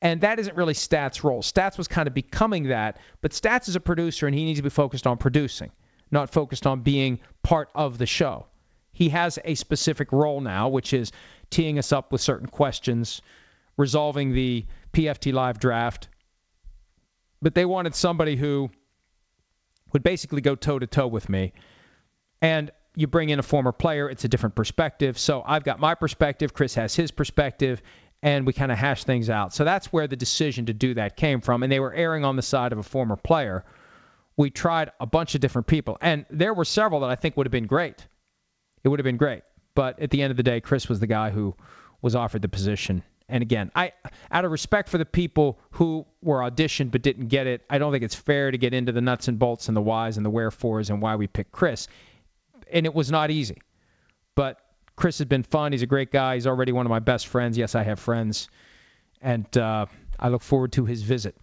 And 0.00 0.20
that 0.20 0.38
isn't 0.38 0.56
really 0.56 0.74
Stats' 0.74 1.24
role. 1.24 1.42
Stats 1.42 1.76
was 1.76 1.88
kind 1.88 2.06
of 2.06 2.14
becoming 2.14 2.64
that, 2.64 2.98
but 3.20 3.32
Stats 3.32 3.68
is 3.68 3.74
a 3.74 3.80
producer 3.80 4.26
and 4.26 4.34
he 4.34 4.44
needs 4.44 4.60
to 4.60 4.62
be 4.62 4.70
focused 4.70 5.08
on 5.08 5.18
producing, 5.18 5.72
not 6.12 6.30
focused 6.30 6.66
on 6.66 6.82
being 6.82 7.18
part 7.42 7.68
of 7.74 7.98
the 7.98 8.06
show. 8.06 8.46
He 8.98 9.10
has 9.10 9.38
a 9.44 9.54
specific 9.54 10.10
role 10.10 10.40
now, 10.40 10.70
which 10.70 10.92
is 10.92 11.12
teeing 11.50 11.78
us 11.78 11.92
up 11.92 12.10
with 12.10 12.20
certain 12.20 12.48
questions, 12.48 13.22
resolving 13.76 14.32
the 14.32 14.66
PFT 14.92 15.32
Live 15.32 15.60
draft, 15.60 16.08
but 17.40 17.54
they 17.54 17.64
wanted 17.64 17.94
somebody 17.94 18.34
who 18.34 18.70
would 19.92 20.02
basically 20.02 20.40
go 20.40 20.56
toe 20.56 20.80
to 20.80 20.88
toe 20.88 21.06
with 21.06 21.28
me. 21.28 21.52
And 22.42 22.72
you 22.96 23.06
bring 23.06 23.28
in 23.28 23.38
a 23.38 23.42
former 23.44 23.70
player, 23.70 24.10
it's 24.10 24.24
a 24.24 24.28
different 24.28 24.56
perspective. 24.56 25.16
So 25.16 25.44
I've 25.46 25.62
got 25.62 25.78
my 25.78 25.94
perspective, 25.94 26.52
Chris 26.52 26.74
has 26.74 26.96
his 26.96 27.12
perspective, 27.12 27.80
and 28.20 28.48
we 28.48 28.52
kind 28.52 28.72
of 28.72 28.78
hash 28.78 29.04
things 29.04 29.30
out. 29.30 29.54
So 29.54 29.62
that's 29.62 29.92
where 29.92 30.08
the 30.08 30.16
decision 30.16 30.66
to 30.66 30.74
do 30.74 30.94
that 30.94 31.16
came 31.16 31.40
from. 31.40 31.62
And 31.62 31.70
they 31.70 31.78
were 31.78 31.94
erring 31.94 32.24
on 32.24 32.34
the 32.34 32.42
side 32.42 32.72
of 32.72 32.78
a 32.78 32.82
former 32.82 33.14
player. 33.14 33.64
We 34.36 34.50
tried 34.50 34.90
a 34.98 35.06
bunch 35.06 35.36
of 35.36 35.40
different 35.40 35.68
people, 35.68 35.98
and 36.00 36.26
there 36.30 36.52
were 36.52 36.64
several 36.64 37.02
that 37.02 37.10
I 37.10 37.14
think 37.14 37.36
would 37.36 37.46
have 37.46 37.52
been 37.52 37.68
great. 37.68 38.04
It 38.84 38.88
would 38.88 38.98
have 38.98 39.04
been 39.04 39.16
great. 39.16 39.42
But 39.74 40.00
at 40.00 40.10
the 40.10 40.22
end 40.22 40.30
of 40.30 40.36
the 40.36 40.42
day, 40.42 40.60
Chris 40.60 40.88
was 40.88 41.00
the 41.00 41.06
guy 41.06 41.30
who 41.30 41.54
was 42.02 42.14
offered 42.14 42.42
the 42.42 42.48
position, 42.48 43.02
and 43.28 43.42
again, 43.42 43.70
I 43.74 43.92
out 44.30 44.44
of 44.44 44.50
respect 44.50 44.88
for 44.88 44.98
the 44.98 45.04
people 45.04 45.58
who 45.72 46.06
were 46.22 46.38
auditioned 46.38 46.90
but 46.90 47.02
didn't 47.02 47.28
get 47.28 47.46
it, 47.46 47.62
I 47.68 47.78
don't 47.78 47.92
think 47.92 48.04
it's 48.04 48.14
fair 48.14 48.50
to 48.50 48.56
get 48.56 48.72
into 48.72 48.92
the 48.92 49.00
nuts 49.00 49.28
and 49.28 49.38
bolts 49.38 49.68
and 49.68 49.76
the 49.76 49.82
whys 49.82 50.16
and 50.16 50.24
the 50.24 50.30
wherefores 50.30 50.88
and 50.88 51.02
why 51.02 51.16
we 51.16 51.26
picked 51.26 51.52
Chris. 51.52 51.88
And 52.72 52.86
it 52.86 52.94
was 52.94 53.10
not 53.10 53.30
easy. 53.30 53.58
But 54.34 54.58
Chris 54.96 55.18
has 55.18 55.26
been 55.26 55.42
fun. 55.42 55.72
He's 55.72 55.82
a 55.82 55.86
great 55.86 56.10
guy. 56.10 56.34
He's 56.34 56.46
already 56.46 56.72
one 56.72 56.86
of 56.86 56.90
my 56.90 57.00
best 57.00 57.26
friends. 57.26 57.58
Yes, 57.58 57.74
I 57.74 57.82
have 57.82 58.00
friends, 58.00 58.48
and 59.20 59.56
uh, 59.56 59.86
I 60.18 60.28
look 60.28 60.42
forward 60.42 60.72
to 60.72 60.86
his 60.86 61.02
visit 61.02 61.36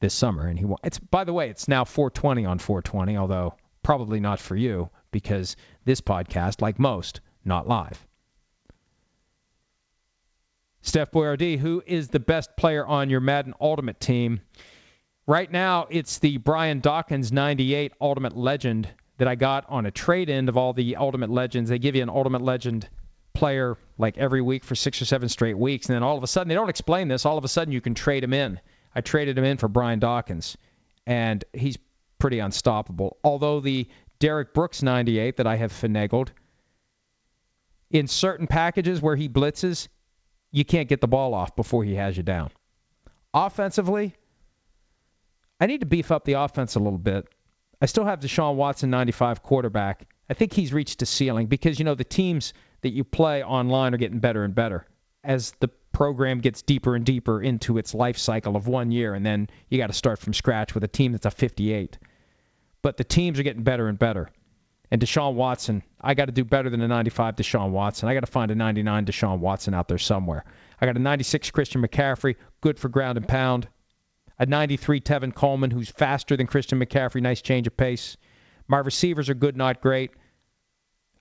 this 0.00 0.14
summer. 0.14 0.46
And 0.46 0.58
he 0.58 0.66
it's 0.82 0.98
by 0.98 1.24
the 1.24 1.32
way, 1.34 1.50
it's 1.50 1.68
now 1.68 1.84
420 1.84 2.46
on 2.46 2.58
420, 2.58 3.16
although 3.16 3.54
probably 3.82 4.20
not 4.20 4.40
for 4.40 4.56
you 4.56 4.90
because 5.10 5.56
this 5.84 6.00
podcast, 6.00 6.60
like 6.60 6.78
most, 6.78 7.20
not 7.44 7.68
live. 7.68 8.06
Steph 10.82 11.10
Boyardee, 11.10 11.58
who 11.58 11.82
is 11.86 12.08
the 12.08 12.20
best 12.20 12.56
player 12.56 12.86
on 12.86 13.10
your 13.10 13.20
Madden 13.20 13.54
Ultimate 13.60 14.00
team? 14.00 14.40
Right 15.26 15.50
now, 15.50 15.86
it's 15.90 16.18
the 16.18 16.38
Brian 16.38 16.80
Dawkins 16.80 17.30
98 17.30 17.92
Ultimate 18.00 18.36
Legend 18.36 18.88
that 19.18 19.28
I 19.28 19.34
got 19.34 19.66
on 19.68 19.84
a 19.84 19.90
trade 19.90 20.30
end 20.30 20.48
of 20.48 20.56
all 20.56 20.72
the 20.72 20.96
Ultimate 20.96 21.30
Legends. 21.30 21.68
They 21.68 21.78
give 21.78 21.96
you 21.96 22.02
an 22.02 22.08
Ultimate 22.08 22.42
Legend 22.42 22.88
player 23.34 23.76
like 23.98 24.16
every 24.16 24.40
week 24.40 24.64
for 24.64 24.74
six 24.74 25.02
or 25.02 25.04
seven 25.04 25.28
straight 25.28 25.58
weeks, 25.58 25.88
and 25.88 25.96
then 25.96 26.02
all 26.02 26.16
of 26.16 26.22
a 26.22 26.26
sudden, 26.26 26.48
they 26.48 26.54
don't 26.54 26.70
explain 26.70 27.08
this, 27.08 27.26
all 27.26 27.36
of 27.36 27.44
a 27.44 27.48
sudden 27.48 27.72
you 27.72 27.80
can 27.80 27.94
trade 27.94 28.24
him 28.24 28.32
in. 28.32 28.60
I 28.94 29.00
traded 29.00 29.36
him 29.36 29.44
in 29.44 29.58
for 29.58 29.68
Brian 29.68 29.98
Dawkins, 29.98 30.56
and 31.06 31.44
he's 31.52 31.76
pretty 32.18 32.38
unstoppable. 32.38 33.18
Although 33.22 33.60
the 33.60 33.88
Derrick 34.20 34.52
Brooks 34.52 34.82
98 34.82 35.36
that 35.36 35.46
I 35.46 35.56
have 35.56 35.72
finagled, 35.72 36.28
in 37.90 38.06
certain 38.06 38.46
packages 38.46 39.00
where 39.00 39.16
he 39.16 39.28
blitzes, 39.28 39.88
you 40.50 40.64
can't 40.64 40.88
get 40.88 41.00
the 41.00 41.08
ball 41.08 41.34
off 41.34 41.56
before 41.56 41.84
he 41.84 41.94
has 41.94 42.16
you 42.16 42.22
down. 42.22 42.50
Offensively, 43.32 44.14
I 45.60 45.66
need 45.66 45.80
to 45.80 45.86
beef 45.86 46.10
up 46.10 46.24
the 46.24 46.34
offense 46.34 46.74
a 46.74 46.80
little 46.80 46.98
bit. 46.98 47.28
I 47.80 47.86
still 47.86 48.04
have 48.04 48.20
Deshaun 48.20 48.56
Watson 48.56 48.90
95 48.90 49.42
quarterback. 49.42 50.06
I 50.28 50.34
think 50.34 50.52
he's 50.52 50.72
reached 50.72 51.02
a 51.02 51.06
ceiling 51.06 51.46
because 51.46 51.78
you 51.78 51.84
know 51.84 51.94
the 51.94 52.04
teams 52.04 52.52
that 52.82 52.90
you 52.90 53.04
play 53.04 53.42
online 53.42 53.94
are 53.94 53.98
getting 53.98 54.18
better 54.18 54.44
and 54.44 54.54
better 54.54 54.86
as 55.24 55.52
the 55.60 55.68
program 55.92 56.40
gets 56.40 56.62
deeper 56.62 56.94
and 56.94 57.04
deeper 57.04 57.42
into 57.42 57.78
its 57.78 57.94
life 57.94 58.18
cycle 58.18 58.56
of 58.56 58.68
one 58.68 58.90
year 58.90 59.14
and 59.14 59.24
then 59.24 59.48
you 59.68 59.78
got 59.78 59.88
to 59.88 59.92
start 59.92 60.18
from 60.18 60.32
scratch 60.32 60.74
with 60.74 60.84
a 60.84 60.88
team 60.88 61.12
that's 61.12 61.26
a 61.26 61.30
58. 61.30 61.98
But 62.82 62.96
the 62.96 63.04
teams 63.04 63.38
are 63.38 63.42
getting 63.42 63.62
better 63.62 63.88
and 63.88 63.98
better. 63.98 64.30
And 64.90 65.00
Deshaun 65.00 65.34
Watson, 65.34 65.82
I 66.00 66.14
got 66.14 66.26
to 66.26 66.32
do 66.32 66.44
better 66.44 66.70
than 66.70 66.80
a 66.80 66.88
95 66.88 67.36
Deshaun 67.36 67.70
Watson. 67.70 68.08
I 68.08 68.14
got 68.14 68.20
to 68.20 68.26
find 68.26 68.50
a 68.50 68.54
99 68.54 69.06
Deshaun 69.06 69.38
Watson 69.38 69.74
out 69.74 69.88
there 69.88 69.98
somewhere. 69.98 70.44
I 70.80 70.86
got 70.86 70.96
a 70.96 71.00
96 71.00 71.50
Christian 71.50 71.82
McCaffrey, 71.82 72.36
good 72.60 72.78
for 72.78 72.88
ground 72.88 73.18
and 73.18 73.28
pound. 73.28 73.68
A 74.38 74.46
93 74.46 75.00
Tevin 75.00 75.34
Coleman, 75.34 75.70
who's 75.70 75.90
faster 75.90 76.36
than 76.36 76.46
Christian 76.46 76.80
McCaffrey, 76.80 77.20
nice 77.20 77.42
change 77.42 77.66
of 77.66 77.76
pace. 77.76 78.16
My 78.68 78.78
receivers 78.78 79.28
are 79.28 79.34
good, 79.34 79.56
not 79.56 79.80
great. 79.80 80.12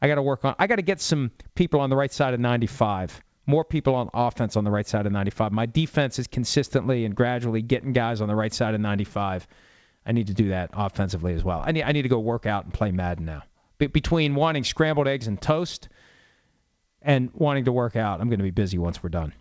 I 0.01 0.07
got 0.07 0.15
to 0.15 0.21
work 0.21 0.45
on. 0.45 0.55
I 0.59 0.67
got 0.67 0.75
to 0.75 0.83
get 0.83 1.01
some 1.01 1.31
people 1.55 1.79
on 1.79 1.89
the 1.89 1.95
right 1.95 2.11
side 2.11 2.33
of 2.33 2.39
95. 2.39 3.21
More 3.47 3.63
people 3.65 3.95
on 3.95 4.09
offense 4.13 4.55
on 4.55 4.63
the 4.63 4.71
right 4.71 4.85
side 4.85 5.05
of 5.05 5.11
95. 5.11 5.51
My 5.51 5.65
defense 5.65 6.19
is 6.19 6.27
consistently 6.27 7.05
and 7.05 7.15
gradually 7.15 7.61
getting 7.61 7.93
guys 7.93 8.21
on 8.21 8.27
the 8.27 8.35
right 8.35 8.53
side 8.53 8.75
of 8.75 8.81
95. 8.81 9.47
I 10.07 10.13
need 10.13 10.27
to 10.27 10.33
do 10.33 10.49
that 10.49 10.71
offensively 10.73 11.33
as 11.33 11.43
well. 11.43 11.61
I 11.63 11.73
need 11.73 11.83
I 11.83 11.91
need 11.91 12.03
to 12.03 12.09
go 12.09 12.19
work 12.19 12.45
out 12.45 12.63
and 12.63 12.73
play 12.73 12.91
Madden 12.91 13.25
now 13.25 13.43
between 13.77 14.35
wanting 14.35 14.63
scrambled 14.63 15.07
eggs 15.07 15.27
and 15.27 15.41
toast 15.41 15.89
and 17.01 17.29
wanting 17.33 17.65
to 17.65 17.71
work 17.71 17.95
out, 17.95 18.19
I'm 18.19 18.29
going 18.29 18.39
to 18.39 18.43
be 18.43 18.51
busy 18.51 18.77
once 18.77 19.01
we're 19.01 19.09
done. 19.09 19.33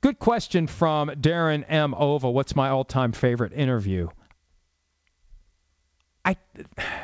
Good 0.00 0.18
question 0.18 0.66
from 0.66 1.08
Darren 1.08 1.64
M. 1.68 1.94
Oval. 1.94 2.32
What's 2.32 2.54
my 2.54 2.68
all-time 2.68 3.12
favorite 3.12 3.52
interview? 3.52 4.08
I, 6.24 6.36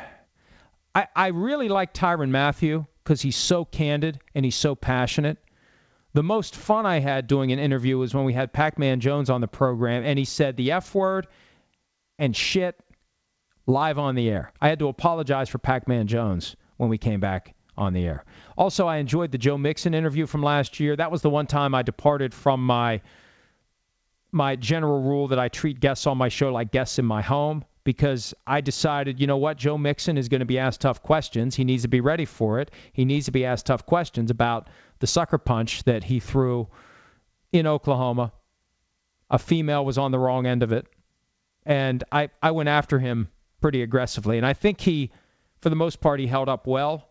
I, 0.95 1.07
I 1.15 1.27
really 1.27 1.69
like 1.69 1.93
Tyrann 1.93 2.29
Mathieu 2.29 2.85
because 3.03 3.21
he's 3.21 3.35
so 3.35 3.65
candid 3.65 4.19
and 4.33 4.45
he's 4.45 4.55
so 4.55 4.75
passionate. 4.75 5.37
The 6.13 6.23
most 6.23 6.55
fun 6.55 6.85
I 6.85 6.99
had 6.99 7.27
doing 7.27 7.51
an 7.51 7.59
interview 7.59 7.97
was 7.97 8.13
when 8.13 8.23
we 8.23 8.33
had 8.33 8.53
Pac-Man 8.53 8.99
Jones 8.99 9.29
on 9.29 9.41
the 9.41 9.47
program, 9.47 10.03
and 10.03 10.19
he 10.19 10.25
said 10.25 10.55
the 10.55 10.71
F 10.71 10.93
word 10.93 11.27
and 12.19 12.35
shit 12.35 12.79
live 13.65 13.97
on 13.97 14.13
the 14.13 14.29
air. 14.29 14.51
I 14.61 14.69
had 14.69 14.79
to 14.79 14.89
apologize 14.89 15.49
for 15.49 15.57
Pac-Man 15.57 16.05
Jones 16.07 16.55
when 16.77 16.89
we 16.89 16.99
came 16.99 17.19
back 17.19 17.55
on 17.75 17.93
the 17.93 18.05
air. 18.05 18.25
Also, 18.55 18.87
I 18.87 18.97
enjoyed 18.97 19.31
the 19.31 19.39
Joe 19.39 19.57
Mixon 19.57 19.95
interview 19.95 20.27
from 20.27 20.43
last 20.43 20.79
year. 20.79 20.95
That 20.95 21.11
was 21.11 21.23
the 21.23 21.31
one 21.31 21.47
time 21.47 21.73
I 21.73 21.81
departed 21.81 22.33
from 22.33 22.63
my 22.65 23.01
my 24.31 24.55
general 24.55 25.01
rule 25.01 25.27
that 25.27 25.37
I 25.37 25.47
treat 25.47 25.79
guests 25.79 26.07
on 26.07 26.17
my 26.17 26.29
show 26.29 26.51
like 26.51 26.71
guests 26.71 26.97
in 26.97 27.05
my 27.05 27.21
home 27.21 27.63
because 27.83 28.33
I 28.47 28.61
decided, 28.61 29.19
you 29.19 29.27
know 29.27 29.37
what, 29.37 29.57
Joe 29.57 29.77
Mixon 29.77 30.17
is 30.17 30.29
going 30.29 30.39
to 30.39 30.45
be 30.45 30.59
asked 30.59 30.81
tough 30.81 31.03
questions. 31.03 31.55
He 31.55 31.63
needs 31.63 31.83
to 31.83 31.89
be 31.89 32.01
ready 32.01 32.25
for 32.25 32.59
it. 32.59 32.71
He 32.93 33.05
needs 33.05 33.25
to 33.25 33.31
be 33.31 33.45
asked 33.45 33.65
tough 33.65 33.85
questions 33.85 34.31
about 34.31 34.69
the 34.99 35.07
sucker 35.07 35.37
punch 35.37 35.83
that 35.83 36.03
he 36.03 36.19
threw 36.19 36.67
in 37.51 37.67
Oklahoma. 37.67 38.31
A 39.29 39.37
female 39.37 39.83
was 39.83 39.97
on 39.97 40.11
the 40.11 40.19
wrong 40.19 40.45
end 40.45 40.63
of 40.63 40.71
it. 40.71 40.87
And 41.65 42.03
I, 42.11 42.29
I 42.41 42.51
went 42.51 42.69
after 42.69 42.99
him 42.99 43.29
pretty 43.61 43.81
aggressively. 43.81 44.37
And 44.37 44.45
I 44.45 44.53
think 44.53 44.79
he, 44.79 45.11
for 45.61 45.69
the 45.69 45.75
most 45.75 45.99
part, 45.99 46.19
he 46.19 46.27
held 46.27 46.49
up 46.49 46.67
well. 46.67 47.09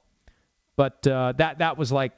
But 0.77 1.07
uh, 1.07 1.33
that 1.37 1.59
that 1.59 1.77
was 1.77 1.93
like 1.93 2.13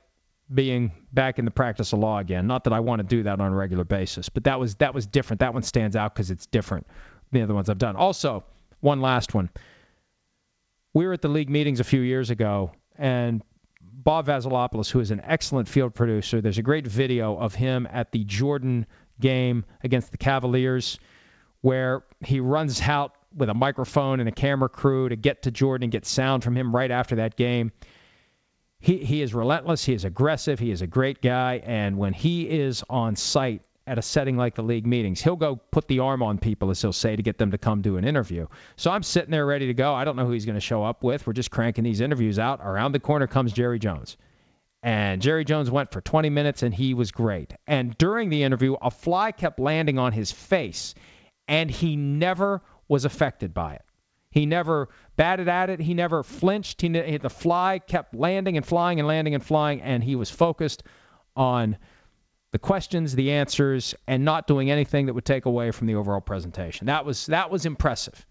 being 0.52 0.92
back 1.12 1.38
in 1.38 1.44
the 1.44 1.50
practice 1.50 1.92
of 1.92 1.98
law 1.98 2.18
again. 2.18 2.46
Not 2.46 2.64
that 2.64 2.72
I 2.72 2.80
want 2.80 3.00
to 3.00 3.04
do 3.04 3.24
that 3.24 3.40
on 3.40 3.52
a 3.52 3.54
regular 3.54 3.84
basis, 3.84 4.28
but 4.28 4.44
that 4.44 4.60
was 4.60 4.76
that 4.76 4.94
was 4.94 5.06
different. 5.06 5.40
That 5.40 5.54
one 5.54 5.62
stands 5.62 5.96
out 5.96 6.14
because 6.14 6.30
it's 6.30 6.46
different 6.46 6.86
the 7.34 7.42
other 7.42 7.54
ones 7.54 7.68
I've 7.68 7.78
done. 7.78 7.96
Also, 7.96 8.44
one 8.80 9.00
last 9.00 9.34
one. 9.34 9.50
We 10.92 11.06
were 11.06 11.12
at 11.12 11.22
the 11.22 11.28
league 11.28 11.50
meetings 11.50 11.80
a 11.80 11.84
few 11.84 12.00
years 12.00 12.30
ago, 12.30 12.72
and 12.96 13.42
Bob 13.80 14.26
Vasilopoulos, 14.26 14.90
who 14.90 15.00
is 15.00 15.10
an 15.10 15.20
excellent 15.24 15.68
field 15.68 15.94
producer, 15.94 16.40
there's 16.40 16.58
a 16.58 16.62
great 16.62 16.86
video 16.86 17.36
of 17.36 17.54
him 17.54 17.88
at 17.90 18.12
the 18.12 18.24
Jordan 18.24 18.86
game 19.20 19.64
against 19.82 20.10
the 20.10 20.18
Cavaliers 20.18 20.98
where 21.60 22.04
he 22.20 22.40
runs 22.40 22.80
out 22.82 23.14
with 23.34 23.48
a 23.48 23.54
microphone 23.54 24.20
and 24.20 24.28
a 24.28 24.32
camera 24.32 24.68
crew 24.68 25.08
to 25.08 25.16
get 25.16 25.42
to 25.42 25.50
Jordan 25.50 25.84
and 25.84 25.92
get 25.92 26.04
sound 26.04 26.44
from 26.44 26.56
him 26.56 26.74
right 26.74 26.90
after 26.90 27.16
that 27.16 27.36
game 27.36 27.72
he, 28.84 28.98
he 28.98 29.22
is 29.22 29.32
relentless. 29.32 29.82
He 29.82 29.94
is 29.94 30.04
aggressive. 30.04 30.58
He 30.58 30.70
is 30.70 30.82
a 30.82 30.86
great 30.86 31.22
guy. 31.22 31.62
And 31.64 31.96
when 31.96 32.12
he 32.12 32.42
is 32.42 32.84
on 32.90 33.16
site 33.16 33.62
at 33.86 33.98
a 33.98 34.02
setting 34.02 34.36
like 34.36 34.54
the 34.54 34.62
league 34.62 34.86
meetings, 34.86 35.20
he'll 35.20 35.36
go 35.36 35.56
put 35.56 35.88
the 35.88 36.00
arm 36.00 36.22
on 36.22 36.38
people, 36.38 36.70
as 36.70 36.80
he'll 36.80 36.92
say, 36.92 37.14
to 37.16 37.22
get 37.22 37.38
them 37.38 37.50
to 37.50 37.58
come 37.58 37.82
do 37.82 37.96
an 37.96 38.04
interview. 38.04 38.46
So 38.76 38.90
I'm 38.90 39.02
sitting 39.02 39.30
there 39.30 39.44
ready 39.44 39.66
to 39.66 39.74
go. 39.74 39.94
I 39.94 40.04
don't 40.04 40.16
know 40.16 40.24
who 40.26 40.32
he's 40.32 40.46
going 40.46 40.56
to 40.56 40.60
show 40.60 40.82
up 40.82 41.02
with. 41.02 41.26
We're 41.26 41.34
just 41.34 41.50
cranking 41.50 41.84
these 41.84 42.00
interviews 42.00 42.38
out. 42.38 42.60
Around 42.62 42.92
the 42.92 43.00
corner 43.00 43.26
comes 43.26 43.52
Jerry 43.52 43.78
Jones. 43.78 44.16
And 44.82 45.22
Jerry 45.22 45.44
Jones 45.44 45.70
went 45.70 45.92
for 45.92 46.00
20 46.00 46.28
minutes 46.30 46.62
and 46.62 46.74
he 46.74 46.92
was 46.92 47.10
great. 47.10 47.54
And 47.66 47.96
during 47.96 48.28
the 48.28 48.42
interview, 48.42 48.74
a 48.80 48.90
fly 48.90 49.32
kept 49.32 49.58
landing 49.58 49.98
on 49.98 50.12
his 50.12 50.30
face 50.30 50.94
and 51.48 51.70
he 51.70 51.96
never 51.96 52.62
was 52.88 53.04
affected 53.04 53.54
by 53.54 53.74
it. 53.74 53.82
He 54.30 54.46
never 54.46 54.88
batted 55.16 55.48
at 55.48 55.70
it. 55.70 55.78
He 55.78 55.94
never 55.94 56.22
flinched. 56.22 56.80
He, 56.80 56.88
the 56.88 57.30
fly 57.30 57.78
kept 57.78 58.14
landing 58.14 58.56
and 58.56 58.66
flying 58.66 58.98
and 58.98 59.06
landing 59.06 59.34
and 59.34 59.44
flying, 59.44 59.80
and 59.80 60.02
he 60.02 60.16
was 60.16 60.28
focused 60.28 60.82
on 61.36 61.78
the 62.54 62.58
questions, 62.60 63.16
the 63.16 63.32
answers, 63.32 63.96
and 64.06 64.24
not 64.24 64.46
doing 64.46 64.70
anything 64.70 65.06
that 65.06 65.14
would 65.14 65.24
take 65.24 65.44
away 65.44 65.72
from 65.72 65.88
the 65.88 65.96
overall 65.96 66.20
presentation. 66.20 66.86
That 66.86 67.04
was 67.04 67.26
that 67.26 67.50
was 67.50 67.66
impressive. 67.66 68.24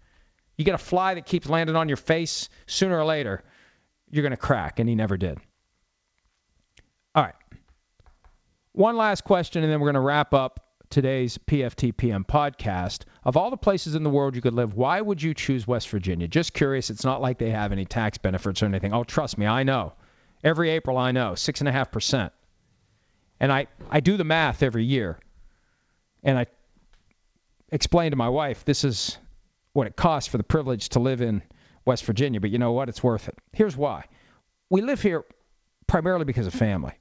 You 0.56 0.64
get 0.64 0.74
a 0.74 0.78
fly 0.78 1.12
that 1.12 1.26
keeps 1.26 1.46
landing 1.46 1.76
on 1.76 1.90
your 1.90 1.98
face, 1.98 2.48
sooner 2.66 2.98
or 2.98 3.04
later, 3.04 3.44
you're 4.10 4.22
going 4.22 4.30
to 4.30 4.38
crack, 4.38 4.78
and 4.78 4.88
he 4.88 4.94
never 4.94 5.18
did. 5.18 5.36
All 7.14 7.22
right. 7.22 7.34
One 8.72 8.96
last 8.96 9.24
question, 9.24 9.62
and 9.62 9.70
then 9.70 9.78
we're 9.78 9.88
going 9.88 9.94
to 9.96 10.00
wrap 10.00 10.32
up 10.32 10.58
today's 10.88 11.36
PFTPM 11.36 12.26
podcast. 12.26 13.02
Of 13.24 13.36
all 13.36 13.50
the 13.50 13.58
places 13.58 13.94
in 13.94 14.04
the 14.04 14.10
world 14.10 14.36
you 14.36 14.40
could 14.40 14.54
live, 14.54 14.72
why 14.72 15.02
would 15.02 15.22
you 15.22 15.34
choose 15.34 15.66
West 15.66 15.90
Virginia? 15.90 16.28
Just 16.28 16.54
curious. 16.54 16.88
It's 16.88 17.04
not 17.04 17.20
like 17.20 17.36
they 17.36 17.50
have 17.50 17.72
any 17.72 17.84
tax 17.84 18.16
benefits 18.16 18.62
or 18.62 18.66
anything. 18.66 18.94
Oh, 18.94 19.04
trust 19.04 19.36
me, 19.36 19.44
I 19.44 19.64
know. 19.64 19.92
Every 20.42 20.70
April, 20.70 20.96
I 20.96 21.12
know 21.12 21.34
six 21.34 21.60
and 21.60 21.68
a 21.68 21.72
half 21.72 21.92
percent. 21.92 22.32
And 23.40 23.52
I 23.52 23.66
I 23.90 24.00
do 24.00 24.16
the 24.16 24.24
math 24.24 24.62
every 24.62 24.84
year, 24.84 25.18
and 26.22 26.38
I 26.38 26.46
explain 27.70 28.12
to 28.12 28.16
my 28.16 28.28
wife 28.28 28.64
this 28.64 28.84
is 28.84 29.18
what 29.72 29.86
it 29.86 29.96
costs 29.96 30.28
for 30.28 30.38
the 30.38 30.44
privilege 30.44 30.90
to 30.90 31.00
live 31.00 31.20
in 31.20 31.42
West 31.84 32.04
Virginia. 32.04 32.40
But 32.40 32.50
you 32.50 32.58
know 32.58 32.72
what? 32.72 32.88
It's 32.88 33.02
worth 33.02 33.28
it. 33.28 33.36
Here's 33.52 33.76
why. 33.76 34.04
We 34.70 34.80
live 34.80 35.02
here 35.02 35.24
primarily 35.86 36.24
because 36.24 36.46
of 36.46 36.54
family. 36.54 36.94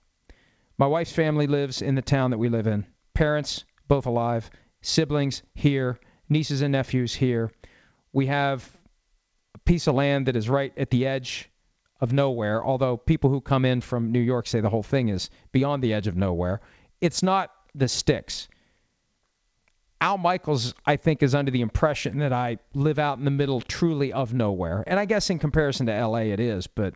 My 0.77 0.87
wife's 0.87 1.13
family 1.13 1.47
lives 1.47 1.81
in 1.81 1.95
the 1.95 2.01
town 2.01 2.31
that 2.31 2.39
we 2.39 2.49
live 2.49 2.67
in. 2.67 2.85
Parents, 3.13 3.63
both 3.87 4.07
alive, 4.07 4.49
siblings 4.81 5.43
here, 5.53 5.99
nieces 6.29 6.61
and 6.61 6.71
nephews 6.71 7.13
here. 7.13 7.51
We 8.11 8.27
have 8.27 8.69
a 9.55 9.59
piece 9.59 9.87
of 9.87 9.95
land 9.95 10.25
that 10.25 10.35
is 10.35 10.49
right 10.49 10.73
at 10.77 10.89
the 10.89 11.05
edge 11.05 11.49
of 12.03 12.11
nowhere, 12.11 12.61
although 12.61 12.97
people 12.97 13.29
who 13.29 13.39
come 13.39 13.63
in 13.63 13.79
from 13.79 14.11
New 14.11 14.19
York 14.19 14.45
say 14.45 14.59
the 14.59 14.69
whole 14.69 14.83
thing 14.83 15.07
is 15.07 15.29
beyond 15.53 15.81
the 15.81 15.93
edge 15.93 16.07
of 16.07 16.17
nowhere. 16.17 16.59
It's 16.99 17.23
not 17.23 17.49
the 17.75 17.87
sticks. 17.87 18.49
Al 20.01 20.17
Michaels, 20.17 20.73
I 20.85 20.97
think, 20.97 21.23
is 21.23 21.33
under 21.33 21.49
the 21.49 21.61
impression 21.61 22.17
that 22.17 22.33
I 22.33 22.57
live 22.73 22.99
out 22.99 23.19
in 23.19 23.23
the 23.23 23.31
middle 23.31 23.61
truly 23.61 24.11
of 24.11 24.33
nowhere. 24.33 24.83
And 24.85 24.99
I 24.99 25.05
guess 25.05 25.29
in 25.29 25.39
comparison 25.39 25.85
to 25.85 26.05
LA 26.05 26.33
it 26.33 26.41
is, 26.41 26.67
but 26.67 26.93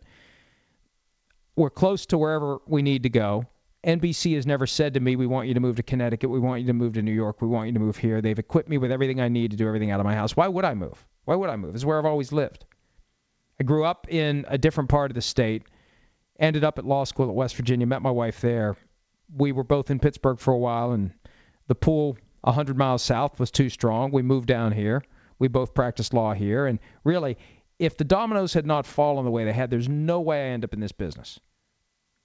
we're 1.56 1.70
close 1.70 2.08
to 2.08 2.18
wherever 2.18 2.60
we 2.68 2.82
need 2.82 3.04
to 3.04 3.10
go. 3.10 3.46
NBC 3.86 4.36
has 4.36 4.46
never 4.46 4.68
said 4.68 4.96
to 4.96 5.00
me, 5.00 5.16
we 5.16 5.26
want 5.26 5.48
you 5.48 5.54
to 5.54 5.62
move 5.62 5.78
to 5.78 5.84
Connecticut, 5.84 6.30
we 6.30 6.40
want 6.40 6.60
you 6.60 6.68
to 6.68 6.74
move 6.74 6.96
to 6.96 7.02
New 7.02 7.14
York, 7.14 7.42
we 7.42 7.48
want 7.48 7.68
you 7.68 7.74
to 7.76 7.80
move 7.80 7.96
here. 7.96 8.20
They've 8.20 8.38
equipped 8.38 8.68
me 8.68 8.78
with 8.78 8.92
everything 8.92 9.22
I 9.22 9.30
need 9.30 9.52
to 9.52 9.58
do 9.58 9.68
everything 9.68 9.90
out 9.90 10.02
of 10.02 10.06
my 10.06 10.16
house. 10.16 10.36
Why 10.36 10.50
would 10.50 10.66
I 10.66 10.74
move? 10.74 11.06
Why 11.24 11.36
would 11.36 11.50
I 11.50 11.56
move? 11.56 11.76
It's 11.76 11.86
where 11.86 11.98
I've 11.98 12.06
always 12.06 12.34
lived. 12.34 12.66
I 13.60 13.64
grew 13.64 13.86
up 13.86 14.08
in 14.10 14.46
a 14.48 14.58
different 14.58 14.90
part 14.90 15.12
of 15.12 15.16
the 15.16 15.22
state, 15.22 15.64
ended 16.40 16.64
up 16.64 16.78
at 16.78 16.86
law 16.86 17.04
school 17.04 17.30
at 17.30 17.36
West 17.36 17.56
Virginia, 17.56 17.88
met 17.88 18.02
my 18.02 18.12
wife 18.12 18.42
there. 18.42 18.78
We 19.36 19.52
were 19.52 19.64
both 19.64 19.90
in 19.90 20.00
Pittsburgh 20.00 20.40
for 20.40 20.54
a 20.54 20.58
while, 20.58 20.92
and 20.92 21.12
the 21.68 21.76
pool 21.76 22.18
100 22.42 22.78
miles 22.78 23.02
south 23.02 23.40
was 23.40 23.52
too 23.52 23.70
strong. 23.70 24.12
We 24.12 24.22
moved 24.22 24.48
down 24.48 24.72
here. 24.72 25.04
We 25.40 25.48
both 25.48 25.74
practiced 25.74 26.14
law 26.14 26.34
here, 26.34 26.66
and 26.66 26.80
really, 27.04 27.38
if 27.80 27.98
the 27.98 28.04
dominoes 28.04 28.54
had 28.54 28.66
not 28.66 28.86
fallen 28.86 29.26
the 29.26 29.32
way 29.32 29.46
they 29.46 29.54
had, 29.54 29.70
there's 29.70 29.90
no 29.90 30.22
way 30.22 30.48
I 30.48 30.54
end 30.54 30.64
up 30.64 30.74
in 30.74 30.80
this 30.80 30.92
business. 30.92 31.40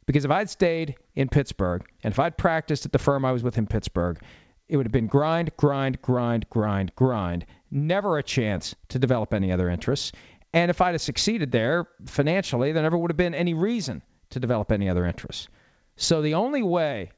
Because 0.07 0.25
if 0.25 0.31
I'd 0.31 0.51
stayed 0.51 0.97
in 1.15 1.29
Pittsburgh 1.29 1.85
and 2.03 2.13
if 2.13 2.19
I'd 2.19 2.37
practiced 2.37 2.87
at 2.87 2.93
the 2.93 2.99
firm 2.99 3.25
I 3.25 3.33
was 3.33 3.43
with 3.43 3.59
in 3.59 3.67
Pittsburgh, 3.67 4.19
it 4.69 4.77
would 4.77 4.87
have 4.87 4.93
been 4.93 5.07
grind, 5.07 5.57
grind, 5.57 6.01
grind, 6.01 6.49
grind, 6.49 6.95
grind. 6.97 7.47
Never 7.71 8.19
a 8.19 8.23
chance 8.23 8.75
to 8.89 8.99
develop 8.99 9.35
any 9.35 9.53
other 9.53 9.69
interests. 9.69 10.13
And 10.53 10.70
if 10.70 10.81
I'd 10.81 10.93
have 10.93 11.01
succeeded 11.01 11.51
there 11.51 11.87
financially, 12.07 12.73
there 12.73 12.83
never 12.83 12.99
would 12.99 13.11
have 13.11 13.16
been 13.16 13.35
any 13.35 13.55
reason 13.55 14.03
to 14.31 14.41
develop 14.41 14.70
any 14.73 14.89
other 14.89 15.07
interests. 15.07 15.49
So 15.97 16.23
the 16.23 16.35
only 16.35 16.62
way 16.62 17.11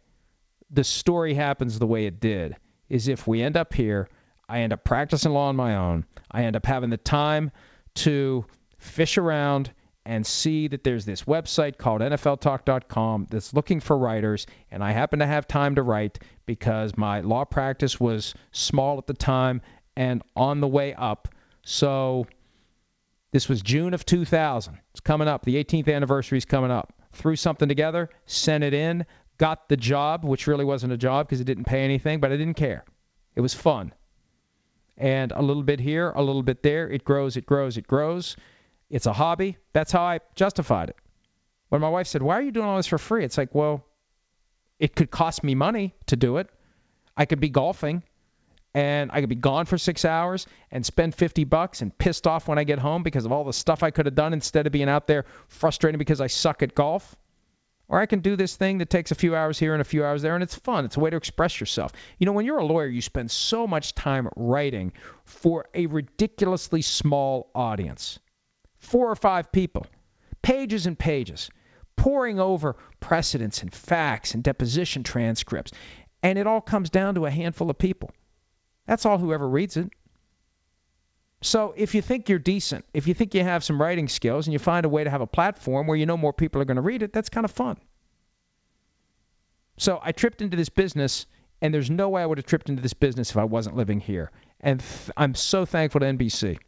the 0.70 0.84
story 0.84 1.34
happens 1.34 1.78
the 1.78 1.86
way 1.86 2.06
it 2.06 2.20
did 2.20 2.56
is 2.88 3.08
if 3.08 3.26
we 3.26 3.42
end 3.42 3.56
up 3.56 3.72
here, 3.72 4.08
I 4.48 4.60
end 4.60 4.72
up 4.72 4.84
practicing 4.84 5.32
law 5.32 5.48
on 5.48 5.56
my 5.56 5.76
own, 5.76 6.04
I 6.30 6.44
end 6.44 6.56
up 6.56 6.66
having 6.66 6.90
the 6.90 6.96
time 6.96 7.50
to 7.94 8.44
fish 8.78 9.18
around 9.18 9.72
and 10.06 10.26
see 10.26 10.68
that 10.68 10.84
there's 10.84 11.06
this 11.06 11.22
website 11.22 11.78
called 11.78 12.02
NFLTalk.com 12.02 13.28
that's 13.30 13.54
looking 13.54 13.80
for 13.80 13.96
writers, 13.96 14.46
and 14.70 14.84
I 14.84 14.92
happen 14.92 15.20
to 15.20 15.26
have 15.26 15.48
time 15.48 15.76
to 15.76 15.82
write 15.82 16.18
because 16.44 16.96
my 16.96 17.20
law 17.20 17.44
practice 17.44 17.98
was 17.98 18.34
small 18.52 18.98
at 18.98 19.06
the 19.06 19.14
time 19.14 19.62
and 19.96 20.22
on 20.36 20.60
the 20.60 20.68
way 20.68 20.92
up. 20.92 21.28
So 21.62 22.26
this 23.34 23.48
was 23.48 23.62
June 23.62 23.94
of 23.94 24.06
2000. 24.06 24.78
It's 24.92 25.00
coming 25.00 25.26
up. 25.26 25.44
The 25.44 25.56
18th 25.56 25.92
anniversary 25.92 26.38
is 26.38 26.44
coming 26.44 26.70
up. 26.70 26.92
Threw 27.14 27.34
something 27.34 27.68
together, 27.68 28.08
sent 28.26 28.62
it 28.62 28.72
in, 28.72 29.06
got 29.38 29.68
the 29.68 29.76
job, 29.76 30.24
which 30.24 30.46
really 30.46 30.64
wasn't 30.64 30.92
a 30.92 30.96
job 30.96 31.26
because 31.26 31.40
it 31.40 31.44
didn't 31.44 31.64
pay 31.64 31.82
anything, 31.82 32.20
but 32.20 32.30
I 32.30 32.36
didn't 32.36 32.54
care. 32.54 32.84
It 33.34 33.40
was 33.40 33.52
fun. 33.52 33.92
And 34.96 35.32
a 35.32 35.42
little 35.42 35.64
bit 35.64 35.80
here, 35.80 36.10
a 36.10 36.22
little 36.22 36.44
bit 36.44 36.62
there. 36.62 36.88
It 36.88 37.02
grows, 37.02 37.36
it 37.36 37.44
grows, 37.44 37.76
it 37.76 37.88
grows. 37.88 38.36
It's 38.88 39.06
a 39.06 39.12
hobby. 39.12 39.56
That's 39.72 39.90
how 39.90 40.02
I 40.02 40.20
justified 40.36 40.90
it. 40.90 40.96
When 41.70 41.80
my 41.80 41.88
wife 41.88 42.06
said, 42.06 42.22
Why 42.22 42.38
are 42.38 42.42
you 42.42 42.52
doing 42.52 42.66
all 42.66 42.76
this 42.76 42.86
for 42.86 42.98
free? 42.98 43.24
It's 43.24 43.36
like, 43.36 43.52
Well, 43.52 43.84
it 44.78 44.94
could 44.94 45.10
cost 45.10 45.42
me 45.42 45.56
money 45.56 45.92
to 46.06 46.14
do 46.14 46.36
it. 46.36 46.48
I 47.16 47.24
could 47.24 47.40
be 47.40 47.48
golfing 47.48 48.04
and 48.74 49.10
I 49.12 49.20
could 49.20 49.28
be 49.28 49.36
gone 49.36 49.66
for 49.66 49.78
six 49.78 50.04
hours 50.04 50.46
and 50.72 50.84
spend 50.84 51.14
50 51.14 51.44
bucks 51.44 51.80
and 51.80 51.96
pissed 51.96 52.26
off 52.26 52.48
when 52.48 52.58
I 52.58 52.64
get 52.64 52.80
home 52.80 53.04
because 53.04 53.24
of 53.24 53.30
all 53.30 53.44
the 53.44 53.52
stuff 53.52 53.84
I 53.84 53.92
could 53.92 54.06
have 54.06 54.16
done 54.16 54.32
instead 54.32 54.66
of 54.66 54.72
being 54.72 54.88
out 54.88 55.06
there 55.06 55.26
frustrated 55.46 56.00
because 56.00 56.20
I 56.20 56.26
suck 56.26 56.62
at 56.62 56.74
golf. 56.74 57.16
Or 57.86 58.00
I 58.00 58.06
can 58.06 58.20
do 58.20 58.34
this 58.34 58.56
thing 58.56 58.78
that 58.78 58.88
takes 58.88 59.10
a 59.10 59.14
few 59.14 59.36
hours 59.36 59.58
here 59.58 59.74
and 59.74 59.80
a 59.82 59.84
few 59.84 60.04
hours 60.04 60.22
there, 60.22 60.34
and 60.34 60.42
it's 60.42 60.54
fun. 60.54 60.86
It's 60.86 60.96
a 60.96 61.00
way 61.00 61.10
to 61.10 61.18
express 61.18 61.60
yourself. 61.60 61.92
You 62.18 62.24
know, 62.24 62.32
when 62.32 62.46
you're 62.46 62.58
a 62.58 62.64
lawyer, 62.64 62.86
you 62.86 63.02
spend 63.02 63.30
so 63.30 63.66
much 63.66 63.94
time 63.94 64.28
writing 64.36 64.92
for 65.24 65.66
a 65.74 65.86
ridiculously 65.86 66.82
small 66.82 67.50
audience 67.54 68.18
four 68.78 69.10
or 69.10 69.16
five 69.16 69.50
people, 69.52 69.86
pages 70.42 70.86
and 70.86 70.98
pages, 70.98 71.50
poring 71.96 72.38
over 72.40 72.76
precedents 73.00 73.62
and 73.62 73.72
facts 73.72 74.34
and 74.34 74.42
deposition 74.42 75.02
transcripts. 75.02 75.72
And 76.22 76.38
it 76.38 76.46
all 76.46 76.60
comes 76.60 76.90
down 76.90 77.14
to 77.14 77.26
a 77.26 77.30
handful 77.30 77.70
of 77.70 77.78
people. 77.78 78.10
That's 78.86 79.06
all 79.06 79.18
whoever 79.18 79.48
reads 79.48 79.76
it. 79.76 79.90
So 81.42 81.74
if 81.76 81.94
you 81.94 82.00
think 82.00 82.28
you're 82.28 82.38
decent, 82.38 82.86
if 82.94 83.06
you 83.06 83.12
think 83.12 83.34
you 83.34 83.42
have 83.42 83.62
some 83.62 83.80
writing 83.80 84.08
skills 84.08 84.46
and 84.46 84.52
you 84.52 84.58
find 84.58 84.86
a 84.86 84.88
way 84.88 85.04
to 85.04 85.10
have 85.10 85.20
a 85.20 85.26
platform 85.26 85.86
where 85.86 85.96
you 85.96 86.06
know 86.06 86.16
more 86.16 86.32
people 86.32 86.62
are 86.62 86.64
going 86.64 86.76
to 86.76 86.82
read 86.82 87.02
it, 87.02 87.12
that's 87.12 87.28
kind 87.28 87.44
of 87.44 87.50
fun. 87.50 87.76
So 89.76 90.00
I 90.02 90.12
tripped 90.12 90.40
into 90.40 90.56
this 90.56 90.68
business, 90.68 91.26
and 91.60 91.74
there's 91.74 91.90
no 91.90 92.08
way 92.08 92.22
I 92.22 92.26
would 92.26 92.38
have 92.38 92.46
tripped 92.46 92.70
into 92.70 92.80
this 92.80 92.94
business 92.94 93.30
if 93.30 93.36
I 93.36 93.44
wasn't 93.44 93.76
living 93.76 94.00
here. 94.00 94.30
And 94.60 94.80
th- 94.80 95.10
I'm 95.16 95.34
so 95.34 95.66
thankful 95.66 96.00
to 96.00 96.06
NBC 96.06 96.58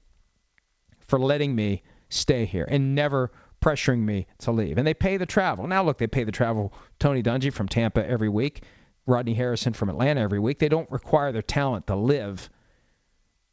for 1.06 1.18
letting 1.18 1.54
me 1.54 1.82
stay 2.10 2.44
here 2.44 2.66
and 2.68 2.94
never 2.94 3.30
pressuring 3.62 4.00
me 4.00 4.26
to 4.40 4.52
leave. 4.52 4.76
And 4.76 4.86
they 4.86 4.94
pay 4.94 5.16
the 5.16 5.26
travel. 5.26 5.66
Now, 5.66 5.82
look, 5.84 5.98
they 5.98 6.06
pay 6.06 6.24
the 6.24 6.32
travel. 6.32 6.74
Tony 6.98 7.22
Dungy 7.22 7.52
from 7.52 7.68
Tampa 7.68 8.06
every 8.06 8.28
week, 8.28 8.62
Rodney 9.06 9.34
Harrison 9.34 9.72
from 9.72 9.88
Atlanta 9.88 10.20
every 10.20 10.40
week. 10.40 10.58
They 10.58 10.68
don't 10.68 10.90
require 10.90 11.32
their 11.32 11.42
talent 11.42 11.86
to 11.86 11.96
live 11.96 12.50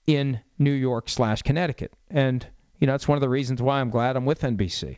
in 0.08 0.40
New 0.60 0.72
York 0.72 1.10
slash 1.10 1.44
Connecticut. 1.44 1.94
And, 2.10 2.46
you 2.80 2.88
know, 2.88 2.96
it's 2.96 3.08
one 3.08 3.18
of 3.18 3.22
the 3.22 3.30
reasons 3.30 3.62
why 3.62 3.80
I'm 3.80 3.90
glad 3.90 4.16
I'm 4.16 4.26
with 4.26 4.42
NBC. 4.42 4.98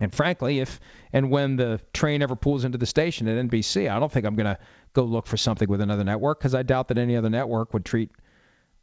And 0.00 0.12
frankly, 0.14 0.60
if 0.60 0.80
and 1.12 1.30
when 1.30 1.56
the 1.56 1.80
train 1.92 2.22
ever 2.22 2.34
pulls 2.34 2.64
into 2.64 2.78
the 2.78 2.86
station 2.86 3.28
at 3.28 3.50
NBC, 3.50 3.90
I 3.90 3.98
don't 3.98 4.10
think 4.10 4.24
I'm 4.24 4.34
going 4.34 4.46
to 4.46 4.58
go 4.94 5.04
look 5.04 5.26
for 5.26 5.36
something 5.36 5.68
with 5.68 5.82
another 5.82 6.04
network 6.04 6.38
because 6.38 6.54
I 6.54 6.62
doubt 6.62 6.88
that 6.88 6.98
any 6.98 7.16
other 7.16 7.28
network 7.28 7.74
would 7.74 7.84
treat 7.84 8.10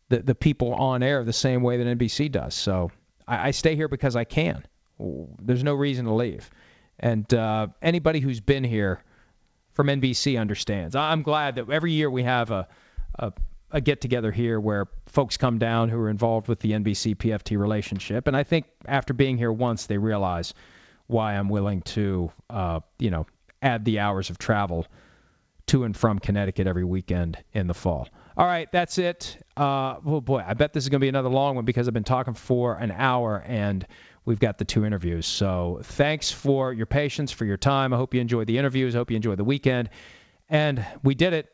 the, 0.09 0.19
the 0.19 0.35
people 0.35 0.73
on 0.73 1.01
air 1.01 1.23
the 1.23 1.33
same 1.33 1.63
way 1.63 1.77
that 1.77 1.97
NBC 1.97 2.31
does. 2.31 2.53
So 2.53 2.91
I, 3.27 3.47
I 3.47 3.51
stay 3.51 3.75
here 3.75 3.87
because 3.87 4.15
I 4.15 4.23
can. 4.23 4.63
There's 4.99 5.63
no 5.63 5.73
reason 5.73 6.05
to 6.05 6.13
leave. 6.13 6.49
And 6.99 7.31
uh, 7.33 7.67
anybody 7.81 8.19
who's 8.19 8.39
been 8.39 8.63
here 8.63 9.03
from 9.77 9.87
NBC 9.87 10.41
understands. 10.41 10.95
I'm 10.95 11.21
glad 11.21 11.57
that 11.57 11.69
every 11.69 11.91
year 11.91 12.09
we 12.09 12.23
have 12.23 12.49
a, 12.49 12.67
a 13.19 13.31
a 13.69 13.79
get 13.79 14.01
together 14.01 14.31
here 14.31 14.59
where 14.59 14.87
folks 15.05 15.37
come 15.37 15.59
down 15.59 15.89
who 15.89 15.99
are 15.99 16.09
involved 16.09 16.47
with 16.47 16.59
the 16.61 16.71
NBC 16.71 17.15
PFT 17.15 17.59
relationship, 17.59 18.27
and 18.27 18.35
I 18.35 18.43
think 18.43 18.65
after 18.87 19.13
being 19.13 19.37
here 19.37 19.51
once, 19.51 19.85
they 19.85 19.99
realize 19.99 20.55
why 21.05 21.33
I'm 21.33 21.47
willing 21.47 21.83
to, 21.83 22.31
uh, 22.49 22.79
you 22.97 23.11
know, 23.11 23.27
add 23.61 23.85
the 23.85 23.99
hours 23.99 24.31
of 24.31 24.39
travel 24.39 24.87
to 25.67 25.83
and 25.83 25.95
from 25.95 26.17
Connecticut 26.17 26.65
every 26.65 26.85
weekend 26.85 27.37
in 27.53 27.67
the 27.67 27.75
fall. 27.75 28.07
All 28.35 28.47
right, 28.47 28.71
that's 28.71 28.97
it. 28.97 29.37
Uh, 29.55 29.97
oh 30.03 30.21
boy, 30.21 30.43
I 30.47 30.55
bet 30.55 30.73
this 30.73 30.85
is 30.85 30.89
going 30.89 31.01
to 31.01 31.05
be 31.05 31.09
another 31.09 31.29
long 31.29 31.55
one 31.55 31.65
because 31.65 31.87
I've 31.87 31.93
been 31.93 32.03
talking 32.03 32.33
for 32.33 32.75
an 32.75 32.91
hour 32.91 33.43
and 33.45 33.85
we've 34.27 34.39
got 34.39 34.57
the 34.57 34.65
two 34.65 34.85
interviews. 34.85 35.25
So 35.25 35.79
thanks 35.81 36.29
for 36.29 36.73
your 36.73 36.85
patience, 36.85 37.31
for 37.31 37.45
your 37.45 37.57
time. 37.57 37.93
I 37.93 37.97
hope 37.97 38.13
you 38.13 38.19
enjoyed 38.19 38.45
the 38.45 38.57
interviews. 38.57 38.93
I 38.93 38.99
hope 38.99 39.09
you 39.09 39.15
enjoyed 39.15 39.39
the 39.39 39.45
weekend. 39.45 39.89
And 40.49 40.85
we 41.01 41.15
did 41.15 41.33
it. 41.33 41.47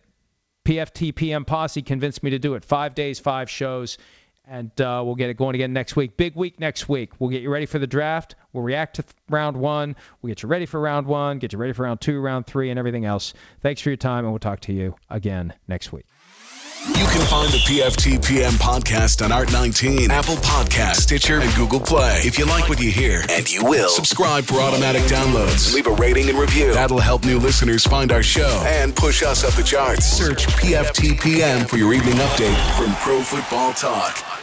PFT 0.66 1.14
PM 1.14 1.46
Posse 1.46 1.84
convinced 1.84 2.24
me 2.24 2.32
to 2.32 2.40
do 2.40 2.56
it. 2.56 2.66
Five 2.66 2.96
days, 2.96 3.20
five 3.20 3.50
shows, 3.50 3.98
and 4.48 4.70
uh, 4.82 5.04
we'll 5.06 5.16
get 5.16 5.30
it 5.30 5.38
going 5.38 5.56
again 5.56 5.74
next 5.74 5.96
week. 5.96 6.18
Big 6.18 6.36
week 6.36 6.60
next 6.60 6.90
week. 6.90 7.12
We'll 7.20 7.30
get 7.30 7.42
you 7.42 7.50
ready 7.50 7.66
for 7.66 7.80
the 7.80 7.88
draft. 7.88 8.36
We'll 8.54 8.64
react 8.64 8.96
to 8.96 9.04
round 9.30 9.58
one. 9.58 9.96
We'll 10.22 10.30
get 10.30 10.42
you 10.42 10.50
ready 10.50 10.66
for 10.66 10.80
round 10.80 11.06
one, 11.06 11.40
get 11.40 11.54
you 11.54 11.60
ready 11.60 11.74
for 11.74 11.84
round 11.84 12.02
two, 12.02 12.20
round 12.20 12.48
three, 12.48 12.70
and 12.70 12.80
everything 12.80 13.06
else. 13.06 13.34
Thanks 13.62 13.82
for 13.82 13.90
your 13.90 13.98
time, 13.98 14.24
and 14.24 14.32
we'll 14.32 14.40
talk 14.40 14.62
to 14.62 14.74
you 14.74 14.96
again 15.10 15.54
next 15.68 15.92
week. 15.92 16.06
You 16.86 17.06
can 17.06 17.22
find 17.28 17.50
the 17.50 17.60
PFT 17.60 18.22
PM 18.22 18.52
podcast 18.56 19.24
on 19.24 19.32
Art19, 19.32 20.10
Apple 20.10 20.36
Podcast, 20.36 20.96
Stitcher, 20.96 21.40
and 21.40 21.56
Google 21.56 21.80
Play. 21.80 22.20
If 22.26 22.38
you 22.38 22.46
like 22.46 22.68
what 22.68 22.82
you 22.82 22.92
hear, 22.92 23.24
and 23.30 23.50
you 23.50 23.64
will, 23.64 23.88
subscribe 23.88 24.44
for 24.44 24.60
automatic 24.60 25.04
downloads. 25.04 25.74
Leave 25.74 25.88
a 25.88 25.94
rating 25.94 26.28
and 26.28 26.38
review. 26.38 26.74
That'll 26.74 27.00
help 27.00 27.24
new 27.24 27.40
listeners 27.40 27.86
find 27.86 28.12
our 28.12 28.22
show 28.22 28.62
and 28.66 28.94
push 28.94 29.24
us 29.24 29.46
up 29.46 29.54
the 29.54 29.64
charts. 29.64 30.06
Search 30.06 30.46
PFT 30.48 31.18
PM 31.22 31.66
for 31.66 31.78
your 31.78 31.94
evening 31.94 32.16
update 32.16 32.76
from 32.78 32.94
Pro 32.96 33.22
Football 33.22 33.72
Talk. 33.72 34.43